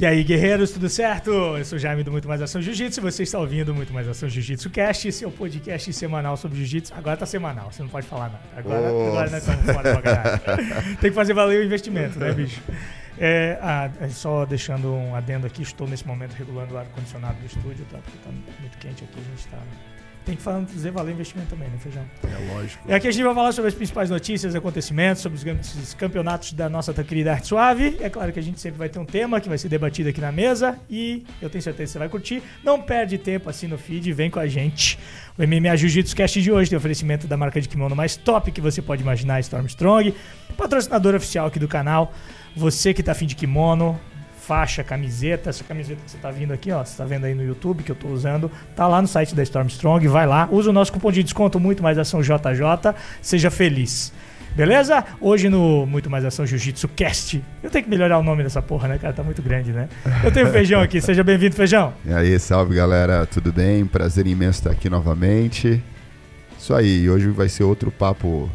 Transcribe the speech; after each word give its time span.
E 0.00 0.06
aí, 0.06 0.24
guerreiros, 0.24 0.70
tudo 0.70 0.88
certo? 0.88 1.30
Eu 1.30 1.64
sou 1.64 1.76
o 1.76 1.78
Jaime 1.78 2.02
do 2.02 2.10
Muito 2.10 2.26
Mais 2.26 2.40
Ação 2.40 2.62
Jiu-Jitsu 2.62 3.00
e 3.00 3.02
você 3.02 3.22
está 3.22 3.38
ouvindo 3.38 3.74
Muito 3.74 3.92
Mais 3.92 4.08
Ação 4.08 4.30
Jiu-Jitsu 4.30 4.70
Cast, 4.70 5.12
seu 5.12 5.30
podcast 5.30 5.92
semanal 5.92 6.38
sobre 6.38 6.56
Jiu-Jitsu. 6.56 6.94
Agora 6.94 7.18
tá 7.18 7.26
semanal, 7.26 7.70
você 7.70 7.82
não 7.82 7.90
pode 7.90 8.06
falar 8.06 8.30
nada. 8.30 8.40
Agora, 8.56 8.80
Oh. 8.90 9.08
agora 9.08 9.28
nós 9.30 9.46
estamos 9.46 9.64
fora 9.66 10.00
pra 10.00 10.02
caralho. 10.02 10.96
Tem 10.96 11.10
que 11.10 11.12
fazer 11.12 11.34
valer 11.34 11.60
o 11.60 11.64
investimento, 11.64 12.18
né, 12.18 12.32
bicho? 12.32 12.62
É, 13.18 13.58
ah, 13.60 13.90
é 14.00 14.08
só 14.08 14.46
deixando 14.46 14.90
um 14.90 15.14
adendo 15.14 15.46
aqui, 15.46 15.60
estou 15.60 15.86
nesse 15.86 16.06
momento 16.06 16.32
regulando 16.32 16.74
o 16.74 16.78
ar-condicionado 16.78 17.38
do 17.38 17.44
estúdio, 17.44 17.84
tá? 17.90 17.98
Porque 17.98 18.16
tá 18.24 18.30
muito 18.58 18.78
quente 18.78 19.04
aqui, 19.04 19.18
a 19.18 19.36
gente 19.36 19.48
tá... 19.48 19.58
Tem 20.24 20.36
que 20.36 20.42
falar, 20.42 20.64
fazer 20.66 20.90
valer 20.90 21.10
o 21.10 21.14
investimento 21.14 21.50
também, 21.50 21.68
né, 21.68 21.78
Feijão? 21.78 22.04
É 22.24 22.54
lógico. 22.54 22.88
E 22.88 22.92
aqui 22.92 23.08
a 23.08 23.10
gente 23.10 23.24
vai 23.24 23.34
falar 23.34 23.52
sobre 23.52 23.68
as 23.68 23.74
principais 23.74 24.10
notícias, 24.10 24.54
acontecimentos, 24.54 25.22
sobre 25.22 25.36
os 25.36 25.42
grandes 25.42 25.94
campeonatos 25.94 26.52
da 26.52 26.68
nossa 26.68 26.92
querida 27.02 27.32
Arte 27.32 27.48
Suave. 27.48 27.96
É 28.00 28.10
claro 28.10 28.32
que 28.32 28.38
a 28.38 28.42
gente 28.42 28.60
sempre 28.60 28.78
vai 28.78 28.88
ter 28.88 28.98
um 28.98 29.04
tema 29.04 29.40
que 29.40 29.48
vai 29.48 29.56
ser 29.56 29.68
debatido 29.68 30.10
aqui 30.10 30.20
na 30.20 30.30
mesa 30.30 30.78
e 30.90 31.24
eu 31.40 31.48
tenho 31.48 31.62
certeza 31.62 31.86
que 31.86 31.92
você 31.92 31.98
vai 31.98 32.08
curtir. 32.08 32.42
Não 32.62 32.80
perde 32.80 33.16
tempo 33.16 33.48
assim 33.48 33.66
no 33.66 33.78
feed, 33.78 34.12
vem 34.12 34.30
com 34.30 34.38
a 34.38 34.46
gente. 34.46 34.98
O 35.38 35.42
MMA 35.42 35.76
Jiu-Jitsu 35.76 36.14
Cast 36.14 36.42
de 36.42 36.52
hoje 36.52 36.68
tem 36.68 36.76
oferecimento 36.76 37.26
da 37.26 37.36
marca 37.36 37.60
de 37.60 37.68
kimono 37.68 37.96
mais 37.96 38.16
top 38.16 38.52
que 38.52 38.60
você 38.60 38.82
pode 38.82 39.02
imaginar, 39.02 39.40
Stormstrong, 39.40 40.14
patrocinador 40.56 41.14
oficial 41.14 41.46
aqui 41.46 41.58
do 41.58 41.66
canal. 41.66 42.12
Você 42.54 42.92
que 42.92 43.02
tá 43.02 43.12
afim 43.12 43.26
de 43.26 43.34
kimono, 43.34 43.98
faixa, 44.50 44.82
camiseta, 44.82 45.48
essa 45.48 45.62
camiseta 45.62 46.00
que 46.04 46.10
você 46.10 46.18
tá 46.18 46.28
vindo 46.28 46.52
aqui, 46.52 46.72
ó, 46.72 46.84
você 46.84 46.96
tá 46.96 47.04
vendo 47.04 47.24
aí 47.24 47.36
no 47.36 47.44
YouTube 47.44 47.84
que 47.84 47.92
eu 47.92 47.94
tô 47.94 48.08
usando, 48.08 48.50
tá 48.74 48.84
lá 48.88 49.00
no 49.00 49.06
site 49.06 49.32
da 49.32 49.44
Stormstrong, 49.44 50.08
vai 50.08 50.26
lá, 50.26 50.48
usa 50.50 50.70
o 50.70 50.72
nosso 50.72 50.92
cupom 50.92 51.12
de 51.12 51.22
desconto 51.22 51.60
muito 51.60 51.84
mais 51.84 51.96
ação 51.96 52.20
JJ, 52.20 52.92
seja 53.22 53.48
feliz. 53.48 54.12
Beleza? 54.56 55.04
Hoje 55.20 55.48
no 55.48 55.86
Muito 55.86 56.10
Mais 56.10 56.24
Ação 56.24 56.44
Jiu-Jitsu 56.44 56.88
Cast. 56.88 57.40
Eu 57.62 57.70
tenho 57.70 57.84
que 57.84 57.88
melhorar 57.88 58.18
o 58.18 58.22
nome 58.24 58.42
dessa 58.42 58.60
porra, 58.60 58.88
né, 58.88 58.98
cara? 58.98 59.12
Tá 59.12 59.22
muito 59.22 59.40
grande, 59.40 59.70
né? 59.70 59.88
Eu 60.24 60.32
tenho 60.32 60.48
o 60.48 60.50
Feijão 60.50 60.80
aqui. 60.80 61.00
Seja 61.00 61.22
bem-vindo, 61.22 61.54
Feijão. 61.54 61.94
E 62.04 62.12
aí, 62.12 62.36
salve 62.40 62.74
galera, 62.74 63.24
tudo 63.26 63.52
bem? 63.52 63.86
Prazer 63.86 64.26
imenso 64.26 64.58
estar 64.58 64.72
aqui 64.72 64.90
novamente. 64.90 65.80
Isso 66.58 66.74
aí, 66.74 67.08
hoje 67.08 67.28
vai 67.28 67.48
ser 67.48 67.62
outro 67.62 67.92
papo 67.92 68.50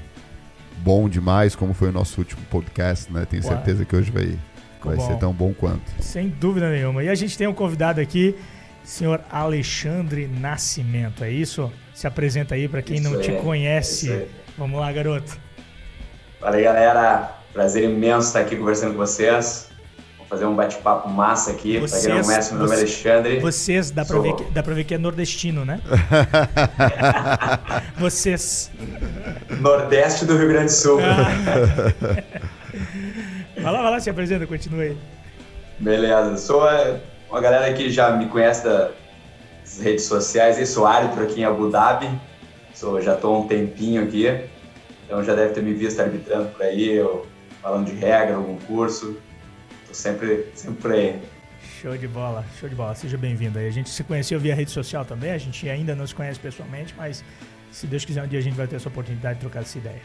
bom 0.80 1.08
demais, 1.08 1.56
como 1.56 1.74
foi 1.74 1.88
o 1.88 1.94
nosso 1.94 2.20
último 2.20 2.42
podcast, 2.52 3.12
né? 3.12 3.26
Tenho 3.26 3.42
certeza 3.42 3.86
que 3.86 3.96
hoje 3.96 4.12
vai, 4.12 4.38
vai 4.86 4.96
bom. 4.98 5.08
ser 5.08 5.18
tão 5.18 5.34
bom 5.34 5.54
quanto. 5.54 5.92
Sem 6.00 6.30
dúvida 6.30 6.70
nenhuma. 6.70 7.04
E 7.04 7.10
a 7.10 7.16
gente 7.16 7.38
tem 7.38 7.48
um 7.48 7.54
convidado 7.54 8.00
aqui, 8.02 8.36
senhor 8.84 9.22
Alexandre 9.32 10.28
Nascimento. 10.28 11.24
É 11.24 11.32
isso? 11.32 11.72
Se 11.94 12.08
apresenta 12.08 12.56
aí 12.56 12.68
pra 12.68 12.82
quem 12.82 12.98
Isso 12.98 13.10
não 13.10 13.22
te 13.22 13.32
aí, 13.32 13.38
conhece. 13.42 14.28
Vamos 14.58 14.80
lá, 14.80 14.92
garoto. 14.92 15.38
Fala 16.40 16.56
aí, 16.56 16.64
galera. 16.64 17.32
Prazer 17.54 17.90
imenso 17.90 18.28
estar 18.28 18.42
aqui 18.42 18.56
conversando 18.58 18.92
com 18.92 18.98
vocês. 18.98 19.70
Vamos 20.18 20.30
fazer 20.30 20.46
um 20.46 20.56
bate-papo 20.56 21.08
massa 21.10 21.52
aqui. 21.52 21.80
Pra 21.80 21.88
quem 21.88 22.10
não 22.10 22.16
Vocês- 22.18 22.26
conhece, 22.26 22.54
meu 22.54 22.64
nome 22.64 22.76
é 22.76 22.80
Alexandre. 22.80 23.40
Vocês, 23.40 23.92
dá 23.92 24.04
pra, 24.04 24.16
Sou- 24.16 24.24
ver 24.24 24.34
que, 24.36 24.44
dá 24.52 24.64
pra 24.64 24.74
ver 24.74 24.84
que 24.84 24.94
é 24.94 24.98
nordestino, 24.98 25.64
né? 25.64 25.80
Vocês. 27.98 28.72
Nordeste 29.62 30.26
do 30.26 30.38
Rio 30.38 30.50
Grande 30.50 30.66
do 30.66 30.72
Sul. 30.72 31.00
Ah. 31.02 32.46
vai 33.66 33.74
lá, 33.74 33.82
vai 33.82 33.92
lá, 33.92 34.00
se 34.00 34.10
apresenta, 34.10 34.46
continua 34.46 34.84
aí. 34.84 34.98
Beleza. 35.80 36.38
Sou 36.38 36.70
é, 36.70 37.02
uma 37.30 37.42
galera 37.42 37.74
que 37.74 37.90
já 37.90 38.12
me 38.12 38.28
conhece 38.28 38.64
das 38.64 38.92
redes 39.82 40.06
sociais. 40.06 40.60
Eu 40.60 40.66
sou 40.68 40.86
árbitro 40.86 41.24
aqui 41.24 41.42
em 41.42 41.46
Abu 41.46 41.70
Dhabi. 41.70 42.10
Sou, 42.74 43.02
já 43.02 43.16
estou 43.16 43.36
há 43.36 43.40
um 43.40 43.48
tempinho 43.48 44.04
aqui. 44.04 44.28
Então 45.06 45.24
já 45.24 45.34
deve 45.34 45.54
ter 45.54 45.64
me 45.64 45.74
visto 45.74 46.00
arbitrando 46.00 46.50
por 46.50 46.62
aí, 46.62 46.94
eu 46.94 47.26
falando 47.62 47.88
de 47.88 47.94
regra, 47.94 48.36
algum 48.36 48.58
curso. 48.58 49.18
Tô 49.88 49.94
sempre, 49.94 50.48
sempre 50.54 50.82
por 50.82 50.92
aí. 50.92 51.20
Show 51.82 51.98
de 51.98 52.08
bola, 52.08 52.46
show 52.60 52.70
de 52.70 52.76
bola. 52.76 52.94
Seja 52.94 53.18
bem-vindo 53.18 53.58
aí. 53.58 53.68
A 53.68 53.72
gente 53.72 53.90
se 53.90 54.04
conheceu 54.04 54.40
via 54.40 54.54
rede 54.54 54.72
social 54.72 55.04
também, 55.04 55.32
a 55.32 55.38
gente 55.38 55.68
ainda 55.68 55.96
não 55.96 56.06
se 56.06 56.14
conhece 56.14 56.40
pessoalmente, 56.40 56.94
mas 56.96 57.24
se 57.72 57.88
Deus 57.88 58.06
quiser 58.06 58.24
um 58.24 58.28
dia 58.28 58.40
a 58.40 58.42
gente 58.42 58.56
vai 58.56 58.68
ter 58.68 58.76
essa 58.76 58.90
oportunidade 58.90 59.36
de 59.36 59.42
trocar 59.42 59.62
essa 59.62 59.78
ideia. 59.78 60.02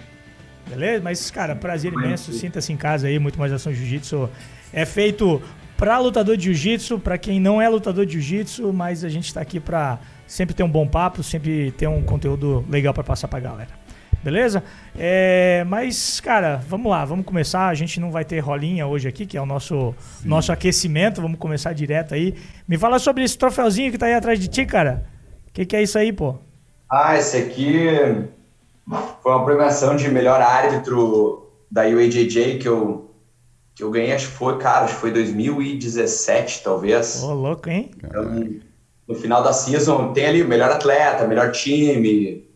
Beleza? 0.71 1.03
Mas, 1.03 1.31
cara, 1.31 1.57
prazer 1.57 1.93
imenso. 1.93 2.33
Sinta-se 2.33 2.73
em 2.73 2.77
casa 2.77 3.09
aí, 3.09 3.19
muito 3.19 3.39
mais 3.39 3.53
ação 3.53 3.73
jiu-jitsu. 3.73 4.31
É 4.73 4.87
feito 4.87 5.43
pra 5.77 5.99
lutador 5.99 6.37
de 6.37 6.45
jiu-jitsu, 6.45 6.99
pra 6.99 7.19
quem 7.19 7.41
não 7.41 7.61
é 7.61 7.69
lutador 7.69 8.07
de 8.07 8.13
jiu-jitsu, 8.13 8.73
mas 8.73 9.03
a 9.03 9.09
gente 9.09 9.35
tá 9.35 9.41
aqui 9.41 9.59
pra 9.59 9.99
sempre 10.27 10.55
ter 10.55 10.63
um 10.63 10.71
bom 10.71 10.87
papo, 10.87 11.23
sempre 11.23 11.73
ter 11.73 11.89
um 11.89 12.03
conteúdo 12.03 12.65
legal 12.69 12.95
pra 12.95 13.03
passar 13.03 13.27
pra 13.27 13.41
galera. 13.41 13.81
Beleza? 14.23 14.63
É, 14.99 15.65
mas, 15.67 16.21
cara, 16.21 16.57
vamos 16.69 16.91
lá, 16.91 17.05
vamos 17.05 17.25
começar. 17.25 17.69
A 17.69 17.75
gente 17.75 17.99
não 17.99 18.13
vai 18.13 18.25
ter 18.25 18.39
rolinha 18.39 18.87
hoje 18.87 19.09
aqui, 19.09 19.25
que 19.25 19.37
é 19.37 19.41
o 19.41 19.47
nosso, 19.47 19.95
nosso 20.23 20.53
aquecimento. 20.53 21.23
Vamos 21.23 21.39
começar 21.39 21.73
direto 21.73 22.15
aí. 22.15 22.35
Me 22.69 22.77
fala 22.77 22.99
sobre 22.99 23.25
esse 23.25 23.37
troféuzinho 23.37 23.91
que 23.91 23.97
tá 23.99 24.07
aí 24.07 24.15
atrás 24.15 24.39
de 24.39 24.47
ti, 24.47 24.67
cara. 24.67 25.07
O 25.49 25.53
que, 25.53 25.65
que 25.65 25.75
é 25.75 25.83
isso 25.83 25.99
aí, 25.99 26.13
pô? 26.13 26.39
Ah, 26.89 27.17
esse 27.17 27.39
aqui 27.39 27.89
foi 29.23 29.33
uma 29.33 29.45
premiação 29.45 29.97
de 29.97 30.09
melhor 30.09 30.41
árbitro 30.41 31.51
da 31.71 31.83
UAJJ 31.83 32.59
que 32.59 32.69
eu, 32.69 33.11
que 33.75 33.83
eu 33.83 33.91
ganhei, 33.91 34.13
acho 34.13 34.29
que 34.29 34.35
foi, 34.35 34.59
cara, 34.59 34.85
acho 34.85 34.95
que 34.95 35.01
foi 35.01 35.13
2017, 35.13 36.63
talvez. 36.63 37.23
Ô, 37.23 37.33
louco, 37.33 37.69
hein? 37.69 37.91
Então, 37.97 38.61
no 39.07 39.15
final 39.15 39.43
da 39.43 39.53
season, 39.53 40.13
tem 40.13 40.27
ali 40.27 40.43
o 40.43 40.49
melhor 40.49 40.71
atleta, 40.71 41.27
melhor 41.27 41.53
time, 41.53 42.49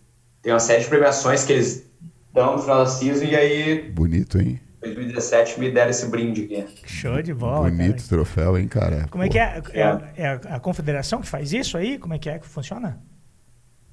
tem 0.42 0.52
uma 0.52 0.60
série 0.60 0.82
de 0.82 0.88
premiações 0.88 1.44
que 1.44 1.52
eles 1.52 1.84
dão 2.32 2.56
no 2.56 2.62
final 2.62 2.78
da 2.78 2.86
season, 2.86 3.24
e 3.24 3.36
aí, 3.36 3.90
Bonito, 3.92 4.38
hein? 4.38 4.60
em 4.84 4.94
2017, 4.94 5.58
me 5.58 5.70
deram 5.70 5.90
esse 5.90 6.06
brinde 6.06 6.42
aqui. 6.42 6.66
Show 6.86 7.22
de 7.22 7.32
bola. 7.32 7.70
Bonito 7.70 7.96
cara. 7.96 8.08
troféu, 8.08 8.58
hein, 8.58 8.68
cara? 8.68 9.06
Como 9.10 9.22
é 9.22 9.26
Pô. 9.26 9.32
que 9.32 9.38
é? 9.38 9.62
É, 9.72 9.82
é 10.16 10.40
a 10.50 10.60
confederação 10.60 11.20
que 11.20 11.26
faz 11.26 11.52
isso 11.52 11.76
aí? 11.76 11.98
Como 11.98 12.12
é 12.14 12.18
que 12.18 12.28
é 12.28 12.38
que 12.38 12.46
funciona? 12.46 13.00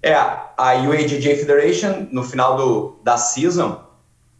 É, 0.03 0.13
a 0.13 0.73
UAJJ 0.87 1.35
Federation, 1.35 2.07
no 2.11 2.23
final 2.23 2.57
do, 2.57 2.99
da 3.03 3.17
season, 3.17 3.83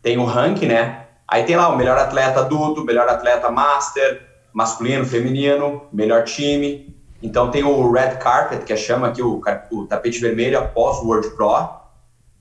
tem 0.02 0.18
o 0.18 0.26
ranking, 0.26 0.68
né? 0.68 1.06
Aí 1.28 1.44
tem 1.44 1.56
lá 1.56 1.70
o 1.70 1.78
melhor 1.78 1.98
atleta 1.98 2.40
adulto, 2.40 2.84
melhor 2.84 3.08
atleta 3.08 3.50
master, 3.52 4.28
masculino, 4.52 5.06
feminino, 5.06 5.84
melhor 5.94 6.24
time. 6.24 6.96
Então 7.22 7.52
tem 7.52 7.64
o 7.64 7.92
red 7.92 8.18
carpet, 8.18 8.66
que 8.66 8.76
chama 8.76 9.08
aqui 9.08 9.22
o, 9.22 9.40
o 9.72 9.86
tapete 9.86 10.20
vermelho 10.20 10.58
após 10.58 10.98
o 10.98 11.06
World 11.06 11.30
Pro. 11.32 11.70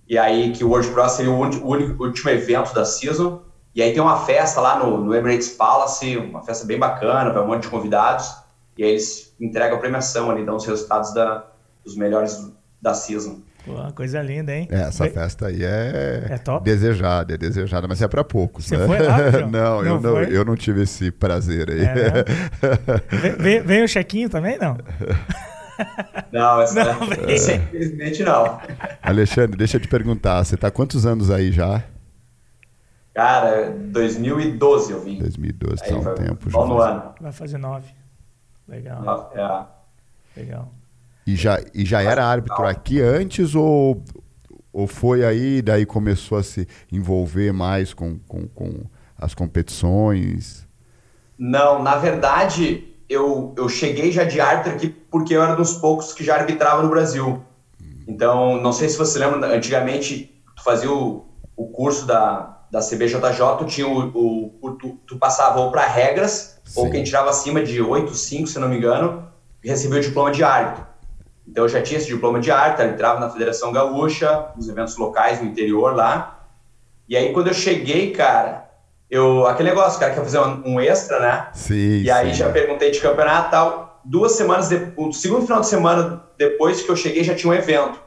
E 0.08 0.18
aí 0.18 0.52
que 0.52 0.64
o 0.64 0.70
World 0.70 0.88
Pro 0.88 1.08
seria 1.08 1.30
o, 1.30 1.40
o 1.40 2.02
último 2.02 2.30
evento 2.30 2.74
da 2.74 2.84
season. 2.84 3.42
E 3.74 3.82
aí 3.82 3.92
tem 3.92 4.02
uma 4.02 4.24
festa 4.24 4.60
lá 4.60 4.78
no, 4.78 4.98
no 4.98 5.14
Emirates 5.14 5.50
Palace, 5.50 6.16
uma 6.16 6.42
festa 6.42 6.66
bem 6.66 6.78
bacana, 6.78 7.30
vai 7.30 7.42
um 7.42 7.46
monte 7.46 7.62
de 7.64 7.68
convidados. 7.68 8.34
E 8.76 8.82
aí 8.82 8.90
eles 8.90 9.36
entregam 9.38 9.76
a 9.76 9.80
premiação 9.80 10.30
ali, 10.30 10.44
dão 10.44 10.56
os 10.56 10.64
resultados 10.64 11.12
da, 11.12 11.44
dos 11.84 11.94
melhores 11.96 12.50
da 12.80 12.94
season. 12.94 13.40
Pô, 13.64 13.74
coisa 13.94 14.22
linda, 14.22 14.54
hein? 14.54 14.66
É, 14.70 14.82
essa 14.82 15.04
Bem- 15.04 15.12
festa 15.12 15.48
aí 15.48 15.62
é, 15.62 16.26
É 16.30 16.38
top? 16.38 16.64
desejada, 16.64 17.34
é 17.34 17.36
desejada, 17.36 17.86
mas 17.86 18.00
é 18.00 18.08
pra 18.08 18.24
poucos, 18.24 18.64
Você 18.66 18.76
né? 18.78 18.86
foi 18.86 18.98
lá, 19.00 19.30
João? 19.30 19.50
não, 19.52 19.78
eu 19.78 19.84
Não 19.84 20.00
não, 20.00 20.12
foi? 20.14 20.36
eu 20.36 20.44
não 20.46 20.56
tive 20.56 20.82
esse 20.82 21.10
prazer 21.10 21.70
aí. 21.70 21.80
É, 21.84 21.94
né? 21.94 22.24
Vem, 23.20 23.32
vem- 23.36 23.62
vem 23.62 23.84
o 23.84 23.88
chequinho 23.88 24.30
também, 24.30 24.58
não? 24.58 24.78
Não, 26.30 26.60
essa, 26.60 26.84
Não, 26.84 27.00
esse, 27.26 27.54
infelizmente 27.54 28.22
não. 28.22 28.60
Alexandre, 29.02 29.56
deixa 29.56 29.78
eu 29.78 29.80
te 29.80 29.88
perguntar, 29.88 30.44
você 30.44 30.54
tá 30.54 30.68
há 30.68 30.70
quantos 30.70 31.06
anos 31.06 31.30
aí 31.30 31.50
já? 31.50 31.82
Cara, 33.14 33.70
2012 33.70 34.92
eu 34.92 35.00
vim. 35.00 35.18
2012, 35.18 35.82
Aí 35.82 35.90
tá 35.90 35.96
um 35.96 36.14
tempo 36.14 36.50
já. 36.50 36.58
ano. 36.60 37.14
Vai 37.18 37.32
fazer 37.32 37.56
nove. 37.56 37.88
Legal, 38.68 39.32
É, 39.34 40.38
legal. 40.40 40.70
E 41.26 41.36
já, 41.36 41.60
e 41.74 41.84
já 41.84 42.02
era 42.02 42.24
árbitro 42.24 42.66
aqui 42.66 43.00
antes 43.00 43.54
ou, 43.54 44.02
ou 44.72 44.86
foi 44.86 45.24
aí, 45.24 45.62
daí 45.62 45.84
começou 45.84 46.38
a 46.38 46.42
se 46.42 46.66
envolver 46.90 47.52
mais 47.52 47.92
com, 47.94 48.18
com, 48.20 48.46
com 48.48 48.84
as 49.18 49.34
competições? 49.34 50.66
Não, 51.38 51.82
na 51.82 51.96
verdade, 51.96 52.84
eu, 53.08 53.54
eu 53.56 53.68
cheguei 53.68 54.12
já 54.12 54.24
de 54.24 54.40
árbitro 54.40 54.72
aqui 54.72 54.88
porque 54.88 55.34
eu 55.34 55.42
era 55.42 55.54
dos 55.54 55.74
poucos 55.74 56.12
que 56.12 56.24
já 56.24 56.36
arbitrava 56.36 56.82
no 56.82 56.88
Brasil. 56.88 57.42
Então, 58.06 58.60
não 58.60 58.72
sei 58.72 58.88
se 58.88 58.98
você 58.98 59.18
lembra, 59.18 59.54
antigamente, 59.54 60.42
tu 60.56 60.64
fazia 60.64 60.90
o, 60.90 61.26
o 61.56 61.68
curso 61.68 62.06
da, 62.06 62.60
da 62.70 62.80
CBJJ, 62.80 63.20
tu, 63.58 63.64
tinha 63.66 63.86
o, 63.86 64.52
o, 64.60 64.70
tu, 64.72 64.98
tu 65.06 65.16
passava 65.16 65.60
ou 65.60 65.70
para 65.70 65.86
regras, 65.86 66.60
ou 66.74 66.86
Sim. 66.86 66.90
quem 66.90 67.04
tirava 67.04 67.30
acima 67.30 67.62
de 67.62 67.80
8, 67.80 68.12
5, 68.12 68.46
se 68.48 68.58
não 68.58 68.68
me 68.68 68.76
engano, 68.76 69.28
recebia 69.62 69.98
o 69.98 70.02
diploma 70.02 70.32
de 70.32 70.42
árbitro. 70.42 70.89
Então, 71.46 71.64
eu 71.64 71.68
já 71.68 71.82
tinha 71.82 71.98
esse 71.98 72.06
diploma 72.06 72.38
de 72.40 72.50
árbitro, 72.50 72.84
arbitrava 72.84 73.18
na 73.20 73.28
Federação 73.30 73.72
Gaúcha, 73.72 74.46
nos 74.56 74.68
eventos 74.68 74.96
locais 74.96 75.40
no 75.40 75.48
interior 75.48 75.94
lá. 75.94 76.46
E 77.08 77.16
aí, 77.16 77.32
quando 77.32 77.48
eu 77.48 77.54
cheguei, 77.54 78.12
cara, 78.12 78.68
eu, 79.10 79.46
aquele 79.46 79.70
negócio, 79.70 79.96
o 79.96 80.00
cara 80.00 80.14
quer 80.14 80.20
fazer 80.22 80.38
um, 80.38 80.62
um 80.74 80.80
extra, 80.80 81.18
né? 81.18 81.48
Sim, 81.52 82.02
E 82.02 82.10
aí 82.10 82.28
sim. 82.28 82.34
já 82.34 82.50
perguntei 82.50 82.90
de 82.92 83.00
campeonato 83.00 83.48
e 83.48 83.50
tal. 83.50 84.00
Duas 84.04 84.32
semanas 84.32 84.68
depois, 84.68 85.16
o 85.16 85.18
segundo 85.20 85.42
final 85.44 85.60
de 85.60 85.66
semana 85.66 86.24
depois 86.38 86.80
que 86.82 86.88
eu 86.88 86.96
cheguei 86.96 87.24
já 87.24 87.34
tinha 87.34 87.50
um 87.52 87.54
evento. 87.54 88.00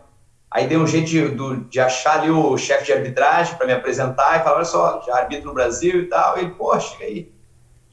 Aí 0.50 0.66
dei 0.68 0.78
um 0.78 0.88
jeito 0.88 1.08
de, 1.08 1.28
do- 1.30 1.58
de 1.66 1.80
achar 1.80 2.20
ali 2.22 2.30
o 2.32 2.56
chefe 2.58 2.86
de 2.86 2.94
arbitragem 2.94 3.56
para 3.58 3.66
me 3.68 3.74
apresentar 3.74 4.40
e 4.40 4.44
falar, 4.44 4.56
olha 4.58 4.66
só, 4.66 5.02
já 5.06 5.18
arbitro 5.18 5.48
no 5.48 5.54
Brasil 5.54 6.00
e 6.02 6.06
tal. 6.06 6.38
E 6.38 6.42
ele, 6.42 6.52
pô, 6.52 6.80
chega 6.80 7.04
aí. 7.06 7.30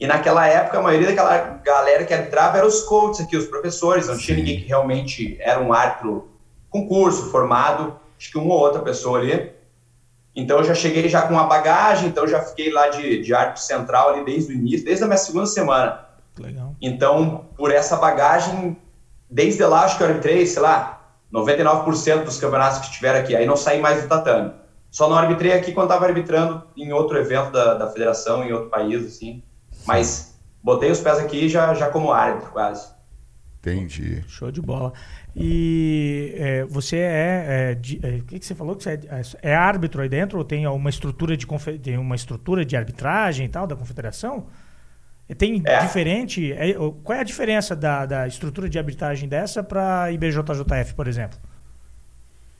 E 0.01 0.07
naquela 0.07 0.47
época, 0.47 0.79
a 0.79 0.81
maioria 0.81 1.09
daquela 1.09 1.37
galera 1.63 2.03
que 2.03 2.11
arbitrava 2.11 2.57
eram 2.57 2.67
os 2.67 2.81
coaches 2.81 3.21
aqui, 3.21 3.37
os 3.37 3.45
professores, 3.45 4.07
não 4.07 4.17
tinha 4.17 4.35
Sim. 4.35 4.41
ninguém 4.41 4.61
que 4.61 4.67
realmente 4.67 5.37
era 5.39 5.61
um 5.61 5.71
árbitro 5.71 6.27
com 6.71 6.87
curso, 6.87 7.29
formado, 7.29 7.95
acho 8.17 8.31
que 8.31 8.37
uma 8.39 8.51
ou 8.51 8.61
outra 8.61 8.81
pessoa 8.81 9.19
ali. 9.19 9.51
Então 10.35 10.57
eu 10.57 10.63
já 10.63 10.73
cheguei 10.73 11.07
já 11.07 11.21
com 11.21 11.35
uma 11.35 11.43
bagagem, 11.43 12.09
então 12.09 12.27
já 12.27 12.41
fiquei 12.41 12.71
lá 12.71 12.87
de, 12.87 13.21
de 13.21 13.31
árbitro 13.31 13.61
central 13.61 14.09
ali 14.09 14.25
desde 14.25 14.51
o 14.51 14.55
início, 14.55 14.83
desde 14.83 15.03
a 15.03 15.07
minha 15.07 15.19
segunda 15.19 15.45
semana. 15.45 16.03
Legal. 16.39 16.75
Então, 16.81 17.45
por 17.55 17.71
essa 17.71 17.95
bagagem, 17.95 18.75
desde 19.29 19.63
lá 19.63 19.83
acho 19.83 19.97
que 19.97 20.03
eu 20.03 20.07
arbitrei, 20.07 20.47
sei 20.47 20.63
lá, 20.63 21.11
99% 21.31 22.23
dos 22.23 22.39
campeonatos 22.39 22.79
que 22.79 22.91
tiveram 22.91 23.19
aqui, 23.19 23.35
aí 23.35 23.45
não 23.45 23.55
saí 23.55 23.79
mais 23.79 24.01
do 24.01 24.07
tatame. 24.07 24.51
Só 24.89 25.07
não 25.07 25.15
arbitrei 25.15 25.53
aqui 25.53 25.73
quando 25.73 25.89
estava 25.89 26.07
arbitrando 26.07 26.63
em 26.75 26.91
outro 26.91 27.19
evento 27.19 27.51
da, 27.51 27.75
da 27.75 27.87
federação, 27.87 28.43
em 28.43 28.51
outro 28.51 28.71
país, 28.71 29.05
assim. 29.05 29.43
Mas 29.93 30.39
botei 30.63 30.89
os 30.91 30.99
pés 30.99 31.19
aqui 31.19 31.47
já, 31.49 31.73
já 31.73 31.89
como 31.89 32.11
árbitro, 32.11 32.51
quase. 32.51 32.89
Entendi. 33.59 34.23
Show 34.27 34.51
de 34.51 34.59
bola. 34.61 34.91
E 35.35 36.33
é, 36.37 36.65
você 36.65 36.97
é, 36.97 37.45
é, 37.71 37.75
de- 37.75 37.99
é, 38.03 38.15
O 38.17 38.23
que, 38.23 38.39
que 38.39 38.45
você 38.45 38.55
falou? 38.55 38.75
Que 38.75 38.83
você 38.83 38.99
é, 39.41 39.51
é 39.51 39.55
árbitro 39.55 40.01
aí 40.01 40.09
dentro 40.09 40.37
ou 40.39 40.43
tem 40.43 40.65
uma 40.67 40.89
estrutura 40.89 41.37
de, 41.37 41.45
tem 41.81 41.97
uma 41.97 42.15
estrutura 42.15 42.65
de 42.65 42.75
arbitragem 42.75 43.45
e 43.45 43.49
tal 43.49 43.67
da 43.67 43.75
confederação? 43.75 44.47
E 45.29 45.35
Tem 45.35 45.61
É. 45.65 45.79
diferente. 45.79 46.51
é, 46.51 46.73
qual 47.03 47.17
é 47.17 47.21
a 47.21 47.23
diferença 47.23 47.75
da, 47.75 48.05
da 48.05 48.27
estrutura 48.27 48.67
de 48.67 48.77
arbitragem 48.79 49.29
dessa 49.29 49.63
para 49.63 50.11
IBJJF, 50.11 50.93
por 50.95 51.07
exemplo? 51.07 51.37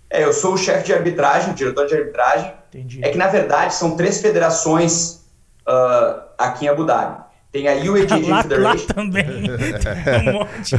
É, 0.09 0.23
eu 0.23 0.31
sou 0.33 0.53
o 0.53 0.57
chefe 0.57 0.85
de 0.85 0.93
arbitragem, 0.93 1.53
diretor 1.53 1.87
de 1.87 1.95
arbitragem. 1.95 2.53
Entendi. 2.69 3.03
É 3.03 3.09
que, 3.09 3.17
na 3.17 3.27
verdade, 3.27 3.73
são 3.73 3.97
três 3.97 4.21
federações 4.21 5.20
ah, 5.67 6.23
aqui 6.37 6.65
em 6.65 6.69
Abu 6.69 6.85
Dhabi. 6.85 7.21
Tem 7.51 7.67
a 7.67 7.73
UAJJ 7.73 8.29
lá, 8.29 8.37
lá 8.37 8.43
Federation. 8.43 8.87
também. 8.87 9.25
Tem 9.25 10.29
um 10.29 10.33
monte. 10.33 10.75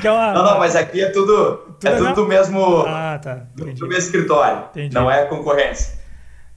Que 0.00 0.06
é 0.06 0.12
uma- 0.12 0.32
Não, 0.32 0.44
não, 0.44 0.58
mas 0.60 0.76
aqui 0.76 1.02
é 1.02 1.10
tudo, 1.10 1.76
é 1.84 1.88
é 1.88 1.92
tudo 1.92 2.04
na- 2.04 2.12
do 2.12 2.26
mesmo, 2.26 2.84
Ah, 2.86 3.18
tá. 3.20 3.34
do, 3.56 3.66
mesmo 3.66 3.92
escritório. 3.94 4.64
Entendi. 4.70 4.94
Não 4.94 5.10
é 5.10 5.24
concorrência. 5.26 5.98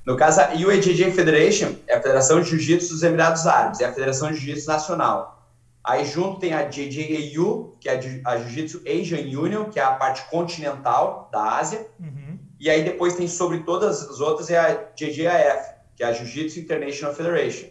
No 0.05 0.15
caso, 0.15 0.41
a 0.41 0.49
UAJJ 0.55 1.11
Federation 1.11 1.73
é 1.87 1.95
a 1.95 2.01
Federação 2.01 2.39
de 2.41 2.49
Jiu-Jitsu 2.49 2.89
dos 2.93 3.03
Emirados 3.03 3.45
Árabes, 3.47 3.79
é 3.81 3.85
a 3.85 3.93
Federação 3.93 4.31
de 4.31 4.37
Jiu-Jitsu 4.37 4.67
Nacional. 4.67 5.39
Aí 5.83 6.05
junto 6.05 6.39
tem 6.39 6.53
a 6.53 6.63
JJAU, 6.63 7.75
que 7.79 7.89
é 7.89 7.99
a 8.25 8.37
Jiu-Jitsu 8.37 8.81
Asian 8.87 9.39
Union, 9.39 9.65
que 9.65 9.79
é 9.79 9.83
a 9.83 9.91
parte 9.93 10.23
continental 10.29 11.29
da 11.31 11.57
Ásia. 11.57 11.87
Uhum. 11.99 12.37
E 12.59 12.69
aí 12.69 12.83
depois 12.83 13.15
tem 13.15 13.27
sobre 13.27 13.59
todas 13.59 14.07
as 14.07 14.19
outras 14.19 14.51
é 14.51 14.59
a 14.59 14.77
JJAF, 14.95 15.71
que 15.95 16.03
é 16.03 16.07
a 16.07 16.13
Jiu-Jitsu 16.13 16.59
International 16.59 17.13
Federation. 17.13 17.67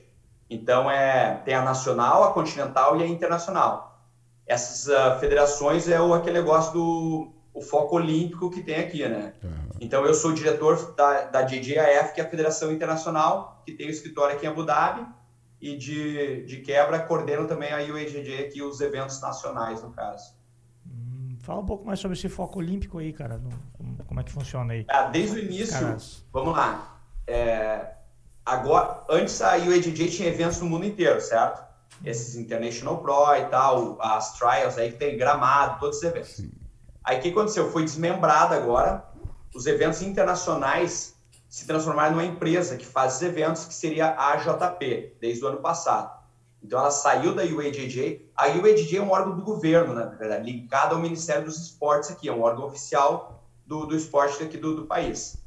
Então 0.49 0.91
é 0.91 1.37
tem 1.45 1.55
a 1.55 1.63
nacional, 1.63 2.25
a 2.25 2.33
continental 2.33 2.99
e 2.99 3.03
a 3.03 3.07
internacional. 3.07 4.01
Essas 4.47 4.89
ah, 4.89 5.17
federações 5.19 5.89
é 5.89 6.01
o 6.01 6.13
aquele 6.13 6.39
negócio 6.41 6.73
do 6.73 7.33
o 7.53 7.61
foco 7.61 7.97
olímpico 7.97 8.49
que 8.51 8.63
tem 8.63 8.77
aqui, 8.77 9.07
né? 9.09 9.33
Então 9.81 10.05
eu 10.07 10.15
sou 10.15 10.31
o 10.31 10.35
diretor 10.35 10.95
da, 10.95 11.23
da 11.25 11.43
JJAF, 11.43 12.15
que 12.15 12.21
é 12.21 12.25
a 12.25 12.29
Federação 12.29 12.71
Internacional, 12.73 13.61
que 13.65 13.73
tem 13.73 13.87
o 13.89 13.91
escritório 13.91 14.37
aqui 14.37 14.47
em 14.47 14.49
Abu 14.49 14.65
Dhabi, 14.65 15.05
e 15.61 15.77
de, 15.77 16.45
de 16.47 16.59
quebra 16.59 16.99
coordeno 17.01 17.47
também 17.49 17.73
a 17.73 17.79
UAJJ 17.93 18.45
aqui 18.47 18.63
os 18.63 18.81
eventos 18.81 19.21
nacionais, 19.21 19.83
no 19.83 19.91
caso. 19.91 20.33
Hum, 20.87 21.37
Fala 21.41 21.61
um 21.61 21.67
pouco 21.67 21.85
mais 21.85 21.99
sobre 21.99 22.17
esse 22.17 22.29
foco 22.29 22.59
olímpico 22.61 22.99
aí, 22.99 23.13
cara. 23.13 23.37
no- 23.37 23.51
como- 23.77 23.97
como 24.07 24.21
é 24.21 24.23
que 24.23 24.31
funciona 24.33 24.73
aí? 24.73 24.85
Ah, 24.89 25.03
desde 25.05 25.37
o 25.37 25.43
início, 25.43 25.79
Caras. 25.79 26.25
vamos 26.33 26.53
lá. 26.57 27.01
É, 27.27 27.95
agora, 28.51 29.05
antes 29.09 29.41
a 29.41 29.57
UAJJ 29.57 30.11
tinha 30.11 30.29
eventos 30.29 30.59
no 30.61 30.67
mundo 30.67 30.85
inteiro, 30.85 31.21
certo? 31.21 31.63
Esses 32.05 32.35
International 32.35 32.99
Pro 32.99 33.35
e 33.37 33.45
tal, 33.47 33.97
as 34.01 34.33
trials 34.39 34.77
aí 34.77 34.93
que 34.93 34.99
tem 34.99 35.17
gramado, 35.17 35.79
todos 35.79 35.99
os 35.99 36.03
eventos. 36.03 36.43
Aí 37.05 37.19
o 37.19 37.23
que 37.23 37.31
aconteceu? 37.31 37.71
Foi 37.71 37.85
desmembrado 37.85 38.55
agora. 38.55 39.05
Os 39.55 39.67
eventos 39.67 40.03
internacionais 40.03 41.15
se 41.49 41.67
transformaram 41.67 42.13
numa 42.13 42.25
empresa 42.25 42.77
que 42.77 42.87
faz 42.87 43.17
os 43.17 43.23
eventos, 43.23 43.65
que 43.65 43.75
seria 43.75 44.09
a 44.09 44.33
AJP, 44.33 45.17
desde 45.21 45.45
o 45.45 45.49
ano 45.49 45.59
passado. 45.59 46.21
Então 46.63 46.79
ela 46.79 46.91
saiu 46.91 47.35
da 47.35 47.43
UAJJ. 47.43 48.31
A 48.37 48.49
UAJJ 48.49 48.99
é 48.99 49.03
um 49.03 49.11
órgão 49.11 49.37
do 49.37 49.43
governo, 49.43 49.95
né, 49.95 50.05
na 50.05 50.17
verdade, 50.17 50.51
ligado 50.51 50.95
ao 50.95 51.01
Ministério 51.01 51.45
dos 51.45 51.59
Esportes 51.59 52.11
aqui, 52.11 52.29
é 52.29 52.33
um 52.33 52.43
órgão 52.43 52.67
oficial 52.67 53.45
do, 53.67 53.87
do 53.87 53.97
esporte 53.97 54.43
aqui 54.43 54.57
do, 54.57 54.75
do 54.75 54.87
país. 54.87 55.40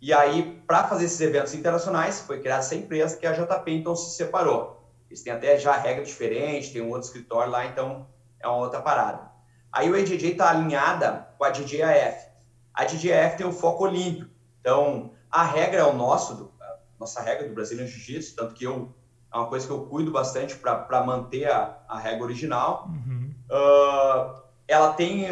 E 0.00 0.12
aí, 0.12 0.62
para 0.66 0.84
fazer 0.84 1.06
esses 1.06 1.20
eventos 1.20 1.54
internacionais, 1.54 2.20
foi 2.20 2.40
criada 2.40 2.60
essa 2.60 2.74
empresa 2.74 3.16
que 3.16 3.26
é 3.26 3.30
a 3.30 3.32
JP, 3.32 3.70
então 3.72 3.96
se 3.96 4.16
separou. 4.16 4.78
Eles 5.08 5.22
têm 5.22 5.32
até 5.32 5.58
já 5.58 5.72
regra 5.76 6.04
diferente, 6.04 6.72
tem 6.72 6.82
um 6.82 6.90
outro 6.90 7.06
escritório 7.06 7.50
lá, 7.50 7.66
então 7.66 8.06
é 8.38 8.46
uma 8.46 8.58
outra 8.58 8.80
parada. 8.80 9.28
Aí 9.72 9.90
o 9.90 9.94
AJJ 9.94 10.32
está 10.32 10.50
alinhada 10.50 11.28
com 11.36 11.44
a 11.44 11.50
DJAF. 11.50 12.28
A 12.72 12.84
DJAF 12.84 13.36
tem 13.36 13.46
um 13.46 13.52
foco 13.52 13.84
olímpico. 13.84 14.30
Então, 14.60 15.12
a 15.30 15.44
regra 15.44 15.80
é 15.80 15.84
o 15.84 15.94
nosso, 15.94 16.52
nossa 16.98 17.20
regra 17.20 17.48
do 17.48 17.54
Brasilian 17.54 17.86
Jiu-Jitsu, 17.86 18.36
tanto 18.36 18.54
que 18.54 18.64
eu, 18.64 18.94
é 19.32 19.36
uma 19.36 19.48
coisa 19.48 19.66
que 19.66 19.72
eu 19.72 19.86
cuido 19.86 20.10
bastante 20.10 20.56
para 20.56 21.04
manter 21.04 21.50
a, 21.50 21.78
a 21.88 21.98
regra 21.98 22.24
original. 22.24 22.88
Uhum. 22.88 23.34
Ah, 23.50 24.42
ela 24.66 24.92
tem, 24.92 25.26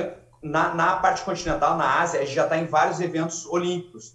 na, 0.49 0.75
na 0.75 0.97
parte 0.97 1.23
continental, 1.23 1.77
na 1.77 2.01
Ásia, 2.01 2.21
a 2.21 2.25
gente 2.25 2.35
já 2.35 2.45
está 2.45 2.57
em 2.59 2.67
vários 2.67 3.01
eventos 3.01 3.47
olímpicos, 3.47 4.15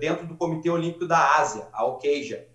dentro 0.00 0.26
do 0.26 0.36
Comitê 0.36 0.70
Olímpico 0.70 1.06
da 1.06 1.36
Ásia, 1.36 1.66
a 1.72 1.84
OCASIA. 1.84 2.46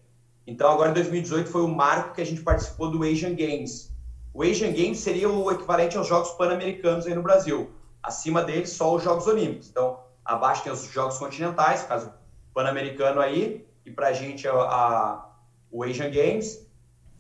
Então, 0.46 0.70
agora 0.72 0.90
em 0.90 0.94
2018 0.94 1.50
foi 1.50 1.62
o 1.62 1.68
marco 1.68 2.14
que 2.14 2.22
a 2.22 2.26
gente 2.26 2.42
participou 2.42 2.90
do 2.90 3.04
Asian 3.04 3.34
Games. 3.36 3.92
O 4.34 4.44
Asian 4.44 4.72
Games 4.72 5.00
seria 5.00 5.30
o 5.30 5.52
equivalente 5.52 5.98
aos 5.98 6.08
Jogos 6.08 6.32
Pan-Americanos 6.32 7.06
aí 7.06 7.14
no 7.14 7.22
Brasil. 7.22 7.72
Acima 8.02 8.42
deles, 8.44 8.72
só 8.72 8.94
os 8.94 9.04
Jogos 9.04 9.26
Olímpicos. 9.28 9.70
Então, 9.70 10.00
abaixo 10.26 10.64
tem 10.64 10.72
os 10.74 10.84
Jogos 10.92 11.18
Continentais, 11.18 11.84
caso 11.84 12.12
Pan-Americano 12.54 13.22
aí, 13.22 13.66
e 13.86 13.92
para 13.92 14.08
a 14.08 14.14
gente 14.14 14.48
a, 14.48 14.54
a- 14.54 15.26
o 15.72 15.84
Asian 15.84 16.10
Games. 16.10 16.68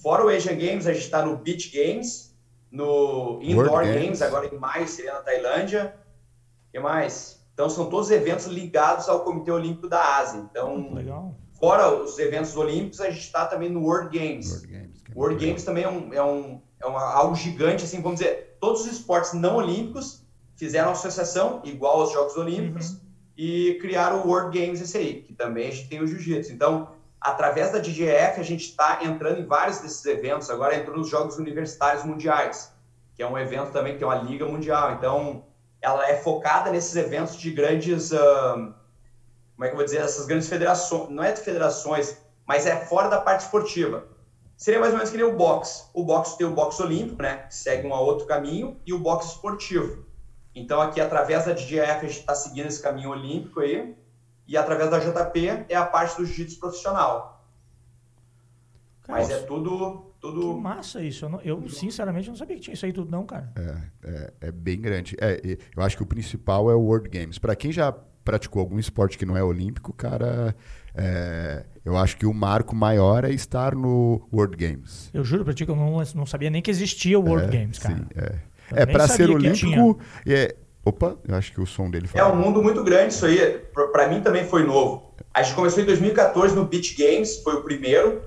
Fora 0.01 0.25
o 0.25 0.29
Asian 0.29 0.55
Games, 0.55 0.85
a 0.85 0.93
gente 0.93 1.05
está 1.05 1.23
no 1.23 1.37
Beach 1.37 1.71
Games, 1.71 2.32
no 2.73 3.39
Indoor 3.43 3.83
Games. 3.83 4.03
Games. 4.03 4.21
agora 4.23 4.47
em 4.47 4.57
maio 4.57 4.87
seria 4.87 5.13
na 5.13 5.21
Tailândia. 5.21 5.95
O 6.67 6.71
que 6.71 6.79
mais? 6.79 7.39
Então, 7.53 7.69
são 7.69 7.87
todos 7.87 8.09
eventos 8.09 8.47
ligados 8.47 9.07
ao 9.07 9.23
Comitê 9.23 9.51
Olímpico 9.51 9.87
da 9.87 10.17
Ásia. 10.17 10.39
Então, 10.39 10.91
Legal. 10.91 11.35
fora 11.59 11.93
os 11.93 12.17
eventos 12.17 12.57
olímpicos, 12.57 12.99
a 12.99 13.11
gente 13.11 13.21
está 13.21 13.45
também 13.45 13.69
no 13.69 13.83
World 13.83 14.17
Games. 14.17 14.49
World 14.49 14.67
Games. 14.67 15.03
é 15.07 15.15
World 15.15 15.45
Games 15.45 15.63
também 15.63 15.83
é, 15.83 15.89
um, 15.89 16.13
é, 16.13 16.23
um, 16.23 16.61
é 16.81 16.85
uma, 16.87 17.13
algo 17.13 17.35
gigante, 17.35 17.83
assim, 17.83 18.01
vamos 18.01 18.19
dizer, 18.19 18.57
todos 18.59 18.81
os 18.81 18.91
esportes 18.91 19.33
não 19.33 19.57
olímpicos 19.57 20.25
fizeram 20.55 20.91
associação, 20.91 21.61
igual 21.63 22.01
aos 22.01 22.11
Jogos 22.11 22.35
Olímpicos, 22.37 22.97
e 23.37 23.77
criaram 23.81 24.23
o 24.23 24.27
World 24.27 24.57
Games 24.57 24.81
esse 24.81 24.97
aí, 24.97 25.21
que 25.21 25.33
também 25.33 25.67
a 25.67 25.71
gente 25.71 25.89
tem 25.89 26.01
o 26.01 26.07
Jiu-Jitsu. 26.07 26.51
Então, 26.51 26.89
através 27.23 27.71
da 27.71 27.79
DGF, 27.79 28.39
a 28.39 28.43
gente 28.43 28.65
está 28.65 28.99
entrando 29.01 29.39
em 29.39 29.45
vários 29.45 29.79
desses 29.79 30.05
eventos, 30.05 30.49
agora 30.49 30.75
entrou 30.75 30.97
nos 30.97 31.07
Jogos 31.07 31.37
Universitários 31.37 32.03
Mundiais, 32.03 32.73
que 33.15 33.23
é 33.23 33.27
um 33.27 33.37
evento 33.37 33.71
também 33.71 33.93
que 33.93 33.99
tem 33.99 34.07
uma 34.07 34.17
liga 34.17 34.45
mundial. 34.45 34.91
Então, 34.91 35.45
ela 35.81 36.05
é 36.09 36.17
focada 36.17 36.69
nesses 36.69 36.93
eventos 36.97 37.37
de 37.37 37.51
grandes, 37.51 38.11
ahn, 38.11 38.73
como 39.55 39.63
é 39.63 39.67
que 39.67 39.73
eu 39.73 39.77
vou 39.77 39.85
dizer, 39.85 40.01
essas 40.01 40.25
grandes 40.25 40.49
federações, 40.49 41.09
não 41.09 41.23
é 41.23 41.31
de 41.31 41.39
federações, 41.39 42.17
mas 42.45 42.65
é 42.65 42.75
fora 42.85 43.07
da 43.07 43.21
parte 43.21 43.45
esportiva. 43.45 44.05
Seria 44.57 44.81
mais 44.81 44.91
ou 44.91 44.97
menos 44.97 45.09
que 45.09 45.17
nem 45.17 45.25
o 45.25 45.35
boxe. 45.35 45.85
O 45.93 46.03
boxe 46.03 46.37
tem 46.37 46.45
o 46.45 46.51
boxe 46.51 46.81
olímpico, 46.81 47.21
né? 47.21 47.37
Que 47.47 47.55
segue 47.55 47.87
um 47.87 47.91
outro 47.91 48.27
caminho, 48.27 48.79
e 48.85 48.93
o 48.93 48.99
boxe 48.99 49.29
esportivo. 49.29 50.05
Então, 50.53 50.81
aqui, 50.81 50.99
através 50.99 51.45
da 51.45 51.53
DGF, 51.53 52.05
a 52.05 52.09
gente 52.09 52.19
está 52.19 52.35
seguindo 52.35 52.67
esse 52.67 52.81
caminho 52.81 53.09
olímpico 53.11 53.61
aí, 53.61 53.95
e 54.53 54.57
através 54.57 54.91
da 54.91 54.99
JP 54.99 55.65
é 55.67 55.75
a 55.75 55.83
parte 55.83 56.15
do 56.15 56.25
jiu-jitsu 56.27 56.59
profissional. 56.59 57.43
Cara, 59.01 59.19
Mas 59.19 59.31
é 59.31 59.39
tudo, 59.39 60.13
que 60.13 60.19
tudo 60.21 60.53
massa 60.61 61.01
isso. 61.01 61.25
Eu, 61.25 61.29
não- 61.29 61.41
eu, 61.41 61.67
sinceramente, 61.69 62.29
não 62.29 62.35
sabia 62.35 62.55
que 62.55 62.61
tinha 62.61 62.75
isso 62.75 62.85
aí 62.85 62.93
tudo, 62.93 63.09
não, 63.09 63.25
cara. 63.25 63.51
É, 64.03 64.33
é 64.41 64.51
bem 64.51 64.79
grande. 64.79 65.17
É, 65.19 65.57
eu 65.75 65.81
acho 65.81 65.97
que 65.97 66.03
o 66.03 66.05
principal 66.05 66.69
é 66.69 66.75
o 66.75 66.79
World 66.81 67.09
Games. 67.09 67.39
Para 67.39 67.55
quem 67.55 67.71
já 67.71 67.91
praticou 68.23 68.59
algum 68.59 68.77
esporte 68.77 69.17
que 69.17 69.25
não 69.25 69.35
é 69.35 69.43
olímpico, 69.43 69.91
cara, 69.91 70.55
é, 70.93 71.65
eu 71.83 71.97
acho 71.97 72.15
que 72.15 72.25
o 72.27 72.33
marco 72.33 72.75
maior 72.75 73.25
é 73.25 73.31
estar 73.31 73.73
no 73.73 74.25
World 74.31 74.55
Games. 74.55 75.09
Eu 75.15 75.25
juro 75.25 75.43
pra 75.43 75.53
ti 75.53 75.65
que 75.65 75.71
eu 75.71 75.75
não, 75.75 75.97
não 76.13 76.25
sabia 76.27 76.51
nem 76.51 76.61
que 76.61 76.69
existia 76.69 77.19
o 77.19 77.23
World 77.27 77.47
É, 77.47 77.59
Games, 77.59 77.79
cara. 77.79 77.95
Sim, 77.95 78.05
é. 78.15 78.53
Eu 78.71 78.77
É, 78.77 78.85
para 78.85 79.07
ser 79.07 79.27
que 79.27 79.33
olímpico. 79.33 79.99
É, 80.25 80.55
opa, 80.85 81.15
eu 81.27 81.35
acho 81.35 81.51
que 81.53 81.61
o 81.61 81.65
som 81.65 81.89
dele 81.89 82.07
É 82.13 82.17
fala. 82.19 82.33
um 82.33 82.35
mundo 82.35 82.61
muito 82.61 82.83
grande 82.83 83.13
isso 83.13 83.25
aí. 83.25 83.37
Para 83.91 84.07
mim 84.07 84.21
também 84.21 84.45
foi 84.45 84.63
novo. 84.63 85.13
A 85.33 85.41
gente 85.41 85.55
começou 85.55 85.81
em 85.81 85.85
2014 85.85 86.55
no 86.55 86.65
Beach 86.65 86.95
Games, 86.95 87.41
foi 87.43 87.55
o 87.55 87.63
primeiro. 87.63 88.21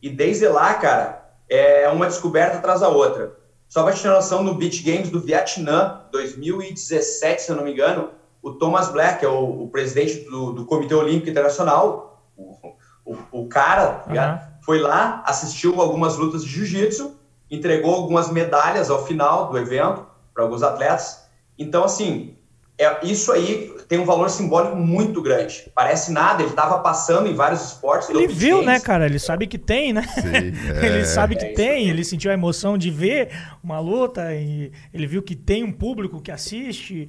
E 0.00 0.08
desde 0.10 0.46
lá, 0.48 0.74
cara, 0.74 1.34
é 1.48 1.88
uma 1.88 2.06
descoberta 2.06 2.58
atrás 2.58 2.80
da 2.80 2.88
outra. 2.88 3.36
Só 3.68 3.82
pra 3.82 3.92
te 3.92 4.02
ter 4.02 4.08
noção, 4.08 4.42
no 4.42 4.54
Beach 4.54 4.82
Games 4.82 5.08
do 5.10 5.20
Vietnã, 5.20 6.02
2017, 6.12 7.42
se 7.42 7.50
eu 7.50 7.56
não 7.56 7.64
me 7.64 7.72
engano, 7.72 8.10
o 8.42 8.52
Thomas 8.52 8.88
Black, 8.88 9.20
que 9.20 9.24
é 9.24 9.28
o, 9.28 9.62
o 9.64 9.68
presidente 9.70 10.28
do, 10.28 10.52
do 10.52 10.64
Comitê 10.66 10.94
Olímpico 10.94 11.30
Internacional, 11.30 12.22
o, 12.36 12.74
o, 13.04 13.16
o 13.32 13.48
cara, 13.48 14.02
ligado? 14.06 14.52
foi 14.62 14.78
lá, 14.78 15.22
assistiu 15.26 15.80
algumas 15.80 16.16
lutas 16.16 16.44
de 16.44 16.50
jiu-jitsu, 16.50 17.16
entregou 17.50 17.94
algumas 17.94 18.30
medalhas 18.30 18.90
ao 18.90 19.06
final 19.06 19.48
do 19.50 19.56
evento 19.58 20.06
para 20.34 20.42
alguns 20.42 20.62
atletas. 20.62 21.21
Então, 21.62 21.84
assim, 21.84 22.34
é, 22.78 23.06
isso 23.06 23.30
aí 23.32 23.72
tem 23.88 23.98
um 23.98 24.04
valor 24.04 24.30
simbólico 24.30 24.74
muito 24.76 25.20
grande. 25.20 25.70
Parece 25.74 26.10
nada, 26.10 26.42
ele 26.42 26.50
estava 26.50 26.78
passando 26.78 27.28
em 27.28 27.34
vários 27.34 27.62
esportes. 27.62 28.08
Ele 28.08 28.26
viu, 28.26 28.62
né, 28.62 28.80
cara? 28.80 29.06
Ele 29.06 29.18
sabe 29.18 29.46
que 29.46 29.58
tem, 29.58 29.92
né? 29.92 30.02
Sim, 30.02 30.52
é. 30.80 30.86
ele 30.86 31.04
sabe 31.04 31.36
que 31.36 31.44
é 31.44 31.52
tem, 31.52 31.88
ele 31.88 32.04
sentiu 32.04 32.30
a 32.30 32.34
emoção 32.34 32.78
de 32.78 32.90
ver 32.90 33.28
uma 33.62 33.78
luta 33.78 34.34
e 34.34 34.72
ele 34.92 35.06
viu 35.06 35.22
que 35.22 35.36
tem 35.36 35.62
um 35.62 35.72
público 35.72 36.20
que 36.20 36.30
assiste. 36.30 37.08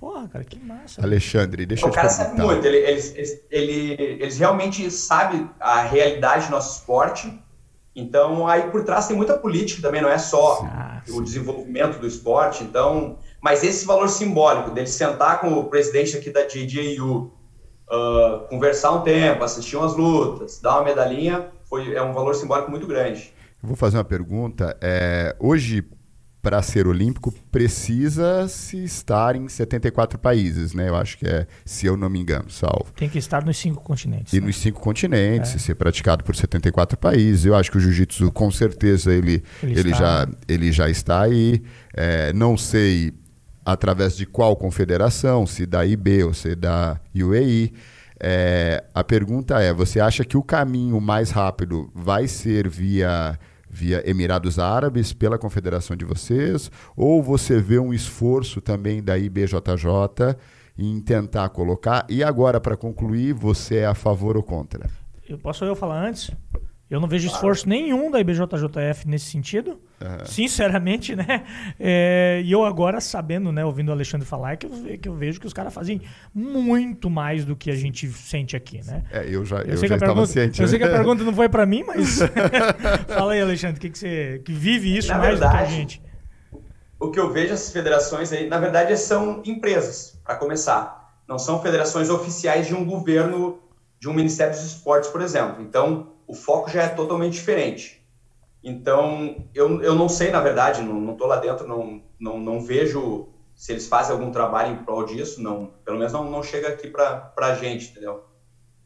Porra, 0.00 0.26
cara, 0.26 0.44
que 0.44 0.58
massa. 0.58 1.00
Alexandre, 1.02 1.64
deixa 1.64 1.84
o 1.84 1.88
eu 1.88 1.92
te 1.92 1.94
cara 1.94 2.08
perguntar. 2.08 2.30
sabe 2.30 2.42
muito, 2.42 2.66
ele, 2.66 2.78
eles, 2.78 3.14
ele, 3.50 3.92
eles 4.20 4.38
realmente 4.38 4.90
sabem 4.90 5.48
a 5.60 5.82
realidade 5.82 6.46
do 6.46 6.50
nosso 6.50 6.80
esporte. 6.80 7.32
Então, 7.94 8.48
aí 8.48 8.62
por 8.70 8.82
trás 8.84 9.06
tem 9.06 9.16
muita 9.16 9.34
política 9.34 9.82
também, 9.82 10.00
não 10.00 10.08
é 10.08 10.18
só 10.18 10.64
Ah, 10.64 11.02
o 11.10 11.20
desenvolvimento 11.20 11.98
do 12.00 12.06
esporte. 12.06 12.64
Então, 12.64 13.18
mas 13.42 13.64
esse 13.64 13.84
valor 13.84 14.08
simbólico 14.08 14.70
dele 14.70 14.86
sentar 14.86 15.40
com 15.40 15.52
o 15.54 15.64
presidente 15.64 16.16
aqui 16.16 16.30
da 16.30 16.42
DJU, 16.42 17.32
uh, 17.90 18.48
conversar 18.48 18.92
um 18.92 19.02
tempo, 19.02 19.42
assistir 19.42 19.76
umas 19.76 19.96
lutas, 19.96 20.60
dar 20.60 20.76
uma 20.76 20.84
medalhinha, 20.84 21.48
foi, 21.64 21.92
é 21.92 22.00
um 22.00 22.12
valor 22.12 22.36
simbólico 22.36 22.70
muito 22.70 22.86
grande. 22.86 23.34
Eu 23.60 23.66
vou 23.66 23.76
fazer 23.76 23.96
uma 23.96 24.04
pergunta. 24.04 24.76
É, 24.80 25.34
hoje, 25.40 25.84
para 26.40 26.62
ser 26.62 26.86
olímpico, 26.86 27.32
precisa-se 27.50 28.84
estar 28.84 29.34
em 29.34 29.48
74 29.48 30.20
países, 30.20 30.72
né? 30.72 30.88
Eu 30.88 30.94
acho 30.94 31.18
que 31.18 31.26
é, 31.26 31.46
se 31.64 31.86
eu 31.86 31.96
não 31.96 32.08
me 32.08 32.20
engano, 32.20 32.48
salvo. 32.48 32.92
Tem 32.94 33.08
que 33.08 33.18
estar 33.18 33.44
nos 33.44 33.56
cinco 33.56 33.82
continentes. 33.82 34.32
E 34.32 34.40
né? 34.40 34.46
nos 34.46 34.56
cinco 34.56 34.80
continentes, 34.80 35.54
e 35.54 35.58
ser 35.58 35.74
praticado 35.74 36.22
por 36.22 36.36
74 36.36 36.96
países. 36.96 37.44
Eu 37.44 37.56
acho 37.56 37.72
que 37.72 37.76
o 37.76 37.80
jiu-jitsu, 37.80 38.30
com 38.30 38.52
certeza, 38.52 39.12
ele, 39.12 39.42
Ele 39.62 39.80
ele, 39.80 39.90
está. 39.90 39.98
já, 39.98 40.28
ele 40.48 40.72
já 40.72 40.88
está 40.88 41.22
aí. 41.22 41.62
É, 41.92 42.32
não 42.32 42.56
sei 42.56 43.12
através 43.64 44.16
de 44.16 44.26
qual 44.26 44.56
confederação, 44.56 45.46
se 45.46 45.66
da 45.66 45.84
IB 45.86 46.24
ou 46.24 46.34
se 46.34 46.54
da 46.54 47.00
UAE. 47.14 47.72
É, 48.20 48.84
a 48.94 49.02
pergunta 49.02 49.60
é: 49.60 49.72
você 49.72 50.00
acha 50.00 50.24
que 50.24 50.36
o 50.36 50.42
caminho 50.42 51.00
mais 51.00 51.30
rápido 51.30 51.90
vai 51.94 52.28
ser 52.28 52.68
via, 52.68 53.38
via 53.68 54.08
Emirados 54.08 54.58
Árabes, 54.58 55.12
pela 55.12 55.38
confederação 55.38 55.96
de 55.96 56.04
vocês? 56.04 56.70
Ou 56.96 57.22
você 57.22 57.60
vê 57.60 57.78
um 57.78 57.92
esforço 57.92 58.60
também 58.60 59.02
da 59.02 59.18
IBJJ 59.18 60.36
em 60.78 61.00
tentar 61.00 61.48
colocar? 61.48 62.06
E 62.08 62.22
agora, 62.22 62.60
para 62.60 62.76
concluir, 62.76 63.32
você 63.32 63.78
é 63.78 63.86
a 63.86 63.94
favor 63.94 64.36
ou 64.36 64.42
contra? 64.42 64.88
Eu 65.28 65.38
posso 65.38 65.64
eu 65.64 65.74
falar 65.74 66.06
antes? 66.06 66.30
Eu 66.88 67.00
não 67.00 67.08
vejo 67.08 67.26
esforço 67.26 67.66
nenhum 67.68 68.10
da 68.10 68.20
IBJJF 68.20 69.08
nesse 69.08 69.30
sentido. 69.30 69.80
Sinceramente, 70.24 71.14
né? 71.16 71.44
É, 71.78 72.40
e 72.44 72.52
eu 72.52 72.64
agora, 72.64 73.00
sabendo, 73.00 73.50
né, 73.52 73.64
ouvindo 73.64 73.88
o 73.88 73.92
Alexandre 73.92 74.26
falar, 74.26 74.52
é 74.52 74.56
que 74.56 74.66
eu, 74.66 74.98
que 74.98 75.08
eu 75.08 75.14
vejo 75.14 75.40
que 75.40 75.46
os 75.46 75.52
caras 75.52 75.72
fazem 75.72 76.00
muito 76.34 77.08
mais 77.10 77.44
do 77.44 77.54
que 77.56 77.70
a 77.70 77.74
gente 77.74 78.08
sente 78.12 78.56
aqui, 78.56 78.80
né? 78.84 79.02
É, 79.10 79.26
eu 79.28 79.44
já, 79.44 79.58
eu 79.58 79.72
Eu, 79.72 79.76
sei, 79.78 79.82
que 79.82 79.88
já 79.88 79.94
a 79.94 79.96
estava 79.96 80.12
pergunta, 80.12 80.26
ciente. 80.26 80.62
eu 80.62 80.68
sei 80.68 80.78
que 80.78 80.84
a 80.84 80.88
né? 80.88 80.94
pergunta 80.94 81.24
não 81.24 81.32
foi 81.34 81.48
pra 81.48 81.64
mim, 81.66 81.84
mas 81.86 82.18
fala 83.08 83.32
aí, 83.32 83.40
Alexandre, 83.40 83.80
que, 83.80 83.90
que 83.90 83.98
você 83.98 84.40
que 84.44 84.52
vive 84.52 84.96
isso 84.96 85.08
Na 85.08 85.18
mais 85.18 85.38
do 85.38 85.40
que 85.40 85.46
a 85.46 85.50
verdade, 85.50 85.74
gente? 85.74 86.02
O 86.98 87.10
que 87.10 87.18
eu 87.18 87.32
vejo 87.32 87.52
essas 87.52 87.72
federações 87.72 88.32
aí, 88.32 88.48
na 88.48 88.58
verdade, 88.58 88.96
são 88.96 89.42
empresas, 89.44 90.18
para 90.24 90.36
começar. 90.36 91.12
Não 91.28 91.38
são 91.38 91.60
federações 91.60 92.10
oficiais 92.10 92.66
de 92.66 92.74
um 92.74 92.84
governo, 92.84 93.58
de 93.98 94.08
um 94.08 94.12
Ministério 94.14 94.52
dos 94.52 94.64
Esportes, 94.64 95.10
por 95.10 95.20
exemplo. 95.20 95.62
Então, 95.62 96.08
o 96.26 96.34
foco 96.34 96.70
já 96.70 96.82
é 96.82 96.88
totalmente 96.88 97.34
diferente. 97.34 98.01
Então, 98.62 99.44
eu, 99.54 99.82
eu 99.82 99.94
não 99.94 100.08
sei, 100.08 100.30
na 100.30 100.40
verdade, 100.40 100.82
não 100.82 101.12
estou 101.12 101.26
lá 101.26 101.36
dentro, 101.36 101.66
não, 101.66 102.00
não, 102.18 102.38
não 102.38 102.60
vejo 102.60 103.28
se 103.54 103.72
eles 103.72 103.86
fazem 103.86 104.12
algum 104.12 104.30
trabalho 104.30 104.72
em 104.72 104.84
prol 104.84 105.04
disso, 105.04 105.42
não, 105.42 105.72
pelo 105.84 105.98
menos 105.98 106.12
não, 106.12 106.30
não 106.30 106.42
chega 106.42 106.68
aqui 106.68 106.88
para 106.88 107.32
a 107.36 107.54
gente, 107.54 107.90
entendeu? 107.90 108.24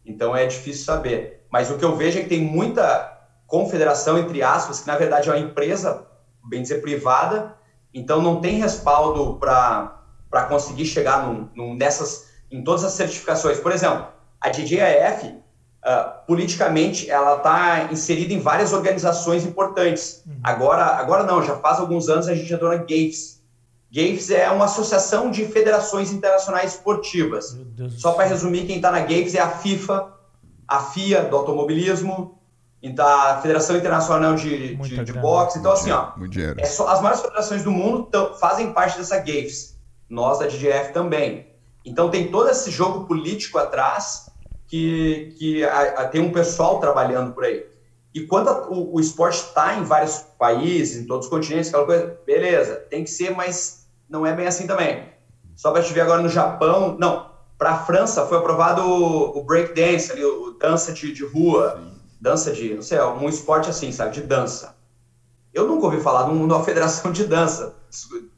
Então 0.04 0.35
é 0.35 0.47
difícil 0.47 0.85
saber. 0.85 1.47
Mas 1.50 1.71
o 1.71 1.76
que 1.76 1.85
eu 1.85 1.95
vejo 1.97 2.18
é 2.18 2.23
que 2.23 2.28
tem 2.28 2.42
muita 2.42 3.12
confederação, 3.47 4.18
entre 4.18 4.42
aspas, 4.42 4.80
que 4.80 4.87
na 4.87 4.97
verdade 4.97 5.28
é 5.28 5.33
uma 5.33 5.38
empresa, 5.38 6.06
bem 6.49 6.62
dizer, 6.62 6.80
privada, 6.80 7.56
então 7.92 8.21
não 8.21 8.40
tem 8.40 8.59
respaldo 8.59 9.37
para 9.38 10.47
conseguir 10.49 10.85
chegar 10.85 11.26
num, 11.26 11.49
num, 11.54 11.75
nessas, 11.75 12.28
em 12.50 12.62
todas 12.62 12.85
as 12.85 12.92
certificações. 12.92 13.59
Por 13.59 13.73
exemplo, 13.73 14.06
a 14.40 14.49
DJAF, 14.50 15.35
uh, 15.87 16.26
politicamente, 16.26 17.09
ela 17.09 17.37
está 17.37 17.88
inserida 17.93 18.35
em 18.35 18.40
várias 18.40 18.73
organizações 18.73 19.45
importantes. 19.45 20.23
Uhum. 20.26 20.40
Agora, 20.43 20.85
agora 20.85 21.23
não, 21.23 21.43
já 21.43 21.57
faz 21.57 21.78
alguns 21.78 22.09
anos 22.09 22.28
a 22.28 22.35
gente 22.35 22.52
entrou 22.52 22.71
na 22.71 22.78
GAFES. 22.78 23.37
GAFES 23.90 24.31
é 24.31 24.50
uma 24.50 24.64
associação 24.64 25.31
de 25.31 25.47
federações 25.47 26.12
internacionais 26.12 26.75
esportivas. 26.75 27.57
Só 27.97 28.12
para 28.12 28.26
resumir, 28.26 28.66
quem 28.66 28.76
está 28.76 28.90
na 28.90 29.00
GAFES 29.00 29.37
é 29.37 29.40
a 29.40 29.49
FIFA, 29.49 30.12
a 30.66 30.81
FIA 30.81 31.23
do 31.23 31.37
automobilismo, 31.37 32.37
então 32.83 33.07
a 33.07 33.40
Federação 33.40 33.76
Internacional 33.76 34.35
de, 34.35 34.75
de, 34.76 35.05
de 35.05 35.12
boxe. 35.12 35.59
Então, 35.59 35.73
assim, 35.73 35.90
ó, 35.93 36.11
Muito 36.16 36.33
dinheiro. 36.33 36.57
é 36.61 36.66
só, 36.66 36.88
as 36.88 37.00
maiores 37.00 37.23
federações 37.23 37.62
do 37.62 37.71
mundo 37.71 38.02
tão- 38.05 38.35
fazem 38.35 38.73
parte 38.73 38.99
dessa 38.99 39.19
GAFES. 39.19 39.76
Nós 40.09 40.38
da 40.38 40.47
DGF 40.47 40.93
também. 40.93 41.47
Então 41.85 42.11
tem 42.11 42.28
todo 42.31 42.49
esse 42.50 42.71
jogo 42.71 43.07
político 43.07 43.59
atrás 43.59 44.25
que, 44.69 45.35
que 45.39 45.65
a- 45.65 46.01
a- 46.03 46.09
tem 46.09 46.21
um 46.21 46.33
pessoal 46.33 46.81
trabalhando 46.81 47.33
por 47.33 47.45
aí. 47.45 47.65
E 48.15 48.23
quando 48.27 48.49
a- 48.49 48.69
o, 48.69 48.95
o 48.97 49.01
esporte 49.01 49.37
está 49.39 49.75
em 49.77 49.83
vários 49.85 50.19
países, 50.39 50.97
em 51.03 51.07
todos 51.07 51.27
os 51.27 51.31
continentes, 51.31 51.69
aquela 51.69 51.85
coisa, 51.87 52.19
beleza, 52.27 52.77
tem 52.91 53.05
que 53.05 53.11
ser, 53.11 53.31
mas 53.31 53.87
não 54.09 54.27
é 54.27 54.33
bem 54.35 54.47
assim 54.47 54.67
também. 54.67 55.05
Só 55.55 55.71
para 55.71 55.83
te 55.83 55.93
ver 55.93 56.03
agora 56.03 56.23
no 56.23 56.29
Japão, 56.29 56.97
não, 56.99 57.31
para 57.59 57.71
a 57.73 57.79
França 57.79 58.27
foi 58.27 58.39
aprovado 58.39 58.83
o, 58.83 59.39
o 59.39 59.45
breakdance, 59.45 60.13
ali, 60.13 60.25
o, 60.25 60.49
o 60.49 60.51
dança 60.53 60.93
de, 60.93 61.13
de 61.13 61.25
rua, 61.25 61.81
dança 62.21 62.53
de, 62.53 62.75
não 62.75 62.83
sei, 62.83 63.01
um 63.01 63.29
esporte 63.29 63.71
assim, 63.71 63.91
sabe, 63.93 64.13
de 64.15 64.23
dança. 64.23 64.77
Eu 65.55 65.67
nunca 65.67 65.87
ouvi 65.87 66.01
falar 66.01 66.27
num- 66.29 66.47
numa 66.47 66.63
federação 66.65 67.11
de 67.13 67.25
dança. 67.25 67.75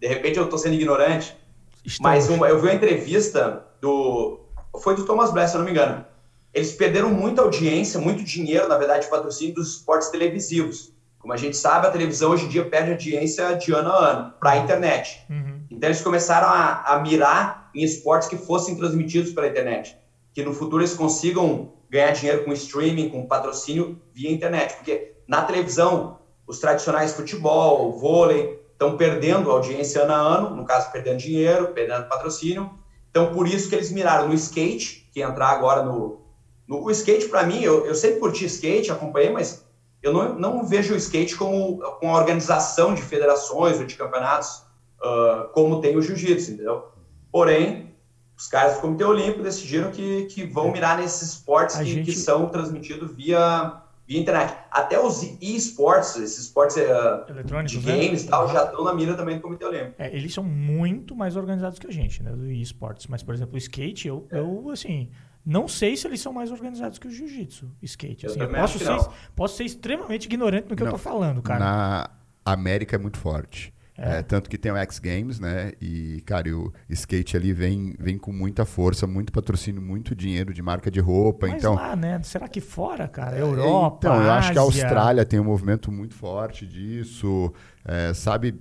De 0.00 0.06
repente 0.06 0.38
eu 0.38 0.44
estou 0.44 0.58
sendo 0.58 0.74
ignorante, 0.74 1.36
Estamos. 1.84 1.98
mas 2.00 2.28
uma, 2.28 2.48
eu 2.48 2.58
vi 2.60 2.68
uma 2.68 2.74
entrevista 2.74 3.64
do. 3.80 4.40
Foi 4.80 4.94
do 4.94 5.04
Thomas 5.04 5.32
Bless, 5.32 5.50
se 5.50 5.56
eu 5.56 5.58
não 5.60 5.64
me 5.66 5.72
engano. 5.72 6.04
Eles 6.52 6.72
perderam 6.72 7.10
muita 7.10 7.42
audiência, 7.42 8.00
muito 8.00 8.24
dinheiro, 8.24 8.68
na 8.68 8.78
verdade, 8.78 9.04
de 9.04 9.10
patrocínio 9.10 9.54
dos 9.54 9.76
esportes 9.76 10.08
televisivos. 10.08 10.92
Como 11.18 11.32
a 11.32 11.36
gente 11.36 11.56
sabe, 11.56 11.86
a 11.86 11.90
televisão 11.90 12.30
hoje 12.30 12.46
em 12.46 12.48
dia 12.48 12.64
perde 12.64 12.92
audiência 12.92 13.54
de 13.54 13.72
ano 13.72 13.90
a 13.90 14.10
ano 14.10 14.32
para 14.40 14.52
a 14.52 14.56
internet. 14.58 15.24
Uhum. 15.28 15.60
Então 15.70 15.88
eles 15.88 16.00
começaram 16.00 16.48
a, 16.48 16.82
a 16.84 17.00
mirar 17.00 17.70
em 17.74 17.82
esportes 17.82 18.28
que 18.28 18.36
fossem 18.36 18.76
transmitidos 18.76 19.32
pela 19.32 19.48
internet. 19.48 19.96
Que 20.32 20.42
no 20.42 20.54
futuro 20.54 20.82
eles 20.82 20.94
consigam 20.94 21.72
ganhar 21.90 22.12
dinheiro 22.12 22.44
com 22.44 22.52
streaming, 22.52 23.10
com 23.10 23.26
patrocínio 23.26 24.00
via 24.14 24.30
internet. 24.30 24.74
Porque 24.76 25.16
na 25.26 25.42
televisão, 25.42 26.18
os 26.46 26.58
tradicionais 26.58 27.12
futebol, 27.12 27.98
vôlei, 27.98 28.58
estão 28.72 28.96
perdendo 28.96 29.50
audiência 29.50 30.02
ano 30.02 30.12
a 30.12 30.16
ano, 30.16 30.56
no 30.56 30.64
caso, 30.64 30.90
perdendo 30.92 31.18
dinheiro, 31.18 31.68
perdendo 31.68 32.08
patrocínio. 32.08 32.70
Então, 33.10 33.32
por 33.32 33.48
isso 33.48 33.68
que 33.68 33.74
eles 33.74 33.90
miraram 33.90 34.28
no 34.28 34.34
skate, 34.34 35.10
que 35.12 35.20
entrar 35.20 35.48
agora 35.48 35.82
no. 35.82 36.27
No 36.68 36.84
o 36.84 36.90
skate, 36.90 37.28
para 37.28 37.44
mim, 37.44 37.62
eu, 37.62 37.86
eu 37.86 37.94
sempre 37.94 38.20
curti 38.20 38.44
skate, 38.44 38.92
acompanhei, 38.92 39.30
mas 39.30 39.64
eu 40.02 40.12
não, 40.12 40.38
não 40.38 40.64
vejo 40.66 40.92
o 40.94 40.96
skate 40.96 41.34
como 41.34 41.80
uma 42.02 42.12
organização 42.18 42.94
de 42.94 43.02
federações 43.02 43.78
ou 43.78 43.86
de 43.86 43.94
campeonatos 43.96 44.62
uh, 45.00 45.48
como 45.52 45.80
tem 45.80 45.96
o 45.96 46.02
jiu-jitsu, 46.02 46.52
entendeu? 46.52 46.84
Porém, 47.32 47.94
os 48.36 48.46
caras 48.46 48.74
do 48.76 48.80
Comitê 48.82 49.02
Olímpico 49.04 49.42
decidiram 49.42 49.90
que, 49.90 50.26
que 50.26 50.44
vão 50.44 50.70
mirar 50.70 50.98
nesses 50.98 51.32
esportes 51.34 51.76
que, 51.76 51.84
gente- 51.84 52.04
que 52.04 52.16
são 52.16 52.46
transmitidos 52.48 53.10
via, 53.16 53.72
via 54.06 54.20
internet. 54.20 54.54
Até 54.70 55.00
os 55.00 55.22
e-sports, 55.40 56.16
esses 56.16 56.38
esportes 56.38 56.76
uh, 56.76 57.28
Eletrônicos, 57.28 57.72
de 57.72 57.84
né? 57.86 57.96
games 58.04 58.22
e 58.22 58.28
tal, 58.28 58.46
já 58.48 58.64
estão 58.64 58.84
na 58.84 58.94
mira 58.94 59.14
também 59.14 59.36
do 59.36 59.42
Comitê 59.42 59.64
Olímpico. 59.64 59.94
É, 59.98 60.14
eles 60.14 60.32
são 60.32 60.44
muito 60.44 61.16
mais 61.16 61.34
organizados 61.34 61.78
que 61.78 61.86
a 61.86 61.90
gente, 61.92 62.22
né? 62.22 62.30
Do 62.30 62.46
esportes. 62.50 63.06
Mas, 63.08 63.22
por 63.22 63.34
exemplo, 63.34 63.54
o 63.54 63.58
skate, 63.58 64.06
eu, 64.06 64.26
eu 64.30 64.70
assim, 64.70 65.10
não 65.44 65.66
sei 65.68 65.96
se 65.96 66.06
eles 66.06 66.20
são 66.20 66.32
mais 66.32 66.50
organizados 66.50 66.98
que 66.98 67.06
o 67.08 67.10
jiu-jitsu. 67.10 67.70
Skate. 67.82 68.24
Eu 68.24 68.30
Assim, 68.30 68.40
eu 68.40 68.46
também 68.46 68.60
posso, 68.60 68.78
ser, 68.78 69.08
posso 69.34 69.56
ser 69.56 69.64
extremamente 69.64 70.26
ignorante 70.26 70.68
no 70.68 70.76
que 70.76 70.82
eu 70.82 70.86
Não. 70.86 70.92
tô 70.92 70.98
falando, 70.98 71.40
cara. 71.42 71.58
Na 71.60 72.10
América 72.44 72.96
é 72.96 72.98
muito 72.98 73.18
forte. 73.18 73.72
É, 74.00 74.22
tanto 74.22 74.48
que 74.48 74.56
tem 74.56 74.70
o 74.70 74.76
X 74.76 75.00
Games, 75.00 75.40
né? 75.40 75.72
E, 75.80 76.22
cara, 76.24 76.48
o 76.56 76.72
skate 76.88 77.36
ali 77.36 77.52
vem, 77.52 77.96
vem 77.98 78.16
com 78.16 78.32
muita 78.32 78.64
força, 78.64 79.08
muito 79.08 79.32
patrocínio, 79.32 79.82
muito 79.82 80.14
dinheiro 80.14 80.54
de 80.54 80.62
marca 80.62 80.88
de 80.88 81.00
roupa. 81.00 81.48
Mas 81.48 81.56
então, 81.56 81.74
lá, 81.74 81.96
né? 81.96 82.20
Será 82.22 82.46
que 82.46 82.60
fora, 82.60 83.08
cara? 83.08 83.36
Europa, 83.36 84.06
então, 84.06 84.22
eu 84.22 84.30
acho 84.30 84.52
que 84.52 84.58
a 84.58 84.62
Ásia? 84.62 84.84
Austrália 84.84 85.24
tem 85.24 85.40
um 85.40 85.44
movimento 85.44 85.90
muito 85.90 86.14
forte 86.14 86.64
disso. 86.64 87.52
é, 87.84 88.14
sabe? 88.14 88.54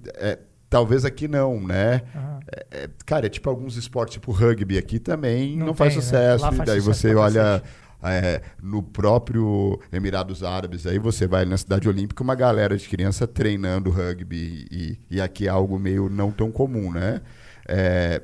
Talvez 0.70 1.06
aqui 1.06 1.28
não, 1.28 1.60
né? 1.60 2.02
Aham. 2.16 2.40
É, 2.52 2.66
é, 2.72 2.90
cara, 3.06 3.26
é 3.26 3.30
tipo 3.30 3.50
alguns 3.50 3.76
esportes, 3.76 4.14
tipo 4.14 4.32
rugby 4.32 4.78
aqui 4.78 5.00
também 5.00 5.58
Não 5.58 5.68
não, 5.68 5.74
faz 5.74 5.94
tem, 5.94 5.98
né? 5.98 6.04
sucesso. 6.04 6.44
Lá 6.44 6.54
E 6.54 6.56
faz 6.56 6.70
daí 6.70 6.82
sucesso 6.82 7.02
você 7.02 7.16
olha 7.16 7.62
é, 8.04 8.42
no 8.62 8.82
próprio 8.84 9.80
Emirados 9.92 10.44
Árabes, 10.44 10.86
aí 10.86 11.00
você 11.00 11.28
vai 11.28 11.46
na 11.46 11.58
cidade 11.58 11.90
olímpica, 11.90 12.24
uma 12.24 12.36
galera 12.36 12.78
de 12.78 12.88
criança 12.88 13.28
treinando 13.28 13.90
rugby 13.90 14.68
e, 14.72 15.00
e 15.10 15.22
aqui 15.22 15.48
é 15.48 15.50
algo 15.50 15.80
meio 15.80 16.10
não 16.10 16.32
tão 16.32 16.52
comum, 16.52 16.92
né? 16.92 17.22
É, 17.68 18.22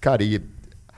cara, 0.00 0.22
e 0.22 0.42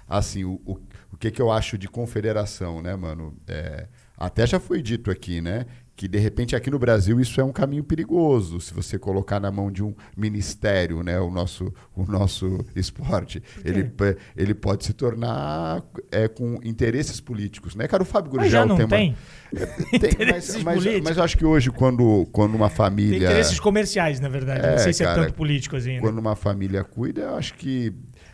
assim, 0.08 0.44
o, 0.44 0.60
o, 0.64 0.78
o, 1.12 1.16
que, 1.16 1.30
que 1.30 1.40
eu 1.40 1.50
acho 1.52 1.76
de 1.78 1.88
confederação, 1.88 2.82
né, 2.82 2.96
mano? 2.96 3.36
É, 3.46 3.86
até 4.16 4.46
já 4.46 4.58
foi 4.58 4.80
dito 4.82 5.10
aqui, 5.10 5.40
né? 5.40 5.66
Que 5.96 6.08
de 6.08 6.18
repente 6.18 6.56
aqui 6.56 6.70
no 6.70 6.78
Brasil 6.78 7.20
isso 7.20 7.40
é 7.40 7.44
um 7.44 7.52
caminho 7.52 7.84
perigoso 7.84 8.60
se 8.60 8.74
você 8.74 8.98
colocar 8.98 9.38
na 9.38 9.50
mão 9.50 9.70
de 9.70 9.82
um 9.82 9.94
ministério 10.16 11.02
né 11.02 11.20
o 11.20 11.30
nosso 11.30 11.72
o 11.94 12.04
nosso 12.04 12.58
esporte. 12.74 13.42
Ele 13.64 13.92
ele 14.36 14.54
pode 14.54 14.84
se 14.84 14.92
tornar 14.92 15.82
é, 16.10 16.26
com 16.26 16.58
interesses 16.64 17.20
políticos 17.20 17.76
né? 17.76 17.86
Cara 17.86 18.02
o 18.02 18.06
Fábio 18.06 18.32
Gurgel 18.32 18.50
já 18.50 18.66
não 18.66 18.76
tem, 18.76 18.88
tem. 18.88 19.16
Uma, 19.52 19.62
é, 19.62 19.98
tem 19.98 20.32
mas, 20.32 20.56
mas, 20.64 21.02
mas, 21.02 21.16
eu 21.16 21.22
acho 21.22 21.38
que 21.38 21.44
hoje 21.44 21.70
quando 21.70 22.26
quando 22.32 22.54
uma 22.54 22.68
família 22.68 23.18
tem 23.18 23.28
interesses 23.28 23.60
comerciais 23.60 24.18
na 24.18 24.28
verdade. 24.28 24.66
É, 24.66 24.70
não 24.72 24.78
sei 24.78 24.92
se 24.92 25.02
é 25.04 25.06
cara, 25.06 25.22
tanto 25.22 25.34
político 25.34 25.76
assim 25.76 25.94
né? 25.94 26.00
quando 26.00 26.18
uma 26.18 26.34
família 26.34 26.82
cuida 26.82 27.22
eu 27.22 27.36
acho 27.36 27.54
que 27.54 27.92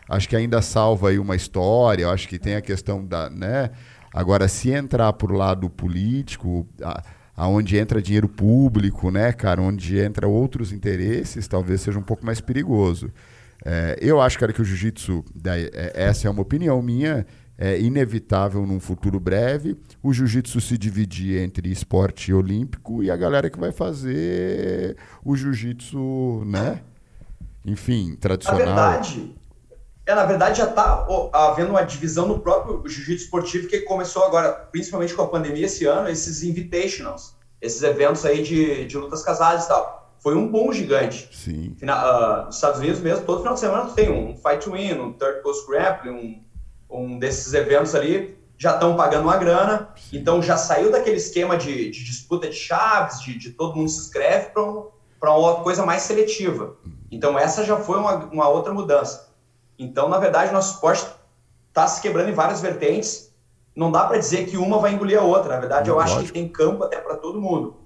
acho 0.09 0.27
que 0.27 0.35
ainda 0.35 0.61
salva 0.61 1.09
aí 1.09 1.19
uma 1.19 1.35
história 1.35 2.03
eu 2.03 2.09
acho 2.09 2.27
que 2.27 2.39
tem 2.39 2.55
a 2.55 2.61
questão 2.61 3.05
da 3.05 3.29
né? 3.29 3.69
Agora 4.13 4.47
se 4.47 4.69
entrar 4.71 5.13
por 5.13 5.31
lado 5.31 5.69
político 5.69 6.67
a, 6.83 7.01
aonde 7.35 7.77
entra 7.77 8.01
dinheiro 8.01 8.27
público, 8.27 9.09
né, 9.09 9.31
cara, 9.31 9.61
onde 9.61 9.97
entra 9.97 10.27
outros 10.27 10.71
interesses, 10.71 11.47
talvez 11.47 11.81
seja 11.81 11.97
um 11.97 12.03
pouco 12.03 12.25
mais 12.25 12.41
perigoso. 12.41 13.09
É, 13.63 13.97
eu 14.01 14.19
acho, 14.19 14.39
cara, 14.39 14.51
que 14.51 14.61
o 14.61 14.65
jiu-jitsu, 14.65 15.23
é, 15.45 15.91
essa 15.93 16.27
é 16.27 16.31
uma 16.31 16.41
opinião 16.41 16.81
minha, 16.81 17.25
é 17.57 17.79
inevitável 17.79 18.65
num 18.65 18.79
futuro 18.79 19.19
breve 19.19 19.77
o 20.01 20.11
jiu-jitsu 20.11 20.59
se 20.59 20.77
dividir 20.79 21.39
entre 21.43 21.71
esporte 21.71 22.33
olímpico 22.33 23.03
e 23.03 23.11
a 23.11 23.15
galera 23.15 23.51
que 23.51 23.59
vai 23.59 23.71
fazer 23.71 24.97
o 25.23 25.35
jiu-jitsu, 25.35 26.43
né? 26.45 26.81
Enfim, 27.63 28.15
tradicional. 28.19 28.65
Na 28.65 28.91
verdade, 28.91 29.35
é, 30.11 30.15
na 30.15 30.25
verdade 30.25 30.57
já 30.57 30.65
está 30.65 31.07
havendo 31.31 31.71
uma 31.71 31.83
divisão 31.83 32.27
no 32.27 32.39
próprio 32.39 32.83
jiu-jitsu 32.87 33.25
esportivo 33.25 33.67
que 33.67 33.81
começou 33.81 34.23
agora, 34.23 34.51
principalmente 34.71 35.13
com 35.13 35.21
a 35.21 35.27
pandemia 35.27 35.65
esse 35.65 35.85
ano, 35.85 36.09
esses 36.09 36.43
invitationals, 36.43 37.35
esses 37.61 37.81
eventos 37.81 38.25
aí 38.25 38.43
de, 38.43 38.85
de 38.85 38.97
lutas 38.97 39.23
casadas 39.23 39.65
e 39.65 39.67
tal. 39.67 40.01
Foi 40.19 40.35
um 40.35 40.47
boom 40.47 40.71
gigante. 40.71 41.29
Sim. 41.35 41.75
uh, 41.81 42.45
nos 42.45 42.55
Estados 42.55 42.79
Unidos 42.79 42.99
mesmo, 42.99 43.25
todo 43.25 43.39
final 43.39 43.55
de 43.55 43.59
semana 43.59 43.89
tem 43.91 44.11
um 44.11 44.35
Fight 44.35 44.69
Win, 44.69 44.99
um 44.99 45.13
Third 45.13 45.41
Coast 45.41 45.65
Grappling, 45.67 46.43
um, 46.89 47.03
um 47.03 47.19
desses 47.19 47.53
eventos 47.53 47.95
ali, 47.95 48.37
já 48.57 48.73
estão 48.73 48.95
pagando 48.95 49.23
uma 49.23 49.37
grana, 49.37 49.89
então 50.13 50.39
já 50.39 50.55
saiu 50.55 50.91
daquele 50.91 51.17
esquema 51.17 51.57
de, 51.57 51.89
de 51.89 52.03
disputa 52.03 52.47
de 52.47 52.55
chaves, 52.55 53.19
de, 53.21 53.35
de, 53.35 53.49
todo 53.51 53.75
mundo 53.75 53.89
se 53.89 53.99
inscreve 53.99 54.51
para 54.51 54.61
um, 54.61 54.91
uma 55.19 55.55
coisa 55.63 55.83
mais 55.83 56.03
seletiva. 56.03 56.75
Uhum. 56.85 56.91
Então 57.09 57.39
essa 57.39 57.63
já 57.63 57.77
foi 57.77 57.97
uma, 57.97 58.17
uma 58.25 58.47
outra 58.47 58.71
mudança. 58.71 59.30
Então, 59.81 60.07
na 60.07 60.19
verdade, 60.19 60.53
nosso 60.53 60.75
esporte 60.75 61.07
está 61.69 61.87
se 61.87 61.99
quebrando 62.01 62.29
em 62.29 62.33
várias 62.33 62.61
vertentes. 62.61 63.33
Não 63.75 63.91
dá 63.91 64.05
para 64.05 64.19
dizer 64.19 64.45
que 64.45 64.55
uma 64.55 64.77
vai 64.77 64.93
engolir 64.93 65.19
a 65.19 65.23
outra. 65.23 65.55
Na 65.55 65.59
verdade, 65.59 65.89
eu 65.89 65.95
Lógico. 65.95 66.19
acho 66.19 66.27
que 66.27 66.33
tem 66.33 66.47
campo 66.47 66.83
até 66.83 66.97
para 66.97 67.15
todo 67.15 67.41
mundo. 67.41 67.77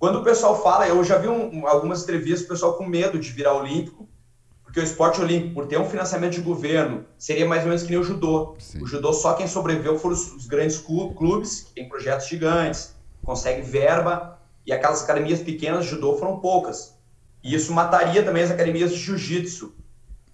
Quando 0.00 0.18
o 0.18 0.24
pessoal 0.24 0.60
fala, 0.60 0.88
eu 0.88 1.02
já 1.04 1.16
vi 1.16 1.28
um, 1.28 1.66
algumas 1.68 2.02
entrevistas, 2.02 2.44
o 2.44 2.48
pessoal 2.48 2.74
com 2.74 2.84
medo 2.84 3.20
de 3.20 3.30
virar 3.30 3.54
olímpico, 3.54 4.08
porque 4.64 4.80
o 4.80 4.82
esporte 4.82 5.20
olímpico, 5.20 5.54
por 5.54 5.66
ter 5.66 5.78
um 5.78 5.88
financiamento 5.88 6.34
de 6.34 6.40
governo, 6.40 7.04
seria 7.16 7.46
mais 7.46 7.62
ou 7.62 7.68
menos 7.68 7.84
que 7.84 7.90
nem 7.90 8.00
o 8.00 8.04
judô. 8.04 8.56
Sim. 8.58 8.82
O 8.82 8.86
judô, 8.86 9.12
só 9.12 9.34
quem 9.34 9.46
sobreviveu 9.46 9.96
foram 9.96 10.14
os, 10.14 10.32
os 10.32 10.46
grandes 10.46 10.78
clubes, 10.78 11.60
que 11.60 11.74
têm 11.74 11.88
projetos 11.88 12.26
gigantes, 12.26 12.96
consegue 13.24 13.62
verba, 13.62 14.38
e 14.66 14.72
aquelas 14.72 15.04
academias 15.04 15.40
pequenas 15.40 15.84
de 15.84 15.90
judô 15.90 16.16
foram 16.16 16.40
poucas. 16.40 16.96
E 17.44 17.54
isso 17.54 17.72
mataria 17.72 18.24
também 18.24 18.42
as 18.42 18.50
academias 18.50 18.90
de 18.90 18.98
jiu-jitsu, 18.98 19.72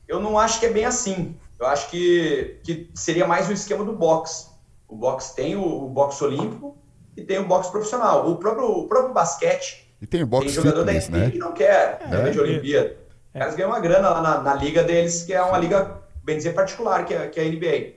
eu 0.07 0.21
não 0.21 0.39
acho 0.39 0.61
que 0.61 0.67
é 0.67 0.71
bem 0.71 0.85
assim. 0.85 1.37
Eu 1.59 1.67
acho 1.67 1.89
que, 1.91 2.61
que 2.63 2.91
seria 2.95 3.27
mais 3.27 3.49
o 3.49 3.53
esquema 3.53 3.85
do 3.85 3.93
boxe. 3.93 4.49
O 4.89 4.97
boxe 4.97 5.35
tem 5.35 5.57
o, 5.57 5.85
o 5.85 5.89
boxe 5.89 6.23
olímpico 6.23 6.77
e 7.17 7.23
tem 7.23 7.39
o 7.39 7.47
boxe 7.47 7.71
profissional. 7.71 8.31
O 8.31 8.37
próprio, 8.37 8.67
o 8.67 8.89
próprio 8.89 9.15
basquete. 9.15 9.89
E 10.01 10.07
tem 10.07 10.23
o 10.23 10.27
boxe 10.27 10.47
tem 10.47 10.55
jogador 10.55 10.85
fitness, 10.85 11.09
da 11.09 11.19
NBA 11.19 11.25
né? 11.27 11.31
que 11.31 11.39
não 11.39 11.53
quer 11.53 11.99
é, 12.01 12.31
de 12.31 12.41
Olimpíada. 12.41 12.97
É. 13.33 13.39
Os 13.39 13.41
caras 13.41 13.55
ganham 13.57 13.71
uma 13.71 13.81
grana 13.81 14.11
lá 14.11 14.21
na, 14.21 14.41
na, 14.41 14.55
liga 14.55 14.83
deles, 14.83 15.23
que 15.23 15.33
é 15.33 15.43
uma 15.43 15.59
liga, 15.59 16.03
bem 16.23 16.37
dizer, 16.37 16.55
particular, 16.55 17.05
que 17.05 17.15
é, 17.15 17.27
que 17.29 17.41
é 17.41 17.45
a 17.45 17.49
NBA. 17.49 17.95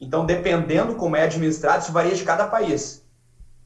Então, 0.00 0.26
dependendo 0.26 0.94
como 0.94 1.16
é 1.16 1.22
administrado, 1.22 1.82
isso 1.82 1.92
varia 1.92 2.14
de 2.14 2.24
cada 2.24 2.46
país. 2.46 3.04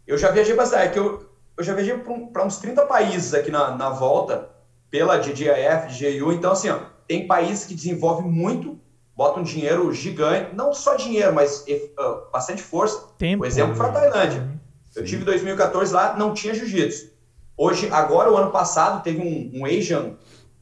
Eu 0.06 0.18
já 0.18 0.30
viajei 0.30 0.54
bastante, 0.54 0.82
é 0.82 0.88
que 0.88 0.98
eu, 0.98 1.30
eu 1.56 1.64
já 1.64 1.74
viajei 1.74 1.96
para 2.32 2.44
uns 2.44 2.58
30 2.58 2.84
países 2.86 3.32
aqui 3.32 3.50
na, 3.50 3.76
na 3.76 3.90
volta, 3.90 4.48
pela 4.90 5.16
DGAF, 5.18 5.88
DGU, 5.88 6.32
então 6.32 6.52
assim, 6.52 6.68
ó, 6.68 6.80
tem 7.10 7.26
países 7.26 7.64
que 7.64 7.74
desenvolvem 7.74 8.30
muito, 8.30 8.78
botam 9.16 9.42
dinheiro 9.42 9.92
gigante, 9.92 10.54
não 10.54 10.72
só 10.72 10.94
dinheiro, 10.94 11.34
mas 11.34 11.64
uh, 11.68 12.30
bastante 12.30 12.62
força. 12.62 13.04
Tempo. 13.18 13.42
O 13.42 13.46
exemplo 13.46 13.74
foi 13.74 13.86
a 13.86 13.88
Tailândia. 13.90 14.42
Uhum. 14.42 14.58
Eu 14.94 15.04
tive 15.04 15.22
em 15.22 15.24
2014 15.24 15.92
lá, 15.92 16.16
não 16.16 16.32
tinha 16.32 16.54
jiu-jitsu. 16.54 17.10
Hoje, 17.56 17.88
agora, 17.90 18.30
o 18.30 18.36
ano 18.36 18.52
passado, 18.52 19.02
teve 19.02 19.18
um, 19.20 19.60
um 19.60 19.66
Asian, 19.66 20.12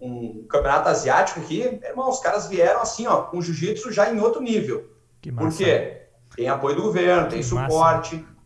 um 0.00 0.46
campeonato 0.48 0.88
asiático 0.88 1.38
aqui. 1.40 1.60
Irmão, 1.84 2.08
os 2.08 2.20
caras 2.20 2.48
vieram 2.48 2.80
assim, 2.80 3.06
ó, 3.06 3.24
com 3.24 3.42
jiu-jitsu 3.42 3.92
já 3.92 4.10
em 4.10 4.18
outro 4.18 4.40
nível. 4.40 4.90
Que 5.20 5.30
massa. 5.30 5.48
Por 5.48 5.66
quê? 5.66 6.02
Tem 6.34 6.48
apoio 6.48 6.76
do 6.76 6.82
governo, 6.82 7.28
tem 7.28 7.40
que 7.40 7.44
suporte. 7.44 8.16
Massa. 8.16 8.37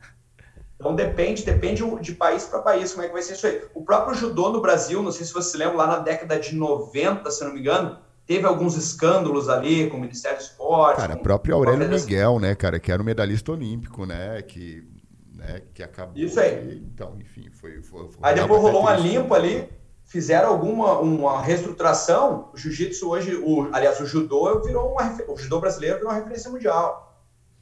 Então 0.83 0.97
depende, 0.97 1.45
depende 1.45 1.85
de 2.01 2.13
país 2.13 2.45
para 2.45 2.59
país 2.59 2.91
como 2.91 3.05
é 3.05 3.07
que 3.07 3.13
vai 3.13 3.23
ser 3.23 3.35
isso 3.35 3.47
aí. 3.47 3.63
O 3.73 3.85
próprio 3.85 4.17
judô 4.17 4.51
no 4.51 4.61
Brasil, 4.61 5.01
não 5.01 5.13
sei 5.13 5.25
se 5.25 5.33
você 5.33 5.57
lembra, 5.57 5.77
lá 5.77 5.87
na 5.87 5.99
década 6.01 6.41
de 6.41 6.57
90, 6.57 7.31
se 7.31 7.45
não 7.45 7.55
me 7.55 7.61
engano, 7.61 7.99
teve 8.27 8.45
alguns 8.47 8.77
escândalos 8.77 9.49
ali 9.49 9.89
com 9.89 9.97
o 9.97 10.01
Ministério 10.01 10.39
do 10.39 10.43
Esporte. 10.43 10.97
Cara, 10.97 11.15
o 11.15 11.23
próprio 11.23 11.55
Aurélio 11.55 11.89
Miguel, 11.89 12.41
né, 12.41 12.57
cara, 12.57 12.81
que 12.81 12.91
era 12.91 13.01
um 13.01 13.05
medalhista 13.05 13.53
olímpico, 13.53 14.05
né, 14.05 14.43
que, 14.43 14.85
né, 15.33 15.63
que 15.73 15.85
acabou. 15.85 16.21
Isso 16.21 16.41
aí. 16.41 16.83
então, 16.85 17.17
enfim, 17.21 17.49
foi. 17.53 17.81
foi, 17.81 18.09
foi 18.09 18.19
aí 18.21 18.35
depois 18.35 18.61
rolou 18.61 18.81
uma 18.81 18.97
limpa 18.97 19.37
ali, 19.37 19.69
fizeram 20.05 20.49
alguma 20.49 20.99
uma 20.99 21.41
reestruturação. 21.41 22.51
O 22.53 22.57
jiu-jitsu 22.57 23.09
hoje, 23.09 23.37
o, 23.37 23.69
aliás, 23.73 24.01
o 24.01 24.07
judô 24.07 24.61
virou 24.65 24.91
uma, 24.91 25.17
o 25.29 25.37
judô 25.37 25.61
brasileiro 25.61 25.99
virou 25.99 26.11
uma 26.11 26.19
referência 26.19 26.51
mundial. 26.51 27.09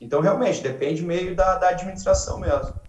Então, 0.01 0.23
realmente, 0.23 0.63
depende 0.63 1.03
meio 1.03 1.37
da, 1.37 1.57
da 1.59 1.69
administração 1.69 2.41
mesmo. 2.41 2.81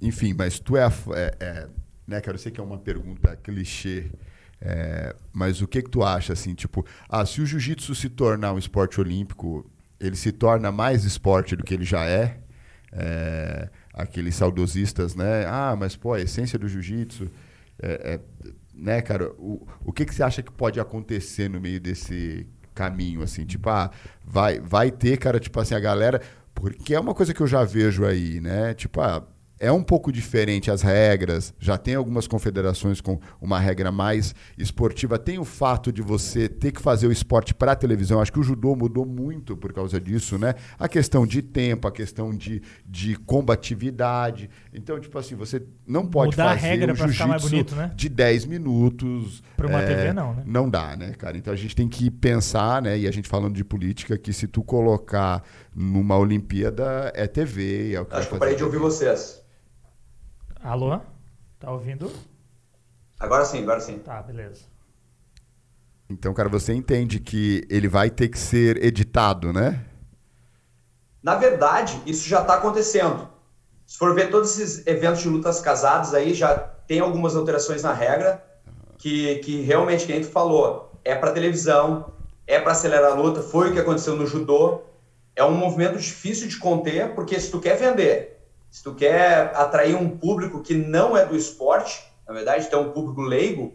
Enfim, 0.00 0.34
mas 0.36 0.58
tu 0.58 0.76
é, 0.76 0.86
é, 1.14 1.36
é 1.40 1.68
né, 2.06 2.22
eu 2.26 2.38
sei 2.38 2.50
que 2.50 2.58
é 2.58 2.62
uma 2.62 2.78
pergunta 2.78 3.36
clichê, 3.36 4.10
é, 4.60 5.14
mas 5.32 5.60
o 5.60 5.68
que 5.68 5.82
que 5.82 5.90
tu 5.90 6.02
acha, 6.02 6.32
assim, 6.32 6.54
tipo, 6.54 6.84
ah, 7.08 7.24
se 7.26 7.40
o 7.40 7.46
jiu-jitsu 7.46 7.94
se 7.94 8.08
tornar 8.08 8.54
um 8.54 8.58
esporte 8.58 9.00
olímpico, 9.00 9.70
ele 10.00 10.16
se 10.16 10.32
torna 10.32 10.72
mais 10.72 11.04
esporte 11.04 11.54
do 11.54 11.62
que 11.62 11.74
ele 11.74 11.84
já 11.84 12.04
é? 12.06 12.38
é 12.92 13.68
aqueles 13.92 14.36
saudosistas, 14.36 15.14
né? 15.14 15.44
Ah, 15.46 15.76
mas 15.78 15.96
pô, 15.96 16.14
a 16.14 16.20
essência 16.20 16.58
do 16.58 16.68
jiu-jitsu, 16.68 17.28
é, 17.82 18.14
é, 18.14 18.20
né, 18.72 19.02
cara? 19.02 19.30
O, 19.32 19.66
o 19.84 19.92
que 19.92 20.04
que 20.04 20.14
você 20.14 20.22
acha 20.22 20.42
que 20.42 20.52
pode 20.52 20.80
acontecer 20.80 21.50
no 21.50 21.60
meio 21.60 21.80
desse 21.80 22.46
caminho, 22.74 23.22
assim? 23.22 23.44
Tipo, 23.44 23.68
ah, 23.70 23.90
vai, 24.24 24.60
vai 24.60 24.90
ter, 24.90 25.18
cara, 25.18 25.38
tipo 25.40 25.58
assim, 25.60 25.74
a 25.74 25.80
galera... 25.80 26.20
Porque 26.54 26.92
é 26.92 26.98
uma 26.98 27.14
coisa 27.14 27.32
que 27.32 27.40
eu 27.40 27.46
já 27.46 27.62
vejo 27.62 28.04
aí, 28.04 28.40
né? 28.40 28.74
Tipo, 28.74 29.00
ah, 29.00 29.24
é 29.60 29.70
um 29.72 29.82
pouco 29.82 30.12
diferente 30.12 30.70
as 30.70 30.82
regras. 30.82 31.52
Já 31.58 31.76
tem 31.76 31.94
algumas 31.94 32.26
confederações 32.26 33.00
com 33.00 33.18
uma 33.40 33.58
regra 33.58 33.90
mais 33.90 34.34
esportiva. 34.56 35.18
Tem 35.18 35.38
o 35.38 35.44
fato 35.44 35.92
de 35.92 36.02
você 36.02 36.48
ter 36.48 36.72
que 36.72 36.80
fazer 36.80 37.06
o 37.06 37.12
esporte 37.12 37.54
para 37.54 37.74
televisão. 37.74 38.20
Acho 38.20 38.32
que 38.32 38.40
o 38.40 38.42
judô 38.42 38.74
mudou 38.76 39.04
muito 39.04 39.56
por 39.56 39.72
causa 39.72 40.00
disso, 40.00 40.38
né? 40.38 40.54
A 40.78 40.88
questão 40.88 41.26
de 41.26 41.42
tempo, 41.42 41.88
a 41.88 41.92
questão 41.92 42.34
de, 42.34 42.62
de 42.86 43.16
combatividade. 43.16 44.48
Então, 44.72 44.98
tipo 45.00 45.18
assim, 45.18 45.34
você 45.34 45.62
não 45.86 46.06
pode 46.06 46.32
Mudar 46.32 46.54
fazer 46.54 46.66
a 46.66 46.70
regra 46.70 46.92
um 46.92 46.96
jiu-jitsu 46.96 47.76
né? 47.76 47.92
de 47.94 48.08
10 48.08 48.44
minutos. 48.46 49.42
Para 49.56 49.66
uma 49.66 49.82
é, 49.82 49.86
TV, 49.86 50.12
não, 50.12 50.34
né? 50.34 50.42
Não 50.46 50.70
dá, 50.70 50.96
né, 50.96 51.12
cara? 51.18 51.36
Então 51.36 51.52
a 51.52 51.56
gente 51.56 51.74
tem 51.74 51.88
que 51.88 52.10
pensar, 52.10 52.80
né? 52.82 52.98
E 52.98 53.08
a 53.08 53.10
gente 53.10 53.28
falando 53.28 53.54
de 53.54 53.64
política, 53.64 54.16
que 54.16 54.32
se 54.32 54.46
tu 54.46 54.62
colocar 54.62 55.42
numa 55.74 56.16
Olimpíada 56.16 57.12
é 57.14 57.26
TV. 57.26 57.94
É 57.94 58.00
o 58.00 58.06
que 58.06 58.14
Acho 58.14 58.28
que 58.28 58.34
eu 58.34 58.38
parei 58.38 58.56
de 58.56 58.64
ouvir 58.64 58.78
vocês. 58.78 59.42
Alô? 60.62 61.00
Tá 61.58 61.70
ouvindo? 61.70 62.10
Agora 63.18 63.44
sim, 63.44 63.62
agora 63.62 63.80
sim. 63.80 63.98
Tá, 63.98 64.22
beleza. 64.22 64.62
Então, 66.10 66.32
cara, 66.32 66.48
você 66.48 66.72
entende 66.72 67.20
que 67.20 67.66
ele 67.68 67.88
vai 67.88 68.10
ter 68.10 68.28
que 68.28 68.38
ser 68.38 68.82
editado, 68.82 69.52
né? 69.52 69.84
Na 71.22 71.34
verdade, 71.34 72.00
isso 72.06 72.28
já 72.28 72.40
está 72.40 72.54
acontecendo. 72.54 73.28
Se 73.86 73.98
for 73.98 74.14
ver 74.14 74.30
todos 74.30 74.58
esses 74.58 74.86
eventos 74.86 75.20
de 75.20 75.28
lutas 75.28 75.60
casadas 75.60 76.14
aí, 76.14 76.32
já 76.34 76.56
tem 76.56 77.00
algumas 77.00 77.36
alterações 77.36 77.82
na 77.82 77.92
regra 77.92 78.42
que, 78.96 79.36
que 79.36 79.60
realmente, 79.62 80.06
quem 80.06 80.20
tu 80.20 80.28
falou, 80.28 80.92
é 81.04 81.14
para 81.14 81.32
televisão, 81.32 82.12
é 82.46 82.58
para 82.58 82.72
acelerar 82.72 83.12
a 83.12 83.14
luta, 83.14 83.42
foi 83.42 83.70
o 83.70 83.72
que 83.72 83.78
aconteceu 83.78 84.16
no 84.16 84.26
judô. 84.26 84.82
é 85.36 85.44
um 85.44 85.54
movimento 85.54 85.98
difícil 85.98 86.48
de 86.48 86.58
conter, 86.58 87.14
porque 87.14 87.38
se 87.38 87.50
tu 87.50 87.60
quer 87.60 87.76
vender, 87.76 88.37
se 88.70 88.82
tu 88.82 88.94
quer 88.94 89.52
atrair 89.54 89.94
um 89.94 90.08
público 90.08 90.62
que 90.62 90.74
não 90.74 91.16
é 91.16 91.24
do 91.24 91.36
esporte, 91.36 92.02
na 92.26 92.34
verdade, 92.34 92.68
tem 92.68 92.78
um 92.78 92.92
público 92.92 93.22
leigo, 93.22 93.74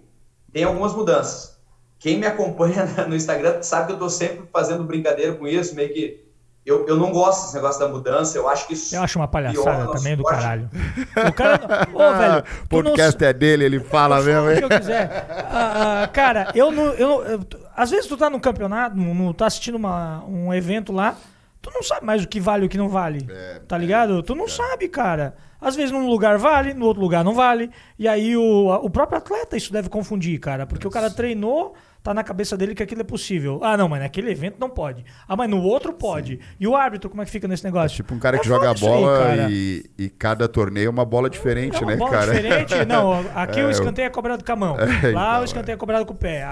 tem 0.52 0.64
algumas 0.64 0.94
mudanças. 0.94 1.58
Quem 1.98 2.18
me 2.18 2.28
acompanha 2.28 2.86
no 3.08 3.16
Instagram 3.16 3.62
sabe 3.64 3.88
que 3.88 3.92
eu 3.94 3.96
estou 3.96 4.10
sempre 4.10 4.48
fazendo 4.52 4.84
brincadeira 4.84 5.34
com 5.36 5.48
isso, 5.48 5.76
meio 5.76 5.94
que 5.94 6.24
eu, 6.66 6.88
eu 6.88 6.96
não 6.96 7.12
gosto 7.12 7.42
desse 7.42 7.56
negócio 7.56 7.80
da 7.82 7.90
mudança, 7.90 8.38
eu 8.38 8.48
acho 8.48 8.68
que 8.68 8.74
isso. 8.74 8.96
Eu 8.96 9.04
acho 9.04 9.20
uma 9.20 9.28
palhaçada 9.28 9.92
também 9.92 10.16
do 10.16 10.24
caralho. 10.24 10.70
O 11.28 11.34
cara. 11.34 11.88
Ô, 11.94 12.18
velho. 12.18 12.44
O 12.64 12.70
podcast 12.70 13.20
não... 13.20 13.28
é 13.28 13.34
dele, 13.34 13.66
ele 13.66 13.80
fala 13.82 14.20
eu 14.20 14.24
mesmo, 14.24 14.50
hein? 14.50 14.56
O 14.56 14.58
que 14.60 14.74
eu 14.74 14.80
quiser. 14.80 15.28
Ah, 15.30 16.04
ah, 16.04 16.08
cara, 16.08 16.52
eu 16.56 16.72
não. 16.72 16.86
Eu, 16.94 17.24
eu, 17.24 17.46
às 17.76 17.92
vezes 17.92 18.08
tu 18.08 18.16
tá 18.16 18.30
num 18.30 18.40
campeonato, 18.40 18.96
no, 18.96 19.34
tá 19.34 19.46
assistindo 19.46 19.76
uma, 19.76 20.24
um 20.26 20.54
evento 20.54 20.94
lá, 20.94 21.18
tu 21.64 21.72
não 21.74 21.82
sabe 21.82 22.06
mais 22.06 22.24
o 22.24 22.28
que 22.28 22.42
vale 22.42 22.64
e 22.64 22.66
o 22.68 22.70
que 22.70 22.78
não 22.78 22.90
vale. 22.90 23.26
É, 23.30 23.62
tá 23.66 23.78
ligado? 23.78 24.22
Tu 24.22 24.36
não 24.36 24.46
é. 24.46 24.50
sabe, 24.50 24.90
cara. 24.90 25.34
Às 25.60 25.78
vezes 25.78 25.92
num 25.92 26.08
lugar 26.08 26.38
vale, 26.38 26.74
no 26.74 26.86
outro 26.86 27.02
lugar 27.02 27.24
não 27.24 27.34
vale. 27.34 27.72
E 27.98 28.06
aí 28.06 28.36
o, 28.36 28.68
o 28.68 28.90
próprio 28.90 29.18
atleta 29.18 29.56
isso 29.56 29.72
deve 29.72 29.88
confundir, 29.88 30.38
cara. 30.40 30.68
Porque 30.68 30.86
Nossa. 30.86 31.00
o 31.00 31.02
cara 31.02 31.10
treinou 31.10 31.74
tá 32.04 32.14
na 32.14 32.22
cabeça 32.22 32.58
dele 32.58 32.76
que 32.76 32.84
aquilo 32.84 33.00
é 33.00 33.06
possível. 33.06 33.62
Ah, 33.64 33.78
não, 33.78 33.88
mas 33.88 34.02
naquele 34.02 34.30
evento 34.30 34.58
não 34.60 34.70
pode. 34.70 35.06
Ah, 35.26 35.38
mas 35.38 35.50
no 35.50 35.64
outro 35.64 35.94
pode. 35.94 36.34
Sim. 36.34 36.40
E 36.60 36.68
o 36.68 36.76
árbitro, 36.76 37.10
como 37.10 37.22
é 37.22 37.26
que 37.26 37.32
fica 37.32 37.48
nesse 37.48 37.64
negócio? 37.64 37.96
É 37.96 37.96
tipo 37.96 38.14
um 38.14 38.20
cara 38.20 38.36
é 38.36 38.40
que 38.42 38.46
joga 38.46 38.72
a 38.72 38.74
bola 38.74 39.32
aí, 39.32 39.86
e, 39.98 40.04
e, 40.04 40.10
cada 40.10 40.50
torneio 40.50 40.88
é 40.88 40.90
uma 40.90 41.06
bola 41.06 41.30
diferente, 41.30 41.78
é 41.78 41.80
uma 41.80 41.92
né, 41.92 41.98
bola 41.98 42.12
cara? 42.12 42.34
diferente. 42.34 42.76
Não, 42.86 43.14
aqui 43.34 43.62
é, 43.62 43.66
o 43.66 43.70
escanteio 43.70 44.08
é 44.08 44.10
cobrado 44.10 44.44
com 44.44 44.52
a 44.52 44.56
mão. 44.58 44.76
É, 44.84 45.12
Lá 45.12 45.30
então, 45.30 45.42
o 45.42 45.46
escanteio 45.46 45.76
é 45.76 45.78
cobrado 45.78 46.06
com 46.06 46.14
o 46.14 46.18
pé. 46.18 46.46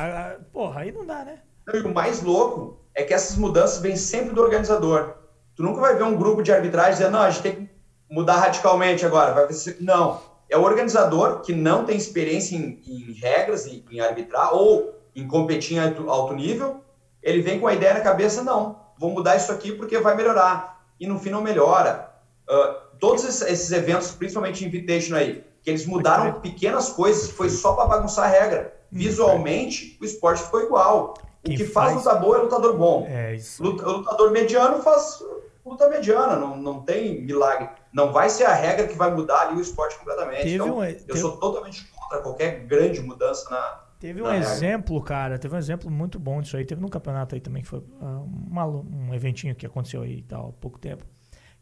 Porra, 0.53 0.81
aí 0.81 0.91
não 0.91 1.05
dá, 1.05 1.25
né? 1.25 1.39
E 1.73 1.77
o 1.79 1.93
mais 1.93 2.21
louco 2.21 2.80
é 3.01 3.05
que 3.05 3.13
essas 3.13 3.37
mudanças 3.37 3.79
vêm 3.79 3.95
sempre 3.95 4.33
do 4.33 4.41
organizador. 4.41 5.15
Tu 5.55 5.63
nunca 5.63 5.81
vai 5.81 5.95
ver 5.95 6.03
um 6.03 6.15
grupo 6.15 6.41
de 6.41 6.51
arbitragem 6.51 6.93
dizendo, 6.93 7.11
não, 7.11 7.21
a 7.21 7.29
gente 7.29 7.43
tem 7.43 7.55
que 7.55 7.69
mudar 8.09 8.37
radicalmente 8.37 9.05
agora. 9.05 9.33
Vai 9.33 9.51
ser... 9.53 9.77
Não. 9.79 10.21
É 10.49 10.57
o 10.57 10.63
organizador 10.63 11.41
que 11.41 11.53
não 11.53 11.85
tem 11.85 11.95
experiência 11.95 12.55
em, 12.55 12.81
em 12.85 13.13
regras, 13.13 13.65
em, 13.65 13.85
em 13.89 13.99
arbitrar, 13.99 14.53
ou 14.53 14.93
em 15.15 15.27
competir 15.27 15.77
em 15.77 16.07
alto 16.07 16.33
nível, 16.33 16.81
ele 17.21 17.41
vem 17.41 17.59
com 17.59 17.67
a 17.67 17.73
ideia 17.73 17.93
na 17.93 18.01
cabeça, 18.01 18.43
não, 18.43 18.79
vou 18.97 19.11
mudar 19.11 19.35
isso 19.35 19.51
aqui 19.51 19.71
porque 19.71 19.99
vai 19.99 20.15
melhorar. 20.15 20.81
E 20.99 21.07
no 21.07 21.19
fim 21.19 21.29
não 21.29 21.41
melhora. 21.41 22.11
Uh, 22.49 22.97
todos 22.99 23.23
esses 23.23 23.71
eventos, 23.71 24.11
principalmente 24.11 24.65
Invitation 24.65 25.15
aí, 25.15 25.43
que 25.63 25.69
eles 25.69 25.85
mudaram 25.85 26.39
pequenas 26.39 26.89
coisas, 26.89 27.29
foi 27.31 27.49
só 27.49 27.73
para 27.73 27.85
bagunçar 27.85 28.25
a 28.25 28.27
regra. 28.27 28.73
Hum, 28.91 28.97
Visualmente, 28.97 29.97
o 30.01 30.05
esporte 30.05 30.43
ficou 30.43 30.61
igual. 30.61 31.15
O 31.43 31.49
que 31.49 31.65
faz, 31.65 31.95
luta 31.95 32.15
boa 32.15 32.37
é 32.37 32.41
lutador 32.41 32.77
bom. 32.77 33.05
É 33.07 33.35
isso. 33.35 33.63
Luta, 33.63 33.85
lutador 33.85 34.31
mediano 34.31 34.81
faz 34.81 35.23
luta 35.65 35.89
mediana, 35.89 36.35
não, 36.35 36.55
não 36.55 36.81
tem 36.81 37.21
milagre. 37.21 37.69
Não 37.93 38.11
vai 38.11 38.29
ser 38.29 38.45
a 38.45 38.53
regra 38.53 38.87
que 38.87 38.95
vai 38.95 39.13
mudar 39.13 39.41
ali 39.41 39.57
o 39.57 39.61
esporte 39.61 39.97
completamente. 39.97 40.43
Teve 40.43 40.55
então, 40.55 40.77
um, 40.77 40.83
eu 40.83 40.95
teve... 40.95 41.19
sou 41.19 41.37
totalmente 41.37 41.85
contra 41.91 42.19
qualquer 42.19 42.65
grande 42.65 43.01
mudança 43.01 43.49
na, 43.49 43.81
Teve 44.01 44.19
um 44.19 44.33
exemplo, 44.33 44.99
cara, 45.03 45.37
teve 45.37 45.53
um 45.53 45.59
exemplo 45.59 45.91
muito 45.91 46.19
bom 46.19 46.41
disso 46.41 46.57
aí. 46.57 46.65
Teve 46.65 46.81
num 46.81 46.87
campeonato 46.87 47.35
aí 47.35 47.41
também, 47.41 47.61
que 47.61 47.67
foi 47.67 47.77
uh, 47.77 48.27
uma, 48.49 48.65
um 48.65 49.13
eventinho 49.13 49.53
que 49.53 49.63
aconteceu 49.63 50.01
aí 50.01 50.17
e 50.17 50.23
tal, 50.23 50.49
há 50.49 50.53
pouco 50.53 50.79
tempo. 50.79 51.05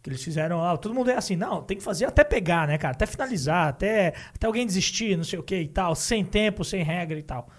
Que 0.02 0.10
eles 0.10 0.24
fizeram, 0.24 0.64
ah, 0.64 0.78
todo 0.78 0.96
mundo 0.96 1.12
é 1.12 1.18
assim, 1.18 1.36
não, 1.36 1.62
tem 1.62 1.76
que 1.76 1.84
fazer 1.84 2.06
até 2.06 2.24
pegar, 2.24 2.66
né, 2.66 2.78
cara? 2.78 2.94
Até 2.94 3.06
finalizar, 3.06 3.68
até, 3.68 4.14
até 4.34 4.48
alguém 4.48 4.66
desistir, 4.66 5.18
não 5.18 5.26
sei 5.26 5.38
o 5.38 5.44
que 5.44 5.58
e 5.58 5.68
tal, 5.68 5.94
sem 5.96 6.24
tempo, 6.24 6.64
sem 6.64 6.82
regra 6.82 7.20
e 7.20 7.24
tal. 7.24 7.50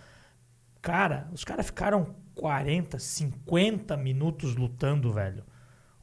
Cara, 0.83 1.29
os 1.33 1.45
caras 1.45 1.67
ficaram 1.67 2.15
40, 2.35 2.99
50 2.99 3.97
minutos 3.97 4.57
lutando, 4.57 5.13
velho. 5.13 5.45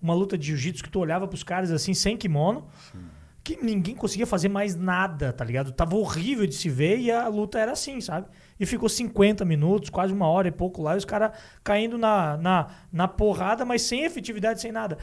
Uma 0.01 0.13
luta 0.13 0.37
de 0.37 0.47
jiu-jitsu 0.47 0.83
que 0.83 0.89
tu 0.89 0.99
olhava 0.99 1.27
pros 1.27 1.43
caras 1.43 1.71
assim, 1.71 1.93
sem 1.93 2.15
kimono. 2.15 2.67
Sim 2.91 3.17
que 3.47 3.57
ninguém 3.63 3.95
conseguia 3.95 4.27
fazer 4.27 4.49
mais 4.49 4.75
nada, 4.75 5.31
tá 5.31 5.45
ligado? 5.45 5.71
Tava 5.71 5.95
horrível 5.95 6.45
de 6.45 6.53
se 6.53 6.67
ver 6.67 6.99
e 6.99 7.09
a 7.09 7.29
luta 7.29 7.57
era 7.57 7.71
assim, 7.71 8.01
sabe? 8.01 8.27
E 8.59 8.65
ficou 8.65 8.89
50 8.89 9.45
minutos, 9.45 9.89
quase 9.89 10.11
uma 10.11 10.27
hora 10.27 10.49
e 10.49 10.51
pouco 10.51 10.81
lá, 10.81 10.95
e 10.95 10.97
os 10.97 11.05
caras 11.05 11.31
caindo 11.63 11.97
na, 11.97 12.35
na, 12.35 12.67
na 12.91 13.07
porrada, 13.07 13.63
mas 13.63 13.83
sem 13.83 14.03
efetividade, 14.03 14.59
sem 14.59 14.69
nada. 14.69 14.97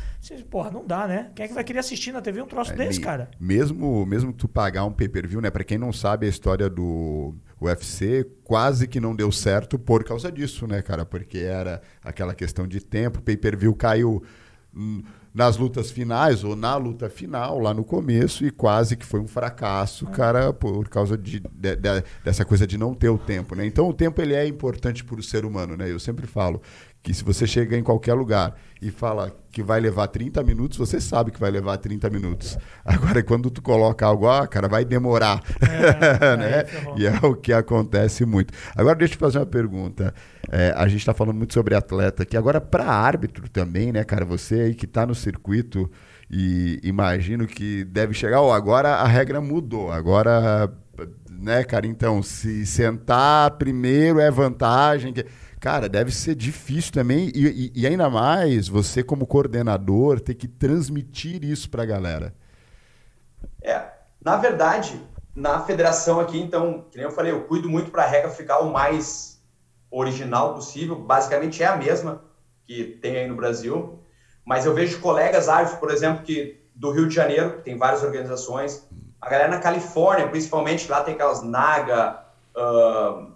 Porra, 0.50 0.70
não 0.70 0.87
dá, 0.87 1.08
né? 1.08 1.30
Quem 1.34 1.46
é 1.46 1.48
que 1.48 1.54
vai 1.54 1.64
querer 1.64 1.78
assistir 1.78 2.12
na 2.12 2.20
TV 2.20 2.42
um 2.42 2.46
troço 2.46 2.72
é, 2.72 2.76
desse, 2.76 3.00
cara? 3.00 3.30
Mesmo, 3.40 4.04
mesmo 4.04 4.30
tu 4.30 4.46
pagar 4.46 4.84
um 4.84 4.92
pay-per-view, 4.92 5.40
né? 5.40 5.50
Pra 5.50 5.64
quem 5.64 5.78
não 5.78 5.90
sabe 5.90 6.26
a 6.26 6.28
história 6.28 6.68
do 6.68 7.34
UFC, 7.60 8.26
quase 8.42 8.86
que 8.86 9.00
não 9.00 9.14
deu 9.14 9.30
certo 9.30 9.78
por 9.78 10.04
causa 10.04 10.30
disso, 10.30 10.66
né, 10.66 10.82
cara? 10.82 11.04
Porque 11.04 11.38
era 11.38 11.80
aquela 12.02 12.34
questão 12.34 12.66
de 12.66 12.80
tempo, 12.80 13.22
pay-per-view 13.22 13.74
caiu 13.74 14.22
nas 15.32 15.56
lutas 15.56 15.90
finais 15.90 16.44
ou 16.44 16.54
na 16.54 16.76
luta 16.76 17.08
final 17.10 17.58
lá 17.58 17.74
no 17.74 17.84
começo 17.84 18.46
e 18.46 18.50
quase 18.50 18.96
que 18.96 19.04
foi 19.04 19.18
um 19.18 19.26
fracasso, 19.26 20.06
cara, 20.06 20.52
por 20.52 20.88
causa 20.88 21.18
de, 21.18 21.40
de, 21.40 21.76
de, 21.76 22.04
dessa 22.24 22.44
coisa 22.44 22.66
de 22.66 22.78
não 22.78 22.94
ter 22.94 23.08
o 23.08 23.18
tempo, 23.18 23.56
né? 23.56 23.66
Então 23.66 23.88
o 23.88 23.92
tempo 23.92 24.22
ele 24.22 24.34
é 24.34 24.46
importante 24.46 25.04
para 25.04 25.18
o 25.18 25.22
ser 25.22 25.44
humano, 25.44 25.76
né? 25.76 25.90
Eu 25.90 25.98
sempre 25.98 26.26
falo 26.26 26.62
que 27.04 27.12
se 27.12 27.22
você 27.22 27.46
chega 27.46 27.76
em 27.76 27.82
qualquer 27.82 28.14
lugar 28.14 28.56
e 28.80 28.90
fala 28.90 29.30
que 29.52 29.62
vai 29.62 29.78
levar 29.78 30.08
30 30.08 30.42
minutos, 30.42 30.78
você 30.78 30.98
sabe 30.98 31.30
que 31.30 31.38
vai 31.38 31.50
levar 31.50 31.76
30 31.76 32.08
minutos. 32.08 32.56
Agora, 32.82 33.22
quando 33.22 33.50
tu 33.50 33.60
coloca 33.60 34.06
algo, 34.06 34.26
ah, 34.26 34.46
cara, 34.48 34.68
vai 34.68 34.86
demorar. 34.86 35.42
É, 35.60 36.34
né? 36.36 36.50
É 36.60 36.66
e 36.96 37.06
é 37.06 37.14
o 37.22 37.36
que 37.36 37.52
acontece 37.52 38.24
muito. 38.24 38.54
Agora, 38.74 38.96
deixa 38.96 39.14
eu 39.14 39.18
fazer 39.18 39.38
uma 39.38 39.44
pergunta. 39.44 40.14
É, 40.50 40.72
a 40.74 40.88
gente 40.88 41.00
está 41.00 41.12
falando 41.12 41.36
muito 41.36 41.52
sobre 41.52 41.74
atleta 41.74 42.22
aqui. 42.22 42.38
Agora, 42.38 42.58
para 42.58 42.86
árbitro 42.86 43.50
também, 43.50 43.92
né, 43.92 44.02
cara? 44.02 44.24
Você 44.24 44.54
aí 44.54 44.74
que 44.74 44.86
está 44.86 45.04
no 45.04 45.14
circuito 45.14 45.90
e 46.30 46.80
imagino 46.82 47.46
que 47.46 47.84
deve 47.84 48.14
chegar, 48.14 48.40
oh, 48.40 48.50
agora 48.50 48.94
a 48.94 49.06
regra 49.06 49.42
mudou. 49.42 49.92
Agora, 49.92 50.72
né, 51.30 51.62
cara? 51.64 51.86
Então, 51.86 52.22
se 52.22 52.64
sentar 52.64 53.50
primeiro 53.52 54.20
é 54.20 54.30
vantagem. 54.30 55.12
Cara, 55.64 55.88
deve 55.88 56.12
ser 56.12 56.35
difícil 56.35 56.92
também, 56.92 57.33
e, 57.35 57.72
e, 57.72 57.72
e 57.74 57.87
ainda 57.87 58.11
mais 58.11 58.68
você, 58.68 59.03
como 59.03 59.27
coordenador, 59.27 60.20
ter 60.20 60.35
que 60.35 60.46
transmitir 60.46 61.42
isso 61.42 61.70
para 61.70 61.85
a 61.85 61.87
galera. 61.87 62.35
É, 63.62 63.83
na 64.22 64.37
verdade, 64.37 65.00
na 65.35 65.61
federação 65.61 66.20
aqui, 66.20 66.38
então, 66.38 66.85
que 66.90 66.98
nem 66.98 67.07
eu 67.07 67.11
falei, 67.11 67.33
eu 67.33 67.44
cuido 67.44 67.66
muito 67.66 67.90
para 67.90 68.03
a 68.03 68.07
regra 68.07 68.29
ficar 68.29 68.59
o 68.59 68.70
mais 68.70 69.42
original 69.90 70.53
possível, 70.53 70.96
basicamente 70.96 71.62
é 71.62 71.66
a 71.66 71.77
mesma 71.77 72.22
que 72.66 72.98
tem 73.00 73.16
aí 73.16 73.27
no 73.27 73.35
Brasil, 73.35 73.98
mas 74.44 74.66
eu 74.66 74.74
vejo 74.74 75.00
colegas 75.00 75.48
árbitros, 75.48 75.81
por 75.81 75.90
exemplo, 75.90 76.24
que 76.24 76.61
do 76.74 76.90
Rio 76.90 77.09
de 77.09 77.14
Janeiro, 77.14 77.57
que 77.57 77.62
tem 77.62 77.79
várias 77.79 78.03
organizações, 78.03 78.87
a 79.18 79.31
galera 79.31 79.48
na 79.48 79.61
Califórnia, 79.61 80.29
principalmente, 80.29 80.90
lá 80.90 81.03
tem 81.03 81.14
aquelas 81.14 81.42
NAGA, 81.42 82.22
uh, 82.55 83.33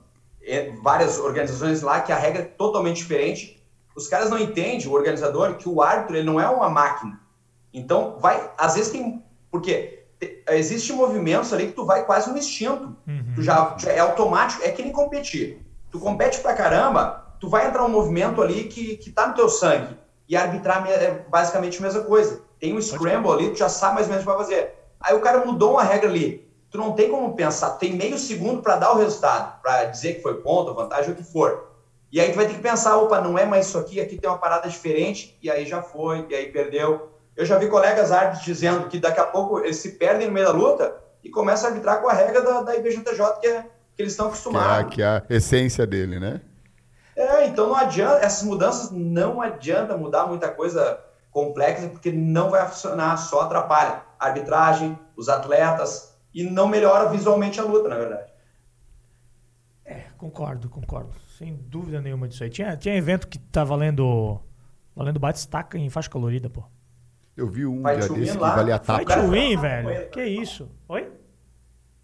várias 0.82 1.18
organizações 1.18 1.82
lá 1.82 2.00
que 2.00 2.12
a 2.12 2.16
regra 2.16 2.42
é 2.42 2.44
totalmente 2.44 2.96
diferente. 2.96 3.62
Os 3.94 4.08
caras 4.08 4.30
não 4.30 4.38
entendem, 4.38 4.86
o 4.86 4.92
organizador, 4.92 5.56
que 5.56 5.68
o 5.68 5.82
árbitro 5.82 6.16
ele 6.16 6.26
não 6.26 6.40
é 6.40 6.48
uma 6.48 6.70
máquina. 6.70 7.20
Então, 7.72 8.16
vai, 8.18 8.50
às 8.56 8.74
vezes 8.74 8.90
tem. 8.90 9.22
Porque 9.50 10.04
existe 10.50 10.92
movimentos 10.92 11.52
ali 11.52 11.66
que 11.66 11.72
tu 11.72 11.84
vai 11.84 12.04
quase 12.04 12.30
no 12.30 12.38
instinto. 12.38 12.96
Uhum. 13.06 13.32
Tu 13.34 13.42
já, 13.42 13.76
já, 13.78 13.92
é 13.92 13.98
automático, 13.98 14.62
é 14.64 14.70
que 14.70 14.82
nem 14.82 14.92
competir. 14.92 15.64
Tu 15.90 15.98
compete 15.98 16.40
pra 16.40 16.54
caramba, 16.54 17.34
tu 17.40 17.48
vai 17.48 17.66
entrar 17.66 17.84
um 17.84 17.88
movimento 17.88 18.42
ali 18.42 18.64
que, 18.64 18.96
que 18.96 19.10
tá 19.10 19.26
no 19.26 19.34
teu 19.34 19.48
sangue. 19.48 19.96
E 20.28 20.36
arbitrar 20.36 20.86
é 20.88 21.24
basicamente 21.28 21.78
a 21.78 21.82
mesma 21.82 22.02
coisa. 22.02 22.42
Tem 22.60 22.76
um 22.76 22.80
scramble 22.80 23.32
ali, 23.32 23.50
tu 23.50 23.58
já 23.58 23.68
sabe 23.68 23.94
mais 23.94 24.06
ou 24.06 24.10
menos 24.10 24.24
o 24.24 24.28
que 24.28 24.36
vai 24.36 24.44
fazer. 24.44 24.74
Aí 25.00 25.14
o 25.14 25.20
cara 25.20 25.44
mudou 25.44 25.72
uma 25.72 25.82
regra 25.82 26.08
ali 26.08 26.47
tu 26.70 26.78
não 26.78 26.92
tem 26.92 27.10
como 27.10 27.34
pensar, 27.34 27.70
tem 27.70 27.94
meio 27.94 28.18
segundo 28.18 28.62
para 28.62 28.76
dar 28.76 28.92
o 28.92 28.98
resultado, 28.98 29.60
para 29.62 29.84
dizer 29.84 30.14
que 30.14 30.22
foi 30.22 30.34
ponto, 30.42 30.74
vantagem, 30.74 31.12
o 31.12 31.14
que 31.14 31.24
for. 31.24 31.68
E 32.10 32.20
aí 32.20 32.30
tu 32.30 32.36
vai 32.36 32.46
ter 32.46 32.54
que 32.54 32.60
pensar, 32.60 32.96
opa, 32.96 33.20
não 33.20 33.38
é 33.38 33.44
mais 33.44 33.66
isso 33.66 33.78
aqui, 33.78 34.00
aqui 34.00 34.16
tem 34.16 34.28
uma 34.28 34.38
parada 34.38 34.68
diferente, 34.68 35.38
e 35.42 35.50
aí 35.50 35.66
já 35.66 35.82
foi, 35.82 36.26
e 36.28 36.34
aí 36.34 36.50
perdeu. 36.50 37.12
Eu 37.36 37.44
já 37.44 37.58
vi 37.58 37.68
colegas 37.68 38.10
árbitros 38.10 38.44
dizendo 38.44 38.88
que 38.88 38.98
daqui 38.98 39.20
a 39.20 39.24
pouco 39.24 39.60
eles 39.60 39.76
se 39.76 39.92
perdem 39.92 40.26
no 40.26 40.32
meio 40.32 40.46
da 40.46 40.52
luta 40.52 40.96
e 41.22 41.30
começam 41.30 41.68
a 41.68 41.72
arbitrar 41.72 42.00
com 42.00 42.08
a 42.08 42.12
regra 42.12 42.40
da, 42.42 42.62
da 42.62 42.76
IBJJ 42.76 43.04
que, 43.40 43.46
é, 43.46 43.62
que 43.94 44.02
eles 44.02 44.12
estão 44.12 44.26
acostumados. 44.26 44.94
Que 44.94 45.02
é, 45.02 45.06
a, 45.06 45.20
que 45.20 45.32
é 45.32 45.36
a 45.36 45.38
essência 45.38 45.86
dele, 45.86 46.18
né? 46.18 46.40
É, 47.14 47.46
então 47.46 47.68
não 47.68 47.76
adianta, 47.76 48.24
essas 48.24 48.44
mudanças 48.44 48.90
não 48.90 49.42
adianta 49.42 49.96
mudar 49.96 50.26
muita 50.26 50.48
coisa 50.48 51.00
complexa, 51.30 51.88
porque 51.88 52.10
não 52.10 52.50
vai 52.50 52.66
funcionar, 52.66 53.16
só 53.16 53.42
atrapalha. 53.42 54.02
A 54.18 54.26
arbitragem, 54.26 54.98
os 55.16 55.28
atletas, 55.28 56.07
e 56.34 56.44
não 56.44 56.68
melhora 56.68 57.08
visualmente 57.08 57.60
a 57.60 57.64
luta, 57.64 57.88
na 57.88 57.96
verdade. 57.96 58.32
É, 59.84 60.04
concordo, 60.16 60.68
concordo. 60.68 61.10
Sem 61.38 61.54
dúvida 61.54 62.00
nenhuma 62.00 62.28
disso 62.28 62.44
aí. 62.44 62.50
Tinha, 62.50 62.76
tinha 62.76 62.94
evento 62.94 63.26
que 63.28 63.38
tá 63.38 63.64
valendo, 63.64 64.40
valendo 64.94 65.18
bate-estaca 65.18 65.78
em 65.78 65.88
faixa 65.88 66.10
colorida, 66.10 66.50
pô. 66.50 66.62
Eu 67.36 67.46
vi 67.46 67.64
um 67.64 67.82
Fight 67.82 68.00
dia 68.00 68.18
desse 68.18 68.32
que 68.32 68.38
valia 68.38 68.74
a 68.74 68.78
tapa. 68.78 68.98
Fight 68.98 69.28
win, 69.28 69.56
velho. 69.56 70.10
Que 70.10 70.24
isso? 70.24 70.68
Oi? 70.88 71.08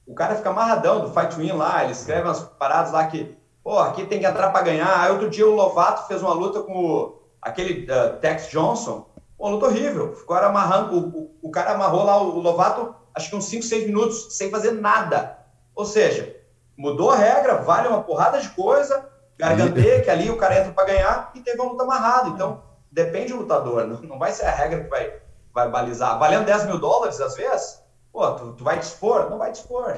O 0.06 0.14
cara 0.14 0.36
fica 0.36 0.50
amarradão 0.50 1.00
do 1.00 1.12
Fight 1.12 1.34
Win 1.34 1.52
lá, 1.52 1.82
ele 1.82 1.92
escreve 1.92 2.22
umas 2.22 2.40
paradas 2.40 2.92
lá 2.92 3.06
que, 3.06 3.36
pô, 3.62 3.78
aqui 3.78 4.06
tem 4.06 4.20
que 4.20 4.26
entrar 4.26 4.50
pra 4.50 4.62
ganhar. 4.62 5.02
Aí 5.02 5.10
outro 5.10 5.30
dia 5.30 5.46
o 5.46 5.54
Lovato 5.54 6.06
fez 6.06 6.22
uma 6.22 6.34
luta 6.34 6.62
com 6.62 6.72
o, 6.72 7.22
aquele 7.40 7.90
uh, 7.90 8.16
Tex 8.20 8.50
Johnson. 8.50 9.06
Pô, 9.36 9.44
Uma 9.44 9.54
luta 9.54 9.66
horrível. 9.66 10.14
Ficou 10.14 10.36
amarrando, 10.36 10.94
o, 10.94 11.08
o, 11.08 11.38
o, 11.42 11.50
cara 11.50 11.72
amarrou 11.72 12.04
lá 12.04 12.22
o, 12.22 12.36
o 12.36 12.40
Lovato, 12.40 12.94
acho 13.14 13.30
que 13.30 13.36
uns 13.36 13.46
5, 13.46 13.62
6 13.62 13.86
minutos, 13.86 14.36
sem 14.36 14.50
fazer 14.50 14.72
nada. 14.72 15.38
Ou 15.74 15.84
seja, 15.84 16.36
mudou 16.76 17.10
a 17.10 17.16
regra, 17.16 17.56
vale 17.56 17.88
uma 17.88 18.02
porrada 18.02 18.40
de 18.40 18.48
coisa, 18.50 19.08
garganteia, 19.38 20.02
que 20.02 20.10
ali 20.10 20.30
o 20.30 20.36
cara 20.36 20.58
entra 20.58 20.72
para 20.72 20.86
ganhar 20.86 21.30
e 21.34 21.40
teve 21.40 21.60
uma 21.60 21.72
luta 21.72 21.84
amarrada. 21.84 22.28
Então, 22.28 22.62
depende 22.90 23.32
do 23.32 23.40
lutador, 23.40 23.86
não, 23.86 24.00
não 24.02 24.18
vai 24.18 24.32
ser 24.32 24.46
a 24.46 24.50
regra 24.50 24.84
que 24.84 24.90
vai, 24.90 25.20
vai 25.52 25.68
balizar. 25.68 26.18
Valendo 26.18 26.44
10 26.44 26.66
mil 26.66 26.78
dólares 26.78 27.20
às 27.20 27.34
vezes, 27.36 27.82
pô, 28.12 28.30
tu, 28.32 28.52
tu 28.52 28.64
vai 28.64 28.78
expor? 28.78 29.30
Não 29.30 29.38
vai 29.38 29.50
expor. 29.50 29.96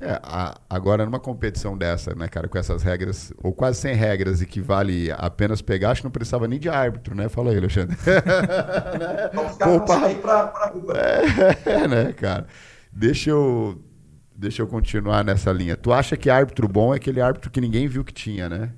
É, 0.00 0.20
a, 0.22 0.60
agora, 0.70 1.04
numa 1.04 1.18
competição 1.18 1.76
dessa, 1.76 2.14
né, 2.14 2.28
cara, 2.28 2.46
com 2.46 2.56
essas 2.56 2.84
regras, 2.84 3.32
ou 3.42 3.52
quase 3.52 3.80
sem 3.80 3.94
regras, 3.94 4.40
e 4.40 4.46
que 4.46 4.60
vale 4.60 5.10
apenas 5.12 5.60
pegar, 5.60 5.90
acho 5.90 6.02
que 6.02 6.06
não 6.06 6.12
precisava 6.12 6.46
nem 6.46 6.58
de 6.58 6.68
árbitro, 6.68 7.16
né? 7.16 7.28
Fala 7.28 7.50
aí, 7.50 7.56
Alexandre. 7.56 7.96
Vamos 9.34 9.52
ficar 9.52 9.68
Opa. 9.70 10.06
aí 10.06 10.14
pra, 10.16 10.46
pra 10.46 10.66
rua. 10.66 10.94
É, 10.96 11.88
né, 11.88 12.12
cara? 12.12 12.46
Deixa 12.92 13.30
eu, 13.30 13.82
deixa 14.34 14.62
eu 14.62 14.68
continuar 14.68 15.24
nessa 15.24 15.50
linha. 15.52 15.76
Tu 15.76 15.92
acha 15.92 16.16
que 16.16 16.30
árbitro 16.30 16.68
bom 16.68 16.94
é 16.94 16.96
aquele 16.96 17.20
árbitro 17.20 17.50
que 17.50 17.60
ninguém 17.60 17.88
viu 17.88 18.04
que 18.04 18.12
tinha, 18.12 18.48
né? 18.48 18.72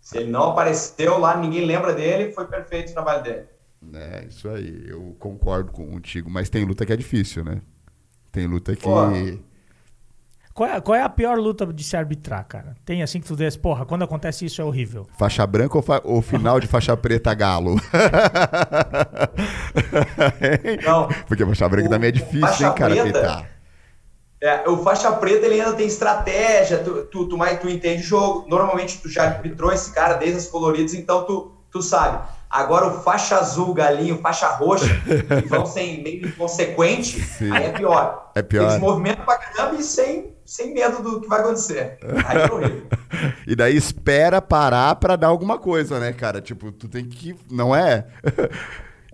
Se 0.00 0.18
ele 0.18 0.30
não 0.30 0.50
apareceu 0.50 1.18
lá, 1.18 1.36
ninguém 1.36 1.64
lembra 1.64 1.94
dele, 1.94 2.32
foi 2.32 2.46
perfeito 2.46 2.90
o 2.90 2.94
trabalho 2.94 3.22
dele. 3.22 3.44
É, 3.94 4.24
isso 4.28 4.48
aí, 4.48 4.84
eu 4.88 5.14
concordo 5.18 5.70
contigo, 5.70 6.28
mas 6.28 6.50
tem 6.50 6.64
luta 6.64 6.84
que 6.84 6.92
é 6.92 6.96
difícil, 6.96 7.44
né? 7.44 7.60
Tem 8.32 8.48
luta 8.48 8.74
que. 8.74 8.82
Pô 8.82 9.46
qual 10.56 10.70
é, 10.70 10.80
qual 10.80 10.96
é, 10.96 11.02
a 11.02 11.08
pior 11.10 11.36
luta 11.38 11.66
de 11.66 11.84
se 11.84 11.94
arbitrar, 11.98 12.42
cara? 12.48 12.74
Tem 12.82 13.02
assim 13.02 13.20
que 13.20 13.26
tu 13.26 13.36
diz, 13.36 13.58
porra, 13.58 13.84
quando 13.84 14.04
acontece 14.04 14.46
isso 14.46 14.62
é 14.62 14.64
horrível. 14.64 15.06
Faixa 15.18 15.46
branca 15.46 15.76
ou, 15.76 15.82
fa 15.82 16.00
ou 16.02 16.22
final 16.22 16.58
de 16.58 16.66
faixa 16.66 16.96
preta 16.96 17.34
galo? 17.34 17.76
Não. 20.82 21.08
Porque 21.28 21.44
faixa 21.44 21.68
branca 21.68 21.88
o, 21.88 21.90
também 21.90 22.08
é 22.08 22.12
difícil, 22.12 22.68
hein, 22.68 22.72
cara, 22.74 22.96
preta, 22.96 23.46
É, 24.40 24.66
o 24.66 24.78
faixa 24.78 25.12
preta 25.12 25.44
ele 25.44 25.60
ainda 25.60 25.74
tem 25.74 25.86
estratégia, 25.86 26.78
tu, 26.78 27.04
tu, 27.04 27.26
tu, 27.28 27.36
tu, 27.36 27.56
tu 27.60 27.68
entende 27.68 28.00
o 28.00 28.06
jogo. 28.06 28.48
Normalmente 28.48 28.96
tu 29.02 29.10
já 29.10 29.24
arbitrou 29.24 29.70
esse 29.74 29.92
cara 29.92 30.14
desde 30.14 30.38
as 30.38 30.46
coloridas, 30.46 30.94
então 30.94 31.24
tu, 31.24 31.52
tu 31.70 31.82
sabe. 31.82 32.26
Agora 32.48 32.86
o 32.86 33.02
faixa 33.02 33.36
azul, 33.36 33.74
galinho, 33.74 34.18
faixa 34.18 34.48
roxa, 34.48 34.88
que 35.42 35.48
vão 35.48 35.66
sem 35.66 36.02
meio 36.02 36.28
inconsequente, 36.28 37.20
Sim. 37.20 37.52
aí 37.52 37.64
é 37.64 37.70
pior. 37.70 38.30
É 38.34 38.42
pior. 38.42 38.70
Eles 38.70 38.80
movimentam 38.80 39.24
pra 39.24 39.36
caramba 39.36 39.74
e 39.74 39.82
sem, 39.82 40.34
sem 40.44 40.72
medo 40.72 41.02
do 41.02 41.20
que 41.20 41.28
vai 41.28 41.40
acontecer. 41.40 41.98
Aí 42.26 42.38
é 42.38 42.52
horrível. 42.52 42.86
e 43.46 43.56
daí 43.56 43.76
espera 43.76 44.40
parar 44.40 44.94
para 44.96 45.16
dar 45.16 45.28
alguma 45.28 45.58
coisa, 45.58 45.98
né, 45.98 46.12
cara? 46.12 46.40
Tipo, 46.40 46.70
tu 46.70 46.88
tem 46.88 47.04
que. 47.04 47.34
Não 47.50 47.74
é? 47.74 48.06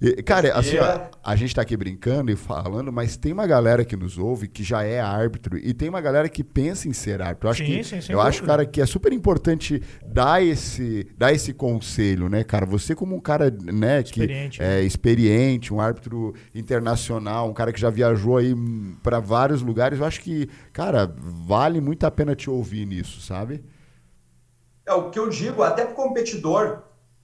E, 0.02 0.20
cara, 0.20 0.52
assim, 0.58 0.78
ó, 0.78 1.10
a 1.22 1.36
gente 1.36 1.54
tá 1.54 1.62
aqui 1.62 1.76
brincando 1.76 2.32
e 2.32 2.34
falando, 2.34 2.92
mas 2.92 3.16
tem 3.16 3.32
uma 3.32 3.46
galera 3.46 3.84
que 3.84 3.94
nos 3.96 4.18
ouve 4.18 4.48
que 4.48 4.64
já 4.64 4.82
é 4.82 4.98
árbitro 4.98 5.56
e 5.56 5.72
tem 5.72 5.88
uma 5.88 6.00
galera 6.00 6.28
que 6.28 6.42
pensa 6.42 6.88
em 6.88 6.92
ser 6.92 7.22
árbitro. 7.22 7.46
Eu 7.46 7.52
acho, 7.52 7.64
sim, 7.64 7.76
que, 7.76 7.84
sim, 7.84 8.12
eu 8.12 8.20
acho 8.20 8.42
cara, 8.42 8.66
que 8.66 8.80
é 8.80 8.86
super 8.86 9.12
importante 9.12 9.80
dar 10.04 10.42
esse, 10.42 11.06
dar 11.16 11.32
esse 11.32 11.52
conselho, 11.52 12.28
né, 12.28 12.42
cara? 12.42 12.66
Você 12.66 12.96
como 12.96 13.14
um 13.14 13.20
cara, 13.20 13.48
né, 13.48 14.02
que 14.02 14.22
experiente, 14.22 14.60
é 14.60 14.66
né? 14.66 14.82
experiente, 14.82 15.72
um 15.72 15.80
árbitro 15.80 16.34
internacional, 16.52 17.48
um 17.48 17.54
cara 17.54 17.72
que 17.72 17.80
já 17.80 17.88
viajou 17.88 18.38
aí 18.38 18.56
para 19.04 19.20
vários 19.20 19.62
lugares, 19.62 20.00
eu 20.00 20.04
acho 20.04 20.20
que, 20.20 20.48
cara, 20.72 21.14
vale 21.16 21.80
muito 21.80 22.04
a 22.04 22.10
pena 22.10 22.34
te 22.34 22.50
ouvir 22.50 22.86
nisso, 22.86 23.20
sabe? 23.20 23.62
É 24.84 24.92
o 24.92 25.10
que 25.10 25.18
eu 25.20 25.28
digo, 25.28 25.62
até 25.62 25.84
pro 25.84 25.94
competidor, 25.94 26.82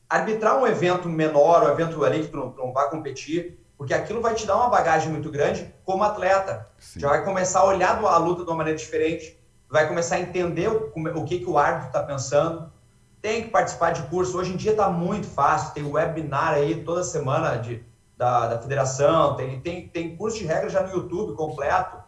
arbitrar 0.08 0.56
um 0.58 0.66
evento 0.66 1.08
menor, 1.08 1.64
um 1.64 1.68
evento 1.68 2.02
ali 2.04 2.22
que 2.22 2.28
tu 2.28 2.36
não, 2.36 2.50
tu 2.50 2.58
não 2.58 2.72
vai 2.72 2.88
competir, 2.88 3.58
porque 3.76 3.92
aquilo 3.92 4.20
vai 4.20 4.34
te 4.34 4.46
dar 4.46 4.56
uma 4.56 4.68
bagagem 4.68 5.10
muito 5.10 5.30
grande 5.30 5.72
como 5.84 6.02
atleta. 6.02 6.68
Sim. 6.78 7.00
Já 7.00 7.08
vai 7.10 7.24
começar 7.24 7.60
a 7.60 7.66
olhar 7.66 8.02
a 8.02 8.16
luta 8.16 8.42
de 8.42 8.50
uma 8.50 8.56
maneira 8.56 8.78
diferente, 8.78 9.38
vai 9.70 9.86
começar 9.86 10.16
a 10.16 10.20
entender 10.20 10.68
o, 10.68 10.92
o 11.16 11.24
que, 11.24 11.40
que 11.40 11.48
o 11.48 11.58
árbitro 11.58 11.88
está 11.88 12.02
pensando. 12.02 12.72
Tem 13.20 13.42
que 13.42 13.50
participar 13.50 13.92
de 13.92 14.02
curso. 14.04 14.38
Hoje 14.38 14.52
em 14.52 14.56
dia 14.56 14.70
está 14.70 14.88
muito 14.88 15.26
fácil, 15.26 15.74
tem 15.74 15.84
webinar 15.84 16.54
aí 16.54 16.82
toda 16.82 17.02
semana 17.02 17.56
de, 17.56 17.84
da, 18.16 18.46
da 18.46 18.58
federação, 18.58 19.36
tem, 19.36 19.60
tem, 19.60 19.88
tem 19.88 20.16
curso 20.16 20.38
de 20.38 20.44
regra 20.44 20.68
já 20.68 20.82
no 20.82 20.92
YouTube 20.92 21.36
completo. 21.36 21.98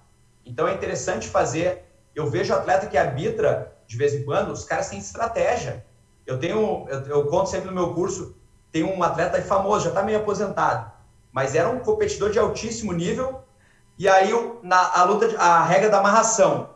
Então 0.45 0.67
é 0.67 0.75
interessante 0.75 1.29
fazer. 1.29 1.85
Eu 2.15 2.29
vejo 2.29 2.55
atleta 2.55 2.87
que 2.87 2.97
arbitra 2.97 3.77
de 3.87 3.97
vez 3.97 4.15
em 4.15 4.25
quando, 4.25 4.53
os 4.53 4.65
caras 4.65 4.89
têm 4.89 5.01
estratégia. 5.01 5.85
Eu 6.31 6.39
tenho, 6.39 6.87
eu, 6.89 7.01
eu, 7.07 7.27
conto 7.27 7.51
sempre 7.51 7.67
no 7.67 7.75
meu 7.75 7.93
curso, 7.93 8.37
tem 8.71 8.85
um 8.85 9.03
atleta 9.03 9.43
famoso, 9.43 9.83
já 9.83 9.89
está 9.89 10.01
meio 10.01 10.19
aposentado, 10.19 10.89
mas 11.33 11.57
era 11.57 11.69
um 11.69 11.81
competidor 11.81 12.31
de 12.31 12.39
altíssimo 12.39 12.93
nível. 12.93 13.41
E 13.99 14.09
aí 14.09 14.31
na 14.63 15.01
a 15.01 15.03
luta, 15.03 15.37
a 15.37 15.65
regra 15.65 15.91
da 15.91 15.99
amarração, 15.99 16.71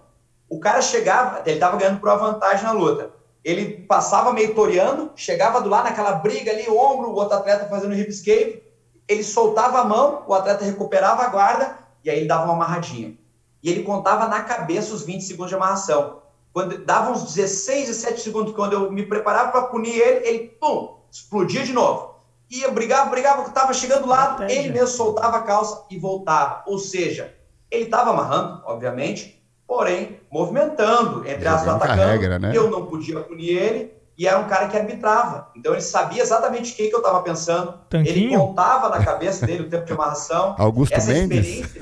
o 0.48 0.58
cara 0.58 0.82
chegava, 0.82 1.40
ele 1.46 1.54
estava 1.54 1.76
ganhando 1.76 2.00
por 2.00 2.08
uma 2.08 2.16
vantagem 2.16 2.64
na 2.64 2.72
luta. 2.72 3.12
Ele 3.44 3.84
passava 3.86 4.32
meio 4.32 4.56
toreando, 4.56 5.12
chegava 5.14 5.60
do 5.60 5.68
lado 5.68 5.84
naquela 5.84 6.14
briga 6.14 6.50
ali, 6.50 6.68
o 6.68 6.76
ombro, 6.76 7.10
o 7.10 7.14
outro 7.14 7.36
atleta 7.36 7.68
fazendo 7.68 7.94
hip 7.94 8.10
escape, 8.10 8.60
ele 9.06 9.22
soltava 9.22 9.78
a 9.78 9.84
mão, 9.84 10.24
o 10.26 10.34
atleta 10.34 10.64
recuperava 10.64 11.22
a 11.22 11.28
guarda 11.28 11.78
e 12.02 12.10
aí 12.10 12.18
ele 12.18 12.26
dava 12.26 12.46
uma 12.46 12.54
amarradinha. 12.54 13.16
E 13.62 13.70
ele 13.70 13.84
contava 13.84 14.26
na 14.26 14.42
cabeça 14.42 14.92
os 14.92 15.04
20 15.04 15.22
segundos 15.22 15.50
de 15.50 15.54
amarração. 15.54 16.23
Quando 16.54 16.78
dava 16.78 17.10
uns 17.10 17.34
16, 17.34 17.88
17 17.88 18.20
segundos, 18.20 18.54
quando 18.54 18.74
eu 18.74 18.92
me 18.92 19.02
preparava 19.04 19.50
para 19.50 19.62
punir 19.62 19.98
ele, 19.98 20.24
ele, 20.24 20.38
pum, 20.60 21.00
explodia 21.10 21.64
de 21.64 21.72
novo. 21.72 22.14
Ia, 22.48 22.70
brigava, 22.70 23.10
brigava, 23.10 23.42
estava 23.42 23.74
chegando 23.74 24.06
lá, 24.06 24.34
Entendi. 24.34 24.52
ele 24.52 24.70
mesmo 24.70 24.86
soltava 24.86 25.38
a 25.38 25.42
calça 25.42 25.84
e 25.90 25.98
voltava. 25.98 26.62
Ou 26.66 26.78
seja, 26.78 27.34
ele 27.68 27.86
estava 27.86 28.10
amarrando, 28.10 28.62
obviamente, 28.66 29.44
porém, 29.66 30.20
movimentando, 30.30 31.28
entre 31.28 31.48
as 31.48 31.66
atacando. 31.66 32.02
Regra, 32.02 32.38
né? 32.38 32.52
Eu 32.54 32.70
não 32.70 32.86
podia 32.86 33.18
punir 33.18 33.50
ele, 33.50 33.92
e 34.16 34.28
era 34.28 34.38
um 34.38 34.46
cara 34.46 34.68
que 34.68 34.76
arbitrava. 34.76 35.50
Então 35.56 35.72
ele 35.72 35.82
sabia 35.82 36.22
exatamente 36.22 36.72
o 36.72 36.76
que, 36.76 36.86
que 36.86 36.94
eu 36.94 37.00
estava 37.00 37.20
pensando. 37.20 37.80
Tanquinho? 37.90 38.16
Ele 38.16 38.36
contava 38.36 38.88
na 38.90 39.04
cabeça 39.04 39.44
dele 39.44 39.64
o 39.64 39.68
tempo 39.68 39.86
de 39.86 39.92
amarração. 39.92 40.54
Augusto 40.56 41.02
Mendes? 41.04 41.74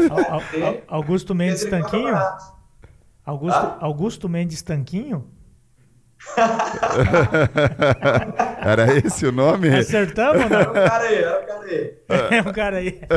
Augusto 0.88 1.34
Mendes 1.34 1.66
Tanquinho? 1.66 2.16
Augusto, 3.24 3.56
ah? 3.56 3.78
Augusto 3.80 4.28
Mendes 4.28 4.62
Tanquinho? 4.62 5.24
era 8.64 8.96
esse 8.96 9.26
o 9.26 9.32
nome? 9.32 9.68
Acertamos, 9.68 10.48
né? 10.48 10.60
Era 10.60 10.70
o 10.70 10.72
cara 10.72 11.04
aí, 11.04 11.16
era 11.16 11.40
o 11.40 11.46
cara 11.46 11.64
aí. 11.64 11.94
É 12.30 12.40
o 12.40 12.52
cara 12.52 12.76
aí. 12.76 13.00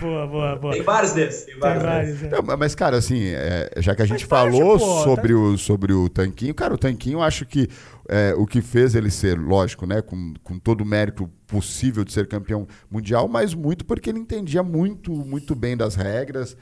boa, 0.00 0.26
boa, 0.26 0.56
boa. 0.56 0.74
Tem 0.74 0.82
vários 0.82 1.12
desses. 1.12 1.46
Tem 1.46 1.58
vários, 1.58 1.82
tem 1.82 1.90
vários 1.90 2.18
desses. 2.20 2.38
É. 2.38 2.42
mas, 2.56 2.74
cara, 2.74 2.98
assim, 2.98 3.28
é, 3.28 3.70
já 3.78 3.94
que 3.94 4.02
a 4.02 4.06
gente 4.06 4.28
mas 4.28 4.28
falou 4.28 4.78
pô, 4.78 5.02
sobre, 5.02 5.32
tá... 5.32 5.38
o, 5.38 5.56
sobre 5.56 5.94
o 5.94 6.10
Tanquinho, 6.10 6.54
cara, 6.54 6.74
o 6.74 6.78
Tanquinho, 6.78 7.18
eu 7.18 7.22
acho 7.22 7.46
que 7.46 7.70
é, 8.08 8.34
o 8.34 8.46
que 8.46 8.60
fez 8.60 8.94
ele 8.94 9.10
ser, 9.10 9.38
lógico, 9.38 9.86
né, 9.86 10.02
com, 10.02 10.34
com 10.42 10.58
todo 10.58 10.82
o 10.82 10.86
mérito 10.86 11.30
possível 11.46 12.04
de 12.04 12.12
ser 12.12 12.26
campeão 12.26 12.66
mundial, 12.90 13.28
mas 13.28 13.54
muito 13.54 13.84
porque 13.84 14.10
ele 14.10 14.18
entendia 14.18 14.62
muito, 14.62 15.12
muito 15.12 15.54
bem 15.54 15.76
das 15.76 15.94
regras, 15.94 16.56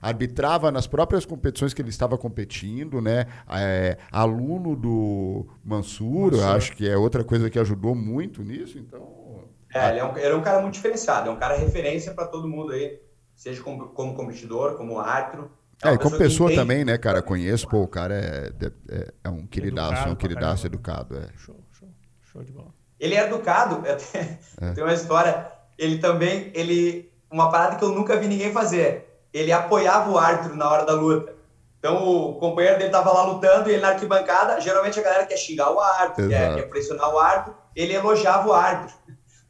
arbitrava 0.00 0.70
nas 0.70 0.86
próprias 0.86 1.24
competições 1.24 1.72
que 1.72 1.80
ele 1.80 1.90
estava 1.90 2.18
competindo, 2.18 3.00
né? 3.00 3.26
É, 3.48 3.96
aluno 4.10 4.74
do 4.74 5.46
Mansur, 5.64 6.32
Mansur, 6.32 6.44
acho 6.48 6.76
que 6.76 6.88
é 6.88 6.96
outra 6.96 7.22
coisa 7.22 7.48
que 7.48 7.58
ajudou 7.58 7.94
muito 7.94 8.42
nisso, 8.42 8.78
então. 8.78 9.46
É, 9.72 9.90
ele 9.90 10.00
é 10.00 10.04
um, 10.04 10.16
é 10.16 10.34
um 10.34 10.42
cara 10.42 10.60
muito 10.62 10.74
diferenciado, 10.74 11.28
é 11.28 11.32
um 11.32 11.38
cara 11.38 11.56
referência 11.56 12.12
para 12.12 12.26
todo 12.26 12.48
mundo 12.48 12.72
aí, 12.72 12.98
seja 13.36 13.62
como, 13.62 13.88
como 13.88 14.14
competidor, 14.14 14.76
como 14.76 14.98
árbitro. 14.98 15.50
É, 15.84 15.92
e 15.92 15.98
como 15.98 16.18
pessoa 16.18 16.52
também, 16.52 16.84
né, 16.84 16.98
cara? 16.98 17.22
Conheço, 17.22 17.68
pô, 17.68 17.82
o 17.82 17.88
cara 17.88 18.14
é, 18.14 18.50
é, 18.90 19.12
é 19.24 19.28
um 19.28 19.46
queridaço, 19.46 19.92
educado, 19.92 20.08
é 20.08 20.12
um 20.12 20.16
queridaço 20.16 20.66
educado. 20.66 21.16
É. 21.16 21.28
Show, 21.36 21.56
show, 21.72 21.88
show 22.22 22.42
de 22.42 22.52
bola. 22.52 22.74
Ele 22.98 23.14
é 23.14 23.24
educado, 23.24 23.82
é. 23.86 24.72
tem 24.72 24.82
uma 24.82 24.92
história, 24.92 25.46
ele 25.78 25.98
também, 25.98 26.50
ele, 26.52 27.12
uma 27.30 27.50
parada 27.50 27.76
que 27.76 27.84
eu 27.84 27.90
nunca 27.90 28.16
vi 28.16 28.26
ninguém 28.26 28.52
fazer, 28.52 29.22
ele 29.32 29.52
apoiava 29.52 30.10
o 30.10 30.18
árbitro 30.18 30.56
na 30.56 30.68
hora 30.68 30.84
da 30.84 30.94
luta. 30.94 31.38
Então 31.78 32.04
o 32.04 32.34
companheiro 32.40 32.76
dele 32.76 32.90
tava 32.90 33.12
lá 33.12 33.22
lutando 33.22 33.70
e 33.70 33.74
ele 33.74 33.82
na 33.82 33.90
arquibancada, 33.90 34.60
geralmente 34.60 34.98
a 34.98 35.02
galera 35.02 35.26
quer 35.26 35.36
xingar 35.36 35.70
o 35.70 35.78
árbitro, 35.78 36.28
quer, 36.28 36.56
quer, 36.56 36.68
pressionar 36.68 37.14
o 37.14 37.18
árbitro, 37.20 37.54
ele 37.76 37.94
elogiava 37.94 38.48
o 38.48 38.52
árbitro. 38.52 38.96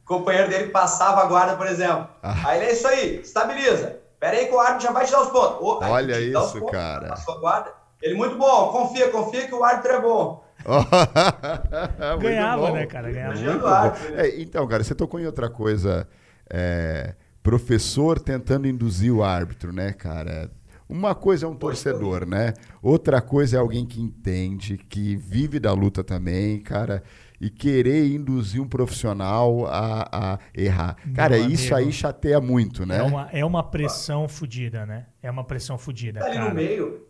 O 0.03 0.07
companheiro 0.07 0.47
dele 0.47 0.69
passava 0.69 1.21
a 1.21 1.25
guarda, 1.25 1.55
por 1.55 1.65
exemplo. 1.65 2.07
Ah. 2.21 2.35
Aí 2.45 2.59
ele 2.59 2.69
é 2.69 2.73
isso 2.73 2.87
aí, 2.87 3.19
estabiliza. 3.21 3.99
Pera 4.19 4.37
aí 4.37 4.47
que 4.47 4.53
o 4.53 4.59
árbitro 4.59 4.87
já 4.87 4.91
vai 4.91 5.05
te 5.05 5.11
dar 5.11 5.21
os 5.21 5.29
pontos. 5.29 5.57
Oh, 5.61 5.79
Olha 5.83 6.19
isso, 6.19 6.59
pontos, 6.59 6.71
cara. 6.71 7.15
Guarda. 7.39 7.73
Ele 8.01 8.15
muito 8.15 8.37
bom, 8.37 8.71
confia, 8.71 9.09
confia 9.09 9.47
que 9.47 9.53
o 9.53 9.63
árbitro 9.63 9.91
é 9.91 10.01
bom. 10.01 10.43
Ganhava, 12.19 12.71
né, 12.71 12.85
cara? 12.85 13.11
Ganhava. 13.11 13.95
É, 14.15 14.41
então, 14.41 14.67
cara, 14.67 14.83
você 14.83 14.93
tocou 14.93 15.19
em 15.19 15.25
outra 15.25 15.49
coisa. 15.49 16.07
É, 16.49 17.15
professor 17.43 18.19
tentando 18.19 18.67
induzir 18.67 19.13
o 19.13 19.23
árbitro, 19.23 19.71
né, 19.71 19.93
cara? 19.93 20.51
Uma 20.87 21.13
coisa 21.13 21.45
é 21.45 21.49
um 21.49 21.55
torcedor, 21.55 22.25
né? 22.25 22.53
Outra 22.81 23.21
coisa 23.21 23.57
é 23.57 23.59
alguém 23.59 23.85
que 23.85 24.01
entende, 24.01 24.77
que 24.77 25.15
vive 25.15 25.59
da 25.59 25.71
luta 25.71 26.03
também, 26.03 26.59
cara. 26.59 27.03
E 27.39 27.49
querer 27.49 28.07
induzir 28.07 28.61
um 28.61 28.67
profissional 28.67 29.65
a, 29.67 30.09
a 30.33 30.39
errar. 30.53 30.97
Cara, 31.15 31.37
Meu 31.37 31.49
isso 31.49 31.73
amigo. 31.73 31.87
aí 31.89 31.93
chateia 31.93 32.41
muito, 32.41 32.85
né? 32.85 32.97
É 32.97 33.03
uma, 33.03 33.29
é 33.31 33.45
uma 33.45 33.63
pressão 33.63 34.27
fodida, 34.27 34.85
né? 34.85 35.05
É 35.21 35.31
uma 35.31 35.43
pressão 35.43 35.77
fodida, 35.77 36.19
Tá 36.19 36.25
ali 36.25 36.35
cara. 36.35 36.49
no 36.49 36.55
meio, 36.55 37.07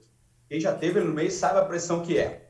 quem 0.48 0.60
já 0.60 0.74
teve 0.74 1.00
ali 1.00 1.08
no 1.08 1.14
meio 1.14 1.32
sabe 1.32 1.60
a 1.60 1.66
pressão 1.66 2.02
que 2.02 2.18
é. 2.18 2.50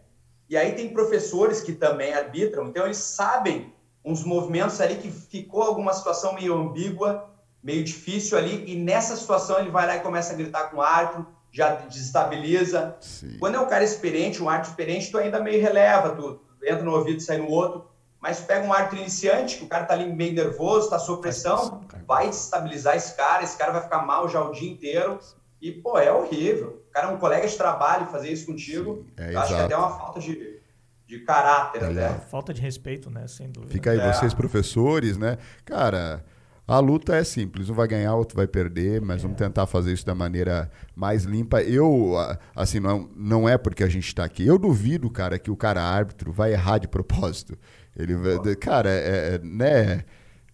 E 0.50 0.58
aí 0.58 0.74
tem 0.74 0.90
professores 0.90 1.62
que 1.62 1.74
também 1.74 2.14
arbitram, 2.14 2.68
então 2.68 2.86
eles 2.86 2.98
sabem 2.98 3.72
uns 4.04 4.24
movimentos 4.24 4.82
ali 4.82 4.96
que 4.96 5.12
ficou 5.12 5.62
alguma 5.62 5.94
situação 5.94 6.34
meio 6.34 6.54
ambígua, 6.56 7.30
meio 7.62 7.84
difícil 7.84 8.38
ali, 8.38 8.64
e 8.66 8.76
nessa 8.76 9.16
situação 9.16 9.60
ele 9.60 9.70
vai 9.70 9.86
lá 9.86 9.98
e 9.98 10.00
começa 10.00 10.34
a 10.34 10.36
gritar 10.36 10.70
com 10.70 10.78
o 10.78 10.82
árbitro, 10.82 11.28
já 11.52 11.76
desestabiliza. 11.76 12.96
Sim. 13.02 13.38
Quando 13.40 13.56
é 13.56 13.60
um 13.60 13.68
cara 13.68 13.84
experiente, 13.84 14.42
um 14.42 14.50
árbitro 14.50 14.72
experiente, 14.72 15.12
tu 15.12 15.18
ainda 15.18 15.42
meio 15.42 15.62
releva, 15.62 16.10
tu 16.16 16.40
entra 16.64 16.84
no 16.84 16.92
ouvido 16.96 17.18
e 17.18 17.22
sai 17.22 17.38
no 17.38 17.50
outro. 17.50 17.88
Mas 18.22 18.42
pega 18.42 18.68
um 18.68 18.74
árbitro 18.74 18.98
iniciante, 19.00 19.58
que 19.58 19.64
o 19.64 19.68
cara 19.68 19.86
tá 19.86 19.94
ali 19.94 20.06
meio 20.12 20.34
nervoso, 20.34 20.90
tá 20.90 21.00
sob 21.00 21.22
pressão, 21.22 21.82
vai 22.06 22.28
desestabilizar 22.28 22.96
esse 22.98 23.16
cara, 23.16 23.44
esse 23.44 23.58
cara 23.58 23.72
vai 23.72 23.82
ficar 23.82 24.06
mal 24.06 24.28
já 24.28 24.42
o 24.44 24.52
dia 24.52 24.70
inteiro. 24.70 25.20
E, 25.62 25.72
pô, 25.72 25.98
é 25.98 26.12
horrível. 26.12 26.84
O 26.90 26.92
cara 26.92 27.08
é 27.08 27.12
um 27.12 27.18
colega 27.18 27.48
de 27.48 27.56
trabalho 27.56 28.08
fazer 28.08 28.30
isso 28.32 28.46
contigo. 28.46 29.06
é, 29.18 29.34
eu 29.34 29.40
acho 29.40 29.48
que 29.48 29.54
exato. 29.54 29.66
até 29.66 29.74
é 29.74 29.78
uma 29.78 29.98
falta 29.98 30.20
de, 30.20 30.60
de 31.08 31.20
caráter, 31.20 31.84
É, 31.84 31.90
né? 31.92 32.22
Falta 32.30 32.54
de 32.54 32.62
respeito, 32.62 33.10
né? 33.10 33.26
Sem 33.28 33.50
dúvida. 33.50 33.72
Fica 33.72 33.92
aí 33.92 34.00
É. 34.00 34.12
vocês, 34.14 34.34
professores, 34.34 35.18
né? 35.18 35.38
Cara, 35.64 36.26
a 36.76 36.80
luta 36.80 37.16
é 37.16 37.24
simples. 37.24 37.70
Um 37.70 37.74
vai 37.74 37.88
ganhar, 37.88 38.16
outro 38.16 38.36
vai 38.36 38.48
perder, 38.48 39.02
mas 39.02 39.22
vamos 39.24 39.38
tentar 39.38 39.66
fazer 39.68 39.94
isso 39.94 40.06
da 40.06 40.16
maneira 40.16 40.70
mais 40.96 41.24
limpa. 41.24 41.62
Eu, 41.64 42.18
a- 42.18 42.38
assim, 42.56 42.80
não, 42.80 43.10
não 43.16 43.48
é 43.50 43.58
porque 43.58 43.84
a 43.84 43.90
gente 43.90 44.08
está 44.08 44.24
aqui. 44.26 44.46
Eu 44.46 44.58
duvido, 44.58 45.10
cara, 45.10 45.40
que 45.40 45.52
o 45.52 45.58
cara 45.58 45.82
árbitro 45.82 46.32
vai 46.32 46.54
errar 46.54 46.78
de 46.80 46.88
propósito. 46.88 47.58
Ele 47.96 48.16
vai, 48.16 48.56
cara, 48.56 48.90
é, 48.90 49.36
é, 49.36 49.40
né? 49.44 50.04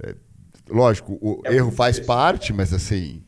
é, 0.04 0.15
lógico, 0.69 1.17
o 1.21 1.41
É 1.43 1.54
erro 1.56 1.71
faz 1.71 1.97
difícil. 1.97 2.06
parte, 2.06 2.54
mas 2.54 2.73
assim, 2.73 3.23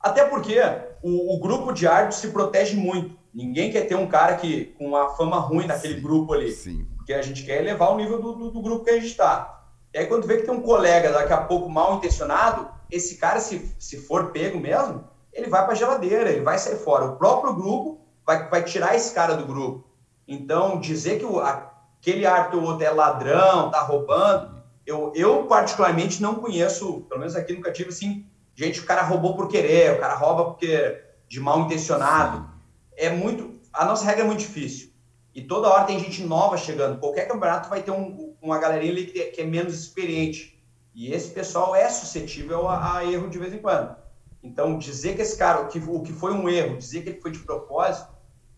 Até 0.00 0.24
porque 0.24 0.56
o, 1.02 1.36
o 1.36 1.40
grupo 1.40 1.72
de 1.72 1.86
árbitros 1.86 2.20
se 2.20 2.28
protege 2.30 2.76
muito. 2.76 3.18
Ninguém 3.32 3.70
quer 3.70 3.82
ter 3.86 3.94
um 3.94 4.08
cara 4.08 4.36
que 4.36 4.66
com 4.78 4.88
uma 4.88 5.10
fama 5.16 5.38
ruim 5.38 5.66
naquele 5.66 6.00
grupo 6.00 6.32
ali. 6.32 6.50
sim. 6.52 6.86
Porque 6.96 7.12
a 7.12 7.22
gente 7.22 7.44
quer 7.44 7.60
elevar 7.60 7.90
o 7.92 7.96
nível 7.96 8.20
do, 8.20 8.32
do, 8.34 8.50
do 8.50 8.62
grupo 8.62 8.84
que 8.84 8.90
a 8.90 8.94
gente 8.94 9.06
está. 9.06 9.59
E 9.92 9.98
aí, 9.98 10.06
quando 10.06 10.26
vê 10.26 10.36
que 10.36 10.44
tem 10.44 10.54
um 10.54 10.62
colega 10.62 11.12
daqui 11.12 11.32
a 11.32 11.38
pouco 11.38 11.68
mal 11.68 11.96
intencionado, 11.96 12.68
esse 12.90 13.16
cara, 13.16 13.40
se, 13.40 13.74
se 13.78 13.96
for 13.96 14.30
pego 14.30 14.58
mesmo, 14.58 15.04
ele 15.32 15.48
vai 15.48 15.64
para 15.64 15.72
a 15.72 15.76
geladeira, 15.76 16.30
ele 16.30 16.42
vai 16.42 16.58
sair 16.58 16.76
fora. 16.76 17.06
O 17.06 17.16
próprio 17.16 17.54
grupo 17.54 18.00
vai, 18.26 18.48
vai 18.48 18.62
tirar 18.64 18.94
esse 18.94 19.12
cara 19.12 19.34
do 19.34 19.46
grupo. 19.46 19.84
Então, 20.26 20.78
dizer 20.78 21.18
que 21.18 21.24
o, 21.24 21.40
aquele 21.40 22.26
árbitro 22.26 22.60
ou 22.60 22.66
outro 22.66 22.84
é 22.84 22.90
ladrão, 22.90 23.70
tá 23.70 23.80
roubando, 23.80 24.60
eu, 24.86 25.12
eu 25.14 25.44
particularmente 25.44 26.22
não 26.22 26.36
conheço, 26.36 27.02
pelo 27.08 27.20
menos 27.20 27.36
aqui 27.36 27.52
nunca 27.52 27.72
tive 27.72 27.90
assim, 27.90 28.26
gente, 28.54 28.80
o 28.80 28.86
cara 28.86 29.02
roubou 29.02 29.34
por 29.34 29.48
querer, 29.48 29.92
o 29.92 30.00
cara 30.00 30.14
rouba 30.14 30.44
porque 30.46 31.00
de 31.28 31.40
mal 31.40 31.60
intencionado. 31.60 32.48
É 32.96 33.08
muito. 33.08 33.58
A 33.72 33.84
nossa 33.84 34.04
regra 34.04 34.24
é 34.24 34.26
muito 34.26 34.40
difícil. 34.40 34.90
E 35.32 35.42
toda 35.42 35.68
hora 35.68 35.84
tem 35.84 35.98
gente 35.98 36.24
nova 36.24 36.56
chegando. 36.56 36.98
Qualquer 36.98 37.28
campeonato 37.28 37.68
vai 37.68 37.82
ter 37.82 37.92
um- 37.92 38.29
uma 38.40 38.58
galerinha 38.58 38.92
ali 38.92 39.06
que, 39.06 39.22
que 39.24 39.40
é 39.40 39.44
menos 39.44 39.74
experiente. 39.74 40.58
E 40.94 41.12
esse 41.12 41.30
pessoal 41.30 41.74
é 41.74 41.88
suscetível 41.88 42.68
a, 42.68 42.98
a 42.98 43.04
erro 43.04 43.28
de 43.28 43.38
vez 43.38 43.52
em 43.52 43.58
quando. 43.58 43.94
Então, 44.42 44.78
dizer 44.78 45.16
que 45.16 45.22
esse 45.22 45.36
cara, 45.36 45.60
o 45.60 45.68
que, 45.68 45.78
o 45.78 46.02
que 46.02 46.12
foi 46.12 46.32
um 46.32 46.48
erro, 46.48 46.76
dizer 46.76 47.02
que 47.02 47.10
ele 47.10 47.20
foi 47.20 47.30
de 47.30 47.40
propósito, 47.40 48.08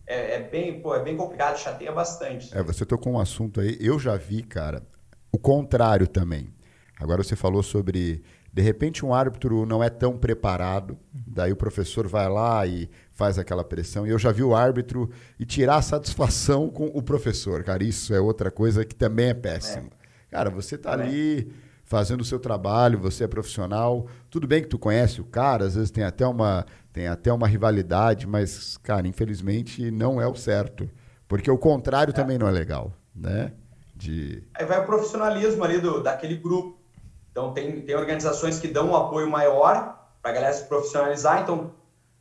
é, 0.07 0.37
é 0.37 0.41
bem, 0.41 0.81
pô, 0.81 0.95
é 0.95 1.03
bem 1.03 1.17
complicado, 1.17 1.59
chateia 1.59 1.93
bastante. 1.93 2.57
É, 2.57 2.63
você 2.63 2.85
tocou 2.85 3.13
um 3.13 3.21
assunto 3.21 3.61
aí, 3.61 3.77
eu 3.81 3.99
já 3.99 4.17
vi, 4.17 4.43
cara, 4.43 4.83
o 5.33 5.39
contrário 5.39 6.07
também. 6.07 6.53
Agora 7.01 7.23
você 7.23 7.35
falou 7.35 7.63
sobre, 7.63 8.23
de 8.53 8.63
repente, 8.63 9.05
um 9.05 9.13
árbitro 9.13 9.67
não 9.67 9.83
é 9.83 9.91
tão 9.91 10.17
preparado, 10.17 10.97
daí 11.13 11.53
o 11.53 11.57
professor 11.57 12.07
vai 12.07 12.29
lá 12.29 12.65
e 12.67 12.89
faz 13.23 13.39
aquela 13.39 13.63
pressão, 13.63 14.05
e 14.05 14.11
eu 14.11 14.19
já 14.19 14.33
vi 14.33 14.43
o 14.43 14.53
árbitro 14.53 15.09
e 15.39 15.45
tirar 15.45 15.77
a 15.77 15.83
satisfação 15.83 16.69
com 16.69 16.87
o 16.87 17.01
professor, 17.01 17.63
cara, 17.63 17.85
isso 17.85 18.13
é 18.13 18.21
outra 18.21 18.51
coisa 18.51 18.85
que 18.85 18.97
também 18.97 19.29
é 19.29 19.35
péssimo. 19.35 19.91
Cara, 20.29 20.51
você 20.51 20.77
tá 20.77 20.91
Também. 20.91 21.07
ali 21.07 21.53
fazendo 21.85 22.23
o 22.23 22.25
seu 22.25 22.41
trabalho, 22.41 22.99
você 22.99 23.23
é 23.23 23.29
profissional, 23.29 24.09
tudo 24.29 24.49
bem 24.49 24.61
que 24.61 24.69
tu 24.69 24.77
conhece 24.77 25.21
o 25.21 25.25
cara, 25.25 25.67
às 25.67 25.77
vezes 25.77 25.93
tem 25.93 26.03
até 26.03 26.27
uma, 26.27 26.67
tem 26.93 27.07
até 27.07 27.33
uma 27.33 27.47
rivalidade, 27.47 28.27
mas, 28.27 28.77
cara, 28.79 29.07
infelizmente 29.07 29.89
não 29.93 30.21
é 30.21 30.27
o 30.27 30.35
certo. 30.35 30.91
Porque 31.29 31.49
o 31.49 31.57
contrário 31.57 32.13
também 32.13 32.39
não 32.39 32.49
é 32.49 32.51
legal, 32.51 32.93
né? 33.15 33.53
De... 33.95 34.43
Aí 34.53 34.67
vai 34.67 34.81
o 34.81 34.85
profissionalismo 34.85 35.63
ali 35.63 35.79
do, 35.79 36.03
daquele 36.03 36.35
grupo. 36.35 36.77
Então, 37.31 37.53
tem, 37.53 37.83
tem 37.83 37.95
organizações 37.95 38.59
que 38.59 38.67
dão 38.67 38.91
um 38.91 38.97
apoio 38.97 39.31
maior 39.31 40.09
para 40.21 40.33
a 40.33 40.35
galera 40.35 40.53
se 40.53 40.65
profissionalizar. 40.65 41.43
Então, 41.43 41.71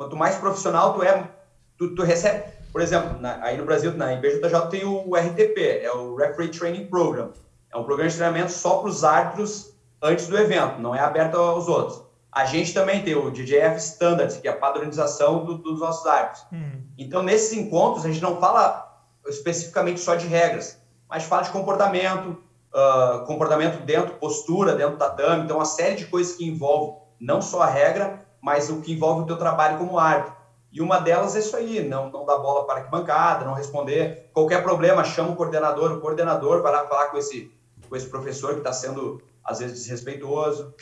quanto 0.02 0.16
mais 0.16 0.36
profissional 0.36 0.94
tu 0.96 1.04
é, 1.04 1.30
tu, 1.78 1.94
tu 1.94 2.02
recebe. 2.02 2.44
Por 2.72 2.82
exemplo, 2.82 3.20
na- 3.22 3.38
aí 3.44 3.56
no 3.56 3.66
Brasil, 3.66 3.92
na 3.96 4.14
IBJJ, 4.14 4.68
tem 4.72 4.84
o 4.84 5.16
RTP, 5.16 5.60
é 5.84 5.92
o 5.92 6.16
Referee 6.16 6.50
Training 6.50 6.88
Program. 6.88 7.32
É 7.72 7.78
um 7.78 7.84
programa 7.84 8.10
de 8.10 8.16
treinamento 8.16 8.52
só 8.52 8.78
para 8.80 8.90
os 8.90 9.04
árbitros 9.04 9.74
antes 10.02 10.26
do 10.28 10.36
evento, 10.38 10.80
não 10.82 10.96
é 10.96 11.00
aberto 11.00 11.36
aos 11.38 11.68
outros. 11.68 12.02
A 12.32 12.46
gente 12.46 12.74
também 12.74 13.04
tem 13.04 13.14
o 13.14 13.30
DJF 13.30 13.78
Standards, 13.78 14.38
que 14.38 14.48
é 14.48 14.52
a 14.52 14.56
padronização 14.58 15.46
do- 15.46 15.58
dos 15.60 15.80
nossos 15.80 16.06
árbitros. 16.08 16.44
Hum, 16.52 16.82
Então, 16.98 17.22
nesses 17.22 17.54
encontros, 17.54 18.04
a 18.06 18.08
gente 18.10 18.22
não 18.24 18.40
fala 18.40 18.88
especificamente 19.28 20.00
só 20.00 20.16
de 20.16 20.26
regras, 20.28 20.78
mas 21.10 21.24
fala 21.24 21.44
de 21.44 21.50
comportamento, 21.52 22.38
ah, 22.74 23.24
comportamento 23.28 23.84
dentro, 23.86 24.16
postura 24.16 24.74
dentro 24.76 24.94
do 24.94 24.98
tatame. 24.98 25.44
Então, 25.44 25.58
uma 25.58 25.66
série 25.66 25.96
de 25.96 26.06
coisas 26.06 26.36
que 26.36 26.48
envolve 26.48 27.00
não 27.20 27.42
só 27.42 27.62
a 27.62 27.68
regra, 27.68 28.26
mas 28.42 28.70
o 28.70 28.82
que 28.82 28.94
envolve 28.94 29.24
o 29.24 29.26
teu 29.26 29.38
trabalho 29.38 29.78
como 29.78 30.00
árbitro. 30.00 30.36
E 30.72 30.82
uma 30.82 31.00
delas 31.00 31.36
é 31.36 31.40
isso 31.40 31.56
aí, 31.56 31.88
não, 31.88 32.10
não 32.10 32.26
dar 32.26 32.38
bola 32.38 32.66
para 32.66 32.76
a 32.76 32.78
arquibancada, 32.80 33.46
não 33.46 33.54
responder. 33.54 34.30
Qualquer 34.34 34.64
problema, 34.64 35.04
chama 35.04 35.32
o 35.32 35.36
coordenador, 35.36 35.92
o 35.92 36.00
coordenador 36.00 36.62
vai 36.62 36.72
lá 36.72 36.88
falar 36.88 37.08
com 37.08 37.18
esse, 37.18 37.52
com 37.90 37.96
esse 37.96 38.08
professor 38.08 38.54
que 38.54 38.60
está 38.60 38.72
sendo, 38.72 39.22
às 39.44 39.60
vezes, 39.60 39.80
desrespeitoso. 39.80 40.74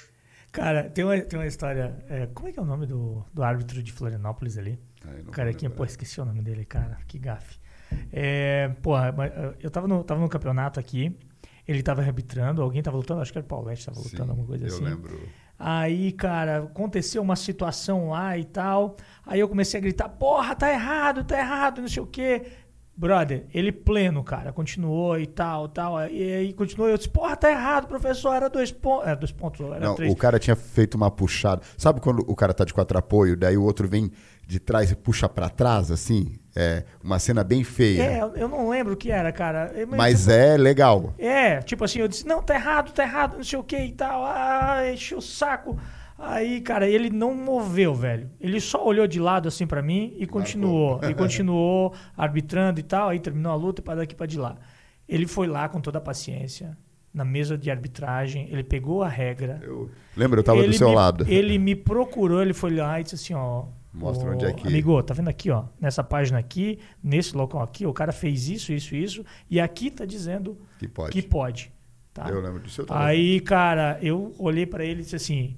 Cara, 0.51 0.89
tem 0.89 1.03
uma, 1.03 1.19
tem 1.19 1.39
uma 1.39 1.47
história. 1.47 2.03
é, 2.07 2.27
como 2.27 2.47
é 2.47 2.51
que 2.51 2.59
é 2.59 2.61
o 2.61 2.65
nome 2.65 2.85
do, 2.85 3.23
do 3.33 3.43
árbitro 3.43 3.81
de 3.81 3.91
Florianópolis 3.91 4.57
ali? 4.57 4.79
Ah, 5.05 5.11
eu 5.17 5.31
carequinha, 5.31 5.69
lembrar. 5.69 5.85
pô, 5.85 5.85
esqueci 5.85 6.21
o 6.21 6.25
nome 6.25 6.41
dele, 6.41 6.65
cara. 6.65 6.97
Que 7.07 7.17
gafe. 7.17 7.59
É, 8.11 8.69
porra, 8.81 9.13
eu 9.59 9.71
tava 9.71 9.87
no, 9.87 10.03
tava 10.03 10.19
no 10.21 10.29
campeonato 10.29 10.79
aqui, 10.79 11.17
ele 11.67 11.81
tava 11.81 12.01
arbitrando, 12.01 12.61
alguém 12.61 12.81
tava 12.81 12.97
lutando, 12.97 13.21
acho 13.21 13.31
que 13.31 13.37
era 13.37 13.45
o 13.45 13.47
Paulette 13.47 13.85
tava 13.85 13.97
lutando, 13.97 14.23
Sim, 14.23 14.29
alguma 14.29 14.47
coisa 14.47 14.65
eu 14.67 14.73
assim. 14.73 14.83
lembro. 14.83 15.19
Aí, 15.59 16.13
cara, 16.13 16.59
aconteceu 16.59 17.21
uma 17.21 17.35
situação 17.35 18.09
lá 18.11 18.37
e 18.37 18.45
tal. 18.45 18.95
Aí 19.25 19.41
eu 19.41 19.49
comecei 19.49 19.77
a 19.77 19.81
gritar: 19.81 20.07
porra, 20.07 20.55
tá 20.55 20.71
errado, 20.71 21.23
tá 21.25 21.37
errado, 21.37 21.81
não 21.81 21.87
sei 21.89 22.01
o 22.01 22.07
quê. 22.07 22.45
Brother, 22.99 23.45
ele 23.53 23.71
pleno, 23.71 24.21
cara, 24.21 24.51
continuou 24.51 25.17
e 25.17 25.25
tal, 25.25 25.69
tal. 25.69 26.05
E 26.09 26.33
aí 26.33 26.51
continuou. 26.51 26.89
Eu 26.89 26.97
disse: 26.97 27.07
porra, 27.07 27.33
tá 27.37 27.49
errado, 27.49 27.87
professor, 27.87 28.33
era 28.33 28.49
dois 28.49 28.73
pontos. 28.73 29.07
Era 29.07 29.15
dois 29.15 29.31
pontos, 29.31 29.61
era 29.65 29.79
Não, 29.79 29.95
três. 29.95 30.11
o 30.11 30.15
cara 30.17 30.37
tinha 30.37 30.53
feito 30.53 30.95
uma 30.95 31.09
puxada. 31.09 31.61
Sabe 31.77 32.01
quando 32.01 32.25
o 32.29 32.35
cara 32.35 32.53
tá 32.53 32.65
de 32.65 32.73
quatro 32.73 32.97
apoio, 32.97 33.37
daí 33.37 33.55
o 33.55 33.63
outro 33.63 33.87
vem 33.87 34.11
de 34.45 34.59
trás 34.59 34.91
e 34.91 34.95
puxa 34.97 35.29
pra 35.29 35.47
trás, 35.47 35.89
assim? 35.91 36.35
É 36.53 36.83
uma 37.01 37.19
cena 37.19 37.41
bem 37.41 37.63
feia. 37.63 38.03
É, 38.03 38.19
eu- 38.35 38.49
não 38.49 38.67
lembro 38.67 38.95
o 38.95 38.97
que 38.97 39.11
era, 39.11 39.31
cara. 39.31 39.71
Eu- 39.75 39.87
Mas 39.87 40.27
é 40.27 40.57
legal. 40.57 41.13
É, 41.17 41.59
tipo 41.61 41.85
assim, 41.85 41.99
eu 41.99 42.07
disse, 42.09 42.27
não, 42.27 42.41
tá 42.43 42.55
errado, 42.55 42.91
tá 42.91 43.03
errado, 43.03 43.37
não 43.37 43.43
sei 43.45 43.57
o 43.59 43.63
que 43.63 43.77
e 43.77 43.93
tal. 43.93 44.25
Ah, 44.25 44.81
encheu 44.91 45.19
o 45.19 45.21
saco. 45.21 45.79
Aí, 46.19 46.59
cara, 46.61 46.87
ele 46.87 47.09
não 47.09 47.33
moveu, 47.33 47.95
velho. 47.95 48.29
Ele 48.39 48.59
só 48.59 48.85
olhou 48.85 49.07
de 49.07 49.19
lado 49.19 49.47
assim 49.47 49.65
pra 49.65 49.81
mim 49.81 50.13
e 50.17 50.27
continuou. 50.27 50.99
e 51.03 51.13
continuou 51.15 51.93
arbitrando 52.17 52.79
e 52.79 52.83
tal. 52.83 53.09
Aí 53.09 53.19
terminou 53.19 53.51
a 53.51 53.55
luta 53.55 53.81
para 53.81 53.95
daqui 54.01 54.13
pra 54.13 54.27
de 54.27 54.37
lá. 54.37 54.57
Ele 55.07 55.25
foi 55.25 55.47
lá 55.47 55.67
com 55.69 55.79
toda 55.79 55.97
a 55.97 56.01
paciência, 56.01 56.77
na 57.13 57.23
mesa 57.23 57.57
de 57.57 57.71
arbitragem. 57.71 58.47
Ele 58.51 58.63
pegou 58.63 59.01
a 59.01 59.07
regra. 59.07 59.59
Eu 59.63 59.89
lembro, 60.15 60.39
eu 60.39 60.43
tava 60.43 60.59
ele 60.59 60.67
do 60.69 60.77
seu 60.77 60.89
me, 60.89 60.95
lado. 60.95 61.25
Ele 61.27 61.57
me 61.57 61.75
procurou, 61.75 62.41
ele 62.41 62.53
foi 62.53 62.75
lá 62.75 62.99
e 62.99 63.03
disse 63.03 63.15
assim, 63.15 63.33
ó. 63.33 63.65
Mostra 63.91 64.29
"Ô, 64.29 64.33
onde 64.33 64.45
é 64.45 64.53
que- 64.53 64.67
Amigo, 64.67 65.01
tá 65.01 65.13
vendo 65.15 65.29
aqui, 65.29 65.49
ó? 65.49 65.63
Nessa 65.81 66.03
página 66.03 66.37
aqui, 66.37 66.77
nesse 67.01 67.35
local 67.35 67.61
aqui, 67.63 67.87
o 67.87 67.93
cara 67.93 68.11
fez 68.11 68.47
isso, 68.47 68.71
isso, 68.71 68.93
isso. 68.95 69.25
E 69.49 69.59
aqui 69.59 69.89
tá 69.89 70.05
dizendo 70.05 70.57
Que 70.77 70.87
pode. 70.87 71.11
que 71.11 71.21
pode. 71.27 71.71
Tá? 72.13 72.29
Eu 72.29 72.39
lembro 72.39 72.59
disso. 72.59 72.81
Eu 72.81 72.85
Aí, 72.89 73.39
cara, 73.39 73.97
eu 74.01 74.35
olhei 74.37 74.65
pra 74.67 74.83
ele 74.85 74.99
e 74.99 75.03
disse 75.03 75.15
assim: 75.15 75.55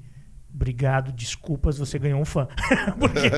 Obrigado, 0.54 1.12
desculpas, 1.14 1.78
você 1.78 1.97
ganhou 1.97 2.20
um 2.20 2.26
fã. 2.26 2.47
Porque, 2.99 3.30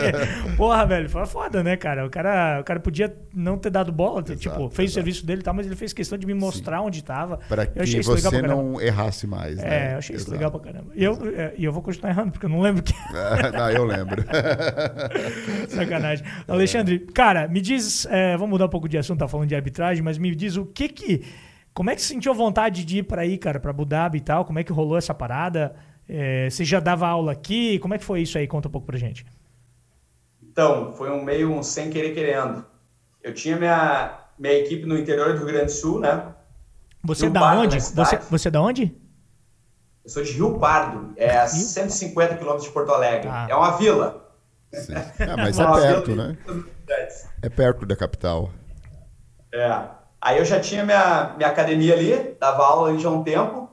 porra, 0.58 0.86
velho, 0.86 1.08
foi 1.10 1.26
foda, 1.26 1.64
né, 1.64 1.78
cara? 1.78 2.06
O 2.06 2.10
cara, 2.10 2.60
o 2.60 2.64
cara 2.64 2.80
podia 2.80 3.16
não 3.34 3.58
ter 3.58 3.70
dado 3.70 3.92
bola, 3.92 4.22
Exato, 4.22 4.40
tipo, 4.40 4.70
fez 4.70 4.90
o 4.90 4.92
exato. 4.92 4.94
serviço 4.94 5.26
dele 5.26 5.42
e 5.42 5.44
tal, 5.44 5.54
mas 5.54 5.66
ele 5.68 5.76
fez 5.76 5.94
questão 5.94 6.18
de 6.18 6.26
me 6.26 6.34
mostrar 6.34 6.82
onde 6.82 7.04
tava. 7.04 7.38
Para 7.48 7.64
Eu 7.64 7.72
que 7.72 7.80
achei 7.82 8.00
isso 8.00 8.12
legal 8.14 8.32
você 8.32 8.42
não 8.42 8.82
errasse 8.82 9.28
mais. 9.28 9.58
né? 9.58 9.92
É, 9.92 9.94
eu 9.94 9.98
achei 10.00 10.16
isso 10.16 10.26
Exato. 10.26 10.32
legal 10.38 10.52
pra 10.52 10.60
caramba. 10.60 10.92
E 10.96 11.04
eu, 11.04 11.14
é, 11.38 11.54
e 11.58 11.64
eu 11.64 11.72
vou 11.72 11.82
continuar 11.84 12.10
errando, 12.10 12.32
porque 12.32 12.46
eu 12.46 12.50
não 12.50 12.60
lembro 12.62 12.82
que. 12.84 12.94
não, 13.56 13.70
eu 13.70 13.86
lembro. 13.86 14.24
Sacanagem. 15.70 16.26
Alexandre, 16.48 17.00
cara, 17.00 17.48
me 17.48 17.62
diz. 17.62 18.06
é, 18.08 18.34
vamos 18.38 18.50
mudar 18.52 18.66
um 18.66 18.70
pouco 18.70 18.90
de 18.90 18.98
assunto, 18.98 19.20
tá 19.20 19.28
falando 19.28 19.48
de 19.50 19.56
arbitragem, 19.56 20.04
mas 20.04 20.18
me 20.18 20.34
diz 20.36 20.58
o 20.58 20.66
que 20.66 20.90
que. 20.90 21.24
Como 21.74 21.90
é 21.90 21.96
que 21.96 22.02
você 22.02 22.14
sentiu 22.14 22.34
vontade 22.36 22.86
de 22.86 23.00
ir 23.00 23.04
para 23.04 23.22
aí, 23.24 23.38
cara, 23.38 23.60
para 23.60 23.72
Abu 23.72 23.84
Dhabi 23.86 24.20
e 24.20 24.22
tal? 24.22 24.46
Como 24.46 24.60
é 24.60 24.64
que 24.64 24.72
rolou 24.72 24.98
essa 24.98 25.14
parada? 25.14 25.74
É, 26.08 26.50
você 26.50 26.66
já 26.66 26.80
dava 26.80 27.08
aula 27.08 27.32
aqui? 27.32 27.80
Como 27.80 27.94
é 27.94 27.98
que 27.98 28.04
foi 28.04 28.22
isso 28.22 28.38
aí? 28.38 28.48
Conta 28.48 28.68
um 28.68 28.72
pouco 28.72 28.88
pra 28.88 28.98
gente. 28.98 29.26
Então, 30.42 30.94
foi 30.94 31.10
um 31.10 31.24
meio 31.24 31.52
um 31.52 31.64
sem 31.64 31.90
querer 31.90 32.14
querendo. 32.14 32.66
Eu 33.22 33.34
tinha 33.34 33.58
minha, 33.58 34.20
minha 34.38 34.54
equipe 34.54 34.86
no 34.86 34.98
interior 34.98 35.34
do 35.34 35.38
Rio 35.38 35.48
Grande 35.48 35.66
do 35.66 35.72
Sul, 35.72 36.00
né? 36.00 36.34
Você 37.04 37.26
é 37.26 37.30
da 37.30 37.54
onde? 37.54 37.80
Você, 37.80 38.18
você 38.30 38.48
é 38.48 38.52
da 38.52 38.62
onde? 38.62 38.96
Eu 40.04 40.10
sou 40.10 40.24
de 40.24 40.34
Rio 40.34 40.60
Pardo, 40.60 41.14
é 41.16 41.38
a 41.38 41.48
150 41.48 42.36
quilômetros 42.36 42.68
de 42.68 42.74
Porto 42.74 42.92
Alegre. 42.92 43.30
Ah. 43.32 43.48
É 43.50 43.56
uma 43.56 43.78
vila. 43.78 44.30
Sim. 44.74 44.94
Ah, 44.96 45.38
mas 45.38 45.58
é 45.60 45.66
perto, 45.66 46.16
né? 46.16 46.38
É 47.42 47.50
perto 47.50 47.86
da 47.86 47.96
capital. 47.96 48.52
É. 49.54 49.82
Aí 50.22 50.38
eu 50.38 50.46
já 50.46 50.60
tinha 50.60 50.86
minha, 50.86 51.34
minha 51.38 51.50
academia 51.50 51.94
ali, 51.94 52.36
dava 52.40 52.64
aula 52.64 52.90
ali 52.90 53.00
já 53.00 53.10
há 53.10 53.12
um 53.12 53.24
tempo. 53.24 53.70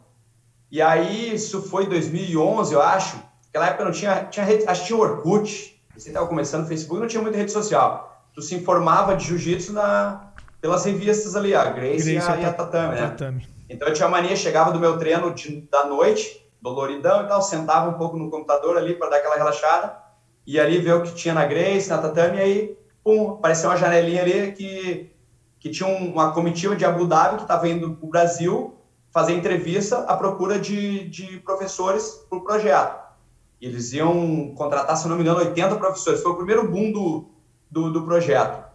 E 0.70 0.80
aí, 0.80 1.34
isso 1.34 1.62
foi 1.62 1.86
2011, 1.86 2.72
eu 2.72 2.80
acho. 2.80 3.16
Naquela 3.46 3.66
época 3.66 3.84
não 3.84 3.92
tinha, 3.92 4.24
tinha 4.24 4.44
rede, 4.44 4.64
acho 4.66 4.82
que 4.82 4.86
tinha 4.88 4.98
Orkut. 4.98 5.82
Você 5.96 6.08
estava 6.08 6.26
começando 6.26 6.62
no 6.62 6.68
Facebook, 6.68 7.00
não 7.00 7.08
tinha 7.08 7.22
muita 7.22 7.36
rede 7.36 7.50
social. 7.50 8.24
Tu 8.32 8.40
se 8.40 8.54
informava 8.54 9.16
de 9.16 9.26
jiu-jitsu 9.26 9.74
pelas 10.60 10.84
revistas 10.84 11.34
ali, 11.34 11.54
a 11.54 11.64
Grace, 11.64 12.12
Grace 12.12 12.28
e, 12.28 12.32
a, 12.32 12.36
e 12.36 12.44
a 12.44 12.52
Tatame, 12.52 12.94
né? 12.94 13.08
Tatame. 13.08 13.48
Então 13.68 13.88
eu 13.88 13.94
tinha 13.94 14.08
mania, 14.08 14.36
chegava 14.36 14.72
do 14.72 14.78
meu 14.78 14.98
treino 14.98 15.34
de, 15.34 15.62
da 15.70 15.84
noite, 15.84 16.46
doloridão 16.62 17.24
e 17.24 17.28
tal, 17.28 17.42
sentava 17.42 17.90
um 17.90 17.94
pouco 17.94 18.16
no 18.16 18.30
computador 18.30 18.76
ali 18.76 18.94
para 18.94 19.10
dar 19.10 19.16
aquela 19.16 19.36
relaxada, 19.36 19.96
e 20.46 20.58
ali 20.60 20.78
ver 20.78 20.94
o 20.94 21.02
que 21.02 21.14
tinha 21.14 21.34
na 21.34 21.44
Grace, 21.46 21.88
na 21.88 21.98
Tatame, 21.98 22.38
e 22.38 22.40
aí, 22.40 22.78
pum, 23.02 23.32
apareceu 23.32 23.70
uma 23.70 23.76
janelinha 23.76 24.22
ali 24.22 24.52
que 24.52 25.10
que 25.60 25.68
tinha 25.68 25.86
uma 25.86 26.32
comitiva 26.32 26.74
de 26.74 26.86
Abu 26.86 27.06
Dhabi 27.06 27.36
que 27.36 27.42
estava 27.42 27.68
indo 27.68 27.94
para 27.94 28.06
o 28.06 28.10
Brasil 28.10 28.79
fazer 29.12 29.34
entrevista 29.34 29.98
à 30.00 30.16
procura 30.16 30.58
de, 30.58 31.08
de 31.08 31.38
professores 31.38 32.24
para 32.28 32.38
o 32.38 32.42
projeto. 32.42 33.00
Eles 33.60 33.92
iam 33.92 34.54
contratar, 34.54 34.96
se 34.96 35.06
não 35.06 35.16
me 35.16 35.22
engano, 35.22 35.40
80 35.40 35.76
professores. 35.76 36.22
Foi 36.22 36.32
o 36.32 36.36
primeiro 36.36 36.66
boom 36.68 36.92
do, 36.92 37.28
do, 37.70 37.92
do 37.92 38.02
projeto. 38.02 38.70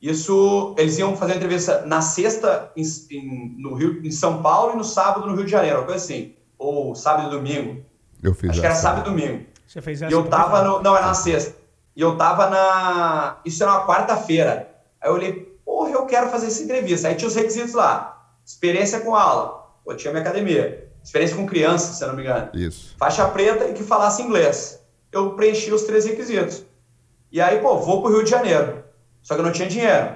Isso, 0.00 0.74
eles 0.78 0.98
iam 0.98 1.16
fazer 1.16 1.36
entrevista 1.36 1.84
na 1.86 2.00
sexta 2.00 2.70
em, 2.76 2.82
em, 3.10 3.56
no 3.58 3.74
Rio, 3.74 4.04
em 4.04 4.10
São 4.10 4.42
Paulo 4.42 4.74
e 4.74 4.76
no 4.76 4.84
sábado 4.84 5.26
no 5.26 5.34
Rio 5.34 5.44
de 5.44 5.50
Janeiro, 5.50 5.78
uma 5.78 5.86
coisa 5.86 6.02
assim. 6.02 6.34
Ou 6.58 6.94
sábado 6.94 7.28
e 7.28 7.30
domingo. 7.30 7.82
Eu 8.22 8.34
fiz 8.34 8.50
Acho 8.50 8.60
que 8.60 8.66
era 8.66 8.74
sábado 8.74 9.06
e 9.06 9.10
domingo. 9.10 9.46
Você 9.66 9.80
fez 9.82 10.02
essa? 10.02 10.12
E 10.12 10.14
eu 10.14 10.26
tava 10.26 10.62
no, 10.62 10.82
não, 10.82 10.96
era 10.96 11.06
na 11.06 11.14
sexta. 11.14 11.56
E 11.96 12.00
eu 12.00 12.16
tava 12.16 12.50
na, 12.50 13.38
isso 13.44 13.62
era 13.62 13.72
uma 13.72 13.86
quarta-feira. 13.86 14.70
Aí 15.00 15.08
eu 15.08 15.14
olhei, 15.14 15.32
porra, 15.64 15.90
eu 15.90 16.06
quero 16.06 16.28
fazer 16.28 16.46
essa 16.46 16.62
entrevista. 16.62 17.08
Aí 17.08 17.14
tinha 17.14 17.28
os 17.28 17.34
requisitos 17.34 17.74
lá. 17.74 18.30
Experiência 18.44 19.00
com 19.00 19.14
aula. 19.14 19.63
Pô, 19.84 19.94
tinha 19.94 20.12
minha 20.12 20.22
academia. 20.22 20.88
Experiência 21.02 21.36
com 21.36 21.46
criança, 21.46 21.92
se 21.92 22.02
eu 22.02 22.08
não 22.08 22.16
me 22.16 22.22
engano. 22.22 22.48
Isso. 22.54 22.94
Faixa 22.96 23.28
preta 23.28 23.66
e 23.66 23.74
que 23.74 23.82
falasse 23.82 24.22
inglês. 24.22 24.80
Eu 25.12 25.34
preenchi 25.34 25.70
os 25.72 25.82
três 25.82 26.06
requisitos. 26.06 26.64
E 27.30 27.40
aí, 27.40 27.60
pô, 27.60 27.76
vou 27.78 28.00
pro 28.00 28.10
Rio 28.10 28.24
de 28.24 28.30
Janeiro. 28.30 28.82
Só 29.22 29.34
que 29.34 29.40
eu 29.40 29.44
não 29.44 29.52
tinha 29.52 29.68
dinheiro. 29.68 30.14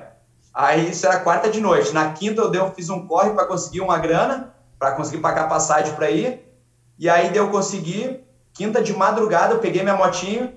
Aí 0.54 0.90
isso 0.90 1.06
era 1.06 1.20
quarta 1.20 1.50
de 1.50 1.60
noite. 1.60 1.92
Na 1.92 2.12
quinta 2.12 2.40
eu, 2.40 2.50
dei, 2.50 2.60
eu 2.60 2.72
fiz 2.72 2.88
um 2.88 3.06
corre 3.06 3.30
para 3.30 3.46
conseguir 3.46 3.80
uma 3.80 3.98
grana, 3.98 4.54
para 4.78 4.92
conseguir 4.92 5.20
pagar 5.20 5.48
passagem 5.48 5.94
para 5.94 6.10
ir. 6.10 6.42
E 6.98 7.08
aí 7.08 7.34
eu 7.36 7.50
consegui. 7.50 8.24
Quinta 8.54 8.82
de 8.82 8.92
madrugada 8.92 9.54
eu 9.54 9.60
peguei 9.60 9.82
minha 9.82 9.96
motinho, 9.96 10.52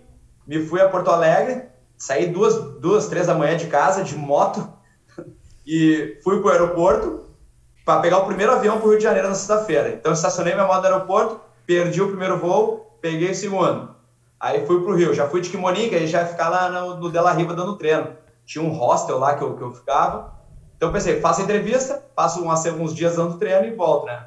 me 0.47 0.65
fui 0.65 0.81
a 0.81 0.89
Porto 0.89 1.11
Alegre, 1.11 1.65
saí 1.95 2.27
duas, 2.27 2.55
duas, 2.79 3.07
três 3.07 3.27
da 3.27 3.35
manhã 3.35 3.55
de 3.55 3.67
casa 3.67 4.03
de 4.03 4.17
moto 4.17 4.67
e 5.67 6.17
fui 6.23 6.39
para 6.41 6.47
o 6.47 6.51
aeroporto 6.51 7.30
para 7.91 7.99
pegar 7.99 8.19
o 8.19 8.25
primeiro 8.25 8.53
avião 8.53 8.77
para 8.77 8.87
o 8.87 8.89
Rio 8.91 8.97
de 8.99 9.03
Janeiro 9.03 9.27
na 9.27 9.35
sexta-feira. 9.35 9.89
Então, 9.89 10.13
estacionei 10.13 10.53
minha 10.53 10.65
moto 10.65 10.79
no 10.79 10.85
aeroporto, 10.85 11.41
perdi 11.65 12.01
o 12.01 12.07
primeiro 12.07 12.37
voo, 12.37 12.97
peguei 13.01 13.31
o 13.31 13.35
segundo. 13.35 13.93
Aí 14.39 14.65
fui 14.65 14.81
para 14.81 14.91
o 14.91 14.95
Rio. 14.95 15.13
Já 15.13 15.27
fui 15.27 15.41
de 15.41 15.49
Kimoninga 15.49 15.97
e 15.97 16.07
já 16.07 16.25
ficar 16.25 16.47
lá 16.47 16.69
no, 16.69 16.95
no 16.95 17.09
Della 17.11 17.33
Riva 17.33 17.53
dando 17.53 17.75
treino. 17.75 18.15
Tinha 18.45 18.63
um 18.63 18.69
hostel 18.69 19.19
lá 19.19 19.35
que 19.35 19.43
eu, 19.43 19.57
que 19.57 19.61
eu 19.61 19.71
ficava. 19.71 20.31
Então, 20.77 20.89
pensei, 20.89 21.19
faço 21.19 21.41
a 21.41 21.43
entrevista, 21.43 22.01
passo 22.15 22.41
umas, 22.41 22.65
alguns 22.65 22.95
dias 22.95 23.17
dando 23.17 23.37
treino 23.37 23.65
e 23.65 23.75
volto, 23.75 24.05
né? 24.05 24.25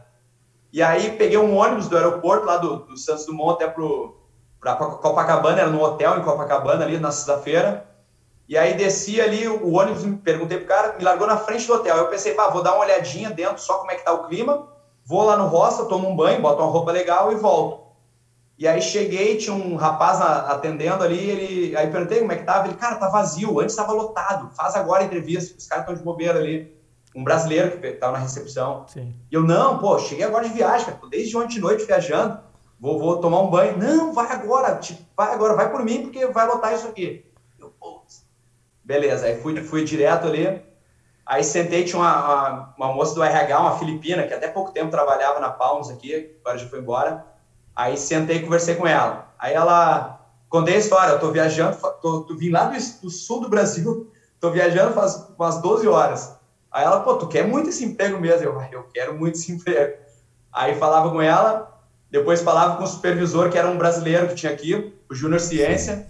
E 0.70 0.82
aí, 0.82 1.12
peguei 1.12 1.38
um 1.38 1.56
ônibus 1.56 1.88
do 1.88 1.96
aeroporto 1.96 2.44
lá 2.44 2.58
do, 2.58 2.80
do 2.80 2.98
Santos 2.98 3.24
Dumont 3.24 3.54
até 3.54 3.66
para 3.66 4.74
Copacabana, 4.76 5.62
era 5.62 5.70
no 5.70 5.82
hotel 5.82 6.18
em 6.18 6.22
Copacabana 6.22 6.84
ali 6.84 6.98
na 6.98 7.10
sexta-feira. 7.10 7.86
E 8.46 8.58
aí 8.58 8.74
desci 8.74 9.20
ali 9.20 9.48
o 9.48 9.72
ônibus, 9.72 10.04
perguntei 10.22 10.58
pro 10.58 10.66
cara, 10.66 10.96
me 10.98 11.04
largou 11.04 11.26
na 11.26 11.38
frente 11.38 11.66
do 11.66 11.74
hotel. 11.74 11.96
Eu 11.96 12.08
pensei, 12.08 12.34
pá, 12.34 12.48
vou 12.48 12.62
dar 12.62 12.74
uma 12.74 12.84
olhadinha 12.84 13.30
dentro, 13.30 13.58
só 13.58 13.78
como 13.78 13.90
é 13.90 13.94
que 13.94 14.04
tá 14.04 14.12
o 14.12 14.28
clima. 14.28 14.68
Vou 15.06 15.22
lá 15.22 15.36
no 15.36 15.46
roça, 15.46 15.86
tomo 15.86 16.08
um 16.08 16.16
banho, 16.16 16.42
boto 16.42 16.62
uma 16.62 16.70
roupa 16.70 16.92
legal 16.92 17.32
e 17.32 17.36
volto. 17.36 17.84
E 18.56 18.68
aí 18.68 18.80
cheguei, 18.80 19.36
tinha 19.36 19.54
um 19.54 19.74
rapaz 19.74 20.20
atendendo 20.20 21.02
ali, 21.02 21.18
ele, 21.18 21.76
aí 21.76 21.90
perguntei 21.90 22.20
como 22.20 22.32
é 22.32 22.36
que 22.36 22.44
tava, 22.44 22.68
ele, 22.68 22.76
cara, 22.76 22.96
tá 22.96 23.08
vazio, 23.08 23.58
antes 23.58 23.74
estava 23.74 23.92
lotado, 23.92 24.54
faz 24.54 24.76
agora 24.76 25.02
a 25.02 25.06
entrevista, 25.06 25.56
os 25.58 25.66
caras 25.66 25.82
estão 25.82 25.96
de 25.96 26.02
bobeira 26.04 26.38
ali. 26.38 26.72
Um 27.16 27.24
brasileiro 27.24 27.78
que 27.78 27.92
tava 27.92 28.12
na 28.12 28.18
recepção. 28.18 28.84
Sim. 28.88 29.14
E 29.30 29.34
eu, 29.34 29.42
não, 29.42 29.78
pô, 29.78 29.98
cheguei 29.98 30.24
agora 30.24 30.48
de 30.48 30.54
viagem, 30.54 30.86
cara, 30.86 30.98
desde 31.10 31.36
ontem 31.36 31.54
de 31.54 31.60
noite 31.60 31.84
viajando, 31.84 32.38
vou, 32.78 32.98
vou 32.98 33.18
tomar 33.18 33.40
um 33.40 33.50
banho. 33.50 33.76
Não, 33.76 34.12
vai 34.12 34.30
agora, 34.30 34.76
tipo, 34.76 35.00
vai 35.16 35.32
agora, 35.32 35.54
vai 35.54 35.70
por 35.70 35.84
mim, 35.84 36.02
porque 36.02 36.26
vai 36.26 36.46
lotar 36.46 36.74
isso 36.74 36.86
aqui. 36.86 37.24
Beleza, 38.84 39.26
aí 39.26 39.40
fui, 39.40 39.62
fui 39.62 39.82
direto 39.82 40.26
ali. 40.26 40.62
Aí 41.26 41.42
sentei, 41.42 41.84
tinha 41.84 41.98
uma, 41.98 42.24
uma, 42.24 42.74
uma, 42.76 42.92
moça 42.92 43.14
do 43.14 43.22
RH, 43.22 43.58
uma 43.58 43.78
filipina, 43.78 44.26
que 44.26 44.34
até 44.34 44.46
pouco 44.46 44.72
tempo 44.72 44.90
trabalhava 44.90 45.40
na 45.40 45.48
Palmas 45.48 45.88
aqui, 45.88 46.36
agora 46.40 46.58
já 46.58 46.68
foi 46.68 46.80
embora. 46.80 47.24
Aí 47.74 47.96
sentei 47.96 48.36
e 48.36 48.42
conversei 48.42 48.74
com 48.74 48.86
ela. 48.86 49.32
Aí 49.38 49.54
ela, 49.54 50.20
contei 50.50 50.74
a 50.74 50.78
história, 50.78 51.12
eu 51.12 51.18
tô 51.18 51.30
viajando, 51.30 51.78
tô, 52.02 52.24
tô 52.24 52.36
vim 52.36 52.50
lá 52.50 52.66
do, 52.66 52.76
do, 53.02 53.10
sul 53.10 53.40
do 53.40 53.48
Brasil, 53.48 54.12
tô 54.38 54.50
viajando 54.50 54.92
faz 54.92 55.26
umas 55.38 55.62
12 55.62 55.88
horas. 55.88 56.36
Aí 56.70 56.84
ela, 56.84 57.00
pô, 57.00 57.16
tu 57.16 57.26
quer 57.26 57.46
muito 57.46 57.70
esse 57.70 57.84
emprego 57.84 58.20
mesmo? 58.20 58.44
Eu, 58.44 58.60
eu 58.70 58.82
quero 58.92 59.14
muito 59.14 59.36
esse 59.36 59.50
emprego. 59.52 59.96
Aí 60.52 60.74
falava 60.74 61.10
com 61.10 61.22
ela, 61.22 61.74
depois 62.10 62.42
falava 62.42 62.76
com 62.76 62.84
o 62.84 62.86
supervisor, 62.86 63.50
que 63.50 63.56
era 63.56 63.68
um 63.68 63.78
brasileiro 63.78 64.28
que 64.28 64.34
tinha 64.34 64.52
aqui, 64.52 64.94
o 65.10 65.14
Júnior 65.14 65.40
Ciência. 65.40 66.06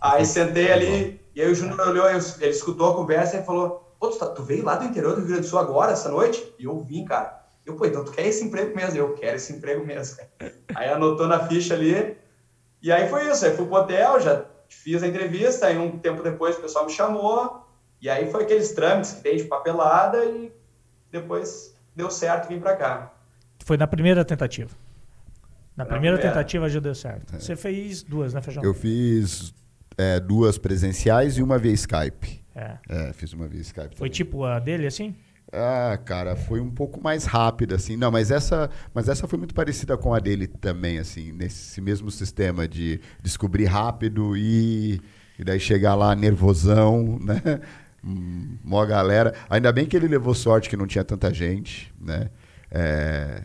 Aí 0.00 0.24
sentei 0.24 0.72
ali, 0.72 1.20
e 1.34 1.42
aí 1.42 1.50
o 1.50 1.54
Júnior 1.54 1.80
olhou, 1.80 2.08
ele 2.08 2.18
escutou 2.48 2.90
a 2.90 2.94
conversa 2.94 3.38
e 3.38 3.44
falou: 3.44 3.94
Pô, 3.98 4.08
tu, 4.08 4.18
tá, 4.18 4.26
tu, 4.26 4.42
veio 4.42 4.64
lá 4.64 4.76
do 4.76 4.84
interior 4.84 5.14
do 5.14 5.20
Rio 5.20 5.28
Grande 5.28 5.42
do 5.42 5.46
Sul 5.48 5.58
agora, 5.58 5.92
essa 5.92 6.08
noite? 6.08 6.54
E 6.58 6.64
eu 6.64 6.80
vim, 6.80 7.04
cara. 7.04 7.42
Eu, 7.66 7.74
pô, 7.74 7.86
então 7.86 8.04
tu 8.04 8.12
quer 8.12 8.26
esse 8.26 8.44
emprego 8.44 8.76
mesmo? 8.76 8.98
Eu 8.98 9.14
quero 9.14 9.36
esse 9.36 9.52
emprego 9.52 9.84
mesmo. 9.84 10.22
Aí 10.74 10.88
anotou 10.88 11.26
na 11.26 11.46
ficha 11.46 11.74
ali. 11.74 12.16
E 12.82 12.92
aí 12.92 13.08
foi 13.08 13.30
isso. 13.30 13.44
Aí 13.46 13.56
fui 13.56 13.64
pro 13.66 13.76
hotel, 13.76 14.20
já 14.20 14.44
fiz 14.68 15.02
a 15.02 15.08
entrevista. 15.08 15.66
Aí 15.66 15.78
um 15.78 15.98
tempo 15.98 16.22
depois 16.22 16.56
o 16.56 16.60
pessoal 16.60 16.84
me 16.84 16.92
chamou. 16.92 17.66
E 18.00 18.10
aí 18.10 18.30
foi 18.30 18.42
aqueles 18.42 18.72
trâmites 18.72 19.12
que 19.12 19.22
tem 19.22 19.38
de 19.38 19.44
papelada. 19.44 20.22
E 20.26 20.52
depois 21.10 21.74
deu 21.96 22.10
certo 22.10 22.48
vir 22.48 22.60
para 22.60 22.76
cá. 22.76 23.12
Foi 23.64 23.78
na 23.78 23.86
primeira 23.86 24.22
tentativa. 24.22 24.70
Na, 25.74 25.84
na 25.84 25.90
primeira, 25.90 26.18
primeira, 26.18 26.36
tentativa 26.36 26.68
já 26.68 26.80
deu 26.80 26.94
certo. 26.94 27.34
É. 27.34 27.40
Você 27.40 27.56
fez 27.56 28.02
duas, 28.02 28.34
né, 28.34 28.42
Feijão? 28.42 28.62
Eu 28.62 28.74
fiz 28.74 29.54
é, 29.96 30.20
duas 30.20 30.58
presenciais 30.58 31.38
e 31.38 31.42
uma 31.42 31.58
via 31.58 31.72
Skype. 31.72 32.42
É. 32.54 32.78
é. 32.88 33.12
fiz 33.12 33.32
uma 33.32 33.48
via 33.48 33.60
Skype. 33.60 33.96
Foi 33.96 34.08
também. 34.08 34.10
tipo 34.10 34.44
a 34.44 34.58
dele, 34.58 34.86
assim? 34.86 35.14
Ah, 35.52 35.96
cara, 36.04 36.34
foi 36.34 36.60
um 36.60 36.70
pouco 36.70 37.00
mais 37.00 37.24
rápida, 37.24 37.76
assim. 37.76 37.96
Não, 37.96 38.10
mas 38.10 38.30
essa, 38.30 38.68
mas 38.92 39.08
essa 39.08 39.28
foi 39.28 39.38
muito 39.38 39.54
parecida 39.54 39.96
com 39.96 40.12
a 40.12 40.18
dele 40.18 40.48
também, 40.48 40.98
assim, 40.98 41.30
nesse 41.30 41.80
mesmo 41.80 42.10
sistema 42.10 42.66
de 42.66 43.00
descobrir 43.22 43.66
rápido 43.66 44.36
e, 44.36 45.00
e 45.38 45.44
daí 45.44 45.60
chegar 45.60 45.94
lá 45.94 46.14
nervosão, 46.14 47.18
né? 47.22 47.60
Hum, 48.04 48.58
mó 48.64 48.84
galera. 48.84 49.32
Ainda 49.48 49.72
bem 49.72 49.86
que 49.86 49.96
ele 49.96 50.08
levou 50.08 50.34
sorte 50.34 50.68
que 50.68 50.76
não 50.76 50.86
tinha 50.86 51.04
tanta 51.04 51.32
gente, 51.32 51.92
né? 52.00 52.30
É, 52.70 53.42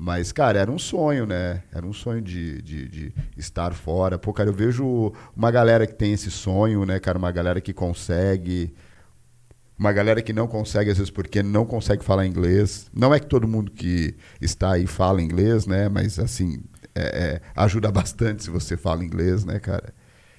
mas, 0.00 0.30
cara, 0.30 0.60
era 0.60 0.70
um 0.70 0.78
sonho, 0.78 1.26
né? 1.26 1.60
Era 1.74 1.84
um 1.84 1.92
sonho 1.92 2.22
de, 2.22 2.62
de, 2.62 2.88
de, 2.88 3.14
estar 3.36 3.74
fora. 3.74 4.16
Pô, 4.16 4.32
cara, 4.32 4.48
eu 4.48 4.52
vejo 4.52 5.12
uma 5.36 5.50
galera 5.50 5.88
que 5.88 5.92
tem 5.92 6.12
esse 6.12 6.30
sonho, 6.30 6.86
né, 6.86 7.00
cara? 7.00 7.18
Uma 7.18 7.32
galera 7.32 7.60
que 7.60 7.72
consegue. 7.72 8.72
Uma 9.76 9.92
galera 9.92 10.22
que 10.22 10.32
não 10.32 10.46
consegue, 10.46 10.92
às 10.92 10.98
vezes, 10.98 11.10
porque 11.10 11.42
não 11.42 11.66
consegue 11.66 12.04
falar 12.04 12.26
inglês. 12.26 12.88
Não 12.94 13.12
é 13.12 13.18
que 13.18 13.26
todo 13.26 13.48
mundo 13.48 13.72
que 13.72 14.14
está 14.40 14.74
aí 14.74 14.86
fala 14.86 15.20
inglês, 15.20 15.66
né? 15.66 15.88
Mas, 15.88 16.16
assim, 16.20 16.62
é, 16.94 17.00
é, 17.02 17.40
ajuda 17.56 17.90
bastante 17.90 18.44
se 18.44 18.50
você 18.50 18.76
fala 18.76 19.02
inglês, 19.02 19.44
né, 19.44 19.58
cara? 19.58 19.92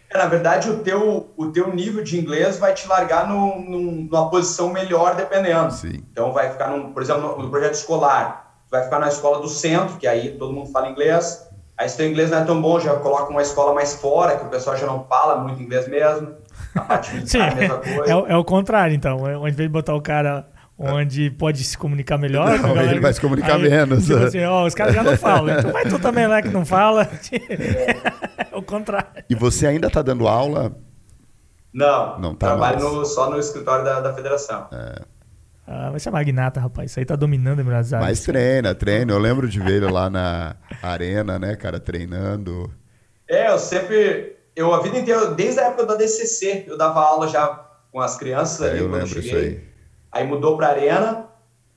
É, 0.10 0.18
na 0.18 0.28
verdade, 0.28 0.70
o 0.70 0.80
teu, 0.80 1.34
o 1.36 1.47
teu 1.47 1.76
nível 1.76 2.01
de 2.01 2.18
inglês 2.18 2.57
vai 2.57 2.74
te 2.74 2.88
largar 2.88 3.28
no, 3.28 3.60
numa 3.60 4.30
posição 4.30 4.72
melhor, 4.72 5.18
dependendo. 5.18 5.74
Sim. 5.74 6.01
Então, 6.14 6.32
vai 6.32 6.49
ficar, 6.49 6.70
num, 6.70 6.93
por 6.93 7.03
exemplo, 7.03 7.24
no, 7.24 7.43
no 7.43 7.49
projeto 7.49 7.74
escolar 7.74 8.49
vai 8.72 8.84
ficar 8.84 8.99
na 8.99 9.07
escola 9.07 9.39
do 9.41 9.47
centro, 9.47 9.97
que 9.97 10.07
aí 10.07 10.32
todo 10.38 10.53
mundo 10.53 10.72
fala 10.72 10.89
inglês. 10.89 11.47
Aí 11.78 11.88
se 11.88 11.95
teu 11.95 12.07
inglês 12.09 12.30
não 12.30 12.39
é 12.39 12.43
tão 12.43 12.61
bom, 12.61 12.80
já 12.80 12.95
coloca 12.97 13.32
uma 13.32 13.41
escola 13.41 13.74
mais 13.74 13.93
fora, 13.95 14.38
que 14.38 14.45
o 14.45 14.49
pessoal 14.49 14.76
já 14.76 14.86
não 14.86 15.05
fala 15.05 15.38
muito 15.38 15.61
inglês 15.63 15.88
mesmo. 15.88 16.34
A 16.76 16.82
parte 16.82 17.30
Sim, 17.30 17.39
é, 18.05 18.34
é, 18.34 18.36
o 18.36 18.43
contrário, 18.43 18.93
então. 18.93 19.26
Ao 19.26 19.47
invés 19.47 19.55
de 19.55 19.70
botar 19.70 19.95
o 19.95 20.01
cara 20.01 20.45
onde 20.78 21.30
pode 21.32 21.63
se 21.63 21.78
comunicar 21.78 22.17
melhor. 22.17 22.57
Não, 22.57 22.74
galera, 22.74 22.91
ele 22.91 22.99
vai 22.99 23.13
se 23.13 23.20
comunicar 23.20 23.55
aí, 23.55 23.70
menos. 23.70 24.05
Tipo 24.05 24.20
assim, 24.20 24.43
ó, 24.45 24.65
os 24.65 24.74
caras 24.74 24.93
já 24.93 25.03
não 25.03 25.17
falam. 25.17 25.57
Então 25.57 25.72
vai 25.72 25.86
tu 25.86 25.99
também 25.99 26.28
lá 26.28 26.41
que 26.41 26.49
não 26.49 26.65
fala. 26.65 27.07
É 28.51 28.55
o 28.55 28.61
contrário. 28.63 29.24
E 29.30 29.36
você 29.36 29.67
ainda 29.67 29.88
está 29.88 30.01
dando 30.01 30.28
aula? 30.28 30.76
Não, 31.74 32.20
Não 32.20 32.34
tá 32.36 32.47
trabalho 32.47 32.80
no- 32.80 33.05
só 33.05 33.30
no 33.30 33.38
escritório 33.38 33.86
da, 33.86 33.99
da 34.01 34.13
federação. 34.13 34.67
Ah, 35.72 35.91
vai 35.91 35.99
ser 35.99 36.09
magnata, 36.09 36.59
rapaz. 36.59 36.89
Isso 36.89 36.99
aí 36.99 37.05
tá 37.05 37.15
dominando 37.15 37.59
a 37.59 37.61
Emirados 37.61 37.93
Árabes. 37.93 38.09
Mas 38.20 38.26
treina, 38.26 38.74
treina. 38.74 39.11
Eu 39.13 39.20
lembro 39.20 39.47
de 39.47 39.59
ver 39.59 39.84
ele 39.84 39.91
lá 39.91 40.09
na 40.09 40.55
arena, 40.82 41.38
né, 41.38 41.55
cara, 41.55 41.80
treinando. 41.80 42.74
É, 43.28 43.51
eu 43.51 43.59
sempre. 43.59 44.36
Eu 44.55 44.74
a 44.74 44.82
vida 44.82 44.97
inteira, 44.97 45.28
desde 45.28 45.59
a 45.59 45.65
época 45.67 45.86
da 45.86 45.95
DCC, 45.95 46.65
eu 46.67 46.76
dava 46.76 46.99
aula 47.01 47.28
já 47.28 47.47
com 47.91 47.99
as 48.01 48.17
crianças 48.17 48.65
É, 48.65 48.72
ali 48.72 48.80
eu 48.80 48.89
quando 48.89 49.03
lembro 49.03 49.22
cheguei. 49.22 49.30
isso 49.30 49.36
aí. 49.38 49.63
Aí 50.11 50.26
mudou 50.28 50.57
para 50.57 50.70
Arena 50.70 51.28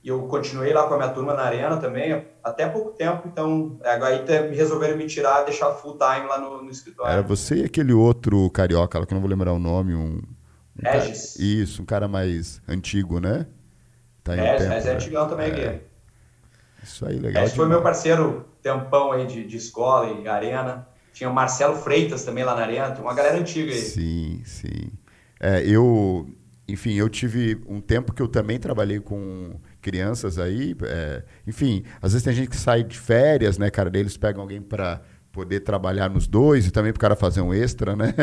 e 0.03 0.09
eu 0.09 0.23
continuei 0.23 0.73
lá 0.73 0.87
com 0.87 0.95
a 0.95 0.97
minha 0.97 1.09
turma 1.09 1.35
na 1.35 1.43
Arena 1.43 1.77
também, 1.77 2.25
até 2.43 2.67
pouco 2.67 2.89
tempo. 2.91 3.27
Então, 3.27 3.77
agora 3.85 4.15
aí 4.15 4.25
te- 4.25 4.55
resolveram 4.55 4.97
me 4.97 5.05
tirar, 5.05 5.43
deixar 5.43 5.71
full 5.75 5.97
time 5.99 6.27
lá 6.27 6.39
no, 6.39 6.63
no 6.63 6.71
escritório. 6.71 7.13
Era 7.13 7.21
você 7.21 7.57
e 7.57 7.63
aquele 7.65 7.93
outro 7.93 8.49
carioca, 8.49 8.97
lá 8.99 9.05
que 9.05 9.13
eu 9.13 9.15
não 9.15 9.21
vou 9.21 9.29
lembrar 9.29 9.53
o 9.53 9.59
nome, 9.59 9.93
um... 9.93 10.19
um 10.79 10.81
cara- 10.81 10.97
Regis. 11.03 11.37
Isso, 11.37 11.81
um 11.83 11.85
cara 11.85 12.07
mais 12.07 12.59
antigo, 12.67 13.19
né? 13.19 13.45
Tá 14.23 14.35
É, 14.35 14.57
tempo, 14.57 14.69
mas 14.69 14.85
é 14.85 14.89
né? 14.89 14.95
antigão 14.95 15.27
também 15.27 15.47
É, 15.51 15.51
aqui. 15.51 15.81
Isso 16.83 17.05
aí, 17.05 17.17
legal. 17.17 17.45
Esse 17.45 17.55
foi 17.55 17.67
meu 17.67 17.81
parceiro 17.81 18.45
tempão 18.61 19.11
aí 19.11 19.25
de, 19.25 19.45
de 19.45 19.57
escola 19.57 20.11
e 20.21 20.27
arena. 20.27 20.87
Tinha 21.13 21.29
o 21.29 21.33
Marcelo 21.33 21.75
Freitas 21.75 22.23
também 22.25 22.43
lá 22.43 22.55
na 22.55 22.61
arena, 22.61 22.91
tem 22.91 23.01
uma 23.03 23.13
galera 23.13 23.37
antiga 23.37 23.71
aí. 23.71 23.77
Sim, 23.81 24.41
sim. 24.45 24.91
É, 25.39 25.61
eu, 25.67 26.27
enfim, 26.67 26.93
eu 26.93 27.07
tive 27.09 27.61
um 27.67 27.79
tempo 27.79 28.13
que 28.13 28.21
eu 28.21 28.27
também 28.27 28.57
trabalhei 28.59 28.99
com 28.99 29.59
crianças 29.81 30.39
aí. 30.39 30.75
é, 30.83 31.23
enfim, 31.45 31.83
às 32.01 32.13
vezes 32.13 32.23
tem 32.23 32.33
gente 32.33 32.49
que 32.49 32.57
sai 32.57 32.83
de 32.83 32.97
férias, 32.97 33.57
né, 33.57 33.69
cara? 33.69 33.89
Daí 33.89 34.01
eles 34.01 34.17
pegam 34.17 34.41
alguém 34.41 34.61
para 34.61 35.01
poder 35.33 35.61
trabalhar 35.61 36.09
nos 36.09 36.27
dois 36.27 36.67
e 36.67 36.71
também 36.71 36.93
para 36.93 36.99
o 36.99 37.01
cara 37.01 37.15
fazer 37.15 37.41
um 37.41 37.51
extra, 37.51 37.95
né? 37.95 38.13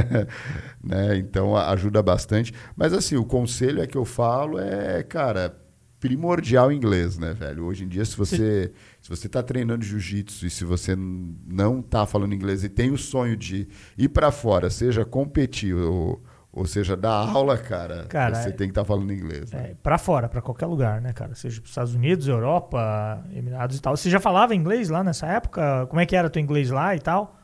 né? 0.82 1.18
Então 1.18 1.54
ajuda 1.54 2.02
bastante. 2.02 2.52
Mas 2.74 2.94
assim, 2.94 3.14
o 3.16 3.24
conselho 3.24 3.80
é 3.82 3.86
que 3.86 3.96
eu 3.96 4.06
falo 4.06 4.58
é, 4.58 5.02
cara, 5.02 5.54
primordial 6.00 6.72
inglês, 6.72 7.18
né, 7.18 7.34
velho? 7.34 7.66
Hoje 7.66 7.84
em 7.84 7.88
dia, 7.88 8.04
se 8.06 8.16
você 8.16 8.72
se 9.02 9.08
você 9.08 9.26
está 9.26 9.42
treinando 9.42 9.84
jiu-jitsu 9.84 10.46
e 10.46 10.50
se 10.50 10.64
você 10.64 10.96
não 10.96 11.80
está 11.80 12.06
falando 12.06 12.34
inglês 12.34 12.64
e 12.64 12.70
tem 12.70 12.90
o 12.90 12.98
sonho 12.98 13.36
de 13.36 13.68
ir 13.96 14.08
para 14.08 14.32
fora, 14.32 14.70
seja 14.70 15.04
competir 15.04 15.74
ou, 15.74 16.22
ou 16.52 16.66
seja 16.66 16.96
dar 16.96 17.28
aula, 17.28 17.56
cara, 17.56 18.06
Cara, 18.08 18.34
você 18.34 18.48
é- 18.48 18.52
tem 18.52 18.66
que 18.66 18.72
estar 18.72 18.84
falando 18.84 19.12
inglês. 19.12 19.50
Né? 19.52 19.70
É, 19.70 19.74
pra 19.82 19.98
fora, 19.98 20.28
pra 20.28 20.40
qualquer 20.42 20.66
lugar, 20.66 21.00
né, 21.00 21.12
cara? 21.12 21.34
Seja 21.34 21.60
pros 21.60 21.70
Estados 21.70 21.94
Unidos, 21.94 22.26
Europa, 22.28 23.22
Emirados 23.34 23.76
e 23.76 23.80
tal. 23.80 23.96
Você 23.96 24.10
já 24.10 24.18
falava 24.20 24.54
inglês 24.54 24.88
lá 24.90 25.04
nessa 25.04 25.26
época? 25.26 25.86
Como 25.88 26.00
é 26.00 26.06
que 26.06 26.16
era 26.16 26.28
teu 26.28 26.42
inglês 26.42 26.70
lá 26.70 26.94
e 26.96 26.98
tal? 27.00 27.36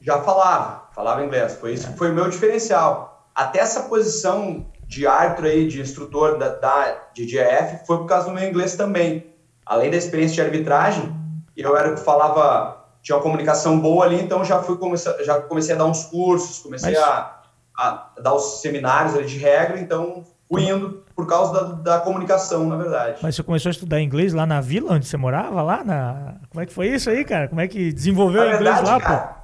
Já 0.00 0.20
falava, 0.22 0.84
falava 0.94 1.24
inglês. 1.24 1.54
Foi 1.56 1.74
isso 1.74 1.90
que 1.92 1.98
foi 1.98 2.10
o 2.10 2.14
meu 2.14 2.28
diferencial. 2.30 3.28
Até 3.34 3.58
essa 3.60 3.82
posição 3.82 4.66
de 4.86 5.06
árbitro 5.06 5.46
aí, 5.46 5.66
de 5.68 5.80
instrutor 5.80 6.38
da, 6.38 6.48
da 6.48 6.96
de 7.14 7.26
GF, 7.26 7.84
foi 7.86 7.98
por 7.98 8.06
causa 8.06 8.28
do 8.28 8.34
meu 8.34 8.48
inglês 8.48 8.74
também. 8.76 9.26
Além 9.66 9.90
da 9.90 9.96
experiência 9.96 10.36
de 10.36 10.40
arbitragem, 10.50 11.14
eu 11.56 11.76
era 11.76 11.92
que 11.94 12.00
falava, 12.00 12.86
tinha 13.02 13.16
uma 13.16 13.22
comunicação 13.22 13.78
boa 13.78 14.04
ali, 14.06 14.20
então 14.20 14.42
já 14.44 14.62
fui 14.62 14.78
já 15.24 15.40
comecei 15.42 15.74
a 15.74 15.78
dar 15.78 15.84
uns 15.84 16.04
cursos, 16.04 16.60
comecei 16.60 16.94
Mas- 16.94 17.02
a, 17.02 17.37
a 17.78 18.10
dar 18.20 18.34
os 18.34 18.60
seminários 18.60 19.14
ali 19.14 19.24
de 19.26 19.38
regra, 19.38 19.78
então 19.78 20.24
fui 20.48 20.64
indo 20.68 21.04
por 21.14 21.26
causa 21.26 21.52
da, 21.52 21.62
da 21.96 22.00
comunicação, 22.00 22.66
na 22.66 22.76
verdade. 22.76 23.18
Mas 23.22 23.36
você 23.36 23.42
começou 23.42 23.70
a 23.70 23.72
estudar 23.72 24.00
inglês 24.00 24.32
lá 24.32 24.44
na 24.46 24.60
vila 24.60 24.94
onde 24.94 25.06
você 25.06 25.16
morava? 25.16 25.62
Lá 25.62 25.84
na. 25.84 26.34
Como 26.50 26.60
é 26.62 26.66
que 26.66 26.72
foi 26.72 26.88
isso 26.88 27.08
aí, 27.08 27.24
cara? 27.24 27.46
Como 27.48 27.60
é 27.60 27.68
que 27.68 27.92
desenvolveu 27.92 28.42
o 28.42 28.46
inglês 28.46 28.62
verdade, 28.80 28.86
lá, 28.90 29.00
cara, 29.00 29.36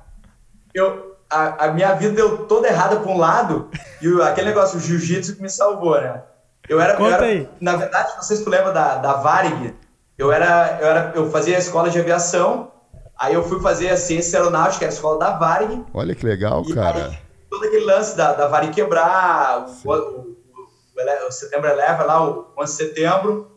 eu, 0.74 1.16
a, 1.30 1.66
a 1.66 1.72
minha 1.72 1.94
vida 1.94 2.14
deu 2.14 2.46
toda 2.46 2.66
errada 2.68 2.96
para 2.96 3.10
um 3.10 3.18
lado 3.18 3.70
e 4.02 4.08
o- 4.08 4.22
aquele 4.22 4.48
negócio, 4.48 4.78
o 4.78 4.80
jiu-jitsu 4.80 5.36
que 5.36 5.42
me 5.42 5.48
salvou, 5.50 6.00
né? 6.00 6.22
Eu 6.68 6.80
era, 6.80 6.94
eu 6.94 6.96
Conta 6.96 7.14
era- 7.16 7.24
aí. 7.26 7.48
na 7.60 7.76
verdade, 7.76 8.12
não 8.16 8.22
sei 8.22 8.36
se 8.36 8.44
tu 8.44 8.50
lembra 8.50 8.72
da, 8.72 8.96
da 8.96 9.12
Varig, 9.14 9.74
eu 10.18 10.32
era, 10.32 10.78
eu 10.80 10.86
era, 10.88 11.12
eu 11.14 11.30
fazia 11.30 11.56
a 11.56 11.58
escola 11.58 11.90
de 11.90 12.00
aviação, 12.00 12.70
aí 13.18 13.34
eu 13.34 13.42
fui 13.44 13.60
fazer 13.60 13.90
a 13.90 13.96
ciência 13.96 14.38
aeronáutica, 14.38 14.78
que 14.78 14.84
era 14.84 14.92
a 14.92 14.94
escola 14.96 15.18
da 15.18 15.30
Varig, 15.36 15.84
Olha 15.92 16.14
que 16.14 16.24
legal, 16.24 16.62
e 16.66 16.74
cara. 16.74 17.06
aí, 17.06 17.18
todo 17.54 17.64
aquele 17.66 17.84
lance 17.84 18.16
da, 18.16 18.32
da 18.32 18.46
Varig 18.48 18.72
quebrar, 18.74 19.66
o, 19.66 19.70
o, 19.88 19.92
o- 19.92 21.28
o 21.28 21.30
setembro 21.32 21.68
eleva 21.68 22.04
lá, 22.04 22.28
o 22.28 22.46
11 22.58 22.72
de 22.72 22.76
setembro, 22.78 23.50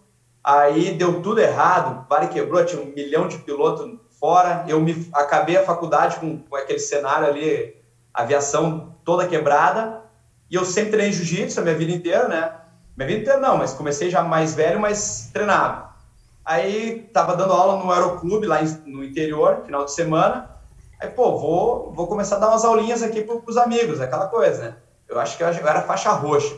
aí 0.43 0.91
deu 0.91 1.22
tudo 1.22 1.39
errado, 1.39 2.06
o 2.06 2.10
Varig 2.10 2.32
quebrou, 2.34 2.64
tinha 2.66 2.82
um 2.82 2.86
milhão 2.93 3.28
de 3.28 3.38
pilotos 3.39 4.00
fora, 4.20 4.66
eu 4.68 4.80
me 4.80 5.08
acabei 5.14 5.58
a 5.58 5.64
faculdade 5.64 6.18
com, 6.18 6.39
com 6.39 6.56
aquele 6.56 6.80
cenário 6.80 7.28
ali, 7.28 7.76
aviação 8.14 8.95
toda 9.06 9.28
quebrada, 9.28 10.02
e 10.50 10.56
eu 10.56 10.66
sempre 10.66 10.91
treinei 10.91 11.12
jiu-jitsu 11.14 11.60
a 11.60 11.64
minha 11.64 11.76
vida 11.76 11.91
inteira, 11.91 12.28
né? 12.28 12.52
Minha 12.95 13.08
vida 13.08 13.22
inteira 13.22 13.39
não, 13.39 13.58
mas 13.58 13.74
comecei 13.74 14.10
já 14.10 14.24
mais 14.24 14.56
velho, 14.56 14.80
mas 14.80 15.30
treinava. 15.34 15.93
Aí 16.43 17.02
tava 17.14 17.36
dando 17.36 17.52
aula 17.54 17.84
no 17.84 17.91
aeroclube 17.91 18.48
lá 18.48 18.60
no 18.86 19.04
interior, 19.04 19.62
final 19.66 19.84
de 19.86 19.91
semana. 19.91 20.50
Aí, 21.00 21.10
pô, 21.10 21.38
vou, 21.38 21.93
vou 21.93 22.08
começar 22.08 22.38
a 22.38 22.39
dar 22.39 22.50
umas 22.50 22.66
aulinhas 22.66 23.04
aqui 23.04 23.22
pro, 23.22 23.41
pros 23.41 23.58
amigos, 23.58 24.02
aquela 24.02 24.28
coisa, 24.28 24.62
né? 24.64 24.76
Eu 25.08 25.20
acho 25.20 25.38
que 25.38 25.43
eu 25.43 25.48
era 25.48 25.82
faixa 25.84 26.12
roxa. 26.12 26.58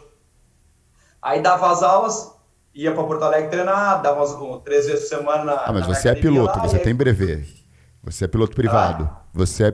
Aí 1.21 1.41
dava 1.41 1.69
as 1.71 1.83
aulas, 1.83 2.33
ia 2.73 2.93
para 2.93 3.03
Porto 3.03 3.23
Alegre 3.23 3.49
treinar, 3.49 4.01
dava 4.01 4.19
umas, 4.19 4.31
um, 4.31 4.59
três 4.59 4.87
vezes 4.87 5.09
por 5.09 5.17
semana 5.17 5.43
na 5.43 5.53
Ah, 5.65 5.73
mas 5.73 5.87
na 5.87 5.93
você 5.93 6.09
é 6.09 6.15
piloto, 6.15 6.57
lá, 6.57 6.67
você 6.67 6.77
aí- 6.77 6.83
tem 6.83 6.95
brevet. 6.95 7.59
Você 8.03 8.25
é 8.25 8.27
piloto 8.27 8.55
privado. 8.55 9.09
Ah. 9.11 9.21
Você 9.33 9.65
é. 9.65 9.73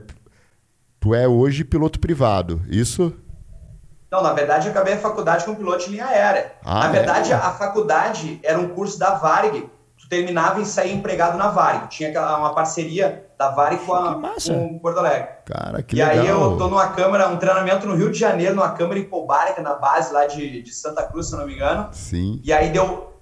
Tu 1.00 1.14
é 1.14 1.28
hoje 1.28 1.64
piloto 1.64 2.00
privado, 2.00 2.62
isso? 2.68 3.14
Não, 4.10 4.24
na 4.24 4.34
verdade, 4.34 4.68
eu 4.68 4.72
acabei 4.72 4.96
a 4.96 4.98
faculdade 4.98 5.46
com 5.46 5.54
piloto 5.54 5.86
de 5.86 5.92
linha 5.92 6.08
aérea. 6.08 6.54
Ah, 6.64 6.86
na 6.86 6.88
verdade, 6.90 7.32
é? 7.32 7.36
a 7.36 7.52
faculdade 7.52 8.40
era 8.44 8.58
um 8.58 8.70
curso 8.70 8.98
da 8.98 9.14
Varig. 9.16 9.70
Tu 10.06 10.10
terminava 10.10 10.62
e 10.62 10.66
saía 10.66 10.94
empregado 10.94 11.36
na 11.36 11.50
Varig. 11.50 11.88
Tinha 11.90 12.12
uma 12.38 12.54
parceria 12.54 13.26
da 13.40 13.50
Varig 13.50 13.84
com, 13.84 13.94
a, 13.94 14.36
com 14.46 14.78
Porto 14.78 15.00
Alegre. 15.00 15.30
Cara, 15.46 15.82
que 15.82 15.96
e 15.96 16.00
legal. 16.00 16.20
aí 16.20 16.28
eu 16.28 16.58
tô 16.58 16.68
numa 16.68 16.90
câmara, 16.90 17.28
um 17.28 17.38
treinamento 17.38 17.88
no 17.88 17.96
Rio 17.96 18.12
de 18.12 18.20
Janeiro, 18.20 18.56
numa 18.56 18.72
câmara 18.72 19.00
em 19.00 19.06
Pobárica, 19.06 19.64
na 19.64 19.74
base 19.74 20.14
lá 20.14 20.28
de, 20.28 20.62
de 20.62 20.72
Santa 20.72 21.02
Cruz, 21.04 21.28
se 21.28 21.34
eu 21.34 21.40
não 21.40 21.48
me 21.48 21.56
engano. 21.56 21.90
Sim. 21.92 22.40
E 22.44 22.54
aí 22.54 22.70
deu. 22.70 23.16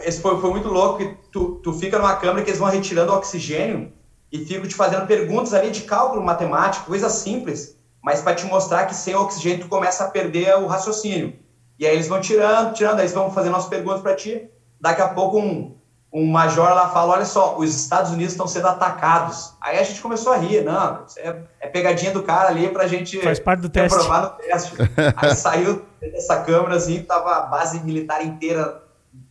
Esse 0.00 0.20
foi, 0.20 0.38
foi 0.38 0.50
muito 0.50 0.68
louco, 0.68 0.98
que 0.98 1.16
tu, 1.32 1.60
tu 1.62 1.72
fica 1.72 1.98
numa 1.98 2.16
câmara 2.16 2.44
que 2.44 2.50
eles 2.50 2.60
vão 2.60 2.68
retirando 2.68 3.12
oxigênio 3.14 3.90
e 4.30 4.44
ficam 4.44 4.68
te 4.68 4.74
fazendo 4.74 5.06
perguntas 5.06 5.54
ali 5.54 5.70
de 5.70 5.82
cálculo 5.82 6.22
matemático, 6.22 6.86
coisa 6.86 7.08
simples, 7.08 7.76
mas 8.02 8.20
para 8.20 8.34
te 8.34 8.44
mostrar 8.44 8.84
que 8.84 8.94
sem 8.94 9.14
oxigênio 9.14 9.60
tu 9.60 9.68
começa 9.68 10.04
a 10.04 10.10
perder 10.10 10.54
o 10.58 10.66
raciocínio. 10.66 11.34
E 11.78 11.86
aí 11.86 11.94
eles 11.94 12.08
vão 12.08 12.20
tirando, 12.20 12.74
tirando, 12.74 12.96
aí 12.96 13.02
eles 13.06 13.14
vão 13.14 13.30
fazendo 13.32 13.56
as 13.56 13.66
perguntas 13.66 14.02
para 14.02 14.14
ti. 14.14 14.48
Daqui 14.78 15.00
a 15.00 15.08
pouco 15.08 15.38
um, 15.38 15.79
um 16.12 16.26
major 16.26 16.70
lá 16.70 16.88
fala: 16.88 17.14
olha 17.14 17.24
só, 17.24 17.56
os 17.56 17.74
Estados 17.74 18.10
Unidos 18.10 18.32
estão 18.32 18.46
sendo 18.46 18.68
atacados. 18.68 19.54
Aí 19.60 19.78
a 19.78 19.82
gente 19.82 20.00
começou 20.00 20.32
a 20.32 20.36
rir, 20.36 20.64
não, 20.64 21.04
é, 21.16 21.36
é 21.60 21.68
pegadinha 21.68 22.10
do 22.12 22.22
cara 22.22 22.48
ali 22.48 22.68
pra 22.68 22.86
gente 22.86 23.20
Faz 23.20 23.38
parte 23.38 23.60
do 23.60 23.68
teste. 23.68 23.96
no 23.98 24.30
teste. 24.30 24.74
Aí 25.16 25.34
saiu 25.34 25.84
dessa 26.00 26.42
câmera 26.42 26.76
assim, 26.76 27.02
tava 27.02 27.36
a 27.36 27.40
base 27.42 27.80
militar 27.84 28.24
inteira 28.24 28.82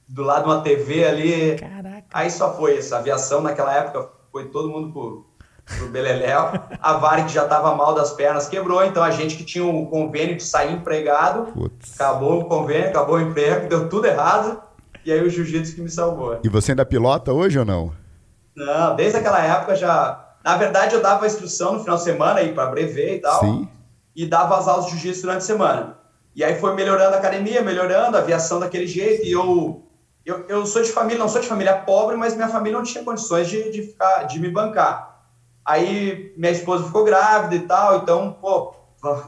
do 0.07 0.23
lado 0.23 0.43
de 0.43 0.49
uma 0.49 0.61
TV 0.61 1.05
ali. 1.05 1.55
Caraca. 1.57 2.05
Aí 2.13 2.31
só 2.31 2.55
foi 2.55 2.77
isso. 2.77 2.95
A 2.95 2.99
aviação 2.99 3.41
naquela 3.41 3.73
época 3.75 4.09
foi 4.31 4.45
todo 4.45 4.69
mundo 4.69 4.91
pro, 4.91 5.25
pro 5.77 5.89
Beleléu. 5.89 6.51
A 6.81 6.93
Varig 6.93 7.29
já 7.31 7.45
tava 7.45 7.75
mal 7.75 7.93
das 7.93 8.13
pernas, 8.13 8.47
quebrou. 8.47 8.83
Então 8.83 9.03
a 9.03 9.11
gente 9.11 9.35
que 9.35 9.43
tinha 9.43 9.65
o 9.65 9.85
convênio 9.87 10.35
de 10.37 10.43
sair 10.43 10.73
empregado, 10.73 11.51
Putz. 11.51 11.93
acabou 11.99 12.41
o 12.41 12.45
convênio, 12.45 12.89
acabou 12.89 13.15
o 13.15 13.21
emprego, 13.21 13.67
deu 13.67 13.89
tudo 13.89 14.07
errado. 14.07 14.68
E 15.09 15.11
aí 15.11 15.25
o 15.25 15.29
jiu-jitsu 15.29 15.73
que 15.73 15.81
me 15.81 15.89
salvou. 15.89 16.39
E 16.43 16.47
você 16.47 16.71
ainda 16.71 16.85
pilota 16.85 17.33
hoje 17.33 17.57
ou 17.57 17.65
não? 17.65 17.91
Não, 18.55 18.95
desde 18.95 19.17
aquela 19.17 19.43
época 19.43 19.75
já. 19.75 20.35
Na 20.45 20.55
verdade, 20.55 20.93
eu 20.93 21.01
dava 21.01 21.25
instrução 21.25 21.73
no 21.73 21.79
final 21.79 21.97
de 21.97 22.03
semana 22.03 22.41
aí 22.41 22.53
para 22.53 22.69
brevet 22.69 23.15
e 23.15 23.19
tal. 23.19 23.39
Sim. 23.39 23.67
E 24.15 24.27
dava 24.27 24.59
as 24.59 24.67
aulas 24.67 24.85
de 24.85 24.91
jiu-jitsu 24.91 25.23
durante 25.23 25.39
a 25.39 25.41
semana. 25.41 25.97
E 26.35 26.43
aí 26.43 26.59
foi 26.59 26.75
melhorando 26.75 27.15
a 27.15 27.17
academia, 27.17 27.63
melhorando 27.63 28.17
a 28.17 28.19
aviação 28.19 28.59
daquele 28.59 28.85
jeito. 28.85 29.25
E 29.25 29.31
eu, 29.31 29.83
eu, 30.23 30.45
eu 30.47 30.65
sou 30.67 30.83
de 30.83 30.91
família, 30.91 31.17
não 31.17 31.27
sou 31.27 31.41
de 31.41 31.47
família 31.47 31.75
pobre, 31.75 32.15
mas 32.15 32.35
minha 32.35 32.47
família 32.47 32.77
não 32.77 32.85
tinha 32.85 33.03
condições 33.03 33.49
de, 33.49 33.71
de, 33.71 33.81
ficar, 33.81 34.25
de 34.25 34.39
me 34.39 34.51
bancar. 34.51 35.25
Aí 35.65 36.35
minha 36.37 36.51
esposa 36.51 36.83
ficou 36.83 37.03
grávida 37.03 37.55
e 37.55 37.67
tal, 37.67 37.97
então, 37.97 38.37
pô, 38.39 38.75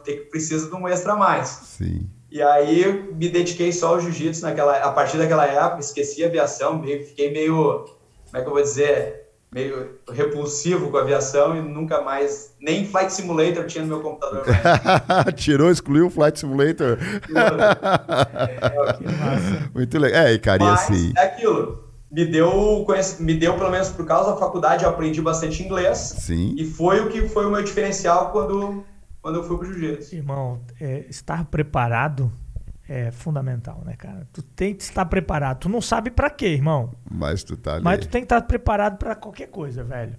ter 0.03 0.17
que 0.17 0.25
precisa 0.29 0.69
de 0.69 0.75
um 0.75 0.87
extra 0.87 1.13
a 1.13 1.15
mais. 1.15 1.47
Sim. 1.47 2.07
E 2.31 2.41
aí 2.41 3.09
me 3.13 3.27
dediquei 3.27 3.73
só 3.73 3.89
ao 3.89 3.99
jiu-jitsu 3.99 4.43
naquela, 4.43 4.77
a 4.77 4.91
partir 4.91 5.17
daquela 5.17 5.45
época, 5.45 5.81
esqueci 5.81 6.23
a 6.23 6.27
aviação, 6.27 6.79
meio, 6.79 7.05
fiquei 7.05 7.31
meio, 7.31 7.85
como 8.25 8.37
é 8.37 8.41
que 8.41 8.47
eu 8.47 8.53
vou 8.53 8.61
dizer, 8.61 9.21
meio 9.53 9.97
repulsivo 10.09 10.89
com 10.89 10.97
a 10.97 11.01
aviação 11.01 11.57
e 11.57 11.61
nunca 11.61 12.01
mais. 12.01 12.55
Nem 12.59 12.85
Flight 12.85 13.11
Simulator 13.11 13.65
tinha 13.65 13.83
no 13.83 13.89
meu 13.89 13.99
computador. 13.99 14.45
Tirou, 15.35 15.69
excluiu 15.69 16.07
o 16.07 16.09
Flight 16.09 16.39
Simulator. 16.39 16.97
Que 16.97 17.33
Muito 19.75 19.99
legal. 19.99 20.21
É, 20.21 20.33
e 20.33 20.39
cara, 20.39 20.63
Mas 20.63 20.83
assim. 20.83 21.11
é 21.17 21.23
aquilo. 21.23 21.83
Me 22.09 22.25
deu, 22.25 22.85
me 23.19 23.33
deu, 23.35 23.57
pelo 23.57 23.71
menos 23.71 23.89
por 23.89 24.05
causa 24.05 24.31
da 24.31 24.37
faculdade, 24.37 24.83
eu 24.83 24.89
aprendi 24.89 25.21
bastante 25.21 25.63
inglês. 25.63 25.97
Sim. 25.97 26.53
E 26.57 26.65
foi 26.65 26.99
o 26.99 27.09
que 27.09 27.27
foi 27.29 27.45
o 27.45 27.49
meu 27.49 27.63
diferencial 27.63 28.31
quando, 28.31 28.83
quando 29.21 29.35
eu 29.35 29.43
fui 29.43 29.57
pro 29.57 29.73
jiu-jitsu. 29.73 30.15
Irmão, 30.15 30.61
é, 30.79 31.05
estar 31.09 31.45
preparado 31.45 32.31
é 32.87 33.09
fundamental, 33.09 33.81
né, 33.85 33.93
cara? 33.97 34.27
Tu 34.33 34.41
tem 34.41 34.75
que 34.75 34.83
estar 34.83 35.05
preparado. 35.05 35.59
Tu 35.59 35.69
não 35.69 35.79
sabe 35.79 36.11
pra 36.11 36.29
quê, 36.29 36.47
irmão. 36.47 36.93
Mas 37.09 37.41
tu 37.43 37.55
tá 37.55 37.75
ali. 37.75 37.83
Mas 37.83 37.99
tu 37.99 38.09
tem 38.09 38.21
que 38.21 38.25
estar 38.25 38.41
preparado 38.41 38.97
pra 38.97 39.15
qualquer 39.15 39.47
coisa, 39.47 39.81
velho. 39.83 40.17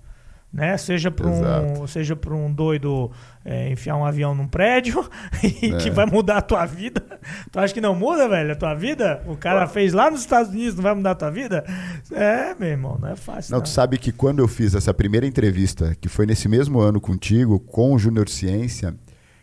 Né? 0.53 0.77
Seja 0.77 1.11
para 1.11 1.27
um, 1.29 1.87
seja 1.87 2.15
pra 2.15 2.35
um 2.35 2.53
doido 2.53 3.11
é, 3.43 3.71
enfiar 3.73 3.97
um 3.97 4.05
avião 4.05 4.35
num 4.35 4.47
prédio 4.47 5.03
e 5.43 5.73
É. 5.73 5.79
que 5.79 5.91
vai 5.91 6.05
mudar 6.05 6.37
a 6.37 6.43
tua 6.43 6.67
vida. 6.67 7.03
Tu 7.51 7.59
acha 7.59 7.73
que 7.73 7.81
não 7.81 7.95
muda, 7.95 8.29
velho, 8.29 8.53
a 8.53 8.55
tua 8.55 8.75
vida? 8.75 9.23
O 9.27 9.35
cara 9.35 9.67
fez 9.67 9.95
lá 9.95 10.11
nos 10.11 10.21
Estados 10.21 10.53
Unidos, 10.53 10.75
não 10.75 10.83
vai 10.83 10.95
mudar 10.95 11.13
a 11.13 11.15
tua 11.15 11.31
vida? 11.31 11.65
É, 12.13 12.55
meu 12.55 12.69
irmão, 12.69 12.99
não 13.01 13.09
é 13.09 13.17
fácil. 13.17 13.51
Não, 13.53 13.59
Não, 13.59 13.63
tu 13.63 13.71
sabe 13.71 13.97
que 13.97 14.13
quando 14.13 14.41
eu 14.41 14.47
fiz 14.49 14.75
essa 14.75 14.93
primeira 14.93 15.27
entrevista, 15.27 15.97
que 15.99 16.09
foi 16.09 16.27
nesse 16.27 16.47
mesmo 16.49 16.81
ano 16.81 17.01
contigo, 17.01 17.59
com 17.59 17.95
o 17.95 17.99
Júnior 17.99 18.29
Ciência, 18.29 18.95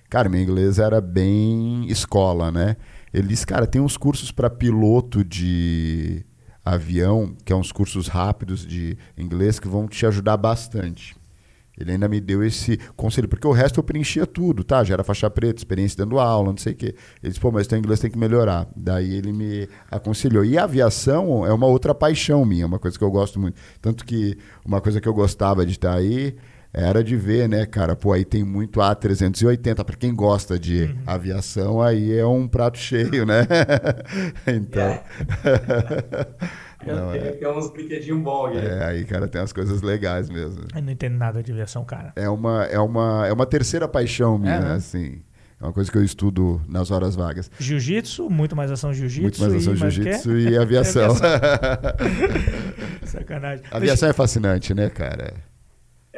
cara, 0.08 0.30
meu 0.30 0.40
inglês 0.42 0.78
era 0.78 1.02
bem 1.02 1.88
escola, 1.90 2.52
né? 2.52 2.76
Ele 3.12 3.30
disse, 3.30 3.48
cara, 3.48 3.66
tem 3.66 3.82
uns 3.82 3.98
cursos 3.98 4.32
para 4.32 4.48
piloto 4.48 5.24
de 5.26 6.24
avião, 6.74 7.36
que 7.44 7.54
é 7.54 7.56
uns 7.56 7.72
cursos 7.72 8.08
rápidos 8.08 8.66
de 8.66 8.98
inglês 9.18 9.60
que 9.60 9.68
vão 9.68 9.88
te 9.88 10.06
ajudar 10.06 10.38
bastante. 10.38 11.16
Ele 11.80 11.94
ainda 11.94 12.10
me 12.10 12.20
deu 12.20 12.44
esse 12.44 12.78
conselho, 12.98 13.30
porque 13.30 13.48
o 13.48 13.54
resto 13.54 13.80
eu 13.80 13.84
preenchia 13.84 14.28
tudo, 14.28 14.66
tá? 14.66 14.84
Já 14.84 14.96
era 14.96 15.04
faixa 15.04 15.30
preta, 15.30 15.62
experiência 15.62 15.98
dando 15.98 16.20
aula, 16.20 16.50
não 16.50 16.58
sei 16.58 16.74
o 16.74 16.76
quê. 16.76 16.96
Ele 17.24 17.30
disse, 17.30 17.40
pô, 17.40 17.52
mas 17.52 17.68
teu 17.68 17.78
inglês 17.78 18.02
tem 18.02 18.12
que 18.12 18.18
melhorar. 18.18 18.68
Daí 18.76 19.14
ele 19.14 19.32
me 19.32 19.68
aconselhou. 19.90 20.44
E 20.44 20.58
a 20.58 20.66
aviação 20.66 21.46
é 21.46 21.54
uma 21.54 21.68
outra 21.68 21.96
paixão 21.96 22.44
minha, 22.44 22.66
uma 22.66 22.80
coisa 22.80 22.98
que 22.98 23.04
eu 23.04 23.10
gosto 23.10 23.40
muito. 23.40 23.56
Tanto 23.82 24.06
que 24.06 24.38
uma 24.66 24.82
coisa 24.82 25.00
que 25.00 25.08
eu 25.08 25.14
gostava 25.14 25.66
de 25.66 25.72
estar 25.72 25.96
aí 25.96 26.36
era 26.74 27.04
de 27.04 27.16
ver, 27.16 27.50
né, 27.50 27.66
cara? 27.66 27.96
Pô, 27.96 28.14
aí 28.14 28.24
tem 28.24 28.44
muito 28.44 28.80
A380. 28.80 29.84
Para 29.84 29.96
quem 29.96 30.14
gosta 30.14 30.60
de 30.60 30.96
aviação, 31.06 31.82
aí 31.82 32.18
é 32.18 32.26
um 32.26 32.48
prato 32.48 32.78
cheio, 32.78 33.26
né? 33.26 33.48
então. 34.48 35.00
Não, 36.86 37.12
tem, 37.12 37.22
é, 37.22 37.32
tem 37.34 37.48
uns 37.50 37.74
brinquedinhos 37.74 38.22
bons 38.22 38.56
aqui. 38.56 38.66
é, 38.66 38.86
aí, 38.86 39.04
cara, 39.04 39.28
tem 39.28 39.42
umas 39.42 39.52
coisas 39.52 39.82
legais 39.82 40.30
mesmo. 40.30 40.64
Eu 40.74 40.82
não 40.82 40.94
entendo 40.94 41.18
nada 41.18 41.44
de 41.44 41.52
aviação, 41.52 41.84
cara. 41.84 42.14
É 42.16 42.30
uma, 42.30 42.64
é 42.66 42.80
uma, 42.80 43.28
é 43.28 43.34
uma 43.34 43.46
terceira 43.46 43.86
paixão 43.86 44.38
minha, 44.38 44.54
É, 44.56 44.60
né? 44.62 44.72
assim. 44.76 45.22
É 45.60 45.66
uma 45.66 45.74
coisa 45.74 45.92
que 45.92 45.98
eu 45.98 46.04
estudo 46.06 46.62
nas 46.70 46.90
horas 46.90 47.16
vagas. 47.16 47.52
Jiu-jitsu, 47.60 48.30
muito 48.30 48.56
mais 48.56 48.72
ação 48.72 48.94
jiu-jitsu. 48.94 49.22
Muito 49.24 49.42
mais 49.42 49.56
ação 49.56 49.76
jiu-jitsu 49.76 50.38
e 50.38 50.56
aviação. 50.58 51.14
Sacanagem. 53.04 53.66
A 53.70 53.76
aviação 53.76 54.08
é 54.08 54.14
fascinante, 54.14 54.74
né, 54.74 54.90
cara? 54.90 55.34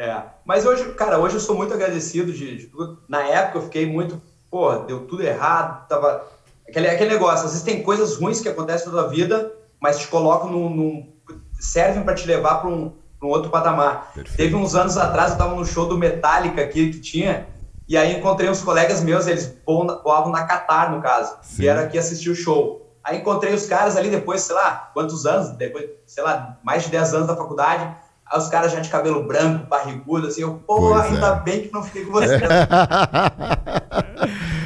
É. 0.02 0.24
Mas 0.44 0.66
hoje, 0.66 0.84
cara, 0.94 1.20
hoje 1.20 1.36
eu 1.36 1.40
sou 1.40 1.56
muito 1.56 1.72
agradecido 1.76 2.34
de, 2.34 2.58
de 2.58 2.66
tudo. 2.66 2.98
Na 3.08 3.22
época 3.22 3.60
eu 3.60 3.62
fiquei 3.62 3.86
muito, 3.86 4.20
pô, 4.50 4.74
deu 4.78 5.06
tudo 5.06 5.22
errado, 5.22 5.88
tava. 5.88 6.26
Aquele, 6.68 6.90
aquele 6.90 7.12
negócio, 7.12 7.46
às 7.46 7.52
vezes 7.52 7.62
tem 7.62 7.84
coisas 7.84 8.16
ruins 8.16 8.42
que 8.42 8.50
acontecem 8.50 8.88
na 8.88 8.94
tua 8.94 9.10
vida, 9.10 9.54
mas 9.80 10.00
te 10.00 10.08
colocam 10.08 10.50
num. 10.50 10.70
num 10.70 11.14
servem 11.60 12.04
para 12.04 12.16
te 12.16 12.26
levar 12.26 12.56
para 12.56 12.70
um, 12.72 12.90
pra 13.20 13.28
um 13.28 13.32
outro 13.32 13.52
patamar. 13.52 14.12
Perfeito. 14.16 14.38
Teve 14.38 14.56
uns 14.56 14.74
anos 14.74 14.98
atrás, 14.98 15.34
eu 15.34 15.38
tava 15.38 15.54
no 15.54 15.64
show 15.64 15.88
do 15.88 15.96
Metallica 15.96 16.64
aqui 16.64 16.90
que 16.90 17.00
tinha, 17.00 17.48
e 17.88 17.96
aí 17.96 18.18
encontrei 18.18 18.50
uns 18.50 18.64
colegas 18.64 19.04
meus, 19.04 19.28
eles 19.28 19.56
voavam 19.68 20.32
na 20.32 20.48
Qatar, 20.48 20.92
no 20.92 21.00
caso, 21.00 21.38
Sim. 21.44 21.62
e 21.62 21.68
era 21.68 21.82
aqui 21.82 22.00
assistir 22.00 22.32
o 22.32 22.36
show. 22.36 22.98
Aí 23.04 23.20
encontrei 23.20 23.54
os 23.54 23.68
caras 23.68 23.96
ali 23.96 24.10
depois, 24.10 24.42
sei 24.42 24.56
lá, 24.56 24.90
quantos 24.96 25.28
anos, 25.28 25.52
depois, 25.52 25.88
sei 26.08 26.24
lá, 26.24 26.58
mais 26.64 26.84
de 26.84 26.90
10 26.90 27.14
anos 27.14 27.28
da 27.28 27.36
faculdade, 27.36 27.96
aí 28.32 28.40
os 28.40 28.48
caras 28.48 28.72
já 28.72 28.80
de 28.80 28.90
cabelo 28.90 29.28
branco, 29.28 29.68
barrigudo, 29.68 30.28
assim, 30.28 30.42
eu, 30.42 30.54
pô, 30.66 30.78
Pois 30.78 31.06
ainda 31.06 31.28
é. 31.28 31.40
bem 31.42 31.62
que 31.64 31.74
não 31.74 31.84
fiquei 31.84 32.06
com 32.06 32.14
você. 32.14 32.40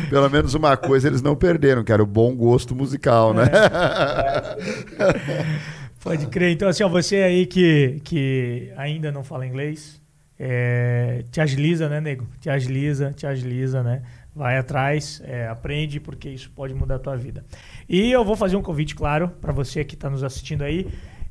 Pelo 0.10 0.30
menos 0.30 0.54
uma 0.54 0.78
coisa 0.78 1.08
eles 1.08 1.22
não 1.22 1.36
perderam, 1.36 1.84
que 1.84 1.92
era 1.92 2.04
o 2.04 2.06
bom 2.06 2.36
gosto 2.36 2.76
musical, 2.76 3.34
né? 3.34 3.46
Pode 6.00 6.28
crer. 6.28 6.52
Então, 6.52 6.70
assim, 6.70 6.84
ó, 6.84 6.88
você 6.88 7.18
aí 7.18 7.48
que, 7.48 8.00
que 8.04 8.72
ainda 8.78 9.12
não 9.12 9.24
fala 9.24 9.48
inglês, 9.48 10.00
é, 10.38 11.24
te 11.32 11.42
agiliza, 11.42 11.90
né, 11.90 12.00
nego? 12.00 12.28
Te 12.40 12.50
agiliza, 12.50 13.12
te 13.12 13.26
agiliza, 13.26 13.82
né? 13.82 14.04
Vai 14.36 14.58
atrás, 14.58 15.22
é, 15.26 15.48
aprende, 15.48 16.00
porque 16.00 16.30
isso 16.30 16.52
pode 16.54 16.76
mudar 16.76 16.96
a 16.96 17.00
tua 17.00 17.18
vida. 17.18 17.44
E 17.90 18.12
eu 18.12 18.24
vou 18.24 18.36
fazer 18.36 18.56
um 18.56 18.62
convite, 18.62 18.94
claro, 18.94 19.30
para 19.42 19.52
você 19.52 19.84
que 19.84 19.96
está 19.96 20.10
nos 20.10 20.24
assistindo 20.24 20.64
aí. 20.64 20.88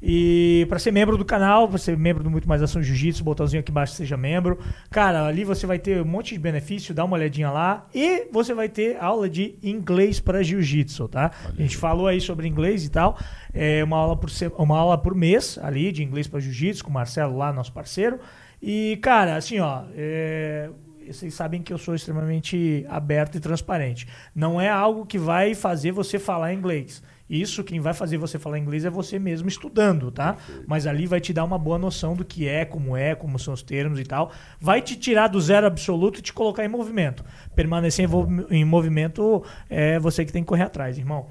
E 0.06 0.66
para 0.68 0.78
ser 0.78 0.90
membro 0.90 1.16
do 1.16 1.24
canal, 1.24 1.66
para 1.66 1.78
ser 1.78 1.96
membro 1.96 2.22
do 2.22 2.30
Muito 2.30 2.46
Mais 2.46 2.62
Ação 2.62 2.82
Jiu-Jitsu, 2.82 3.24
botãozinho 3.24 3.60
aqui 3.60 3.70
embaixo, 3.70 3.94
seja 3.94 4.18
membro. 4.18 4.58
Cara, 4.90 5.24
ali 5.24 5.44
você 5.44 5.66
vai 5.66 5.78
ter 5.78 6.02
um 6.02 6.04
monte 6.04 6.34
de 6.34 6.40
benefício, 6.40 6.94
dá 6.94 7.06
uma 7.06 7.16
olhadinha 7.16 7.50
lá. 7.50 7.86
E 7.94 8.28
você 8.30 8.52
vai 8.52 8.68
ter 8.68 8.98
aula 9.02 9.30
de 9.30 9.54
inglês 9.62 10.20
para 10.20 10.42
Jiu-Jitsu, 10.42 11.08
tá? 11.08 11.30
A 11.46 11.62
gente 11.62 11.78
falou 11.78 12.06
aí 12.06 12.20
sobre 12.20 12.46
inglês 12.46 12.84
e 12.84 12.90
tal. 12.90 13.16
É 13.54 13.82
uma 13.82 13.96
aula 13.96 14.14
por, 14.14 14.28
uma 14.58 14.78
aula 14.78 14.98
por 14.98 15.14
mês 15.14 15.58
ali 15.62 15.90
de 15.90 16.02
inglês 16.02 16.28
para 16.28 16.38
Jiu-Jitsu 16.38 16.84
com 16.84 16.90
o 16.90 16.92
Marcelo 16.92 17.38
lá, 17.38 17.50
nosso 17.50 17.72
parceiro. 17.72 18.20
E, 18.60 18.98
cara, 19.00 19.36
assim, 19.36 19.58
ó, 19.58 19.84
é, 19.96 20.68
vocês 21.06 21.32
sabem 21.32 21.62
que 21.62 21.72
eu 21.72 21.78
sou 21.78 21.94
extremamente 21.94 22.84
aberto 22.90 23.36
e 23.36 23.40
transparente. 23.40 24.06
Não 24.34 24.60
é 24.60 24.68
algo 24.68 25.06
que 25.06 25.18
vai 25.18 25.54
fazer 25.54 25.92
você 25.92 26.18
falar 26.18 26.52
inglês. 26.52 27.02
Isso, 27.28 27.64
quem 27.64 27.80
vai 27.80 27.94
fazer 27.94 28.18
você 28.18 28.38
falar 28.38 28.58
inglês 28.58 28.84
é 28.84 28.90
você 28.90 29.18
mesmo 29.18 29.48
estudando, 29.48 30.10
tá? 30.10 30.36
Mas 30.66 30.86
ali 30.86 31.06
vai 31.06 31.20
te 31.20 31.32
dar 31.32 31.44
uma 31.44 31.58
boa 31.58 31.78
noção 31.78 32.14
do 32.14 32.24
que 32.24 32.46
é, 32.46 32.66
como 32.66 32.94
é, 32.96 33.14
como 33.14 33.38
são 33.38 33.54
os 33.54 33.62
termos 33.62 33.98
e 33.98 34.04
tal. 34.04 34.30
Vai 34.60 34.82
te 34.82 34.94
tirar 34.94 35.28
do 35.28 35.40
zero 35.40 35.66
absoluto 35.66 36.18
e 36.18 36.22
te 36.22 36.32
colocar 36.32 36.64
em 36.64 36.68
movimento. 36.68 37.24
Permanecer 37.54 38.08
em, 38.50 38.64
movimento 38.64 39.42
é 39.70 39.98
você 39.98 40.24
que 40.24 40.32
tem 40.32 40.42
que 40.42 40.48
correr 40.48 40.64
atrás, 40.64 40.98
irmão. 40.98 41.26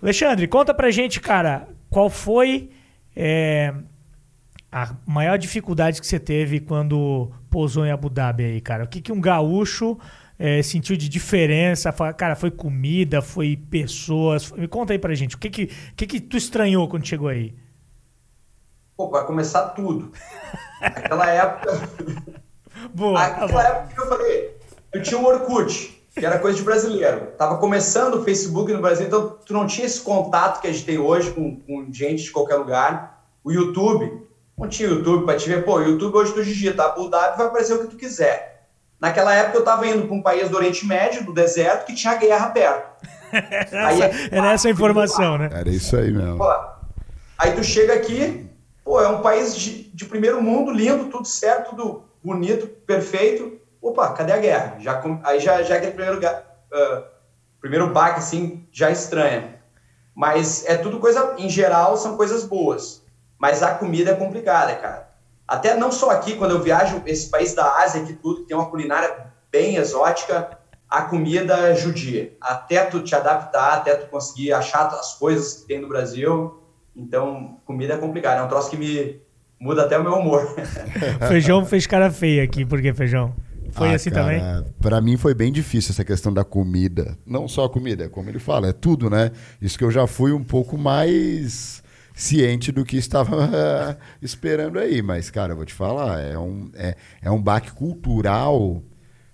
Alexandre, 0.00 0.46
conta 0.46 0.72
pra 0.72 0.90
gente, 0.92 1.20
cara, 1.20 1.68
qual 1.90 2.08
foi 2.08 2.70
é, 3.16 3.74
a 4.70 4.94
maior 5.04 5.36
dificuldade 5.38 6.00
que 6.00 6.06
você 6.06 6.20
teve 6.20 6.60
quando 6.60 7.32
pousou 7.50 7.84
em 7.84 7.90
Abu 7.90 8.08
Dhabi 8.08 8.44
aí, 8.44 8.60
cara? 8.60 8.84
O 8.84 8.88
que, 8.88 9.00
que 9.00 9.12
um 9.12 9.20
gaúcho 9.20 9.98
é, 10.44 10.60
sentiu 10.60 10.96
de 10.96 11.08
diferença? 11.08 11.92
Cara, 12.16 12.34
foi 12.34 12.50
comida, 12.50 13.22
foi 13.22 13.56
pessoas? 13.56 14.50
Me 14.50 14.66
conta 14.66 14.92
aí 14.92 14.98
pra 14.98 15.14
gente. 15.14 15.36
O 15.36 15.38
que 15.38 15.48
que, 15.48 15.66
que, 15.94 16.04
que 16.04 16.20
tu 16.20 16.36
estranhou 16.36 16.88
quando 16.88 17.06
chegou 17.06 17.28
aí? 17.28 17.54
Pô, 18.96 19.08
vai 19.08 19.24
começar 19.24 19.68
tudo. 19.68 20.10
Naquela 20.82 21.30
época, 21.30 21.88
Boa, 22.92 23.30
tá 23.30 23.38
bom. 23.38 23.44
Aquela 23.44 23.68
época 23.68 23.94
que 23.94 24.00
eu 24.00 24.08
falei, 24.08 24.56
eu 24.92 25.02
tinha 25.04 25.20
o 25.20 25.24
Orkut, 25.24 26.04
que 26.12 26.26
era 26.26 26.40
coisa 26.40 26.58
de 26.58 26.64
brasileiro. 26.64 27.28
Tava 27.38 27.58
começando 27.58 28.16
o 28.16 28.24
Facebook 28.24 28.72
no 28.72 28.82
Brasil, 28.82 29.06
então 29.06 29.38
tu 29.46 29.52
não 29.52 29.64
tinha 29.64 29.86
esse 29.86 30.00
contato 30.00 30.60
que 30.60 30.66
a 30.66 30.72
gente 30.72 30.84
tem 30.84 30.98
hoje 30.98 31.30
com, 31.30 31.54
com 31.60 31.86
gente 31.92 32.24
de 32.24 32.32
qualquer 32.32 32.56
lugar. 32.56 33.24
O 33.44 33.52
YouTube, 33.52 34.26
não 34.58 34.68
tinha 34.68 34.88
YouTube 34.88 35.24
pra 35.24 35.36
te 35.36 35.48
ver. 35.48 35.64
Pô, 35.64 35.76
o 35.76 35.84
YouTube 35.84 36.16
hoje 36.16 36.32
tu 36.32 36.42
digita 36.42 36.82
Abu 36.82 37.08
Dhabi, 37.08 37.38
vai 37.38 37.46
aparecer 37.46 37.74
o 37.74 37.82
que 37.82 37.86
tu 37.86 37.96
quiser. 37.96 38.51
Naquela 39.02 39.34
época 39.34 39.58
eu 39.58 39.64
tava 39.64 39.84
indo 39.84 40.06
pra 40.06 40.14
um 40.14 40.22
país 40.22 40.48
do 40.48 40.56
Oriente 40.56 40.86
Médio, 40.86 41.24
do 41.24 41.32
deserto, 41.34 41.86
que 41.86 41.92
tinha 41.94 42.14
guerra 42.14 42.50
perto. 42.50 43.04
Aí 43.74 44.00
é- 44.00 44.28
Era 44.30 44.52
essa 44.52 44.68
a 44.68 44.70
informação, 44.70 45.36
né? 45.36 45.50
Era 45.52 45.68
isso 45.68 45.96
aí 45.96 46.12
mesmo. 46.12 46.38
Pô, 46.38 46.48
aí 47.36 47.50
tu 47.52 47.64
chega 47.64 47.94
aqui, 47.94 48.48
pô, 48.84 49.00
é 49.02 49.08
um 49.08 49.20
país 49.20 49.56
de, 49.56 49.84
de 49.92 50.04
primeiro 50.04 50.40
mundo, 50.40 50.70
lindo, 50.70 51.06
tudo 51.06 51.26
certo, 51.26 51.70
tudo 51.70 52.04
bonito, 52.22 52.68
perfeito. 52.86 53.58
Opa, 53.80 54.12
cadê 54.12 54.32
a 54.34 54.38
guerra? 54.38 54.76
Já, 54.78 54.94
com- 54.94 55.18
aí 55.24 55.40
já, 55.40 55.60
já 55.64 55.74
é 55.74 55.78
aquele 55.78 55.92
primeiro, 55.94 56.20
ah, 56.72 57.02
primeiro 57.60 57.88
baque, 57.88 58.20
assim, 58.20 58.64
já 58.70 58.88
estranha. 58.88 59.56
Mas 60.14 60.64
é 60.66 60.76
tudo 60.76 61.00
coisa, 61.00 61.34
em 61.38 61.48
geral, 61.48 61.96
são 61.96 62.16
coisas 62.16 62.44
boas. 62.44 63.02
Mas 63.36 63.64
a 63.64 63.74
comida 63.74 64.12
é 64.12 64.14
complicada, 64.14 64.76
cara. 64.76 65.08
Até 65.52 65.76
não 65.76 65.92
só 65.92 66.08
aqui, 66.08 66.34
quando 66.36 66.52
eu 66.52 66.62
viajo 66.62 67.02
esse 67.04 67.28
país 67.28 67.52
da 67.52 67.82
Ásia, 67.82 68.02
que 68.04 68.14
tudo 68.14 68.40
que 68.40 68.46
tem 68.46 68.56
uma 68.56 68.70
culinária 68.70 69.26
bem 69.50 69.76
exótica, 69.76 70.56
a 70.88 71.02
comida 71.02 71.68
é 71.68 71.74
judia. 71.74 72.32
Até 72.40 72.86
tu 72.86 73.02
te 73.02 73.14
adaptar, 73.14 73.74
até 73.74 73.94
tu 73.94 74.06
conseguir 74.08 74.54
achar 74.54 74.86
as 74.86 75.12
coisas 75.18 75.52
que 75.52 75.66
tem 75.66 75.78
no 75.78 75.88
Brasil. 75.88 76.58
Então, 76.96 77.58
comida 77.66 77.92
é 77.92 77.96
complicada. 77.98 78.40
É 78.40 78.42
um 78.42 78.48
troço 78.48 78.70
que 78.70 78.78
me 78.78 79.20
muda 79.60 79.82
até 79.82 79.98
o 79.98 80.02
meu 80.02 80.14
humor. 80.14 80.56
Feijão 81.28 81.66
fez 81.66 81.86
cara 81.86 82.10
feia 82.10 82.44
aqui, 82.44 82.64
por 82.64 82.80
que 82.80 82.90
feijão? 82.94 83.34
Foi 83.72 83.90
Ah, 83.90 83.96
assim 83.96 84.08
cara, 84.08 84.22
também? 84.22 84.72
Pra 84.80 85.02
mim 85.02 85.18
foi 85.18 85.34
bem 85.34 85.52
difícil 85.52 85.92
essa 85.92 86.02
questão 86.02 86.32
da 86.32 86.44
comida. 86.44 87.18
Não 87.26 87.46
só 87.46 87.66
a 87.66 87.68
comida, 87.68 88.04
é 88.04 88.08
como 88.08 88.30
ele 88.30 88.38
fala, 88.38 88.68
é 88.68 88.72
tudo, 88.72 89.10
né? 89.10 89.32
Isso 89.60 89.76
que 89.76 89.84
eu 89.84 89.90
já 89.90 90.06
fui 90.06 90.32
um 90.32 90.42
pouco 90.42 90.78
mais 90.78 91.82
ciente 92.14 92.70
do 92.70 92.84
que 92.84 92.96
estava 92.96 93.98
esperando 94.20 94.78
aí. 94.78 95.02
Mas, 95.02 95.30
cara, 95.30 95.52
eu 95.52 95.56
vou 95.56 95.64
te 95.64 95.74
falar, 95.74 96.20
é 96.20 96.38
um, 96.38 96.70
é, 96.74 96.94
é 97.20 97.30
um 97.30 97.40
baque 97.40 97.72
cultural 97.72 98.82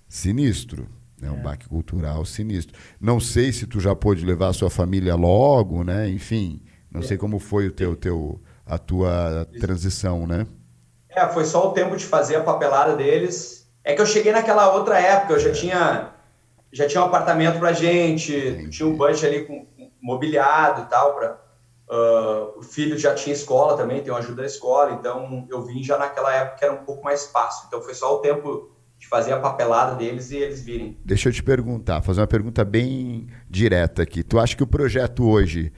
sinistro. 0.09 0.89
É 1.23 1.31
um 1.31 1.39
é. 1.39 1.43
baque 1.43 1.69
cultural 1.69 2.25
sinistro. 2.25 2.79
Não 3.01 3.19
sei 3.19 3.53
se 3.53 3.67
tu 3.67 3.81
já 3.81 3.95
pôde 3.95 4.25
levar 4.25 4.49
a 4.49 4.53
sua 4.53 4.71
família 4.71 5.15
logo, 5.15 5.83
né? 5.83 6.09
Enfim, 6.09 6.63
não 6.91 7.01
é. 7.01 7.05
sei 7.05 7.17
como 7.17 7.39
foi 7.39 7.67
o 7.67 7.73
teu, 7.73 7.97
teu, 7.97 8.41
a 8.65 8.79
tua 8.79 9.47
transição, 9.59 10.27
né? 10.27 10.47
É, 11.09 11.27
foi 11.29 11.45
só 11.45 11.69
o 11.69 11.73
tempo 11.73 11.97
de 11.97 12.05
fazer 12.05 12.37
a 12.37 12.43
papelada 12.43 12.95
deles. 12.95 13.69
É 13.83 13.95
que 13.95 14.01
eu 14.01 14.07
cheguei 14.07 14.33
naquela 14.33 14.73
outra 14.75 15.01
época, 15.01 15.35
eu 15.35 15.41
já 15.41 15.53
tinha 15.53 16.13
já 16.71 16.87
tinha 16.87 17.03
um 17.03 17.07
apartamento 17.07 17.59
pra 17.59 17.73
gente, 17.73 18.37
Entendi. 18.37 18.71
tinha 18.71 18.87
um 18.87 18.95
budget 18.95 19.25
ali 19.25 19.45
com, 19.47 19.65
com 19.65 19.91
mobiliado 20.03 20.83
e 20.83 20.85
tal 20.85 21.15
para 21.15 21.39
Uh, 21.91 22.59
o 22.59 22.63
filho 22.63 22.99
já 22.99 23.15
tinha 23.15 23.35
escola 23.35 23.77
também, 23.77 24.03
tem 24.03 24.13
uma 24.13 24.19
ajuda 24.19 24.43
da 24.43 24.47
escola, 24.47 24.93
então 24.93 25.47
eu 25.51 25.63
vim 25.63 25.83
já 25.83 25.97
naquela 25.97 26.35
época 26.35 26.59
que 26.59 26.65
era 26.65 26.75
um 26.75 26.85
pouco 26.85 27.03
mais 27.03 27.27
fácil. 27.29 27.65
Então 27.67 27.81
foi 27.81 27.95
só 27.95 28.15
o 28.15 28.19
tempo 28.19 28.71
de 28.99 29.07
fazer 29.07 29.33
a 29.33 29.39
papelada 29.39 29.95
deles 29.95 30.31
e 30.31 30.37
eles 30.37 30.61
virem. 30.63 30.99
Deixa 31.05 31.29
eu 31.29 31.33
te 31.33 31.43
perguntar, 31.43 32.03
fazer 32.03 32.21
uma 32.21 32.27
pergunta 32.27 32.65
bem 32.65 33.29
direta 33.49 34.03
aqui. 34.03 34.23
Tu 34.23 34.39
acha 34.39 34.57
que 34.57 34.63
o 34.63 34.67
projeto 34.67 35.27
hoje 35.27 35.73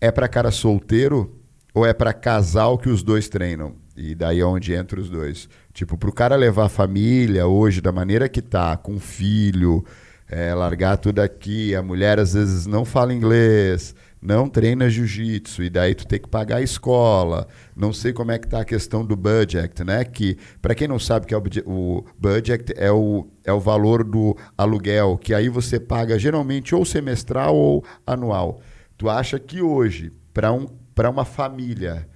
é 0.00 0.10
para 0.10 0.28
cara 0.28 0.50
solteiro 0.50 1.40
ou 1.72 1.86
é 1.86 1.94
para 1.94 2.12
casal 2.12 2.76
que 2.76 2.88
os 2.88 3.02
dois 3.02 3.28
treinam? 3.28 3.76
E 3.96 4.14
daí 4.14 4.40
é 4.40 4.44
onde 4.44 4.74
entra 4.74 5.00
os 5.00 5.08
dois. 5.08 5.48
Tipo, 5.72 5.96
para 5.96 6.10
o 6.10 6.12
cara 6.12 6.36
levar 6.36 6.66
a 6.66 6.68
família 6.68 7.46
hoje 7.46 7.80
da 7.80 7.92
maneira 7.92 8.28
que 8.28 8.42
tá, 8.42 8.76
com 8.76 8.98
filho, 8.98 9.82
é, 10.28 10.52
largar 10.54 10.98
tudo 10.98 11.20
aqui, 11.20 11.74
a 11.74 11.82
mulher 11.82 12.18
às 12.18 12.34
vezes 12.34 12.66
não 12.66 12.84
fala 12.84 13.14
inglês, 13.14 13.94
não 14.20 14.48
treina 14.48 14.88
jiu-jitsu 14.88 15.62
e 15.62 15.70
daí 15.70 15.94
tu 15.94 16.06
tem 16.06 16.18
que 16.18 16.28
pagar 16.28 16.56
a 16.56 16.62
escola. 16.62 17.46
Não 17.74 17.92
sei 17.92 18.12
como 18.12 18.32
é 18.32 18.38
que 18.38 18.48
tá 18.48 18.60
a 18.60 18.64
questão 18.64 19.04
do 19.04 19.14
budget, 19.16 19.84
né? 19.84 20.04
Que 20.04 20.36
para 20.60 20.74
quem 20.74 20.88
não 20.88 20.98
sabe 20.98 21.26
que 21.26 21.34
é 21.34 21.38
o, 21.38 21.42
o 21.66 22.04
budget 22.18 22.72
é 22.76 22.90
o, 22.90 23.28
é 23.44 23.52
o 23.52 23.60
valor 23.60 24.02
do 24.02 24.36
aluguel, 24.56 25.16
que 25.16 25.34
aí 25.34 25.48
você 25.48 25.78
paga 25.78 26.18
geralmente 26.18 26.74
ou 26.74 26.84
semestral 26.84 27.54
ou 27.54 27.84
anual. 28.06 28.60
Tu 28.96 29.08
acha 29.08 29.38
que 29.38 29.60
hoje 29.60 30.12
para 30.32 30.52
um 30.52 30.66
para 30.94 31.10
uma 31.10 31.26
família 31.26 32.08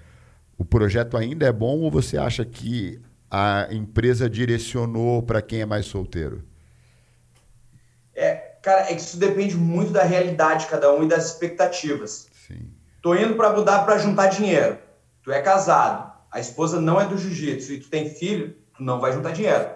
o 0.57 0.65
projeto 0.65 1.17
ainda 1.17 1.47
é 1.47 1.53
bom 1.53 1.81
ou 1.81 1.91
você 1.91 2.17
acha 2.17 2.45
que 2.45 3.01
a 3.31 3.69
empresa 3.71 4.29
direcionou 4.29 5.23
para 5.23 5.41
quem 5.41 5.61
é 5.61 5.67
mais 5.67 5.87
solteiro? 5.87 6.43
É, 8.15 8.50
Cara, 8.63 8.83
é 8.83 8.95
que 8.95 9.01
isso 9.01 9.19
depende 9.19 9.57
muito 9.57 9.91
da 9.91 10.03
realidade 10.03 10.65
de 10.65 10.71
cada 10.71 10.93
um 10.93 11.03
e 11.03 11.09
das 11.09 11.27
expectativas. 11.27 12.29
Sim. 12.47 12.71
Tô 13.03 13.15
indo 13.15 13.35
para 13.35 13.49
Abu 13.49 13.63
Dhabi 13.63 13.85
para 13.87 13.99
juntar 13.99 14.27
dinheiro. 14.27 14.79
Tu 15.23 15.33
é 15.33 15.41
casado, 15.41 16.13
a 16.31 16.41
esposa 16.41 16.81
não 16.81 17.01
é 17.01 17.07
do 17.07 17.17
jiu-jitsu 17.17 17.73
e 17.73 17.81
tu 17.81 17.89
tem 17.89 18.09
filho, 18.09 18.55
tu 18.77 18.83
não 18.83 19.01
vai 19.01 19.13
juntar 19.13 19.33
dinheiro. 19.33 19.69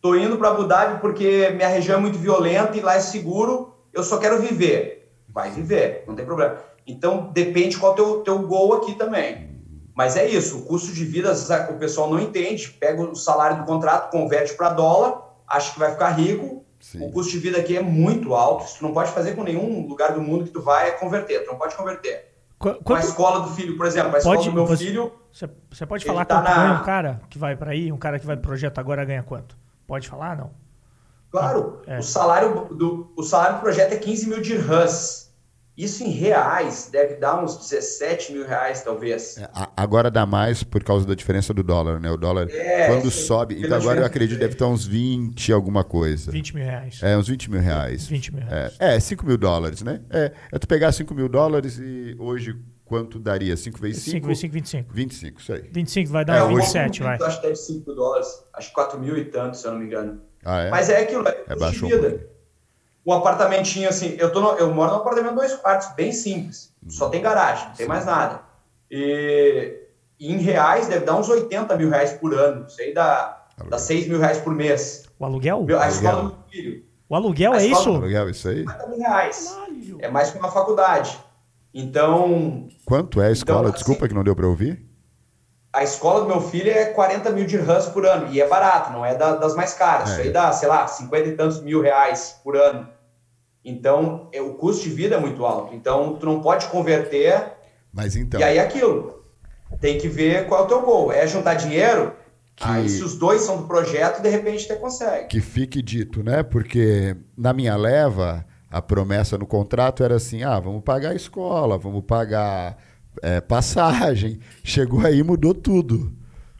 Tô 0.00 0.14
indo 0.14 0.36
para 0.36 0.48
Abu 0.48 0.64
Dhabi 0.64 1.00
porque 1.00 1.50
minha 1.50 1.68
região 1.68 1.98
é 1.98 2.00
muito 2.00 2.18
violenta 2.18 2.76
e 2.76 2.80
lá 2.80 2.94
é 2.94 3.00
seguro, 3.00 3.74
eu 3.92 4.02
só 4.02 4.18
quero 4.18 4.40
viver. 4.40 5.14
Vai 5.28 5.50
viver, 5.50 6.04
não 6.06 6.14
tem 6.14 6.24
problema. 6.24 6.58
Então 6.86 7.30
depende 7.32 7.78
qual 7.78 7.92
é 7.92 7.94
o 7.94 7.96
teu, 7.96 8.20
teu 8.20 8.38
gol 8.40 8.74
aqui 8.74 8.94
também. 8.94 9.52
Mas 9.94 10.16
é 10.16 10.26
isso, 10.26 10.58
o 10.58 10.62
custo 10.62 10.92
de 10.92 11.04
vida, 11.04 11.32
o 11.70 11.78
pessoal 11.78 12.10
não 12.10 12.18
entende, 12.18 12.70
pega 12.70 13.02
o 13.02 13.14
salário 13.14 13.58
do 13.58 13.64
contrato, 13.64 14.10
converte 14.10 14.54
para 14.54 14.70
dólar, 14.70 15.20
acha 15.46 15.72
que 15.72 15.78
vai 15.78 15.92
ficar 15.92 16.08
rico, 16.10 16.61
Sim. 16.82 17.06
O 17.06 17.12
custo 17.12 17.30
de 17.30 17.38
vida 17.38 17.58
aqui 17.58 17.76
é 17.76 17.80
muito 17.80 18.34
alto. 18.34 18.64
Isso 18.64 18.78
tu 18.78 18.82
não 18.82 18.92
pode 18.92 19.12
fazer 19.12 19.36
com 19.36 19.44
nenhum 19.44 19.86
lugar 19.86 20.12
do 20.12 20.20
mundo 20.20 20.44
que 20.44 20.50
tu 20.50 20.60
vai 20.60 20.88
é 20.88 20.90
converter. 20.90 21.44
Tu 21.44 21.46
não 21.46 21.56
pode 21.56 21.76
converter. 21.76 22.34
Qu 22.58 22.74
com 22.82 22.94
a 22.94 22.98
escola 22.98 23.40
do 23.40 23.54
filho, 23.54 23.76
por 23.76 23.86
exemplo, 23.86 24.16
a 24.16 24.18
escola 24.18 24.36
pode, 24.36 24.48
do 24.48 24.54
meu 24.54 24.66
você, 24.66 24.84
filho. 24.84 25.12
Você 25.70 25.86
pode 25.86 26.04
falar 26.04 26.24
tá 26.24 26.36
quanto 26.36 26.48
na... 26.48 26.54
ganha 26.56 26.80
um 26.80 26.82
cara 26.82 27.20
que 27.30 27.38
vai 27.38 27.56
para 27.56 27.70
aí? 27.70 27.92
Um 27.92 27.96
cara 27.96 28.18
que 28.18 28.26
vai 28.26 28.36
pro 28.36 28.48
projeto 28.48 28.78
agora 28.80 29.04
ganha 29.04 29.22
quanto? 29.22 29.56
Pode 29.86 30.08
falar, 30.08 30.36
não? 30.36 30.50
Claro. 31.30 31.82
é. 31.86 31.98
o, 31.98 32.02
salário 32.02 32.66
do, 32.74 33.12
o 33.16 33.22
salário 33.22 33.56
do 33.56 33.60
projeto 33.62 33.92
é 33.92 33.96
15 33.96 34.28
mil 34.28 34.42
dirhams. 34.42 35.31
Isso 35.76 36.04
em 36.04 36.10
reais 36.10 36.90
deve 36.92 37.14
dar 37.14 37.42
uns 37.42 37.56
17 37.56 38.32
mil 38.32 38.46
reais, 38.46 38.82
talvez. 38.82 39.38
É, 39.38 39.48
agora 39.74 40.10
dá 40.10 40.26
mais 40.26 40.62
por 40.62 40.84
causa 40.84 41.06
da 41.06 41.14
diferença 41.14 41.54
do 41.54 41.62
dólar, 41.62 41.98
né? 41.98 42.10
O 42.10 42.16
dólar, 42.18 42.46
é, 42.50 42.88
quando 42.88 43.10
sobe. 43.10 43.58
Então 43.58 43.78
agora 43.78 44.00
eu 44.00 44.04
acredito 44.04 44.38
deve 44.38 44.52
estar 44.52 44.66
uns 44.66 44.86
20 44.86 45.50
alguma 45.50 45.82
coisa. 45.82 46.30
20 46.30 46.54
mil 46.54 46.64
reais. 46.64 47.00
É, 47.02 47.16
uns 47.16 47.26
20 47.26 47.50
mil 47.50 47.60
reais. 47.60 48.06
20 48.06 48.34
mil 48.34 48.44
reais. 48.44 48.76
É, 48.78 48.96
é 48.96 49.00
5 49.00 49.24
mil 49.24 49.38
dólares, 49.38 49.80
né? 49.82 50.02
É, 50.10 50.32
é 50.52 50.58
tu 50.58 50.68
pegar 50.68 50.92
5 50.92 51.14
mil 51.14 51.28
dólares 51.28 51.78
e 51.78 52.14
hoje 52.18 52.54
quanto 52.84 53.18
daria? 53.18 53.56
5 53.56 53.80
vezes 53.80 54.02
5? 54.02 54.16
5 54.16 54.26
vezes 54.26 54.40
5, 54.40 54.52
25. 54.52 54.94
25, 54.94 55.40
isso 55.40 55.52
aí. 55.54 55.70
25 55.72 56.10
vai 56.10 56.24
dar 56.26 56.36
é, 56.36 56.48
27, 56.54 57.02
vai. 57.02 57.16
Acho 57.22 57.36
que 57.40 57.46
deve 57.46 57.56
5 57.56 57.94
dólares. 57.94 58.28
Acho 58.52 58.68
que 58.68 58.74
4 58.74 59.00
mil 59.00 59.16
e 59.16 59.24
tanto, 59.24 59.56
se 59.56 59.66
eu 59.66 59.72
não 59.72 59.78
me 59.78 59.86
engano. 59.86 60.20
Ah, 60.44 60.60
é? 60.60 60.70
Mas 60.70 60.90
é 60.90 61.00
aquilo, 61.00 61.26
é, 61.26 61.44
é 61.48 61.56
baixo 61.56 61.86
vida 61.86 62.31
um 63.04 63.12
apartamentinho 63.12 63.88
assim. 63.88 64.16
Eu, 64.18 64.32
tô 64.32 64.40
no, 64.40 64.50
eu 64.52 64.72
moro 64.72 64.92
num 64.92 64.98
apartamento 64.98 65.34
dois 65.34 65.54
quartos, 65.54 65.88
bem 65.94 66.12
simples. 66.12 66.72
Só 66.88 67.08
tem 67.08 67.22
garagem, 67.22 67.68
não 67.68 67.74
tem 67.74 67.86
mais 67.86 68.06
nada. 68.06 68.40
E, 68.90 69.80
e, 70.18 70.32
em 70.32 70.38
reais 70.38 70.88
deve 70.88 71.04
dar 71.04 71.16
uns 71.16 71.28
80 71.28 71.76
mil 71.76 71.90
reais 71.90 72.12
por 72.12 72.34
ano. 72.34 72.66
Isso 72.66 72.80
aí 72.80 72.92
dá, 72.92 73.46
dá 73.68 73.78
6 73.78 74.08
mil 74.08 74.18
reais 74.18 74.38
por 74.38 74.54
mês. 74.54 75.04
O 75.18 75.24
aluguel? 75.24 75.66
A 75.78 75.88
escola 75.88 76.22
do 76.24 76.36
filho. 76.50 76.84
O 77.08 77.14
aluguel 77.14 77.54
é 77.54 77.66
isso? 77.66 77.90
O 77.90 77.96
aluguel, 77.96 78.30
isso 78.30 78.48
aí? 78.48 78.60
50 78.60 78.86
mil 78.88 78.98
reais. 78.98 79.58
É 79.98 80.08
mais 80.08 80.30
que 80.30 80.38
uma 80.38 80.50
faculdade. 80.50 81.18
Então. 81.74 82.68
Quanto 82.84 83.20
é 83.20 83.28
a 83.28 83.30
escola? 83.30 83.68
Então, 83.68 83.72
Desculpa 83.72 84.04
assim, 84.04 84.08
que 84.08 84.14
não 84.14 84.24
deu 84.24 84.34
para 84.34 84.46
ouvir 84.46 84.91
a 85.72 85.82
escola 85.82 86.20
do 86.20 86.26
meu 86.26 86.40
filho 86.40 86.70
é 86.70 86.84
40 86.86 87.30
mil 87.30 87.46
de 87.46 87.56
dirhams 87.56 87.86
por 87.86 88.04
ano, 88.04 88.30
e 88.30 88.40
é 88.40 88.46
barato, 88.46 88.92
não 88.92 89.04
é 89.04 89.14
da, 89.14 89.36
das 89.36 89.54
mais 89.54 89.72
caras. 89.72 90.10
É. 90.10 90.12
Isso 90.12 90.20
aí 90.22 90.30
dá, 90.30 90.52
sei 90.52 90.68
lá, 90.68 90.86
50 90.86 91.28
e 91.28 91.32
tantos 91.32 91.62
mil 91.62 91.80
reais 91.80 92.38
por 92.44 92.56
ano. 92.56 92.88
Então, 93.64 94.28
é, 94.32 94.40
o 94.40 94.54
custo 94.54 94.82
de 94.82 94.90
vida 94.90 95.16
é 95.16 95.20
muito 95.20 95.46
alto. 95.46 95.74
Então, 95.74 96.16
tu 96.16 96.26
não 96.26 96.40
pode 96.40 96.66
converter. 96.66 97.52
Mas 97.92 98.16
então. 98.16 98.40
E 98.40 98.44
aí 98.44 98.58
é 98.58 98.60
aquilo. 98.60 99.24
Tem 99.80 99.98
que 99.98 100.08
ver 100.08 100.46
qual 100.46 100.62
é 100.62 100.64
o 100.64 100.66
teu 100.66 100.82
gol. 100.82 101.12
É 101.12 101.26
juntar 101.26 101.54
dinheiro? 101.54 102.12
Que... 102.54 102.64
Aí, 102.64 102.88
se 102.88 103.02
os 103.02 103.16
dois 103.16 103.42
são 103.42 103.58
do 103.58 103.66
projeto, 103.66 104.20
de 104.20 104.28
repente 104.28 104.64
você 104.64 104.76
consegue. 104.76 105.28
Que 105.28 105.40
fique 105.40 105.80
dito, 105.80 106.22
né? 106.22 106.42
Porque 106.42 107.16
na 107.36 107.52
minha 107.52 107.76
leva, 107.76 108.44
a 108.70 108.82
promessa 108.82 109.38
no 109.38 109.46
contrato 109.46 110.04
era 110.04 110.16
assim: 110.16 110.42
ah, 110.42 110.58
vamos 110.60 110.82
pagar 110.82 111.10
a 111.10 111.14
escola, 111.14 111.78
vamos 111.78 112.04
pagar 112.04 112.76
é, 113.20 113.40
passagem. 113.40 114.38
Chegou 114.62 115.04
aí 115.04 115.22
mudou 115.22 115.54
tudo. 115.54 116.12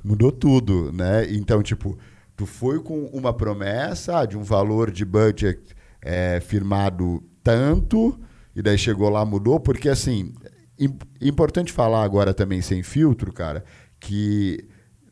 Mudou 0.04 0.32
tudo, 0.32 0.92
né? 0.92 1.26
Então, 1.30 1.62
tipo, 1.62 1.96
tu 2.36 2.44
foi 2.44 2.80
com 2.80 3.04
uma 3.06 3.32
promessa 3.32 4.24
de 4.26 4.36
um 4.36 4.42
valor 4.42 4.90
de 4.90 5.04
budget 5.04 5.60
é, 6.02 6.40
firmado 6.40 7.22
tanto, 7.42 8.18
e 8.54 8.60
daí 8.62 8.76
chegou 8.76 9.08
lá, 9.08 9.24
mudou, 9.24 9.58
porque 9.60 9.88
assim, 9.88 10.34
importante 11.20 11.72
falar 11.72 12.02
agora 12.02 12.34
também 12.34 12.60
sem 12.60 12.82
filtro, 12.82 13.32
cara, 13.32 13.64
que 13.98 14.64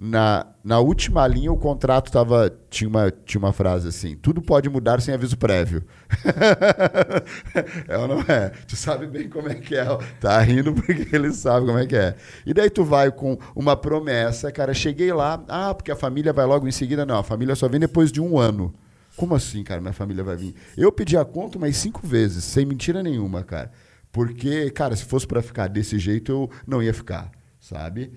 na, 0.03 0.47
na 0.65 0.79
última 0.79 1.27
linha 1.27 1.53
o 1.53 1.59
contrato 1.59 2.11
tava, 2.11 2.51
tinha, 2.71 2.89
uma, 2.89 3.11
tinha 3.11 3.39
uma 3.39 3.53
frase 3.53 3.87
assim: 3.87 4.17
tudo 4.17 4.41
pode 4.41 4.67
mudar 4.71 4.99
sem 5.03 5.13
aviso 5.13 5.37
prévio. 5.37 5.85
é 7.87 7.99
ou 7.99 8.09
não 8.09 8.21
é? 8.23 8.49
Tu 8.67 8.77
sabe 8.77 9.07
bem 9.07 9.29
como 9.29 9.51
é 9.51 9.57
que 9.57 9.77
é. 9.77 9.85
Tá 10.19 10.41
rindo 10.41 10.73
porque 10.73 11.15
ele 11.15 11.31
sabe 11.33 11.67
como 11.67 11.79
é 11.79 11.87
que 11.87 11.97
é. 11.97 12.17
E 12.47 12.55
daí 12.55 12.71
tu 12.71 12.83
vai 12.83 13.13
com 13.13 13.37
uma 13.55 13.77
promessa, 13.77 14.51
cara. 14.51 14.73
Cheguei 14.73 15.13
lá, 15.13 15.45
ah, 15.47 15.75
porque 15.75 15.93
a 15.93 15.97
família 15.97 16.33
vai 16.33 16.47
logo 16.47 16.67
em 16.67 16.73
seguida. 16.73 17.05
Não, 17.05 17.19
a 17.19 17.23
família 17.23 17.55
só 17.55 17.69
vem 17.69 17.79
depois 17.79 18.11
de 18.11 18.23
um 18.23 18.39
ano. 18.39 18.73
Como 19.17 19.35
assim, 19.35 19.63
cara? 19.63 19.83
Minha 19.83 19.93
família 19.93 20.25
vai 20.25 20.35
vir? 20.35 20.55
Eu 20.79 20.91
pedi 20.91 21.15
a 21.19 21.27
conta 21.27 21.59
mais 21.59 21.77
cinco 21.77 22.07
vezes, 22.07 22.43
sem 22.45 22.65
mentira 22.65 23.03
nenhuma, 23.03 23.45
cara. 23.45 23.71
Porque, 24.11 24.71
cara, 24.71 24.97
se 24.97 25.05
fosse 25.05 25.27
para 25.27 25.43
ficar 25.43 25.69
desse 25.69 25.99
jeito, 25.99 26.33
eu 26.33 26.51
não 26.67 26.83
ia 26.83 26.95
ficar, 26.95 27.31
sabe? 27.61 28.11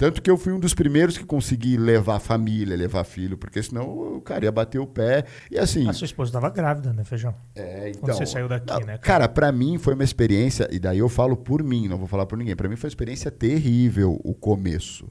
Tanto 0.00 0.22
que 0.22 0.30
eu 0.30 0.38
fui 0.38 0.50
um 0.50 0.58
dos 0.58 0.72
primeiros 0.72 1.18
que 1.18 1.26
consegui 1.26 1.76
levar 1.76 2.18
família, 2.20 2.74
levar 2.74 3.04
filho, 3.04 3.36
porque 3.36 3.62
senão 3.62 4.16
o 4.16 4.20
cara 4.22 4.46
ia 4.46 4.50
bater 4.50 4.78
o 4.78 4.86
pé. 4.86 5.26
E 5.50 5.58
assim. 5.58 5.86
A 5.86 5.92
sua 5.92 6.06
esposa 6.06 6.30
estava 6.30 6.48
grávida, 6.48 6.90
né, 6.90 7.04
Feijão? 7.04 7.34
É, 7.54 7.90
então. 7.90 8.00
Quando 8.00 8.16
você 8.16 8.24
saiu 8.24 8.48
daqui, 8.48 8.72
não, 8.72 8.80
né? 8.80 8.96
Cara, 8.96 8.98
cara 8.98 9.28
para 9.28 9.52
mim 9.52 9.76
foi 9.76 9.92
uma 9.92 10.02
experiência, 10.02 10.66
e 10.72 10.78
daí 10.78 11.00
eu 11.00 11.08
falo 11.10 11.36
por 11.36 11.62
mim, 11.62 11.86
não 11.86 11.98
vou 11.98 12.06
falar 12.06 12.24
por 12.24 12.38
ninguém. 12.38 12.56
Para 12.56 12.66
mim 12.66 12.76
foi 12.76 12.88
uma 12.88 12.92
experiência 12.92 13.30
terrível 13.30 14.18
o 14.24 14.32
começo. 14.32 15.06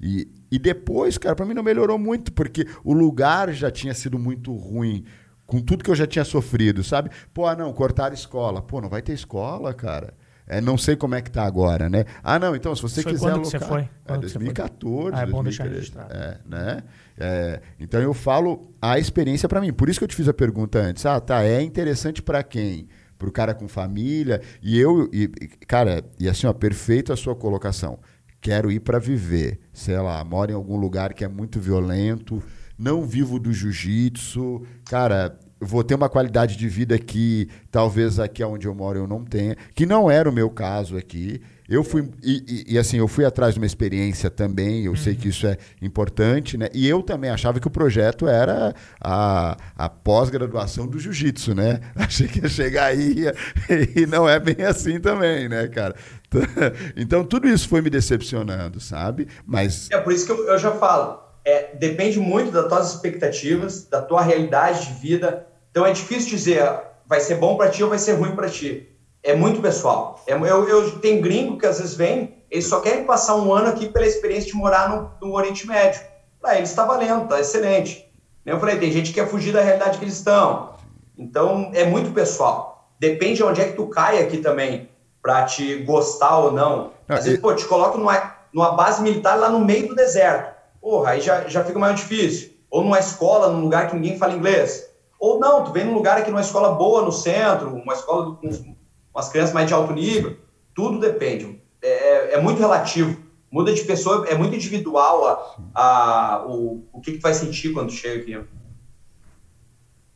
E, 0.00 0.26
e 0.50 0.58
depois, 0.58 1.18
cara, 1.18 1.36
para 1.36 1.44
mim 1.44 1.52
não 1.52 1.62
melhorou 1.62 1.98
muito, 1.98 2.32
porque 2.32 2.66
o 2.82 2.94
lugar 2.94 3.52
já 3.52 3.70
tinha 3.70 3.92
sido 3.92 4.18
muito 4.18 4.54
ruim, 4.54 5.04
com 5.44 5.60
tudo 5.60 5.84
que 5.84 5.90
eu 5.90 5.94
já 5.94 6.06
tinha 6.06 6.24
sofrido, 6.24 6.82
sabe? 6.82 7.10
Pô, 7.34 7.46
ah, 7.46 7.54
não, 7.54 7.70
cortar 7.74 8.10
a 8.10 8.14
escola. 8.14 8.62
Pô, 8.62 8.80
não 8.80 8.88
vai 8.88 9.02
ter 9.02 9.12
escola, 9.12 9.74
cara. 9.74 10.14
É, 10.46 10.60
não 10.60 10.76
sei 10.76 10.94
como 10.94 11.14
é 11.14 11.22
que 11.22 11.30
tá 11.30 11.44
agora, 11.44 11.88
né? 11.88 12.04
Ah, 12.22 12.38
não, 12.38 12.54
então, 12.54 12.74
se 12.76 12.82
você 12.82 13.02
foi 13.02 13.12
quiser 13.12 13.24
quando 13.24 13.34
alocar... 13.34 13.60
você 13.60 13.66
foi? 13.66 13.88
É, 14.06 14.18
2014. 14.18 15.16
Ah, 15.16 15.22
é 15.22 15.26
bom 15.26 15.42
2013, 15.42 15.44
deixar 15.44 15.64
registrado. 15.68 16.14
É, 16.14 16.38
né? 16.46 16.82
É, 17.18 17.60
então, 17.80 18.00
eu 18.00 18.12
falo 18.12 18.70
a 18.80 18.98
experiência 18.98 19.48
para 19.48 19.60
mim. 19.60 19.72
Por 19.72 19.88
isso 19.88 19.98
que 19.98 20.04
eu 20.04 20.08
te 20.08 20.16
fiz 20.16 20.28
a 20.28 20.34
pergunta 20.34 20.78
antes. 20.78 21.06
Ah, 21.06 21.18
tá, 21.20 21.42
é 21.42 21.62
interessante 21.62 22.22
para 22.22 22.42
quem? 22.42 22.88
pro 23.18 23.32
cara 23.32 23.54
com 23.54 23.66
família. 23.66 24.40
E 24.62 24.78
eu, 24.78 25.08
e, 25.12 25.28
cara, 25.66 26.04
e 26.18 26.28
assim, 26.28 26.46
ó, 26.46 26.52
perfeito 26.52 27.12
a 27.12 27.16
sua 27.16 27.34
colocação. 27.34 27.98
Quero 28.40 28.70
ir 28.70 28.80
para 28.80 28.98
viver, 28.98 29.58
sei 29.72 29.98
lá, 29.98 30.22
moro 30.22 30.50
em 30.50 30.54
algum 30.54 30.76
lugar 30.76 31.14
que 31.14 31.24
é 31.24 31.28
muito 31.28 31.58
violento, 31.58 32.42
não 32.78 33.02
vivo 33.02 33.38
do 33.38 33.52
jiu-jitsu, 33.52 34.62
cara, 34.84 35.38
vou 35.60 35.82
ter 35.82 35.94
uma 35.94 36.08
qualidade 36.08 36.56
de 36.56 36.68
vida 36.68 36.98
que 36.98 37.48
talvez 37.70 38.18
aqui 38.18 38.42
onde 38.44 38.66
eu 38.66 38.74
moro 38.74 38.98
eu 38.98 39.06
não 39.06 39.24
tenha, 39.24 39.56
que 39.74 39.86
não 39.86 40.10
era 40.10 40.28
o 40.28 40.32
meu 40.32 40.50
caso 40.50 40.96
aqui. 40.96 41.40
Eu 41.66 41.82
fui 41.82 42.06
e, 42.22 42.44
e, 42.68 42.74
e, 42.74 42.78
assim 42.78 42.98
eu 42.98 43.08
fui 43.08 43.24
atrás 43.24 43.54
de 43.54 43.60
uma 43.60 43.66
experiência 43.66 44.30
também. 44.30 44.84
Eu 44.84 44.92
uhum. 44.92 44.96
sei 44.96 45.14
que 45.14 45.28
isso 45.28 45.46
é 45.46 45.56
importante, 45.80 46.58
né? 46.58 46.68
E 46.74 46.86
eu 46.86 47.02
também 47.02 47.30
achava 47.30 47.58
que 47.58 47.66
o 47.66 47.70
projeto 47.70 48.28
era 48.28 48.74
a, 49.00 49.56
a 49.74 49.88
pós-graduação 49.88 50.86
do 50.86 50.98
jiu-jitsu, 50.98 51.54
né? 51.54 51.80
Achei 51.96 52.28
que 52.28 52.40
ia 52.40 52.48
chegar 52.48 52.86
aí 52.86 53.24
e 53.96 54.04
não 54.04 54.28
é 54.28 54.38
bem 54.38 54.62
assim 54.66 55.00
também, 55.00 55.48
né, 55.48 55.66
cara? 55.68 55.94
Então 56.96 57.24
tudo 57.24 57.48
isso 57.48 57.68
foi 57.68 57.80
me 57.80 57.88
decepcionando, 57.88 58.80
sabe? 58.80 59.28
Mas 59.46 59.88
é 59.90 59.98
por 59.98 60.12
isso 60.12 60.26
que 60.26 60.32
eu, 60.32 60.48
eu 60.48 60.58
já 60.58 60.72
falo. 60.72 61.23
É, 61.44 61.74
depende 61.74 62.18
muito 62.18 62.50
das 62.50 62.68
tuas 62.68 62.94
expectativas, 62.94 63.86
da 63.86 64.00
tua 64.00 64.22
realidade 64.22 64.86
de 64.86 64.92
vida. 64.94 65.46
Então 65.70 65.84
é 65.84 65.92
difícil 65.92 66.30
dizer 66.30 66.62
vai 67.06 67.20
ser 67.20 67.34
bom 67.36 67.56
para 67.56 67.70
ti 67.70 67.82
ou 67.82 67.90
vai 67.90 67.98
ser 67.98 68.12
ruim 68.12 68.34
para 68.34 68.48
ti 68.48 68.94
é 69.24 69.34
muito 69.34 69.60
pessoal. 69.62 70.22
É, 70.26 70.34
eu, 70.34 70.68
eu 70.68 70.98
tenho 71.00 71.22
gringo 71.22 71.58
que 71.58 71.66
às 71.66 71.80
vezes 71.80 71.94
vem, 71.94 72.36
eles 72.50 72.66
só 72.66 72.80
querem 72.80 73.04
passar 73.04 73.36
um 73.36 73.52
ano 73.52 73.68
aqui 73.68 73.88
pela 73.88 74.06
experiência 74.06 74.50
de 74.50 74.56
morar 74.56 74.90
no, 74.90 75.10
no 75.20 75.34
Oriente 75.34 75.66
Médio. 75.66 76.00
Para 76.40 76.56
eles 76.56 76.68
está 76.68 76.84
valendo, 76.84 77.24
está 77.24 77.40
excelente. 77.40 78.06
Eu 78.44 78.60
falei, 78.60 78.78
tem 78.78 78.92
gente 78.92 79.08
que 79.08 79.14
quer 79.14 79.26
fugir 79.26 79.52
da 79.54 79.62
realidade 79.62 79.98
que 79.98 80.04
eles 80.04 80.18
estão. 80.18 80.74
Então, 81.16 81.70
é 81.72 81.84
muito 81.84 82.12
pessoal. 82.12 82.90
Depende 83.00 83.36
de 83.36 83.44
onde 83.44 83.62
é 83.62 83.64
que 83.64 83.76
tu 83.76 83.86
cai 83.86 84.22
aqui 84.22 84.38
também, 84.38 84.90
para 85.22 85.44
te 85.44 85.76
gostar 85.76 86.36
ou 86.38 86.52
não. 86.52 86.92
Às 87.08 87.24
vezes, 87.24 87.40
pô, 87.40 87.54
te 87.54 87.64
coloco 87.64 87.96
numa, 87.96 88.34
numa 88.52 88.72
base 88.72 89.00
militar 89.02 89.36
lá 89.36 89.48
no 89.48 89.64
meio 89.64 89.88
do 89.88 89.94
deserto. 89.94 90.53
Porra, 90.84 91.12
aí 91.12 91.22
já, 91.22 91.48
já 91.48 91.64
fica 91.64 91.78
mais 91.78 91.98
difícil. 91.98 92.50
Ou 92.70 92.84
numa 92.84 92.98
escola, 92.98 93.50
num 93.50 93.62
lugar 93.62 93.88
que 93.88 93.96
ninguém 93.96 94.18
fala 94.18 94.34
inglês. 94.34 94.86
Ou 95.18 95.40
não, 95.40 95.64
tu 95.64 95.72
vem 95.72 95.86
num 95.86 95.94
lugar 95.94 96.18
aqui, 96.18 96.30
numa 96.30 96.42
escola 96.42 96.74
boa 96.74 97.00
no 97.00 97.10
centro, 97.10 97.74
uma 97.74 97.94
escola 97.94 98.36
com 98.36 98.76
umas 99.14 99.30
crianças 99.30 99.54
mais 99.54 99.66
de 99.66 99.72
alto 99.72 99.94
nível, 99.94 100.36
tudo 100.74 101.00
depende. 101.00 101.58
É, 101.80 101.88
é, 101.88 102.34
é 102.34 102.40
muito 102.42 102.58
relativo. 102.58 103.18
Muda 103.50 103.72
de 103.72 103.82
pessoa, 103.84 104.28
é 104.28 104.34
muito 104.34 104.54
individual 104.54 105.26
a, 105.26 105.56
a, 105.74 106.46
o, 106.46 106.86
o 106.92 107.00
que, 107.00 107.12
que 107.12 107.18
vai 107.18 107.32
sentir 107.32 107.72
quando 107.72 107.90
chega 107.90 108.20
aqui. 108.20 108.46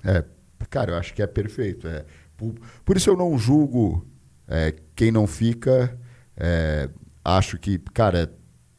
É, 0.05 0.23
cara, 0.69 0.91
eu 0.93 0.99
acho 0.99 1.15
que 1.15 1.23
é 1.23 1.27
perfeito. 1.27 1.89
É, 1.89 2.05
por, 2.37 2.55
por 2.85 2.95
isso 2.95 3.09
eu 3.09 3.17
não 3.17 3.39
julgo 3.39 4.07
é, 4.47 4.75
quem 4.95 5.11
não 5.11 5.27
fica. 5.27 5.99
É, 6.37 6.91
acho 7.25 7.57
que, 7.57 7.79
cara, 7.79 8.31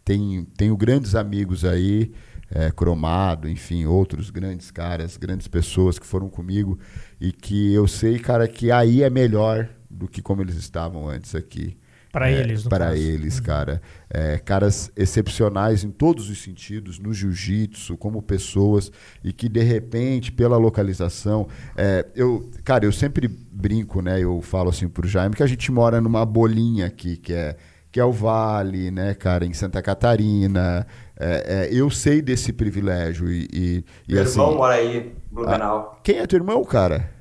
tem, 0.09 0.43
tenho 0.57 0.75
grandes 0.75 1.13
amigos 1.13 1.63
aí, 1.63 2.11
é, 2.49 2.71
Cromado, 2.71 3.47
enfim, 3.47 3.85
outros 3.85 4.31
grandes 4.31 4.71
caras, 4.71 5.17
grandes 5.17 5.47
pessoas 5.47 5.99
que 5.99 6.05
foram 6.05 6.27
comigo 6.27 6.79
e 7.21 7.31
que 7.31 7.71
eu 7.71 7.87
sei, 7.87 8.17
cara, 8.17 8.47
que 8.47 8.71
aí 8.71 9.03
é 9.03 9.09
melhor 9.11 9.69
do 9.87 10.07
que 10.07 10.19
como 10.19 10.41
eles 10.41 10.55
estavam 10.55 11.07
antes 11.07 11.35
aqui. 11.35 11.77
Para 12.11 12.31
é, 12.31 12.39
eles, 12.39 12.63
Para 12.63 12.97
eles, 12.97 13.37
uhum. 13.37 13.43
cara. 13.43 13.81
É, 14.09 14.39
caras 14.39 14.91
excepcionais 14.97 15.83
em 15.83 15.91
todos 15.91 16.27
os 16.27 16.41
sentidos, 16.41 16.97
no 16.97 17.13
jiu-jitsu, 17.13 17.95
como 17.95 18.19
pessoas, 18.19 18.91
e 19.23 19.31
que 19.31 19.47
de 19.47 19.61
repente, 19.61 20.31
pela 20.31 20.57
localização. 20.57 21.47
É, 21.77 22.07
eu, 22.15 22.49
cara, 22.63 22.83
eu 22.83 22.91
sempre 22.91 23.27
brinco, 23.27 24.01
né? 24.01 24.19
Eu 24.19 24.41
falo 24.41 24.71
assim 24.71 24.89
pro 24.89 25.07
Jaime 25.07 25.35
que 25.35 25.43
a 25.43 25.47
gente 25.47 25.71
mora 25.71 26.01
numa 26.01 26.25
bolinha 26.25 26.87
aqui, 26.87 27.15
que 27.15 27.31
é, 27.31 27.55
que 27.91 27.99
é 27.99 28.05
o 28.05 28.11
Vale, 28.11 28.91
né, 28.91 29.13
cara, 29.13 29.45
em 29.45 29.53
Santa 29.53 29.81
Catarina. 29.81 30.85
É, 31.19 31.69
é, 31.69 31.73
eu 31.73 31.89
sei 31.89 32.21
desse 32.21 32.53
privilégio. 32.53 33.31
E, 33.31 33.47
e, 33.51 33.85
e 34.07 34.13
Meu 34.13 34.23
assim, 34.23 34.39
irmão 34.39 34.55
mora 34.55 34.75
aí, 34.75 35.15
Blumenau. 35.31 35.97
A, 35.97 36.01
quem 36.03 36.19
é 36.19 36.27
teu 36.27 36.37
irmão, 36.37 36.63
cara? 36.63 37.19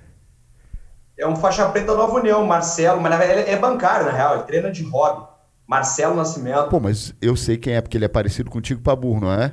é 1.18 1.26
um 1.26 1.34
faixa 1.34 1.68
preta 1.68 1.94
Nova 1.94 2.14
União, 2.14 2.46
Marcelo, 2.46 3.00
mas 3.00 3.10
na 3.10 3.18
verdade 3.18 3.40
ele 3.40 3.50
é 3.50 3.58
bancário, 3.58 4.06
na 4.06 4.12
real, 4.12 4.36
ele 4.36 4.44
treina 4.44 4.70
de 4.70 4.84
hobby. 4.84 5.26
Marcelo 5.66 6.16
Nascimento. 6.16 6.70
Pô, 6.70 6.80
mas 6.80 7.12
eu 7.20 7.36
sei 7.36 7.58
quem 7.58 7.74
é, 7.74 7.80
porque 7.82 7.98
ele 7.98 8.06
é 8.06 8.08
parecido 8.08 8.50
contigo 8.50 8.80
pra 8.80 8.96
burro, 8.96 9.20
não 9.20 9.32
é? 9.32 9.52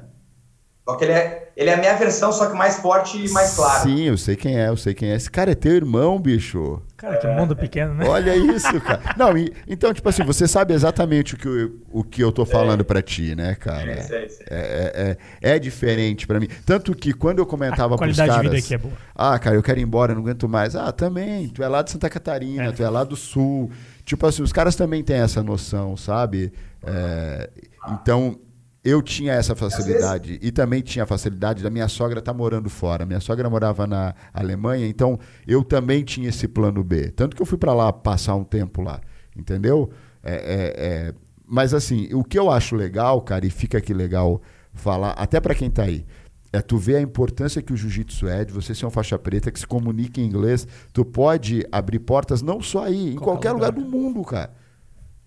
Só 0.87 0.95
que 0.95 1.03
ele 1.03 1.13
é, 1.13 1.49
ele 1.57 1.69
é 1.71 1.73
a 1.73 1.77
minha 1.77 1.95
versão, 1.95 2.31
só 2.31 2.45
que 2.45 2.55
mais 2.55 2.77
forte 2.77 3.25
e 3.25 3.27
mais 3.31 3.55
claro. 3.55 3.89
Sim, 3.89 4.03
eu 4.03 4.15
sei 4.15 4.35
quem 4.35 4.59
é, 4.59 4.69
eu 4.69 4.77
sei 4.77 4.93
quem 4.93 5.09
é. 5.09 5.15
Esse 5.15 5.31
cara 5.31 5.51
é 5.51 5.55
teu 5.55 5.71
irmão, 5.71 6.19
bicho. 6.19 6.79
Cara, 6.95 7.17
que 7.17 7.25
mundo 7.25 7.55
pequeno, 7.55 7.95
né? 7.95 8.07
Olha 8.07 8.35
isso, 8.35 8.79
cara. 8.81 9.01
Não, 9.17 9.35
e, 9.35 9.51
então, 9.67 9.91
tipo 9.91 10.07
assim, 10.07 10.23
você 10.23 10.47
sabe 10.47 10.75
exatamente 10.75 11.33
o 11.33 11.37
que 11.37 11.47
eu, 11.47 11.71
o 11.91 12.03
que 12.03 12.23
eu 12.23 12.31
tô 12.31 12.45
falando 12.45 12.81
é. 12.81 12.83
pra 12.83 13.01
ti, 13.01 13.33
né, 13.35 13.55
cara? 13.55 13.93
É, 13.93 13.97
é, 13.97 14.27
é, 14.51 15.17
é, 15.41 15.55
é 15.55 15.59
diferente 15.59 16.27
pra 16.27 16.39
mim. 16.39 16.47
Tanto 16.63 16.93
que 16.93 17.13
quando 17.13 17.39
eu 17.39 17.47
comentava 17.47 17.97
pros 17.97 18.15
caras... 18.15 18.35
A 18.35 18.35
qualidade 18.35 18.49
de 18.49 18.55
vida 18.55 18.65
aqui 18.65 18.73
é 18.75 18.77
boa. 18.77 18.93
Ah, 19.15 19.39
cara, 19.39 19.55
eu 19.55 19.63
quero 19.63 19.79
ir 19.79 19.83
embora, 19.83 20.13
não 20.13 20.21
aguento 20.21 20.47
mais. 20.47 20.75
Ah, 20.75 20.91
também, 20.91 21.47
tu 21.49 21.63
é 21.63 21.67
lá 21.67 21.81
de 21.81 21.89
Santa 21.89 22.11
Catarina, 22.11 22.65
é. 22.65 22.71
tu 22.71 22.83
é 22.83 22.89
lá 22.91 23.03
do 23.03 23.15
Sul. 23.15 23.71
Tipo 24.05 24.27
assim, 24.27 24.43
os 24.43 24.53
caras 24.53 24.75
também 24.75 25.03
têm 25.03 25.17
essa 25.17 25.41
noção, 25.41 25.97
sabe? 25.97 26.53
É, 26.85 27.49
então, 27.91 28.37
eu 28.85 29.01
tinha 29.01 29.33
essa 29.33 29.55
facilidade 29.55 30.33
vezes... 30.33 30.47
e 30.47 30.51
também 30.51 30.79
tinha 30.83 31.03
a 31.03 31.07
facilidade 31.07 31.63
da 31.63 31.71
minha 31.71 31.87
sogra 31.87 32.19
estar 32.19 32.31
tá 32.31 32.37
morando 32.37 32.69
fora. 32.69 33.03
Minha 33.03 33.19
sogra 33.19 33.49
morava 33.49 33.87
na 33.87 34.13
Alemanha, 34.31 34.87
então 34.87 35.19
eu 35.47 35.63
também 35.63 36.03
tinha 36.03 36.29
esse 36.29 36.47
plano 36.47 36.83
B. 36.83 37.09
Tanto 37.09 37.35
que 37.35 37.41
eu 37.41 37.47
fui 37.47 37.57
para 37.57 37.73
lá 37.73 37.91
passar 37.91 38.35
um 38.35 38.43
tempo 38.43 38.83
lá, 38.83 39.01
entendeu? 39.35 39.89
É, 40.21 40.35
é, 40.35 40.85
é... 40.85 41.13
Mas 41.47 41.73
assim, 41.73 42.13
o 42.13 42.23
que 42.23 42.37
eu 42.37 42.51
acho 42.51 42.75
legal, 42.75 43.19
cara, 43.21 43.43
e 43.43 43.49
fica 43.49 43.79
aqui 43.79 43.91
legal 43.91 44.39
falar, 44.71 45.11
até 45.13 45.39
para 45.39 45.55
quem 45.55 45.67
está 45.67 45.83
aí, 45.83 46.05
é 46.53 46.61
tu 46.61 46.77
ver 46.77 46.97
a 46.97 47.01
importância 47.01 47.63
que 47.63 47.73
o 47.73 47.77
jiu-jitsu 47.77 48.27
é, 48.27 48.45
de 48.45 48.53
você 48.53 48.75
ser 48.75 48.85
um 48.85 48.91
faixa 48.91 49.17
preta, 49.17 49.51
que 49.51 49.59
se 49.59 49.65
comunica 49.65 50.21
em 50.21 50.25
inglês, 50.25 50.67
tu 50.93 51.03
pode 51.03 51.65
abrir 51.71 51.99
portas 51.99 52.43
não 52.43 52.61
só 52.61 52.83
aí, 52.83 53.13
em 53.13 53.15
qualquer, 53.15 53.49
qualquer 53.49 53.51
lugar 53.51 53.71
do 53.71 53.81
mundo, 53.81 54.21
cara 54.23 54.64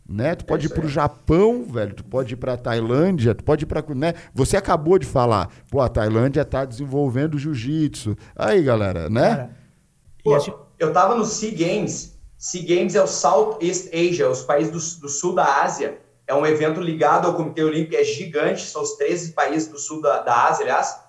né? 0.09 0.35
Tu 0.35 0.45
pode 0.47 0.67
é 0.67 0.71
ir 0.71 0.73
para 0.73 0.87
o 0.87 0.89
Japão, 0.89 1.65
velho, 1.65 1.95
tu 1.95 2.03
pode 2.03 2.33
ir 2.33 2.37
para 2.37 2.55
a 2.55 2.57
Tailândia, 2.57 3.35
tu 3.35 3.45
pode 3.45 3.65
ir 3.65 3.67
para, 3.67 3.85
né? 3.95 4.15
Você 4.33 4.57
acabou 4.57 4.99
de 4.99 5.07
falar, 5.07 5.51
pô, 5.71 5.81
a 5.81 5.89
Tailândia 5.89 6.41
está 6.41 6.65
desenvolvendo 6.65 7.39
jiu-jitsu. 7.39 8.17
Aí, 8.35 8.63
galera, 8.63 9.11
né? 9.11 9.29
Cara, 9.29 9.51
pô, 10.25 10.39
eu 10.79 10.93
tava 10.93 11.15
no 11.15 11.27
Sea 11.27 11.51
Games. 11.51 12.19
Sea 12.39 12.63
Games 12.63 12.95
é 12.95 13.03
o 13.03 13.07
Southeast 13.07 13.91
Asia, 13.93 14.31
os 14.31 14.43
países 14.43 14.97
do, 14.97 15.03
do 15.03 15.09
sul 15.09 15.35
da 15.35 15.63
Ásia. 15.63 16.01
É 16.27 16.35
um 16.35 16.47
evento 16.47 16.81
ligado 16.81 17.27
ao 17.27 17.35
Comitê 17.35 17.63
Olímpico, 17.63 17.97
é 17.97 18.05
gigante, 18.05 18.63
são 18.63 18.83
os 18.83 18.97
13 18.97 19.33
países 19.33 19.69
do 19.69 19.79
sul 19.79 20.01
da, 20.01 20.21
da 20.23 20.47
Ásia, 20.47 20.65
aliás. 20.65 21.01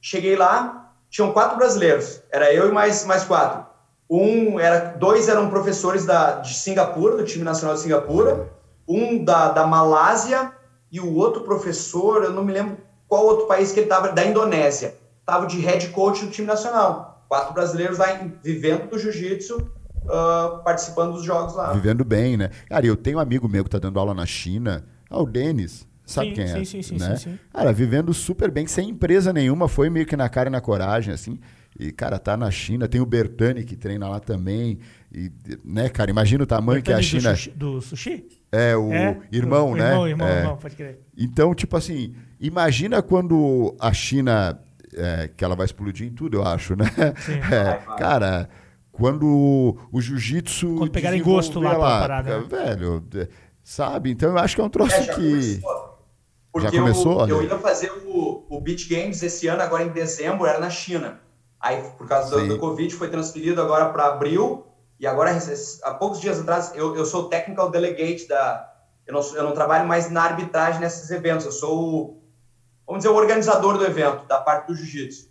Cheguei 0.00 0.34
lá, 0.36 0.92
tinham 1.08 1.32
quatro 1.32 1.56
brasileiros, 1.56 2.22
era 2.30 2.52
eu 2.52 2.68
e 2.68 2.72
mais, 2.72 3.04
mais 3.04 3.24
quatro. 3.24 3.71
Um 4.14 4.60
era, 4.60 4.94
dois 4.98 5.26
eram 5.26 5.48
professores 5.48 6.04
da, 6.04 6.40
de 6.40 6.52
Singapura, 6.52 7.16
do 7.16 7.24
time 7.24 7.42
nacional 7.42 7.74
de 7.74 7.80
Singapura, 7.80 8.52
um 8.86 9.24
da, 9.24 9.50
da 9.50 9.66
Malásia 9.66 10.52
e 10.90 11.00
o 11.00 11.14
outro 11.14 11.44
professor, 11.44 12.22
eu 12.22 12.30
não 12.30 12.44
me 12.44 12.52
lembro 12.52 12.76
qual 13.08 13.24
outro 13.24 13.46
país 13.46 13.72
que 13.72 13.80
ele 13.80 13.86
estava, 13.86 14.12
da 14.12 14.22
Indonésia, 14.22 14.96
estava 15.20 15.46
de 15.46 15.58
head 15.60 15.88
coach 15.88 16.26
do 16.26 16.30
time 16.30 16.46
nacional. 16.46 17.24
Quatro 17.26 17.54
brasileiros 17.54 17.96
lá 17.96 18.06
vivendo 18.42 18.90
do 18.90 18.98
jiu-jitsu, 18.98 19.56
uh, 19.56 20.62
participando 20.62 21.14
dos 21.14 21.24
jogos 21.24 21.54
lá. 21.54 21.72
Vivendo 21.72 22.04
bem, 22.04 22.36
né? 22.36 22.50
Cara, 22.68 22.84
eu 22.84 22.96
tenho 22.96 23.16
um 23.16 23.20
amigo 23.20 23.48
meu 23.48 23.64
que 23.64 23.68
está 23.68 23.78
dando 23.78 23.98
aula 23.98 24.12
na 24.12 24.26
China, 24.26 24.84
ah, 25.08 25.22
o 25.22 25.26
Denis. 25.26 25.86
Sabe 26.04 26.28
sim, 26.28 26.34
quem 26.34 26.44
é? 26.44 26.64
Sim, 26.64 26.82
sim, 26.82 26.98
né? 26.98 27.16
sim, 27.16 27.30
sim. 27.30 27.38
Cara, 27.50 27.72
vivendo 27.72 28.12
super 28.12 28.50
bem, 28.50 28.66
sem 28.66 28.90
empresa 28.90 29.32
nenhuma, 29.32 29.68
foi 29.68 29.88
meio 29.88 30.04
que 30.04 30.16
na 30.16 30.28
cara 30.28 30.50
e 30.50 30.52
na 30.52 30.60
coragem, 30.60 31.14
assim. 31.14 31.40
E, 31.78 31.90
cara, 31.90 32.18
tá 32.18 32.36
na 32.36 32.50
China, 32.50 32.86
tem 32.86 33.00
o 33.00 33.06
Bertani 33.06 33.64
que 33.64 33.76
treina 33.76 34.08
lá 34.08 34.20
também. 34.20 34.78
E, 35.10 35.32
né, 35.64 35.88
cara, 35.88 36.10
imagina 36.10 36.44
o 36.44 36.46
tamanho 36.46 36.82
Bertani 36.82 36.82
que 36.82 36.92
é 36.92 36.94
a 36.96 37.02
China. 37.02 37.32
Do 37.32 37.36
sushi? 37.36 37.50
Do 37.50 37.80
sushi? 37.80 38.42
É, 38.52 38.76
o 38.76 38.92
é? 38.92 39.18
irmão, 39.32 39.72
o, 39.72 39.76
né? 39.76 39.88
Irmão, 39.88 40.08
irmão, 40.08 40.28
é. 40.28 40.38
irmão, 40.40 40.56
pode 40.58 40.76
crer. 40.76 41.00
Então, 41.16 41.54
tipo 41.54 41.74
assim, 41.76 42.14
imagina 42.38 43.02
quando 43.02 43.74
a 43.80 43.92
China. 43.92 44.60
É, 44.94 45.30
que 45.34 45.42
ela 45.42 45.56
vai 45.56 45.64
explodir 45.64 46.06
em 46.06 46.10
tudo, 46.10 46.36
eu 46.36 46.46
acho, 46.46 46.76
né? 46.76 46.84
Sim. 47.24 47.40
É, 47.50 47.96
cara, 47.96 48.46
quando 48.90 49.78
o 49.90 50.00
jiu-jitsu. 50.00 50.74
Quando 50.76 50.90
pegarem 50.90 51.22
gosto 51.22 51.58
lá, 51.58 51.72
lá 51.72 52.00
parada. 52.00 52.40
Né? 52.40 52.46
Velho, 52.46 53.02
sabe? 53.64 54.10
Então 54.10 54.30
eu 54.30 54.38
acho 54.38 54.54
que 54.54 54.60
é 54.60 54.64
um 54.64 54.68
troço 54.68 54.94
é, 54.94 55.06
que. 55.14 55.60
Porque 56.52 56.68
já 56.68 56.78
começou? 56.78 57.26
Eu, 57.26 57.42
eu 57.42 57.44
ia 57.44 57.58
fazer 57.58 57.90
o, 58.04 58.44
o 58.50 58.60
Beach 58.60 58.86
Games 58.86 59.22
esse 59.22 59.48
ano, 59.48 59.62
agora 59.62 59.82
em 59.82 59.88
dezembro, 59.88 60.44
era 60.44 60.60
na 60.60 60.68
China. 60.68 61.18
Aí, 61.62 61.80
por 61.96 62.08
causa 62.08 62.40
do, 62.40 62.48
do, 62.48 62.58
Covid, 62.58 62.92
foi 62.92 63.08
transferido 63.08 63.62
agora 63.62 63.90
para 63.90 64.08
abril. 64.08 64.66
E 64.98 65.06
agora, 65.06 65.30
há 65.84 65.94
poucos 65.94 66.20
dias 66.20 66.40
atrás, 66.40 66.72
eu, 66.74 66.96
eu 66.96 67.06
sou 67.06 67.22
o 67.22 67.28
technical 67.28 67.70
delegate 67.70 68.26
da. 68.26 68.68
Eu 69.06 69.14
não, 69.14 69.20
eu 69.36 69.44
não 69.44 69.52
trabalho 69.52 69.86
mais 69.86 70.10
na 70.10 70.24
arbitragem 70.24 70.80
nesses 70.80 71.08
eventos. 71.10 71.46
Eu 71.46 71.52
sou 71.52 71.78
o, 71.78 72.22
vamos 72.84 73.02
dizer, 73.02 73.14
o 73.14 73.16
organizador 73.16 73.78
do 73.78 73.84
evento, 73.84 74.26
da 74.26 74.40
parte 74.40 74.66
do 74.66 74.74
jiu-jitsu. 74.74 75.30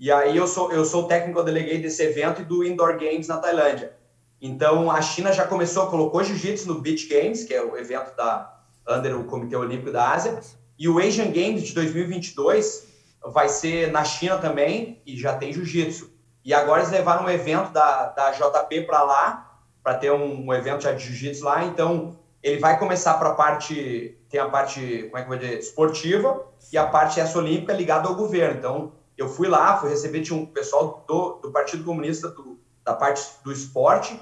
E 0.00 0.10
aí 0.10 0.36
eu 0.36 0.46
sou, 0.48 0.72
eu 0.72 0.84
sou 0.84 1.04
o 1.04 1.08
technical 1.08 1.44
delegate 1.44 1.82
desse 1.82 2.02
evento 2.02 2.42
e 2.42 2.44
do 2.44 2.64
Indoor 2.64 2.98
Games 2.98 3.28
na 3.28 3.38
Tailândia. 3.38 3.92
Então, 4.40 4.90
a 4.90 5.00
China 5.00 5.32
já 5.32 5.46
começou, 5.46 5.86
colocou 5.88 6.22
jiu-jitsu 6.22 6.68
no 6.68 6.80
Beach 6.80 7.08
Games, 7.08 7.44
que 7.44 7.54
é 7.54 7.62
o 7.62 7.76
evento 7.76 8.16
da 8.16 8.58
under 8.88 9.16
o 9.18 9.24
Comitê 9.24 9.54
Olímpico 9.56 9.92
da 9.92 10.10
Ásia, 10.10 10.40
e 10.78 10.88
o 10.88 10.98
Asian 10.98 11.30
Games 11.30 11.62
de 11.62 11.74
2022 11.74 12.86
vai 13.24 13.48
ser 13.48 13.90
na 13.90 14.04
China 14.04 14.38
também, 14.38 15.02
e 15.06 15.16
já 15.16 15.36
tem 15.36 15.52
jiu-jitsu. 15.52 16.10
E 16.44 16.54
agora 16.54 16.80
eles 16.80 16.92
levaram 16.92 17.24
um 17.24 17.30
evento 17.30 17.72
da, 17.72 18.06
da 18.10 18.30
JP 18.30 18.82
para 18.82 19.02
lá, 19.02 19.60
para 19.82 19.94
ter 19.94 20.12
um, 20.12 20.46
um, 20.46 20.54
evento 20.54 20.82
já 20.82 20.92
de 20.92 21.04
jiu-jitsu 21.04 21.44
lá, 21.44 21.64
então 21.64 22.18
ele 22.42 22.58
vai 22.58 22.78
começar 22.78 23.14
para 23.14 23.30
a 23.30 23.34
parte, 23.34 24.18
tem 24.28 24.40
a 24.40 24.48
parte, 24.48 25.04
como 25.10 25.18
é 25.18 25.22
que 25.22 25.28
vai 25.28 25.38
dizer, 25.38 25.58
esportiva, 25.58 26.46
e 26.72 26.78
a 26.78 26.86
parte 26.86 27.20
essa 27.20 27.38
olímpica 27.38 27.72
ligada 27.72 28.08
ao 28.08 28.14
governo. 28.14 28.58
Então, 28.58 28.92
eu 29.16 29.28
fui 29.28 29.48
lá, 29.48 29.76
fui 29.78 29.90
receber, 29.90 30.22
tinha 30.22 30.38
um 30.38 30.46
pessoal 30.46 31.04
do, 31.06 31.40
do 31.42 31.50
Partido 31.50 31.84
Comunista, 31.84 32.28
do, 32.28 32.58
da 32.84 32.94
parte 32.94 33.22
do 33.42 33.52
esporte, 33.52 34.18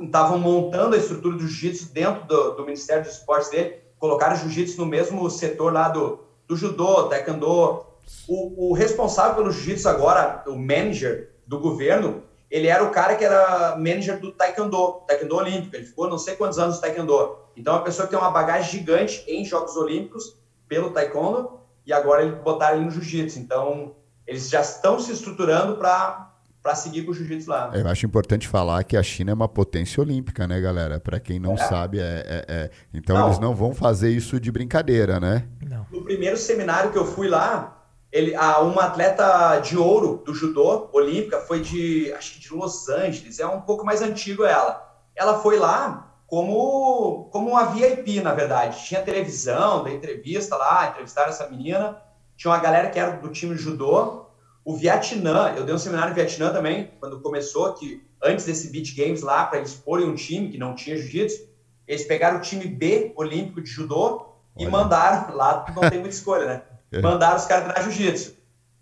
estavam 0.00 0.38
montando 0.38 0.94
a 0.94 0.98
estrutura 0.98 1.36
do 1.36 1.46
jiu-jitsu 1.46 1.92
dentro 1.92 2.26
do, 2.26 2.52
do, 2.52 2.64
Ministério 2.64 3.04
dos 3.04 3.12
Esportes 3.12 3.50
dele, 3.50 3.76
colocaram 3.98 4.36
jiu-jitsu 4.36 4.80
no 4.80 4.86
mesmo 4.86 5.28
setor 5.28 5.72
lá 5.72 5.88
do, 5.88 6.20
do 6.48 6.56
judô, 6.56 7.04
taekwondo. 7.04 7.91
O, 8.28 8.70
o 8.70 8.72
responsável 8.72 9.34
pelo 9.36 9.50
jiu-jitsu 9.50 9.88
agora, 9.88 10.42
o 10.46 10.56
manager 10.56 11.32
do 11.46 11.58
governo, 11.58 12.22
ele 12.50 12.66
era 12.66 12.84
o 12.84 12.90
cara 12.90 13.16
que 13.16 13.24
era 13.24 13.76
manager 13.76 14.20
do 14.20 14.32
taekwondo, 14.32 15.02
taekwondo 15.06 15.36
olímpico. 15.36 15.74
Ele 15.74 15.86
ficou 15.86 16.08
não 16.08 16.18
sei 16.18 16.36
quantos 16.36 16.58
anos 16.58 16.76
no 16.76 16.82
taekwondo. 16.82 17.36
Então, 17.56 17.74
é 17.74 17.76
uma 17.78 17.84
pessoa 17.84 18.06
que 18.06 18.14
tem 18.14 18.18
uma 18.18 18.30
bagagem 18.30 18.70
gigante 18.70 19.24
em 19.26 19.44
Jogos 19.44 19.76
Olímpicos 19.76 20.36
pelo 20.68 20.90
taekwondo 20.90 21.60
e 21.84 21.92
agora 21.92 22.22
ele 22.22 22.36
botaram 22.36 22.76
ele 22.76 22.84
no 22.84 22.90
jiu-jitsu. 22.90 23.38
Então, 23.38 23.94
eles 24.26 24.48
já 24.48 24.60
estão 24.60 24.98
se 24.98 25.12
estruturando 25.12 25.76
para 25.76 26.28
para 26.62 26.76
seguir 26.76 27.02
com 27.02 27.10
o 27.10 27.14
jiu-jitsu 27.14 27.50
lá. 27.50 27.72
Eu 27.74 27.88
acho 27.88 28.06
importante 28.06 28.46
falar 28.46 28.84
que 28.84 28.96
a 28.96 29.02
China 29.02 29.32
é 29.32 29.34
uma 29.34 29.48
potência 29.48 30.00
olímpica, 30.00 30.46
né, 30.46 30.60
galera? 30.60 31.00
Para 31.00 31.18
quem 31.18 31.40
não 31.40 31.54
é. 31.54 31.56
sabe, 31.56 31.98
é, 31.98 32.24
é, 32.24 32.44
é, 32.48 32.70
então 32.94 33.18
não. 33.18 33.26
eles 33.26 33.40
não 33.40 33.52
vão 33.52 33.74
fazer 33.74 34.10
isso 34.10 34.38
de 34.38 34.52
brincadeira, 34.52 35.18
né? 35.18 35.48
Não. 35.60 35.84
No 35.90 36.04
primeiro 36.04 36.36
seminário 36.36 36.92
que 36.92 36.98
eu 36.98 37.04
fui 37.04 37.26
lá, 37.26 37.81
ele, 38.12 38.34
a, 38.34 38.60
uma 38.60 38.84
atleta 38.84 39.58
de 39.60 39.76
ouro 39.76 40.22
do 40.24 40.34
judô 40.34 40.90
olímpica 40.92 41.40
foi 41.40 41.60
de, 41.60 42.12
acho 42.12 42.34
que 42.34 42.40
de 42.40 42.52
Los 42.52 42.88
Angeles, 42.88 43.40
é 43.40 43.46
um 43.46 43.62
pouco 43.62 43.84
mais 43.84 44.02
antigo 44.02 44.44
ela. 44.44 44.86
Ela 45.16 45.40
foi 45.40 45.58
lá 45.58 46.14
como, 46.26 47.28
como 47.32 47.50
uma 47.50 47.66
VIP, 47.66 48.20
na 48.20 48.34
verdade. 48.34 48.84
Tinha 48.84 49.02
televisão, 49.02 49.82
da 49.82 49.90
entrevista 49.90 50.56
lá, 50.56 50.88
entrevistaram 50.88 51.30
essa 51.30 51.48
menina. 51.48 52.00
Tinha 52.36 52.52
uma 52.52 52.60
galera 52.60 52.90
que 52.90 52.98
era 52.98 53.12
do 53.12 53.28
time 53.28 53.54
de 53.54 53.62
judô 53.62 54.22
o 54.64 54.76
Vietnã, 54.76 55.54
eu 55.56 55.64
dei 55.64 55.74
um 55.74 55.78
seminário 55.78 56.10
no 56.10 56.14
Vietnã 56.14 56.52
também, 56.52 56.92
quando 57.00 57.20
começou, 57.20 57.72
que 57.74 58.06
antes 58.22 58.44
desse 58.44 58.70
Beach 58.70 58.94
Games 58.94 59.20
lá, 59.20 59.44
para 59.44 59.58
eles 59.58 59.74
porem 59.74 60.06
um 60.06 60.14
time 60.14 60.50
que 60.50 60.58
não 60.58 60.74
tinha 60.74 60.96
jiu-jitsu, 60.96 61.48
eles 61.86 62.04
pegaram 62.04 62.38
o 62.38 62.40
time 62.40 62.66
B 62.66 63.12
olímpico 63.16 63.60
de 63.60 63.68
judô 63.68 64.26
e 64.56 64.66
mandaram, 64.66 65.34
lá 65.34 65.66
não 65.74 65.90
tem 65.90 65.98
muita 65.98 66.14
escolha, 66.14 66.46
né? 66.46 66.62
É. 66.92 67.00
Mandaram 67.00 67.36
os 67.36 67.44
caras 67.44 67.64
treinar 67.64 67.82
jiu-jitsu. 67.82 68.34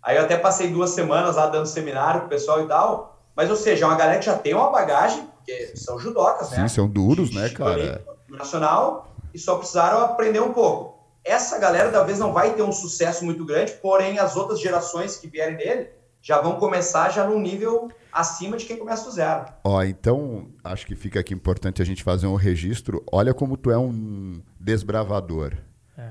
Aí 0.03 0.17
eu 0.17 0.23
até 0.23 0.37
passei 0.37 0.69
duas 0.69 0.91
semanas 0.91 1.35
lá 1.35 1.47
dando 1.47 1.67
seminário 1.67 2.21
pro 2.21 2.29
pessoal 2.29 2.63
e 2.63 2.67
tal, 2.67 3.19
mas 3.35 3.49
ou 3.49 3.55
seja, 3.55 3.85
é 3.85 3.87
uma 3.87 3.97
galera 3.97 4.19
que 4.19 4.25
já 4.25 4.37
tem 4.37 4.53
uma 4.53 4.71
bagagem, 4.71 5.27
porque 5.37 5.75
são 5.75 5.99
judocas, 5.99 6.49
né? 6.51 6.67
Sim, 6.67 6.67
são 6.67 6.87
duros, 6.87 7.33
né, 7.33 7.49
cara? 7.49 8.03
Nacional, 8.27 9.13
e 9.33 9.39
só 9.39 9.57
precisaram 9.57 9.99
aprender 9.99 10.39
um 10.39 10.53
pouco 10.53 11.01
essa 11.23 11.59
galera 11.59 11.91
talvez 11.91 12.19
não 12.19 12.33
vai 12.33 12.53
ter 12.53 12.63
um 12.63 12.71
sucesso 12.71 13.23
muito 13.23 13.45
grande, 13.45 13.73
porém 13.73 14.19
as 14.19 14.35
outras 14.35 14.59
gerações 14.59 15.17
que 15.17 15.27
vierem 15.27 15.55
dele 15.55 15.89
já 16.21 16.39
vão 16.39 16.55
começar 16.55 17.09
já 17.09 17.25
num 17.25 17.39
nível 17.39 17.89
acima 18.11 18.57
de 18.57 18.65
quem 18.65 18.77
começa 18.77 19.05
do 19.05 19.11
zero. 19.11 19.45
Ó, 19.63 19.81
então 19.83 20.47
acho 20.63 20.85
que 20.85 20.95
fica 20.95 21.19
aqui 21.19 21.33
importante 21.33 21.81
a 21.81 21.85
gente 21.85 22.03
fazer 22.03 22.27
um 22.27 22.35
registro. 22.35 23.03
Olha 23.11 23.33
como 23.33 23.57
tu 23.57 23.71
é 23.71 23.77
um 23.77 24.41
desbravador. 24.59 25.55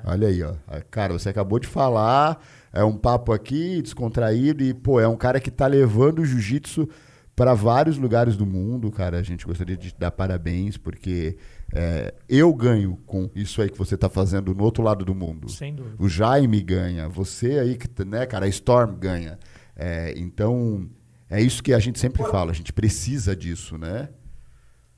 É. 0.05 0.11
Olha 0.11 0.29
aí, 0.29 0.43
ó. 0.43 0.55
Cara, 0.91 1.13
você 1.13 1.29
acabou 1.29 1.59
de 1.59 1.67
falar, 1.67 2.43
é 2.73 2.85
um 2.85 2.97
papo 2.97 3.33
aqui 3.33 3.81
descontraído 3.83 4.63
e, 4.63 4.73
pô, 4.75 5.01
é 5.01 5.09
um 5.09 5.17
cara 5.17 5.41
que 5.41 5.51
tá 5.51 5.67
levando 5.67 6.21
o 6.21 6.25
jiu-jitsu 6.25 6.89
para 7.35 7.55
vários 7.55 7.97
lugares 7.97 8.37
do 8.37 8.45
mundo, 8.45 8.91
cara. 8.91 9.19
A 9.19 9.23
gente 9.23 9.47
gostaria 9.47 9.77
de 9.77 9.93
te 9.93 9.99
dar 9.99 10.11
parabéns, 10.11 10.77
porque 10.77 11.39
é, 11.73 12.13
eu 12.29 12.53
ganho 12.53 12.99
com 13.07 13.31
isso 13.35 13.63
aí 13.63 13.71
que 13.71 13.79
você 13.79 13.95
está 13.95 14.11
fazendo 14.11 14.55
no 14.55 14.63
outro 14.63 14.83
lado 14.83 15.05
do 15.05 15.15
mundo. 15.15 15.49
Sem 15.49 15.75
dúvida. 15.75 15.97
O 15.99 16.09
Jaime 16.09 16.61
ganha, 16.61 17.09
você 17.09 17.59
aí, 17.59 17.77
que, 17.77 18.05
né, 18.05 18.27
cara, 18.27 18.45
a 18.45 18.49
Storm 18.49 18.95
ganha. 18.95 19.39
É, 19.75 20.13
então, 20.19 20.87
é 21.31 21.41
isso 21.41 21.63
que 21.63 21.73
a 21.73 21.79
gente 21.79 21.99
sempre 21.99 22.23
fala, 22.25 22.51
a 22.51 22.55
gente 22.55 22.73
precisa 22.73 23.35
disso, 23.35 23.79
né? 23.79 24.11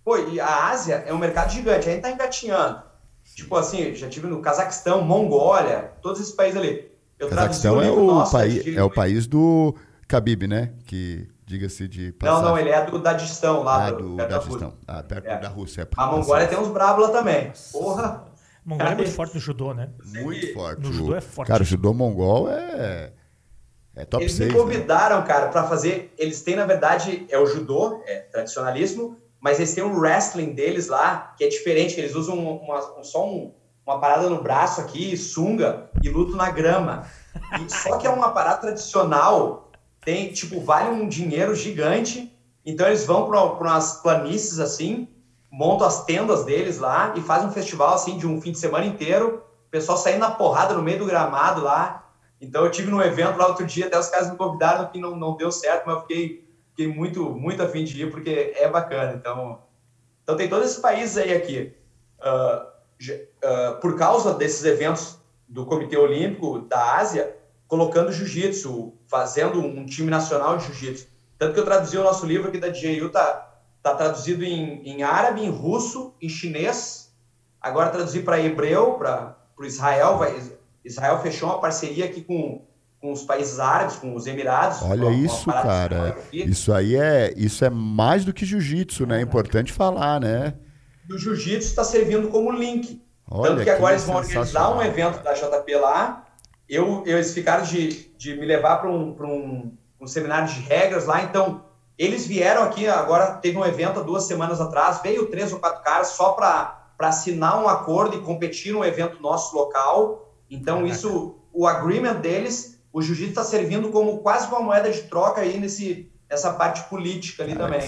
Pô, 0.05 0.19
e 0.19 0.41
a 0.41 0.71
Ásia 0.71 0.97
é 1.07 1.15
um 1.15 1.19
mercado 1.19 1.53
gigante, 1.53 1.89
a 1.89 1.93
gente 1.93 1.99
está 1.99 2.11
engatinhando. 2.11 2.83
Tipo 3.35 3.57
assim, 3.57 3.95
já 3.95 4.09
tive 4.09 4.27
no 4.27 4.41
Cazaquistão, 4.41 5.03
Mongólia, 5.03 5.93
todos 6.03 6.21
esses 6.21 6.35
países 6.35 6.59
ali. 6.59 6.91
Eu 7.19 7.29
Cazaquistão 7.29 7.81
é 7.81 7.91
o, 7.91 8.31
país, 8.31 8.77
é 8.77 8.83
o 8.83 8.91
país 8.91 9.27
do 9.27 9.75
Khabib, 10.09 10.47
né? 10.47 10.73
Que 10.87 11.29
diga-se 11.47 11.89
de 11.89 12.13
passagem. 12.13 12.43
Não, 12.43 12.51
não, 12.51 12.59
ele 12.59 12.71
é 12.71 12.85
do 12.85 12.99
Dadistão, 12.99 13.63
lá 13.63 13.87
ah, 13.87 13.91
do, 13.91 14.17
do 14.17 14.17
Dadistão. 14.17 14.75
Ah, 14.87 15.03
perto 15.03 15.27
é. 15.27 15.39
da 15.39 15.49
Rússia. 15.49 15.83
É 15.83 15.89
a 15.97 16.07
Mongólia 16.07 16.47
tem 16.47 16.59
uns 16.59 16.69
bravos 16.69 17.07
lá 17.07 17.13
também. 17.13 17.53
Porra! 17.71 18.25
A 18.65 18.69
Mongólia 18.69 18.93
é 18.93 18.97
muito 18.97 19.11
forte 19.13 19.35
no 19.35 19.41
judô, 19.41 19.73
né? 19.73 19.91
Muito 20.05 20.53
forte. 20.53 20.83
No 20.83 20.93
judô 20.93 21.15
é 21.15 21.21
forte. 21.21 21.49
Cara, 21.49 21.63
o 21.63 21.67
judô 21.67 21.93
mongol 21.95 22.51
é... 22.51 23.13
É 23.95 24.07
top 24.07 24.25
eles 24.25 24.33
6, 24.33 24.49
me 24.49 24.57
né? 24.57 24.63
convidaram, 24.63 25.21
né? 25.21 25.27
cara, 25.27 25.49
para 25.49 25.65
fazer. 25.65 26.15
Eles 26.17 26.41
têm, 26.41 26.57
na 26.57 26.65
verdade, 26.65 27.27
é 27.29 27.39
o 27.39 27.45
judô, 27.45 28.03
é 28.07 28.21
tradicionalismo, 28.21 29.19
mas 29.43 29.59
eles 29.59 29.75
têm 29.75 29.83
um 29.83 29.99
wrestling 29.99 30.53
deles 30.53 30.87
lá, 30.87 31.35
que 31.37 31.43
é 31.43 31.49
diferente, 31.49 31.97
que 31.97 32.01
eles 32.01 32.15
usam 32.15 32.39
uma, 32.39 33.03
só 33.03 33.27
um, 33.27 33.53
uma 33.85 33.99
parada 33.99 34.31
no 34.31 34.41
braço 34.41 34.81
aqui, 34.81 35.17
sunga, 35.17 35.91
e 36.01 36.09
lutam 36.09 36.37
na 36.37 36.49
grama. 36.49 37.05
E, 37.61 37.69
só 37.75 37.99
que 37.99 38.07
é 38.07 38.11
uma 38.11 38.31
parada 38.31 38.61
tradicional 38.61 39.69
tem, 40.05 40.33
tipo, 40.33 40.61
vale 40.61 40.91
um 40.91 41.09
dinheiro 41.09 41.55
gigante. 41.55 42.33
Então 42.65 42.87
eles 42.87 43.05
vão 43.05 43.27
para 43.27 43.41
umas 43.41 44.01
planícies 44.01 44.61
assim, 44.61 45.09
montam 45.51 45.87
as 45.87 46.05
tendas 46.05 46.45
deles 46.45 46.79
lá 46.79 47.13
e 47.17 47.21
fazem 47.21 47.49
um 47.49 47.53
festival 47.53 47.95
assim 47.95 48.17
de 48.17 48.27
um 48.27 48.41
fim 48.41 48.53
de 48.53 48.59
semana 48.59 48.87
inteiro. 48.87 49.43
O 49.67 49.71
pessoal 49.71 49.99
saindo 49.99 50.21
na 50.21 50.31
porrada 50.31 50.75
no 50.75 50.83
meio 50.83 50.99
do 50.99 51.07
gramado 51.07 51.63
lá. 51.63 52.11
Então 52.41 52.65
eu 52.65 52.71
tive 52.71 52.91
num 52.91 53.01
evento 53.01 53.39
lá 53.39 53.47
outro 53.47 53.67
dia, 53.67 53.87
até 53.87 53.99
os 53.99 54.09
caras 54.09 54.31
me 54.31 54.37
convidaram, 54.37 54.89
que 54.89 54.99
não, 54.99 55.17
não 55.17 55.37
deu 55.37 55.51
certo, 55.53 55.85
mas 55.87 55.95
eu 55.95 56.01
fiquei, 56.03 56.45
fiquei 56.73 56.89
muito, 56.89 57.31
muito 57.31 57.63
afim 57.63 57.85
de 57.85 58.03
ir, 58.03 58.11
porque 58.11 58.53
é 58.57 58.69
bacana. 58.69 59.15
Então, 59.15 59.63
então 60.23 60.37
tem 60.37 60.49
todos 60.49 60.67
esses 60.67 60.79
países 60.79 61.17
aí 61.17 61.33
aqui. 61.35 61.75
Uh, 62.21 62.73
uh, 63.11 63.81
por 63.81 63.97
causa 63.97 64.35
desses 64.35 64.65
eventos 64.65 65.19
do 65.49 65.67
Comitê 65.67 65.97
Olímpico 65.97 66.61
da 66.61 66.97
Ásia, 66.97 67.37
colocando 67.69 68.13
jiu-jitsu, 68.13 68.95
fazendo 69.07 69.61
um 69.61 69.85
time 69.85 70.11
nacional 70.11 70.57
de 70.57 70.67
jiu-jitsu. 70.67 71.07
Tanto 71.39 71.55
que 71.55 71.61
eu 71.61 71.65
traduzi 71.65 71.99
o 71.99 72.05
nosso 72.05 72.25
livro 72.25 72.49
aqui 72.49 72.59
da 72.59 72.69
DJU, 72.69 73.11
tá, 73.11 73.61
tá 73.83 73.95
traduzido 73.95 74.45
em, 74.45 74.83
em 74.89 75.03
árabe, 75.03 75.43
em 75.43 75.51
russo, 75.51 76.15
em 76.21 76.29
chinês. 76.29 77.13
Agora 77.61 77.91
traduzi 77.91 78.23
para 78.23 78.41
hebreu, 78.41 78.95
para 78.95 79.37
o 79.59 79.65
Israel. 79.65 80.19
Vai, 80.19 80.41
Israel 80.85 81.21
fechou 81.21 81.49
uma 81.49 81.61
parceria 81.61 82.05
aqui 82.05 82.23
com, 82.23 82.65
com 83.03 83.11
os 83.11 83.25
países 83.25 83.59
árabes, 83.59 83.97
com 83.97 84.15
os 84.15 84.29
Emirados. 84.29 84.81
Olha 84.81 85.09
uma, 85.09 85.13
isso, 85.13 85.51
uma 85.51 85.61
cara. 85.61 86.17
Isso 86.33 86.73
aí 86.73 86.95
é, 86.95 87.35
isso 87.37 87.65
é 87.65 87.69
mais 87.69 88.25
do 88.25 88.33
que 88.33 88.47
jiu-jitsu, 88.47 89.05
né? 89.07 89.19
É 89.19 89.23
importante 89.23 89.73
falar, 89.73 90.21
né? 90.21 90.55
E 91.11 91.13
o 91.13 91.19
jiu-jitsu 91.19 91.69
está 91.69 91.83
servindo 91.83 92.29
como 92.29 92.53
link. 92.53 93.03
Olha, 93.29 93.51
Tanto 93.51 93.65
que 93.65 93.71
agora 93.71 93.95
eles 93.95 94.05
vão 94.05 94.17
organizar 94.17 94.77
um 94.77 94.81
evento 94.81 95.21
da 95.21 95.33
JP 95.33 95.75
lá, 95.77 96.27
eu, 96.69 97.03
eles 97.05 97.35
ficaram 97.35 97.65
de, 97.65 98.09
de 98.17 98.37
me 98.37 98.47
levar 98.47 98.77
para 98.77 98.89
um, 98.89 99.11
um, 99.21 99.77
um 100.01 100.07
seminário 100.07 100.49
de 100.49 100.61
regras 100.61 101.07
lá, 101.07 101.23
então 101.23 101.65
eles 101.99 102.25
vieram 102.25 102.63
aqui, 102.63 102.87
agora 102.87 103.35
teve 103.35 103.59
um 103.59 103.65
evento 103.65 103.99
há 103.99 104.03
duas 104.03 104.25
semanas 104.25 104.61
atrás, 104.61 105.01
veio 105.03 105.27
três 105.27 105.53
ou 105.53 105.59
quatro 105.59 105.83
caras 105.83 106.09
só 106.09 106.33
para 106.33 106.87
assinar 107.01 107.61
um 107.61 107.69
acordo 107.69 108.17
e 108.17 108.21
competir 108.21 108.73
num 108.73 108.85
evento 108.85 109.21
nosso 109.21 109.57
local. 109.57 110.33
Então, 110.49 110.87
isso, 110.87 111.37
o 111.53 111.67
agreement 111.67 112.21
deles, 112.21 112.72
o 112.93 113.01
jiu-jitsu 113.01 113.31
está 113.31 113.45
servindo 113.45 113.91
como 113.91 114.19
quase 114.19 114.47
uma 114.49 114.61
moeda 114.61 114.91
de 114.91 115.03
troca 115.03 115.41
aí 115.41 115.59
nesse, 115.59 116.11
nessa 116.29 116.53
parte 116.53 116.89
política 116.89 117.43
ali 117.43 117.57
também. 117.57 117.81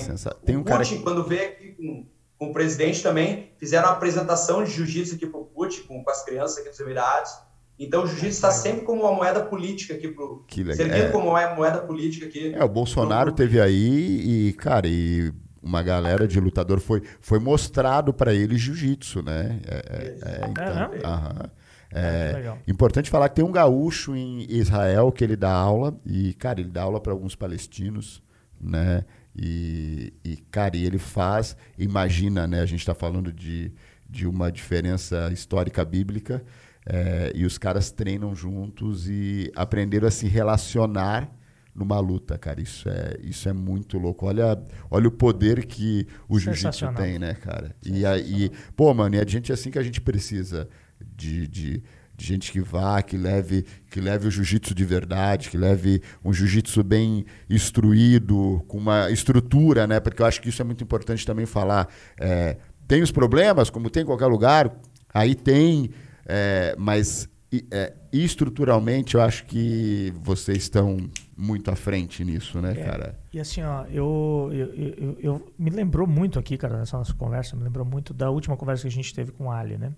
Tem 0.44 0.56
um 0.56 0.60
o 0.60 0.64
Putin, 0.64 0.64
cara 0.64 0.84
que... 0.84 0.98
quando 1.00 1.24
veio 1.24 1.48
aqui 1.48 1.72
com, 1.72 2.06
com 2.38 2.46
o 2.50 2.52
presidente 2.52 3.02
também, 3.02 3.50
fizeram 3.58 3.88
uma 3.88 3.94
apresentação 3.94 4.64
de 4.64 4.70
jiu-jitsu 4.70 5.16
aqui 5.16 5.26
para 5.26 5.40
o 5.40 5.44
Putin, 5.44 5.82
com, 5.82 6.02
com 6.02 6.10
as 6.10 6.24
crianças 6.24 6.58
aqui 6.58 6.70
dos 6.70 6.80
Emirados. 6.80 7.32
Então 7.78 8.04
o 8.04 8.06
jiu-jitsu 8.06 8.36
está 8.36 8.50
sempre 8.50 8.86
como 8.86 9.02
uma 9.02 9.12
moeda 9.12 9.40
política 9.42 9.94
aqui 9.94 10.08
pro. 10.08 10.44
Que 10.46 10.62
legal. 10.62 10.76
Servindo 10.76 11.06
é. 11.06 11.10
como 11.10 11.30
uma 11.30 11.54
moeda 11.54 11.78
política 11.80 12.26
aqui. 12.26 12.54
É, 12.54 12.64
o 12.64 12.68
Bolsonaro 12.68 13.32
pro... 13.32 13.36
teve 13.36 13.60
aí 13.60 14.48
e, 14.48 14.52
cara, 14.54 14.86
e 14.86 15.32
uma 15.62 15.82
galera 15.82 16.28
de 16.28 16.38
lutador 16.38 16.78
foi, 16.78 17.02
foi 17.20 17.38
mostrado 17.38 18.12
para 18.14 18.32
ele 18.32 18.56
jiu-jitsu, 18.56 19.22
né? 19.22 19.60
É, 19.66 19.74
é, 19.74 20.44
é 20.44 20.46
então, 20.48 21.10
aham. 21.10 21.50
É, 21.96 22.48
ah, 22.48 22.58
importante 22.66 23.08
falar 23.08 23.28
que 23.28 23.36
tem 23.36 23.44
um 23.44 23.52
gaúcho 23.52 24.16
em 24.16 24.46
Israel 24.50 25.12
que 25.12 25.22
ele 25.22 25.36
dá 25.36 25.52
aula 25.52 25.96
e, 26.04 26.34
cara, 26.34 26.60
ele 26.60 26.70
dá 26.70 26.82
aula 26.82 27.00
para 27.00 27.12
alguns 27.12 27.36
palestinos 27.36 28.22
né? 28.64 29.04
E, 29.36 30.12
e, 30.24 30.36
cara, 30.50 30.76
e 30.76 30.84
ele 30.84 30.98
faz, 30.98 31.56
imagina, 31.78 32.46
né? 32.46 32.60
A 32.60 32.66
gente 32.66 32.80
está 32.80 32.94
falando 32.94 33.32
de, 33.32 33.72
de 34.08 34.26
uma 34.26 34.50
diferença 34.50 35.30
histórica 35.32 35.84
bíblica, 35.84 36.42
é, 36.86 37.32
e 37.34 37.44
os 37.44 37.58
caras 37.58 37.90
treinam 37.90 38.34
juntos 38.34 39.08
e 39.08 39.50
aprenderam 39.56 40.06
a 40.06 40.10
se 40.10 40.26
relacionar 40.26 41.30
numa 41.74 41.98
luta, 41.98 42.38
cara. 42.38 42.60
Isso 42.60 42.88
é, 42.88 43.16
isso 43.22 43.48
é 43.48 43.52
muito 43.52 43.98
louco. 43.98 44.26
Olha, 44.26 44.62
olha 44.90 45.08
o 45.08 45.10
poder 45.10 45.66
que 45.66 46.06
o 46.28 46.38
jiu-jitsu 46.38 46.92
tem, 46.94 47.18
né, 47.18 47.34
cara? 47.34 47.74
E 47.84 48.06
aí, 48.06 48.50
pô, 48.76 48.92
mano, 48.94 49.16
e 49.16 49.18
é 49.18 49.24
de 49.24 49.32
gente 49.32 49.52
assim 49.52 49.70
que 49.70 49.78
a 49.78 49.82
gente 49.82 50.00
precisa 50.00 50.68
de, 51.00 51.46
de, 51.48 51.82
de 52.16 52.26
gente 52.26 52.52
que 52.52 52.60
vá, 52.60 53.02
que 53.02 53.16
leve, 53.16 53.64
que 53.90 54.00
leve 54.00 54.28
o 54.28 54.30
jiu-jitsu 54.30 54.74
de 54.74 54.84
verdade, 54.84 55.50
que 55.50 55.56
leve 55.56 56.02
um 56.24 56.32
jiu-jitsu 56.32 56.82
bem 56.82 57.24
instruído, 57.48 58.64
com 58.68 58.78
uma 58.78 59.10
estrutura, 59.10 59.86
né? 59.86 60.00
Porque 60.00 60.22
eu 60.22 60.26
acho 60.26 60.40
que 60.40 60.48
isso 60.48 60.62
é 60.62 60.64
muito 60.64 60.82
importante 60.82 61.26
também 61.26 61.46
falar. 61.46 61.88
É, 62.18 62.56
tem 62.86 63.02
os 63.02 63.10
problemas, 63.10 63.70
como 63.70 63.90
tem 63.90 64.02
em 64.02 64.06
qualquer 64.06 64.26
lugar, 64.26 64.74
aí 65.12 65.34
tem, 65.34 65.90
é, 66.26 66.74
mas 66.78 67.28
é, 67.70 67.92
estruturalmente 68.12 69.14
eu 69.14 69.20
acho 69.20 69.44
que 69.46 70.12
vocês 70.22 70.58
estão 70.58 70.96
muito 71.36 71.70
à 71.70 71.76
frente 71.76 72.24
nisso, 72.24 72.60
né, 72.60 72.72
é, 72.72 72.84
cara? 72.84 73.18
E 73.32 73.40
assim, 73.40 73.62
ó, 73.62 73.84
eu, 73.86 74.50
eu, 74.52 74.74
eu, 74.74 75.16
eu, 75.20 75.52
me 75.58 75.70
lembrou 75.70 76.06
muito 76.06 76.38
aqui, 76.38 76.56
cara, 76.56 76.78
nessa 76.78 76.96
nossa 76.96 77.14
conversa, 77.14 77.56
me 77.56 77.64
lembrou 77.64 77.84
muito 77.84 78.14
da 78.14 78.30
última 78.30 78.56
conversa 78.56 78.82
que 78.82 78.88
a 78.88 78.92
gente 78.92 79.12
teve 79.14 79.32
com 79.32 79.46
o 79.46 79.50
Ali, 79.50 79.76
né? 79.76 79.92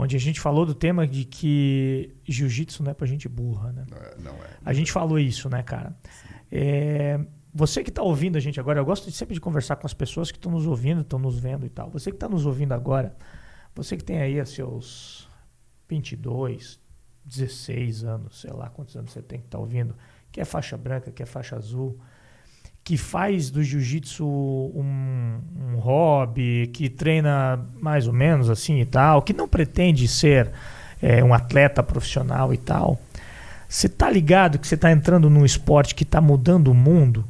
Onde 0.00 0.14
a 0.14 0.20
gente 0.20 0.38
falou 0.38 0.64
do 0.64 0.76
tema 0.76 1.08
de 1.08 1.24
que 1.24 2.14
jiu-jitsu 2.24 2.84
não 2.84 2.92
é 2.92 2.94
pra 2.94 3.04
gente 3.04 3.28
burra, 3.28 3.72
né? 3.72 3.84
Não 3.90 3.96
é. 3.96 4.14
Não 4.16 4.44
é. 4.44 4.50
A 4.64 4.72
gente 4.72 4.92
falou 4.92 5.18
isso, 5.18 5.50
né, 5.50 5.60
cara? 5.60 5.92
É, 6.52 7.18
você 7.52 7.82
que 7.82 7.90
está 7.90 8.00
ouvindo 8.00 8.36
a 8.36 8.40
gente 8.40 8.60
agora, 8.60 8.78
eu 8.78 8.84
gosto 8.84 9.10
de, 9.10 9.16
sempre 9.16 9.34
de 9.34 9.40
conversar 9.40 9.74
com 9.74 9.88
as 9.88 9.92
pessoas 9.92 10.30
que 10.30 10.38
estão 10.38 10.52
nos 10.52 10.68
ouvindo, 10.68 11.00
estão 11.00 11.18
nos 11.18 11.40
vendo 11.40 11.66
e 11.66 11.68
tal. 11.68 11.90
Você 11.90 12.12
que 12.12 12.16
está 12.16 12.28
nos 12.28 12.46
ouvindo 12.46 12.74
agora, 12.74 13.16
você 13.74 13.96
que 13.96 14.04
tem 14.04 14.20
aí 14.20 14.46
seus 14.46 15.28
22, 15.88 16.78
16 17.24 18.04
anos, 18.04 18.42
sei 18.42 18.52
lá 18.52 18.70
quantos 18.70 18.94
anos 18.94 19.10
você 19.10 19.20
tem 19.20 19.40
que 19.40 19.46
estar 19.46 19.58
tá 19.58 19.60
ouvindo, 19.60 19.96
que 20.30 20.40
é 20.40 20.44
faixa 20.44 20.76
branca, 20.76 21.10
que 21.10 21.24
é 21.24 21.26
faixa 21.26 21.56
azul, 21.56 21.98
que 22.88 22.96
faz 22.96 23.50
do 23.50 23.62
jiu-jitsu 23.62 24.24
um, 24.24 25.38
um 25.60 25.76
hobby, 25.76 26.70
que 26.72 26.88
treina 26.88 27.60
mais 27.78 28.06
ou 28.06 28.14
menos 28.14 28.48
assim 28.48 28.80
e 28.80 28.86
tal, 28.86 29.20
que 29.20 29.34
não 29.34 29.46
pretende 29.46 30.08
ser 30.08 30.50
é, 31.02 31.22
um 31.22 31.34
atleta 31.34 31.82
profissional 31.82 32.54
e 32.54 32.56
tal. 32.56 32.98
Você 33.68 33.90
tá 33.90 34.08
ligado 34.08 34.58
que 34.58 34.66
você 34.66 34.74
está 34.74 34.90
entrando 34.90 35.28
num 35.28 35.44
esporte 35.44 35.94
que 35.94 36.02
está 36.02 36.18
mudando 36.18 36.68
o 36.68 36.74
mundo? 36.74 37.26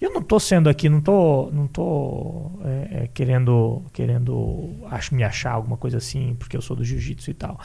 Eu 0.00 0.14
não 0.14 0.22
estou 0.22 0.40
sendo 0.40 0.70
aqui, 0.70 0.88
não 0.88 1.00
estou 1.00 1.52
não 1.52 1.66
tô, 1.66 2.50
é, 2.64 3.02
é, 3.02 3.08
querendo, 3.12 3.82
querendo 3.92 4.78
acho, 4.90 5.14
me 5.14 5.22
achar 5.22 5.52
alguma 5.52 5.76
coisa 5.76 5.98
assim, 5.98 6.34
porque 6.38 6.56
eu 6.56 6.62
sou 6.62 6.74
do 6.74 6.82
jiu-jitsu 6.82 7.30
e 7.30 7.34
tal. 7.34 7.60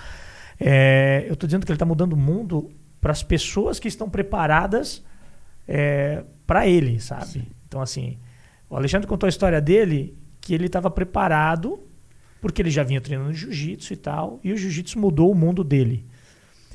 É, 0.59 1.23
eu 1.29 1.35
estou 1.35 1.47
dizendo 1.47 1.65
que 1.65 1.71
ele 1.71 1.77
está 1.77 1.85
mudando 1.85 2.11
o 2.11 2.17
mundo 2.17 2.69
para 2.99 3.13
as 3.13 3.23
pessoas 3.23 3.79
que 3.79 3.87
estão 3.87 4.09
preparadas 4.09 5.01
é, 5.67 6.23
para 6.45 6.67
ele, 6.67 6.99
sabe? 6.99 7.25
Sim. 7.25 7.47
Então, 7.67 7.81
assim, 7.81 8.17
o 8.69 8.75
Alexandre 8.75 9.07
contou 9.07 9.27
a 9.27 9.29
história 9.29 9.59
dele, 9.59 10.17
que 10.39 10.53
ele 10.53 10.67
estava 10.67 10.89
preparado, 10.89 11.79
porque 12.41 12.61
ele 12.61 12.69
já 12.69 12.83
vinha 12.83 13.01
treinando 13.01 13.33
jiu-jitsu 13.33 13.93
e 13.93 13.97
tal, 13.97 14.39
e 14.43 14.51
o 14.51 14.57
jiu-jitsu 14.57 14.99
mudou 14.99 15.31
o 15.31 15.35
mundo 15.35 15.63
dele. 15.63 16.05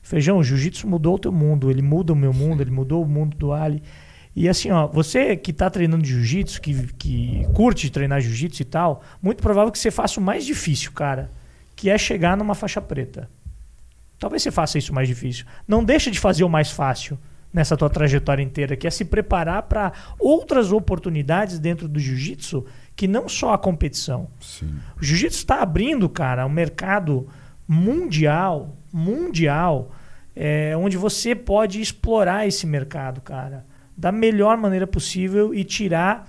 Feijão, 0.03 0.39
o 0.39 0.43
jiu-jitsu 0.43 0.89
mudou 0.89 1.15
o 1.15 1.19
teu 1.19 1.31
mundo, 1.31 1.71
ele 1.71 1.83
muda 1.83 2.13
o 2.13 2.17
meu 2.17 2.33
mundo, 2.33 2.63
ele 2.63 2.71
mudou 2.71 3.03
o 3.03 3.07
mundo 3.07 3.37
do 3.37 3.53
Ali. 3.53 3.83
E 4.35 4.49
assim, 4.49 4.71
ó, 4.71 4.87
você 4.87 5.37
que 5.37 5.51
está 5.51 5.69
treinando 5.69 6.05
jiu-jitsu, 6.05 6.61
que, 6.61 6.93
que 6.95 7.47
curte 7.55 7.91
treinar 7.91 8.21
jiu-jitsu 8.21 8.63
e 8.63 8.65
tal, 8.65 9.03
muito 9.21 9.43
provável 9.43 9.71
que 9.71 9.79
você 9.79 9.91
faça 9.91 10.19
o 10.19 10.23
mais 10.23 10.45
difícil, 10.45 10.93
cara, 10.93 11.31
que 11.77 11.91
é 11.91 11.99
chegar 11.99 12.37
numa 12.37 12.55
faixa 12.55 12.81
preta. 12.81 13.29
Talvez 14.19 14.43
você 14.43 14.51
faça 14.51 14.79
isso 14.79 14.95
mais 14.95 15.09
difícil. 15.09 15.47
Não 15.67 15.85
deixa 15.85 16.11
de 16.11 16.19
fazer 16.19 16.45
o 16.45 16.49
mais 16.49 16.71
fácil 16.71 17.19
nessa 17.53 17.77
tua 17.77 17.91
trajetória 17.91 18.43
inteira, 18.43 18.77
que 18.77 18.87
é 18.87 18.91
se 18.91 19.05
preparar 19.05 19.65
para 19.65 19.93
outras 20.19 20.73
oportunidades 20.73 21.59
dentro 21.59 21.89
do 21.89 21.99
jiu-jitsu, 21.99 22.65
que 22.95 23.09
não 23.09 23.29
só 23.29 23.53
a 23.53 23.59
competição. 23.59 24.29
Sim. 24.41 24.73
O 25.01 25.05
jiu-jitsu 25.05 25.39
está 25.39 25.63
abrindo, 25.63 26.09
cara, 26.09 26.47
um 26.47 26.51
mercado 26.51 27.29
mundial, 27.67 28.77
mundial, 28.93 29.95
é, 30.35 30.77
onde 30.77 30.97
você 30.97 31.35
pode 31.35 31.81
explorar 31.81 32.47
esse 32.47 32.67
mercado, 32.67 33.21
cara 33.21 33.65
da 34.01 34.11
melhor 34.11 34.57
maneira 34.57 34.87
possível 34.87 35.55
e 35.55 35.63
tirar, 35.63 36.27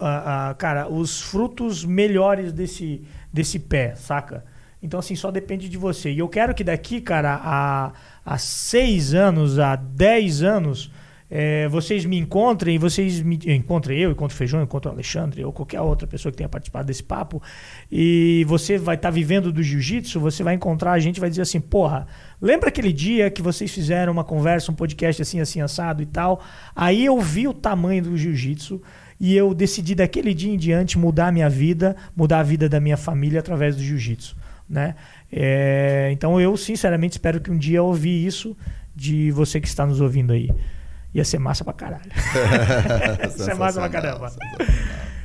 uh, 0.00 0.52
uh, 0.52 0.54
cara, 0.56 0.88
os 0.88 1.20
frutos 1.20 1.84
melhores 1.84 2.54
desse, 2.54 3.06
desse 3.30 3.58
pé, 3.58 3.94
saca? 3.96 4.46
Então, 4.82 5.00
assim, 5.00 5.14
só 5.14 5.30
depende 5.30 5.68
de 5.68 5.76
você. 5.76 6.10
E 6.10 6.18
eu 6.18 6.28
quero 6.28 6.54
que 6.54 6.64
daqui, 6.64 7.00
cara, 7.00 7.40
a, 7.42 7.92
a 8.24 8.38
seis 8.38 9.14
anos, 9.14 9.58
a 9.58 9.76
dez 9.76 10.42
anos, 10.42 10.90
é, 11.30 11.68
vocês 11.68 12.04
me 12.04 12.18
encontrem, 12.18 12.76
vocês 12.76 13.22
me 13.22 13.38
encontrem 13.46 14.00
eu, 14.00 14.10
encontro 14.10 14.36
Feijão, 14.36 14.60
encontro 14.60 14.90
Alexandre 14.90 15.44
ou 15.44 15.52
qualquer 15.52 15.80
outra 15.80 16.06
pessoa 16.06 16.32
que 16.32 16.38
tenha 16.38 16.48
participado 16.48 16.86
desse 16.88 17.04
papo, 17.04 17.40
e 17.90 18.44
você 18.48 18.76
vai 18.76 18.96
estar 18.96 19.08
tá 19.08 19.14
vivendo 19.14 19.52
do 19.52 19.62
jiu-jitsu, 19.62 20.18
você 20.18 20.42
vai 20.42 20.54
encontrar 20.54 20.92
a 20.92 20.98
gente 20.98 21.20
vai 21.20 21.30
dizer 21.30 21.42
assim, 21.42 21.60
porra, 21.60 22.08
lembra 22.42 22.68
aquele 22.68 22.92
dia 22.92 23.30
que 23.30 23.40
vocês 23.40 23.70
fizeram 23.70 24.12
uma 24.12 24.24
conversa, 24.24 24.72
um 24.72 24.74
podcast 24.74 25.22
assim, 25.22 25.38
assim, 25.38 25.60
assado 25.60 26.02
e 26.02 26.06
tal? 26.06 26.42
Aí 26.74 27.04
eu 27.04 27.20
vi 27.20 27.46
o 27.46 27.54
tamanho 27.54 28.02
do 28.02 28.16
jiu-jitsu 28.16 28.82
e 29.20 29.36
eu 29.36 29.54
decidi 29.54 29.94
daquele 29.94 30.34
dia 30.34 30.52
em 30.52 30.56
diante 30.56 30.98
mudar 30.98 31.28
a 31.28 31.32
minha 31.32 31.48
vida, 31.48 31.94
mudar 32.16 32.40
a 32.40 32.42
vida 32.42 32.68
da 32.68 32.80
minha 32.80 32.96
família 32.96 33.38
através 33.38 33.76
do 33.76 33.82
jiu-jitsu, 33.82 34.34
né? 34.70 34.94
É, 35.32 36.10
então 36.12 36.40
eu 36.40 36.56
sinceramente 36.56 37.14
espero 37.14 37.40
que 37.40 37.50
um 37.50 37.58
dia 37.58 37.78
eu 37.78 37.86
ouvi 37.86 38.24
isso 38.24 38.56
de 38.94 39.32
você 39.32 39.60
que 39.60 39.66
está 39.66 39.84
nos 39.84 40.00
ouvindo 40.00 40.32
aí. 40.32 40.48
Ia 41.12 41.24
ser 41.24 41.40
massa 41.40 41.64
pra 41.64 41.72
caralho. 41.72 42.04
Ia 43.20 43.30
ser 43.30 43.54
massa 43.54 43.80
pra 43.80 43.88
caramba. 43.88 44.32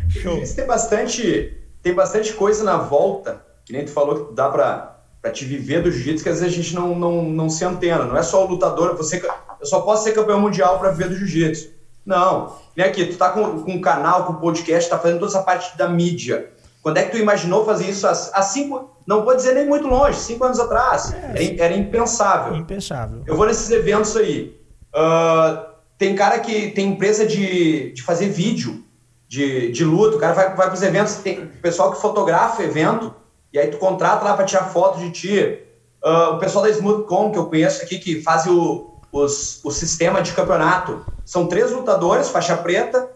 Show. 0.09 0.41
Tem 0.55 0.65
bastante, 0.65 1.55
tem 1.83 1.93
bastante 1.93 2.33
coisa 2.33 2.63
na 2.63 2.77
volta, 2.77 3.45
que 3.63 3.71
nem 3.71 3.85
tu 3.85 3.91
falou 3.91 4.25
que 4.25 4.33
dá 4.33 4.49
pra, 4.49 4.99
pra 5.21 5.29
te 5.29 5.45
viver 5.45 5.83
do 5.83 5.91
jiu-jitsu, 5.91 6.23
que 6.23 6.29
às 6.29 6.39
vezes 6.39 6.53
a 6.53 6.61
gente 6.61 6.73
não, 6.73 6.97
não, 6.97 7.23
não 7.23 7.49
se 7.49 7.63
antena. 7.63 8.05
Não 8.05 8.17
é 8.17 8.23
só 8.23 8.43
o 8.43 8.49
lutador, 8.49 8.97
você, 8.97 9.23
eu 9.59 9.65
só 9.65 9.81
posso 9.81 10.03
ser 10.03 10.13
campeão 10.13 10.41
mundial 10.41 10.79
pra 10.79 10.89
viver 10.89 11.09
do 11.09 11.17
jiu-jitsu. 11.17 11.69
Não. 12.03 12.55
Nem 12.75 12.87
aqui, 12.87 13.05
tu 13.05 13.17
tá 13.17 13.29
com, 13.29 13.61
com 13.61 13.71
um 13.71 13.81
canal, 13.81 14.25
com 14.25 14.33
um 14.33 14.37
podcast, 14.37 14.89
tá 14.89 14.97
fazendo 14.97 15.19
toda 15.19 15.31
essa 15.31 15.43
parte 15.43 15.77
da 15.77 15.87
mídia. 15.87 16.49
Quando 16.85 16.97
é 16.97 17.03
que 17.03 17.11
tu 17.11 17.17
imaginou 17.17 17.65
fazer 17.65 17.89
isso 17.89 18.05
há, 18.05 18.41
cinco, 18.43 18.94
não 19.05 19.23
vou 19.23 19.35
dizer 19.35 19.53
nem 19.53 19.67
muito 19.67 19.87
longe, 19.87 20.17
cinco 20.19 20.43
anos 20.43 20.59
atrás? 20.59 21.13
É, 21.13 21.55
era, 21.55 21.65
era, 21.65 21.73
impensável. 21.75 22.55
Impensável. 22.55 23.21
Eu 23.25 23.35
vou 23.35 23.45
nesses 23.45 23.69
eventos 23.69 24.15
aí. 24.17 24.59
Uh, 24.95 25.65
tem 25.97 26.15
cara 26.15 26.39
que 26.39 26.71
tem 26.71 26.89
empresa 26.89 27.25
de, 27.25 27.91
de 27.93 28.01
fazer 28.01 28.29
vídeo 28.29 28.83
de, 29.27 29.71
de 29.71 29.83
luta, 29.83 30.17
o 30.17 30.19
cara 30.19 30.33
vai, 30.33 30.55
vai 30.55 30.67
para 30.67 30.73
os 30.73 30.81
eventos, 30.81 31.15
tem 31.15 31.45
pessoal 31.61 31.91
que 31.91 32.01
fotografa 32.01 32.63
evento, 32.63 33.13
e 33.51 33.59
aí 33.59 33.67
tu 33.67 33.77
contrata 33.77 34.23
lá 34.23 34.33
para 34.33 34.45
tirar 34.45 34.65
foto 34.65 34.99
de 34.99 35.11
ti. 35.11 35.59
Uh, 36.03 36.35
o 36.35 36.39
pessoal 36.39 36.63
da 36.63 36.69
Smoothcom, 36.69 37.31
que 37.31 37.37
eu 37.37 37.47
conheço 37.47 37.81
aqui, 37.81 37.97
que 37.97 38.21
faz 38.21 38.45
o, 38.45 38.99
os, 39.11 39.63
o 39.63 39.71
sistema 39.71 40.21
de 40.21 40.33
campeonato. 40.33 41.05
São 41.23 41.47
três 41.47 41.71
lutadores, 41.71 42.29
faixa 42.29 42.55
preta, 42.57 43.09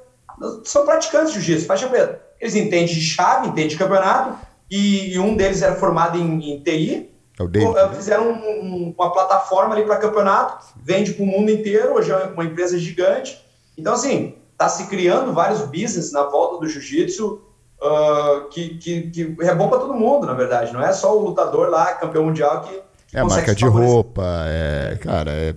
são 0.64 0.86
praticantes 0.86 1.34
de 1.34 1.42
jiu-jitsu, 1.42 1.68
faixa 1.68 1.88
preta. 1.88 2.22
Eles 2.40 2.56
entendem 2.56 2.86
de 2.86 3.02
chave, 3.02 3.48
entendem 3.48 3.68
de 3.68 3.78
campeonato, 3.78 4.40
e, 4.70 5.14
e 5.14 5.20
um 5.20 5.36
deles 5.36 5.62
era 5.62 5.76
formado 5.76 6.18
em, 6.18 6.54
em 6.54 6.60
TI, 6.62 7.10
é 7.40 7.44
o 7.44 7.48
David, 7.48 7.74
né? 7.74 7.90
Fizeram 7.96 8.32
um, 8.32 8.36
um, 8.36 8.96
uma 8.98 9.14
plataforma 9.14 9.74
ali 9.74 9.86
para 9.86 9.96
campeonato, 9.96 10.66
vende 10.76 11.14
para 11.14 11.24
o 11.24 11.26
mundo 11.26 11.50
inteiro, 11.50 11.94
hoje 11.94 12.12
é 12.12 12.26
uma 12.26 12.44
empresa 12.44 12.78
gigante. 12.78 13.40
Então, 13.78 13.94
assim, 13.94 14.36
está 14.52 14.68
se 14.68 14.88
criando 14.88 15.32
vários 15.32 15.62
business 15.62 16.12
na 16.12 16.24
volta 16.24 16.60
do 16.60 16.68
jiu-jitsu 16.68 17.42
uh, 17.82 18.50
que, 18.50 18.78
que, 18.78 19.02
que, 19.10 19.36
é 19.40 19.56
bom 19.56 19.70
para 19.70 19.80
todo 19.80 19.94
mundo, 19.94 20.28
na 20.28 20.34
verdade. 20.34 20.74
Não 20.74 20.82
é 20.82 20.92
só 20.92 21.18
o 21.18 21.30
lutador 21.30 21.70
lá, 21.70 21.94
campeão 21.94 22.26
mundial, 22.26 22.62
que. 22.62 22.82
É 23.14 23.22
a 23.22 23.26
marca 23.26 23.56
de 23.56 23.66
roupa, 23.66 24.24
é, 24.46 24.98
cara, 25.02 25.32
é, 25.32 25.56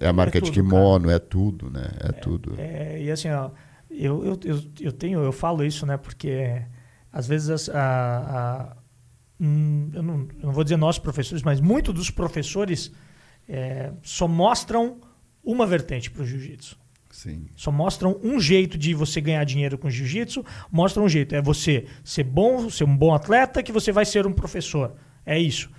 é 0.00 0.08
a 0.08 0.12
marca 0.12 0.38
é 0.38 0.40
tudo, 0.40 0.52
de 0.52 0.62
kimono, 0.62 1.04
cara. 1.06 1.16
é 1.16 1.18
tudo, 1.18 1.70
né? 1.70 1.90
É, 2.00 2.08
é 2.08 2.12
tudo. 2.12 2.54
É, 2.56 2.98
e 3.02 3.10
assim, 3.10 3.30
ó, 3.30 3.50
eu, 3.90 4.24
eu, 4.24 4.40
eu, 4.42 4.60
eu, 4.80 4.92
tenho, 4.92 5.22
eu 5.22 5.32
falo 5.32 5.62
isso, 5.62 5.84
né? 5.84 5.98
Porque 5.98 6.62
às 7.16 7.26
vezes 7.26 7.68
a, 7.68 7.78
a 7.78 8.76
Hum, 9.40 9.90
eu, 9.92 10.02
não, 10.02 10.14
eu 10.40 10.46
não 10.46 10.52
vou 10.52 10.64
dizer 10.64 10.76
nossos 10.76 10.98
professores, 10.98 11.42
mas 11.42 11.60
muitos 11.60 11.94
dos 11.94 12.10
professores 12.10 12.90
é, 13.48 13.92
só 14.02 14.26
mostram 14.26 14.98
uma 15.44 15.66
vertente 15.66 16.10
para 16.10 16.22
o 16.22 16.26
jiu-jitsu. 16.26 16.76
Sim. 17.10 17.46
Só 17.56 17.70
mostram 17.70 18.18
um 18.22 18.38
jeito 18.40 18.76
de 18.76 18.92
você 18.92 19.20
ganhar 19.20 19.44
dinheiro 19.44 19.78
com 19.78 19.88
jiu-jitsu, 19.88 20.44
mostram 20.70 21.04
um 21.04 21.08
jeito. 21.08 21.34
É 21.34 21.40
você 21.40 21.86
ser 22.04 22.24
bom, 22.24 22.68
ser 22.68 22.84
um 22.84 22.96
bom 22.96 23.14
atleta, 23.14 23.62
que 23.62 23.72
você 23.72 23.92
vai 23.92 24.04
ser 24.04 24.26
um 24.26 24.32
professor. 24.32 24.94
É 25.24 25.38
isso. 25.38 25.70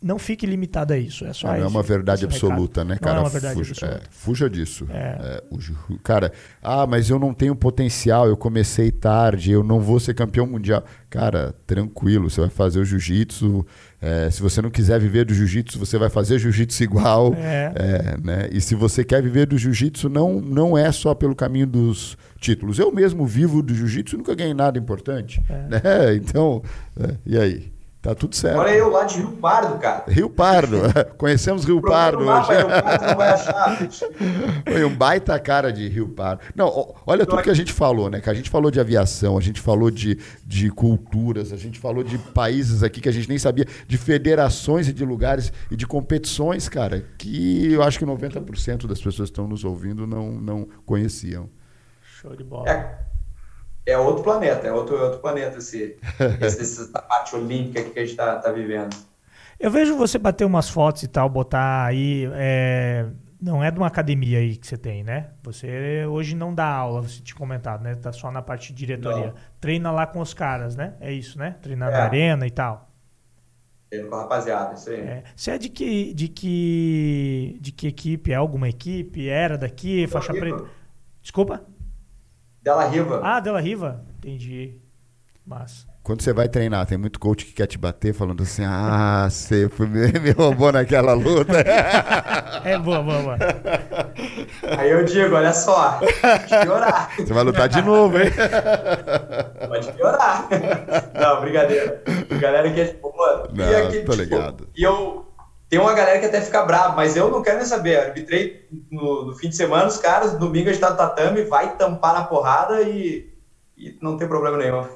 Não 0.00 0.18
fique 0.18 0.46
limitado 0.46 0.92
a 0.92 0.98
isso. 0.98 1.24
É 1.24 1.32
só 1.32 1.48
não 1.48 1.56
isso. 1.56 1.64
é 1.64 1.68
uma 1.68 1.82
verdade 1.82 2.24
absoluta, 2.24 2.82
recado. 2.82 2.88
né, 2.88 2.94
Não 2.94 2.98
cara? 3.00 3.18
é 3.18 3.20
uma 3.20 3.28
verdade 3.28 3.54
fuja, 3.56 3.72
absoluta. 3.72 3.98
é, 3.98 4.08
fuja 4.10 4.48
disso. 4.50 4.86
É. 4.90 4.96
É, 4.96 5.42
o 5.50 5.98
cara, 5.98 6.32
ah, 6.62 6.86
mas 6.86 7.10
eu 7.10 7.18
não 7.18 7.34
tenho 7.34 7.54
potencial, 7.56 8.28
eu 8.28 8.36
comecei 8.36 8.90
tarde, 8.92 9.50
eu 9.50 9.64
não 9.64 9.80
vou 9.80 9.98
ser 9.98 10.14
campeão 10.14 10.46
mundial. 10.46 10.84
Cara, 11.10 11.54
tranquilo, 11.66 12.30
você 12.30 12.40
vai 12.40 12.50
fazer 12.50 12.78
o 12.80 12.84
jiu-jitsu. 12.84 13.66
é, 14.00 14.30
se 14.30 14.40
você 14.40 14.62
não 14.62 14.70
quiser 14.70 15.00
viver 15.00 15.24
do 15.24 15.34
jiu-jitsu, 15.34 15.78
você 15.78 15.98
vai 15.98 16.08
fazer 16.10 16.38
jiu-jitsu 16.38 16.82
igual. 16.84 17.34
É. 17.34 17.72
É, 17.74 18.16
né? 18.22 18.48
E 18.52 18.60
se 18.60 18.74
você 18.74 19.02
quer 19.02 19.22
viver 19.22 19.46
do 19.46 19.58
jiu-jitsu, 19.58 20.08
não, 20.08 20.40
não 20.40 20.78
é 20.78 20.92
só 20.92 21.14
pelo 21.14 21.34
caminho 21.34 21.66
dos 21.66 22.16
títulos. 22.38 22.78
Eu 22.78 22.92
mesmo 22.92 23.26
vivo 23.26 23.62
do 23.62 23.74
jiu-jitsu 23.74 24.14
e 24.14 24.18
nunca 24.18 24.34
ganhei 24.34 24.54
nada 24.54 24.78
importante. 24.78 25.42
Né? 25.48 26.14
Então, 26.14 26.62
é, 27.00 27.14
e 27.26 27.36
aí? 27.38 27.72
Tá 28.08 28.14
tudo 28.14 28.34
certo. 28.34 28.58
Olha 28.58 28.70
eu 28.70 28.88
lá 28.88 29.04
de 29.04 29.18
Rio 29.18 29.32
Pardo, 29.32 29.78
cara. 29.78 30.04
Rio 30.08 30.30
Pardo. 30.30 30.78
Conhecemos 31.18 31.66
Rio 31.66 31.82
Pardo 31.82 32.20
hoje. 32.20 32.54
Rio 32.54 32.66
Pardo 32.66 33.04
não 33.04 33.14
vai 33.14 33.28
achar. 33.28 33.76
Foi 34.66 34.82
um 34.82 34.96
baita 34.96 35.38
cara 35.38 35.70
de 35.70 35.86
Rio 35.86 36.08
Pardo. 36.08 36.40
Não, 36.56 36.94
olha 37.06 37.26
tudo 37.26 37.42
que 37.42 37.50
a 37.50 37.54
gente 37.54 37.70
falou, 37.70 38.08
né? 38.08 38.22
Que 38.22 38.30
a 38.30 38.32
gente 38.32 38.48
falou 38.48 38.70
de 38.70 38.80
aviação, 38.80 39.36
a 39.36 39.42
gente 39.42 39.60
falou 39.60 39.90
de, 39.90 40.18
de 40.46 40.70
culturas, 40.70 41.52
a 41.52 41.56
gente 41.58 41.78
falou 41.78 42.02
de 42.02 42.16
países 42.16 42.82
aqui 42.82 42.98
que 42.98 43.10
a 43.10 43.12
gente 43.12 43.28
nem 43.28 43.36
sabia, 43.36 43.66
de 43.86 43.98
federações 43.98 44.88
e 44.88 44.92
de 44.94 45.04
lugares 45.04 45.52
e 45.70 45.76
de 45.76 45.86
competições, 45.86 46.66
cara, 46.66 47.04
que 47.18 47.74
eu 47.74 47.82
acho 47.82 47.98
que 47.98 48.06
90% 48.06 48.86
das 48.86 49.02
pessoas 49.02 49.28
que 49.28 49.32
estão 49.34 49.46
nos 49.46 49.66
ouvindo 49.66 50.06
não, 50.06 50.32
não 50.32 50.66
conheciam. 50.86 51.50
Show 52.00 52.34
de 52.34 52.42
bola. 52.42 52.70
É, 52.70 52.98
é 53.90 53.98
outro 53.98 54.22
planeta, 54.22 54.66
é 54.66 54.72
outro, 54.72 55.00
outro 55.02 55.18
planeta 55.20 55.58
esse, 55.58 55.96
esse, 56.40 56.60
essa 56.62 57.02
parte 57.02 57.34
olímpica 57.34 57.82
que 57.82 57.98
a 57.98 58.04
gente 58.04 58.16
tá, 58.16 58.36
tá 58.36 58.50
vivendo. 58.52 58.94
Eu 59.58 59.70
vejo 59.70 59.96
você 59.96 60.18
bater 60.18 60.44
umas 60.44 60.68
fotos 60.68 61.02
e 61.02 61.08
tal, 61.08 61.28
botar 61.28 61.84
aí. 61.86 62.28
é, 62.34 63.06
Não 63.42 63.62
é 63.64 63.70
de 63.72 63.78
uma 63.78 63.88
academia 63.88 64.38
aí 64.38 64.56
que 64.56 64.66
você 64.66 64.76
tem, 64.76 65.02
né? 65.02 65.30
Você 65.42 66.04
hoje 66.06 66.36
não 66.36 66.54
dá 66.54 66.66
aula, 66.66 67.02
você 67.02 67.20
tinha 67.20 67.36
comentado, 67.36 67.82
né? 67.82 67.94
Tá 67.96 68.12
só 68.12 68.30
na 68.30 68.40
parte 68.40 68.72
de 68.72 68.78
diretoria. 68.78 69.26
Não. 69.28 69.34
Treina 69.60 69.90
lá 69.90 70.06
com 70.06 70.20
os 70.20 70.32
caras, 70.32 70.76
né? 70.76 70.94
É 71.00 71.10
isso, 71.12 71.38
né? 71.38 71.56
Treinar 71.60 71.88
É. 71.88 71.92
na 71.92 72.04
arena 72.04 72.46
e 72.46 72.50
tal. 72.50 72.88
Treino 73.90 74.08
com 74.08 74.14
a 74.16 74.20
rapaziada, 74.22 74.74
isso 74.74 74.90
aí. 74.90 75.00
É. 75.00 75.22
Você 75.34 75.50
é 75.50 75.58
de 75.58 75.68
que, 75.70 76.12
de 76.14 76.28
que. 76.28 77.58
De 77.60 77.72
que 77.72 77.88
equipe? 77.88 78.30
É 78.32 78.36
alguma 78.36 78.68
equipe? 78.68 79.28
Era 79.28 79.56
daqui? 79.58 80.06
Faixa 80.06 80.32
preta? 80.32 80.64
Desculpa? 81.22 81.62
Della 82.62 82.86
Riva. 82.88 83.20
Ah, 83.22 83.40
Della 83.40 83.60
Riva? 83.60 84.04
Entendi. 84.18 84.80
Massa. 85.46 85.86
Quando 86.02 86.22
você 86.22 86.32
vai 86.32 86.48
treinar, 86.48 86.86
tem 86.86 86.96
muito 86.96 87.18
coach 87.20 87.44
que 87.44 87.52
quer 87.52 87.66
te 87.66 87.76
bater 87.78 88.14
falando 88.14 88.42
assim: 88.42 88.62
ah, 88.64 89.26
você 89.30 89.68
foi- 89.68 89.86
me, 89.88 90.30
roubou 90.36 90.72
naquela 90.72 91.12
luta. 91.12 91.52
É 92.64 92.78
boa, 92.78 93.02
boa, 93.02 93.22
boa. 93.22 93.36
Aí 94.78 94.90
eu 94.90 95.04
digo, 95.04 95.34
olha 95.34 95.52
só, 95.52 95.98
pode 95.98 96.48
piorar. 96.64 97.14
Você 97.16 97.32
vai 97.32 97.44
lutar 97.44 97.68
de 97.68 97.82
novo, 97.82 98.18
hein? 98.18 98.30
Pode 99.68 99.92
piorar. 99.92 100.48
Não, 101.14 101.40
brincadeira. 101.42 102.02
Galera 102.40 102.72
que 102.72 102.80
é 102.80 102.84
tipo, 102.86 103.14
mano. 103.16 103.48
Não, 103.54 103.70
e 103.70 103.74
aqui, 103.76 104.00
tô 104.00 104.12
tipo, 104.12 104.14
ligado. 104.14 104.68
E 104.76 104.82
eu. 104.82 105.27
Tem 105.68 105.78
uma 105.78 105.92
galera 105.92 106.18
que 106.18 106.26
até 106.26 106.40
fica 106.40 106.64
brava, 106.64 106.96
mas 106.96 107.14
eu 107.14 107.30
não 107.30 107.42
quero 107.42 107.58
nem 107.58 107.66
saber. 107.66 107.96
Eu 107.96 108.02
arbitrei 108.08 108.66
no, 108.90 109.26
no 109.26 109.34
fim 109.34 109.50
de 109.50 109.56
semana, 109.56 109.86
os 109.86 109.98
caras, 109.98 110.38
domingo 110.38 110.70
a 110.70 110.72
gente 110.72 110.80
tá 110.80 110.90
no 110.90 110.96
tatame, 110.96 111.42
vai 111.42 111.76
tampar 111.76 112.14
na 112.14 112.24
porrada 112.24 112.82
e, 112.82 113.30
e 113.76 113.98
não 114.00 114.16
tem 114.16 114.26
problema 114.26 114.56
nenhum. 114.56 114.86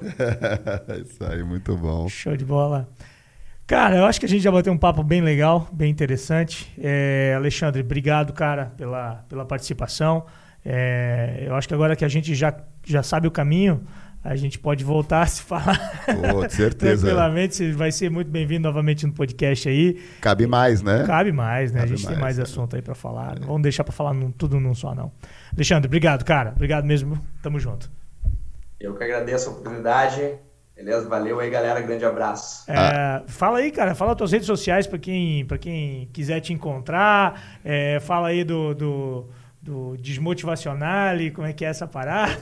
Isso 1.04 1.22
aí, 1.24 1.42
muito 1.42 1.76
bom. 1.76 2.08
Show 2.08 2.36
de 2.36 2.44
bola. 2.44 2.88
Cara, 3.66 3.96
eu 3.96 4.06
acho 4.06 4.18
que 4.18 4.26
a 4.26 4.28
gente 4.28 4.42
já 4.42 4.50
bateu 4.50 4.72
um 4.72 4.78
papo 4.78 5.02
bem 5.02 5.20
legal, 5.20 5.68
bem 5.72 5.90
interessante. 5.90 6.72
É, 6.78 7.34
Alexandre, 7.36 7.82
obrigado, 7.82 8.32
cara, 8.32 8.72
pela, 8.76 9.24
pela 9.28 9.44
participação. 9.44 10.24
É, 10.64 11.44
eu 11.46 11.54
acho 11.54 11.68
que 11.68 11.74
agora 11.74 11.94
que 11.94 12.04
a 12.04 12.08
gente 12.08 12.34
já, 12.34 12.54
já 12.84 13.02
sabe 13.02 13.28
o 13.28 13.30
caminho, 13.30 13.86
a 14.24 14.36
gente 14.36 14.58
pode 14.58 14.84
voltar 14.84 15.22
a 15.22 15.26
se 15.26 15.42
falar 15.42 15.78
de 16.46 16.52
certeza. 16.54 17.06
tranquilamente. 17.06 17.56
Você 17.56 17.72
vai 17.72 17.90
ser 17.90 18.10
muito 18.10 18.30
bem-vindo 18.30 18.62
novamente 18.68 19.06
no 19.06 19.12
podcast 19.12 19.68
aí. 19.68 20.00
Cabe 20.20 20.46
mais, 20.46 20.80
né? 20.82 21.04
Cabe 21.06 21.32
mais, 21.32 21.72
né? 21.72 21.80
Cabe 21.80 21.92
a 21.92 21.96
gente 21.96 22.06
tem 22.06 22.10
mais, 22.16 22.20
mais 22.20 22.36
né? 22.38 22.42
assunto 22.44 22.76
aí 22.76 22.82
pra 22.82 22.94
falar. 22.94 23.38
Não 23.40 23.46
vamos 23.48 23.62
deixar 23.62 23.84
pra 23.84 23.92
falar 23.92 24.14
num- 24.14 24.30
tudo 24.30 24.60
num 24.60 24.74
só, 24.74 24.94
não. 24.94 25.10
Alexandre, 25.54 25.86
obrigado, 25.88 26.24
cara. 26.24 26.52
Obrigado 26.54 26.84
mesmo. 26.84 27.18
Tamo 27.42 27.58
junto. 27.58 27.90
Eu 28.80 28.94
que 28.94 29.04
agradeço 29.04 29.48
a 29.48 29.52
oportunidade. 29.52 30.34
Beleza? 30.74 31.08
Valeu 31.08 31.38
aí, 31.38 31.50
galera. 31.50 31.80
Grande 31.80 32.04
abraço. 32.04 32.64
É, 32.70 32.74
Ah. 32.76 33.22
Fala 33.28 33.58
aí, 33.58 33.70
cara. 33.70 33.94
Fala 33.94 34.12
as 34.12 34.18
tuas 34.18 34.32
redes 34.32 34.46
sociais 34.46 34.86
pra 34.86 34.98
quem, 34.98 35.44
pra 35.46 35.58
quem 35.58 36.08
quiser 36.12 36.40
te 36.40 36.52
encontrar. 36.52 37.58
É, 37.64 38.00
fala 38.00 38.28
aí 38.28 38.42
do, 38.42 38.74
do, 38.74 39.28
do 39.62 39.96
Desmotivacional, 39.96 41.14
como 41.32 41.46
é 41.46 41.52
que 41.52 41.64
é 41.64 41.68
essa 41.68 41.86
parada. 41.86 42.36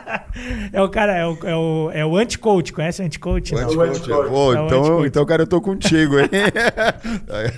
é 0.72 0.80
o 0.80 0.88
cara, 0.88 1.14
é 1.14 1.26
o, 1.26 1.36
é 1.44 1.54
o, 1.54 1.90
é 1.92 2.06
o 2.06 2.16
anti-coach. 2.16 2.72
Conhece 2.72 3.02
o 3.02 3.04
anti-coach? 3.04 3.54
O 3.54 3.58
anticoach. 3.58 4.00
Pô, 4.30 4.54
É 4.54 4.60
o 4.62 4.66
então, 4.66 4.78
anticoach. 4.80 5.06
então, 5.08 5.26
cara, 5.26 5.42
eu 5.42 5.46
tô 5.46 5.60
contigo, 5.60 6.18
hein? 6.18 6.30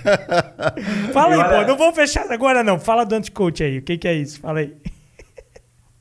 Fala 1.13 1.33
aí, 1.35 1.39
E 1.39 1.43
olha- 1.43 1.61
pô. 1.61 1.67
Não 1.71 1.77
vou 1.77 1.93
fechar 1.93 2.29
agora, 2.31 2.63
não. 2.63 2.79
Fala 2.79 3.05
do 3.05 3.15
anti-coach 3.15 3.63
aí. 3.63 3.77
O 3.77 3.81
que, 3.81 3.97
que 3.97 4.07
é 4.07 4.13
isso? 4.13 4.39
Fala 4.39 4.59
aí. 4.59 4.75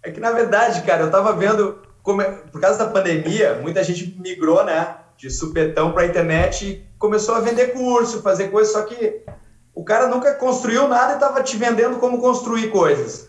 É 0.02 0.10
que, 0.12 0.20
na 0.20 0.30
verdade, 0.30 0.82
cara, 0.82 1.02
eu 1.02 1.10
tava 1.10 1.32
vendo, 1.32 1.80
como 2.00 2.22
é- 2.22 2.30
por 2.30 2.60
causa 2.60 2.78
da 2.78 2.86
pandemia, 2.88 3.58
muita 3.60 3.82
gente 3.82 4.16
migrou, 4.20 4.64
né, 4.64 4.98
de 5.16 5.28
supetão 5.28 5.90
pra 5.90 6.06
internet 6.06 6.64
e 6.64 6.86
começou 6.96 7.34
a 7.34 7.40
vender 7.40 7.72
curso, 7.72 8.22
fazer 8.22 8.46
coisas, 8.52 8.72
só 8.72 8.82
que 8.82 9.22
o 9.76 9.84
cara 9.84 10.08
nunca 10.08 10.32
construiu 10.34 10.88
nada 10.88 11.14
e 11.14 11.18
tava 11.18 11.42
te 11.42 11.54
vendendo 11.58 11.98
como 11.98 12.18
construir 12.18 12.70
coisas. 12.70 13.28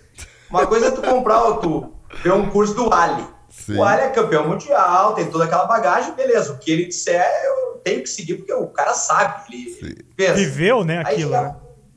Uma 0.50 0.66
coisa 0.66 0.88
é 0.88 0.92
tu 0.92 1.02
comprar, 1.02 1.44
ou 1.44 1.58
tu 1.58 1.94
ver 2.24 2.32
um 2.32 2.50
curso 2.50 2.74
do 2.74 2.94
Ali. 2.94 3.28
Sim. 3.50 3.76
O 3.76 3.84
Ali 3.84 4.04
é 4.04 4.10
campeão 4.10 4.48
mundial, 4.48 5.14
tem 5.14 5.30
toda 5.30 5.44
aquela 5.44 5.66
bagagem, 5.66 6.14
beleza. 6.14 6.54
O 6.54 6.58
que 6.58 6.72
ele 6.72 6.86
disser, 6.86 7.22
eu 7.44 7.82
tenho 7.84 8.02
que 8.02 8.10
seguir, 8.10 8.36
porque 8.36 8.54
o 8.54 8.68
cara 8.68 8.94
sabe, 8.94 9.54
ele. 9.54 10.06
Viveu, 10.36 10.86
né, 10.86 11.04
Aí 11.06 11.16
aquilo, 11.16 11.32
fica 11.32 11.42
né? 11.42 11.56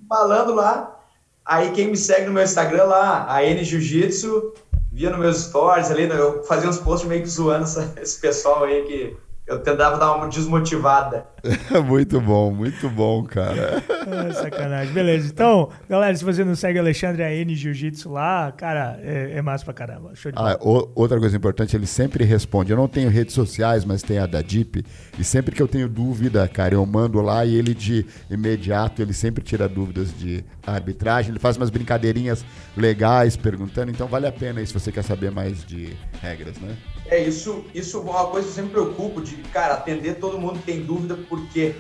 falando 0.09 0.53
lá. 0.53 0.99
Aí 1.47 1.71
quem 1.71 1.87
me 1.87 1.97
segue 1.97 2.27
no 2.27 2.33
meu 2.33 2.43
Instagram 2.43 2.85
lá, 2.85 3.33
a 3.33 3.45
N 3.45 3.63
Jiu-Jitsu, 3.63 4.53
via 4.93 5.11
nos 5.11 5.21
meus 5.21 5.37
stories 5.45 5.93
ali, 5.93 6.09
né, 6.09 6.17
eu 6.19 6.43
fazia 6.43 6.69
uns 6.69 6.79
posts 6.79 7.09
meio 7.09 7.23
que 7.23 7.29
zoando 7.29 7.67
esse 8.03 8.21
pessoal 8.21 8.65
aí 8.65 8.83
que 8.83 9.17
eu 9.51 9.59
tentava 9.59 9.99
dar 9.99 10.15
uma 10.15 10.29
desmotivada. 10.29 11.27
muito 11.87 12.21
bom, 12.21 12.51
muito 12.53 12.89
bom, 12.89 13.25
cara. 13.25 13.83
Ah, 14.13 14.33
sacanagem. 14.33 14.93
Beleza. 14.93 15.29
Então, 15.29 15.69
galera, 15.89 16.15
se 16.17 16.25
você 16.25 16.43
não 16.43 16.57
segue 16.57 16.79
o 16.79 16.83
Alexandre 16.83 17.23
AN 17.23 17.55
Jiu-Jitsu 17.55 18.11
lá, 18.11 18.51
cara, 18.51 18.99
é, 19.03 19.33
é 19.37 19.43
massa 19.43 19.65
pra 19.65 19.73
caramba. 19.75 20.13
Show 20.15 20.33
de 20.33 20.37
bola. 20.37 20.53
Ah, 20.55 20.59
o- 20.61 20.91
outra 20.97 21.21
coisa 21.21 21.37
importante, 21.37 21.77
ele 21.77 21.87
sempre 21.87 22.25
responde. 22.25 22.73
Eu 22.73 22.77
não 22.79 22.89
tenho 22.89 23.09
redes 23.11 23.35
sociais, 23.35 23.85
mas 23.85 24.03
tem 24.03 24.19
a 24.19 24.27
da 24.27 24.41
Deep. 24.43 24.85
E 25.19 25.23
sempre 25.23 25.55
que 25.55 25.63
eu 25.63 25.69
tenho 25.69 25.89
dúvida, 25.89 26.49
cara, 26.49 26.75
eu 26.75 26.85
mando 26.85 27.21
lá 27.21 27.45
e 27.45 27.55
ele 27.55 27.73
de 27.75 28.05
imediato, 28.31 29.01
ele 29.03 29.13
sempre 29.13 29.45
tira 29.45 29.69
dúvidas 29.69 30.13
de 30.19 30.43
arbitragem. 30.67 31.31
Ele 31.31 31.39
faz 31.39 31.57
umas 31.57 31.71
brincadeirinhas 31.71 32.45
legais 32.77 33.37
perguntando. 33.37 33.91
Então 33.93 34.09
vale 34.09 34.27
a 34.27 34.33
pena 34.33 34.59
aí 34.61 34.67
se 34.67 34.73
você 34.75 34.91
quer 34.91 35.05
saber 35.05 35.31
mais 35.31 35.65
de 35.65 35.95
regras, 36.23 36.57
né? 36.59 36.75
É, 37.11 37.19
isso, 37.19 37.65
isso 37.75 37.99
é 37.99 38.01
uma 38.01 38.27
coisa 38.29 38.47
que 38.47 38.53
eu 38.53 38.55
sempre 38.55 38.71
preocupo, 38.71 39.21
de, 39.21 39.37
cara, 39.53 39.75
atender 39.75 40.15
todo 40.15 40.39
mundo 40.39 40.61
que 40.61 40.67
tem 40.67 40.83
dúvida, 40.83 41.19
porque 41.29 41.75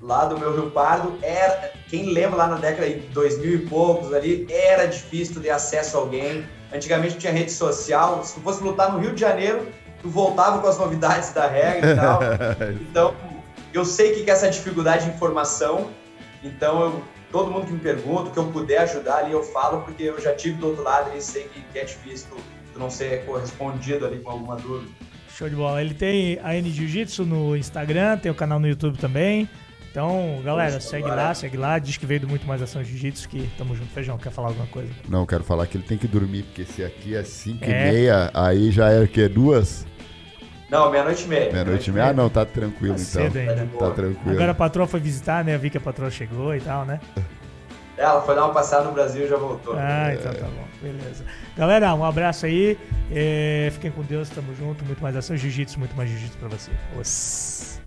lá 0.00 0.24
do 0.24 0.38
meu 0.38 0.52
Rio 0.52 0.70
Pardo, 0.70 1.16
era, 1.22 1.72
quem 1.88 2.06
lembra 2.06 2.38
lá 2.38 2.46
na 2.48 2.56
década 2.56 2.88
de 2.88 3.00
2000 3.08 3.54
e 3.54 3.58
poucos 3.66 4.12
ali, 4.12 4.46
era 4.50 4.86
difícil 4.86 5.40
ter 5.40 5.50
acesso 5.50 5.96
a 5.96 6.00
alguém. 6.00 6.44
Antigamente 6.72 7.18
tinha 7.18 7.32
rede 7.32 7.52
social, 7.52 8.24
se 8.24 8.34
tu 8.34 8.40
fosse 8.40 8.64
lutar 8.64 8.92
no 8.92 8.98
Rio 8.98 9.12
de 9.14 9.20
Janeiro, 9.20 9.68
tu 10.00 10.08
voltava 10.08 10.58
com 10.60 10.66
as 10.66 10.78
novidades 10.78 11.32
da 11.32 11.46
regra 11.46 11.92
e 11.92 11.96
tal. 11.96 12.20
Então, 12.80 13.14
eu 13.72 13.84
sei 13.84 14.14
que 14.14 14.24
que 14.24 14.30
é 14.30 14.32
essa 14.32 14.50
dificuldade 14.50 15.04
de 15.04 15.10
informação, 15.14 15.90
então 16.42 16.82
eu, 16.82 17.02
todo 17.30 17.50
mundo 17.50 17.66
que 17.66 17.72
me 17.72 17.80
pergunta, 17.80 18.30
que 18.30 18.38
eu 18.38 18.46
puder 18.46 18.78
ajudar 18.78 19.18
ali, 19.18 19.32
eu 19.32 19.42
falo, 19.42 19.82
porque 19.82 20.02
eu 20.02 20.20
já 20.20 20.34
tive 20.34 20.56
do 20.56 20.68
outro 20.68 20.82
lado 20.82 21.16
e 21.16 21.20
sei 21.20 21.44
que, 21.44 21.60
que 21.60 21.78
é 21.78 21.84
difícil 21.84 22.28
não 22.78 22.90
ser 22.90 23.24
correspondido 23.24 24.06
ali 24.06 24.18
com 24.18 24.30
alguma 24.30 24.56
dúvida. 24.56 24.90
Show 25.36 25.48
de 25.48 25.54
bola. 25.56 25.80
Ele 25.80 25.94
tem 25.94 26.38
a 26.42 26.54
N 26.56 26.70
Jiu-Jitsu 26.70 27.24
no 27.24 27.56
Instagram, 27.56 28.18
tem 28.18 28.30
o 28.30 28.34
canal 28.34 28.58
no 28.60 28.68
YouTube 28.68 28.98
também. 28.98 29.48
Então, 29.90 30.40
galera, 30.42 30.72
Poxa, 30.72 30.88
segue 30.88 31.08
lá, 31.08 31.34
segue 31.34 31.56
lá. 31.56 31.78
Diz 31.78 31.96
que 31.98 32.06
veio 32.06 32.20
do 32.20 32.28
Muito 32.28 32.46
Mais 32.46 32.62
Ação 32.62 32.82
Jiu-Jitsu, 32.82 33.28
que 33.28 33.46
tamo 33.58 33.74
junto. 33.76 33.90
Feijão, 33.92 34.16
quer 34.16 34.30
falar 34.30 34.48
alguma 34.48 34.66
coisa? 34.68 34.90
Não, 35.08 35.26
quero 35.26 35.44
falar 35.44 35.66
que 35.66 35.76
ele 35.76 35.84
tem 35.84 35.98
que 35.98 36.06
dormir, 36.08 36.44
porque 36.44 36.64
se 36.64 36.82
aqui 36.82 37.14
é 37.14 37.22
5 37.22 37.62
É. 37.64 37.68
e 37.68 37.92
meia, 37.92 38.30
aí 38.32 38.70
já 38.70 38.90
é 38.90 39.00
o 39.02 39.08
quê? 39.08 39.28
Duas? 39.28 39.86
Não, 40.70 40.90
meia-noite 40.90 41.24
e 41.24 41.28
meia. 41.28 41.52
Meia-noite 41.52 41.90
e 41.90 41.92
meia? 41.92 42.06
Ah, 42.06 42.12
não, 42.14 42.30
tá 42.30 42.46
tranquilo 42.46 42.94
Tá 42.94 43.02
então. 43.02 43.22
cedo 43.30 43.38
ainda. 43.38 43.68
Tá 43.78 43.90
tranquilo. 43.90 44.30
Agora 44.34 44.52
a 44.52 44.54
patroa 44.54 44.86
foi 44.86 45.00
visitar, 45.00 45.44
né? 45.44 45.54
Eu 45.54 45.58
vi 45.58 45.68
que 45.68 45.76
a 45.76 45.80
patroa 45.80 46.10
chegou 46.10 46.54
e 46.56 46.60
tal, 46.62 46.86
né? 46.86 46.98
Ela 47.96 48.22
foi 48.22 48.34
dar 48.34 48.44
uma 48.46 48.54
passada 48.54 48.84
no 48.84 48.92
Brasil 48.92 49.24
e 49.24 49.28
já 49.28 49.36
voltou. 49.36 49.74
Ah, 49.76 50.14
então 50.14 50.32
tá 50.32 50.46
bom. 50.46 50.64
Beleza. 50.80 51.24
Galera, 51.56 51.94
um 51.94 52.04
abraço 52.04 52.46
aí. 52.46 52.78
É, 53.10 53.68
fiquem 53.72 53.90
com 53.90 54.02
Deus, 54.02 54.30
tamo 54.30 54.54
junto. 54.54 54.84
Muito 54.84 55.02
mais 55.02 55.14
ação, 55.14 55.36
jiu-jitsu, 55.36 55.78
muito 55.78 55.94
mais 55.94 56.08
jiu-jitsu 56.08 56.38
pra 56.38 56.48
você. 56.48 56.70
Os. 56.98 57.80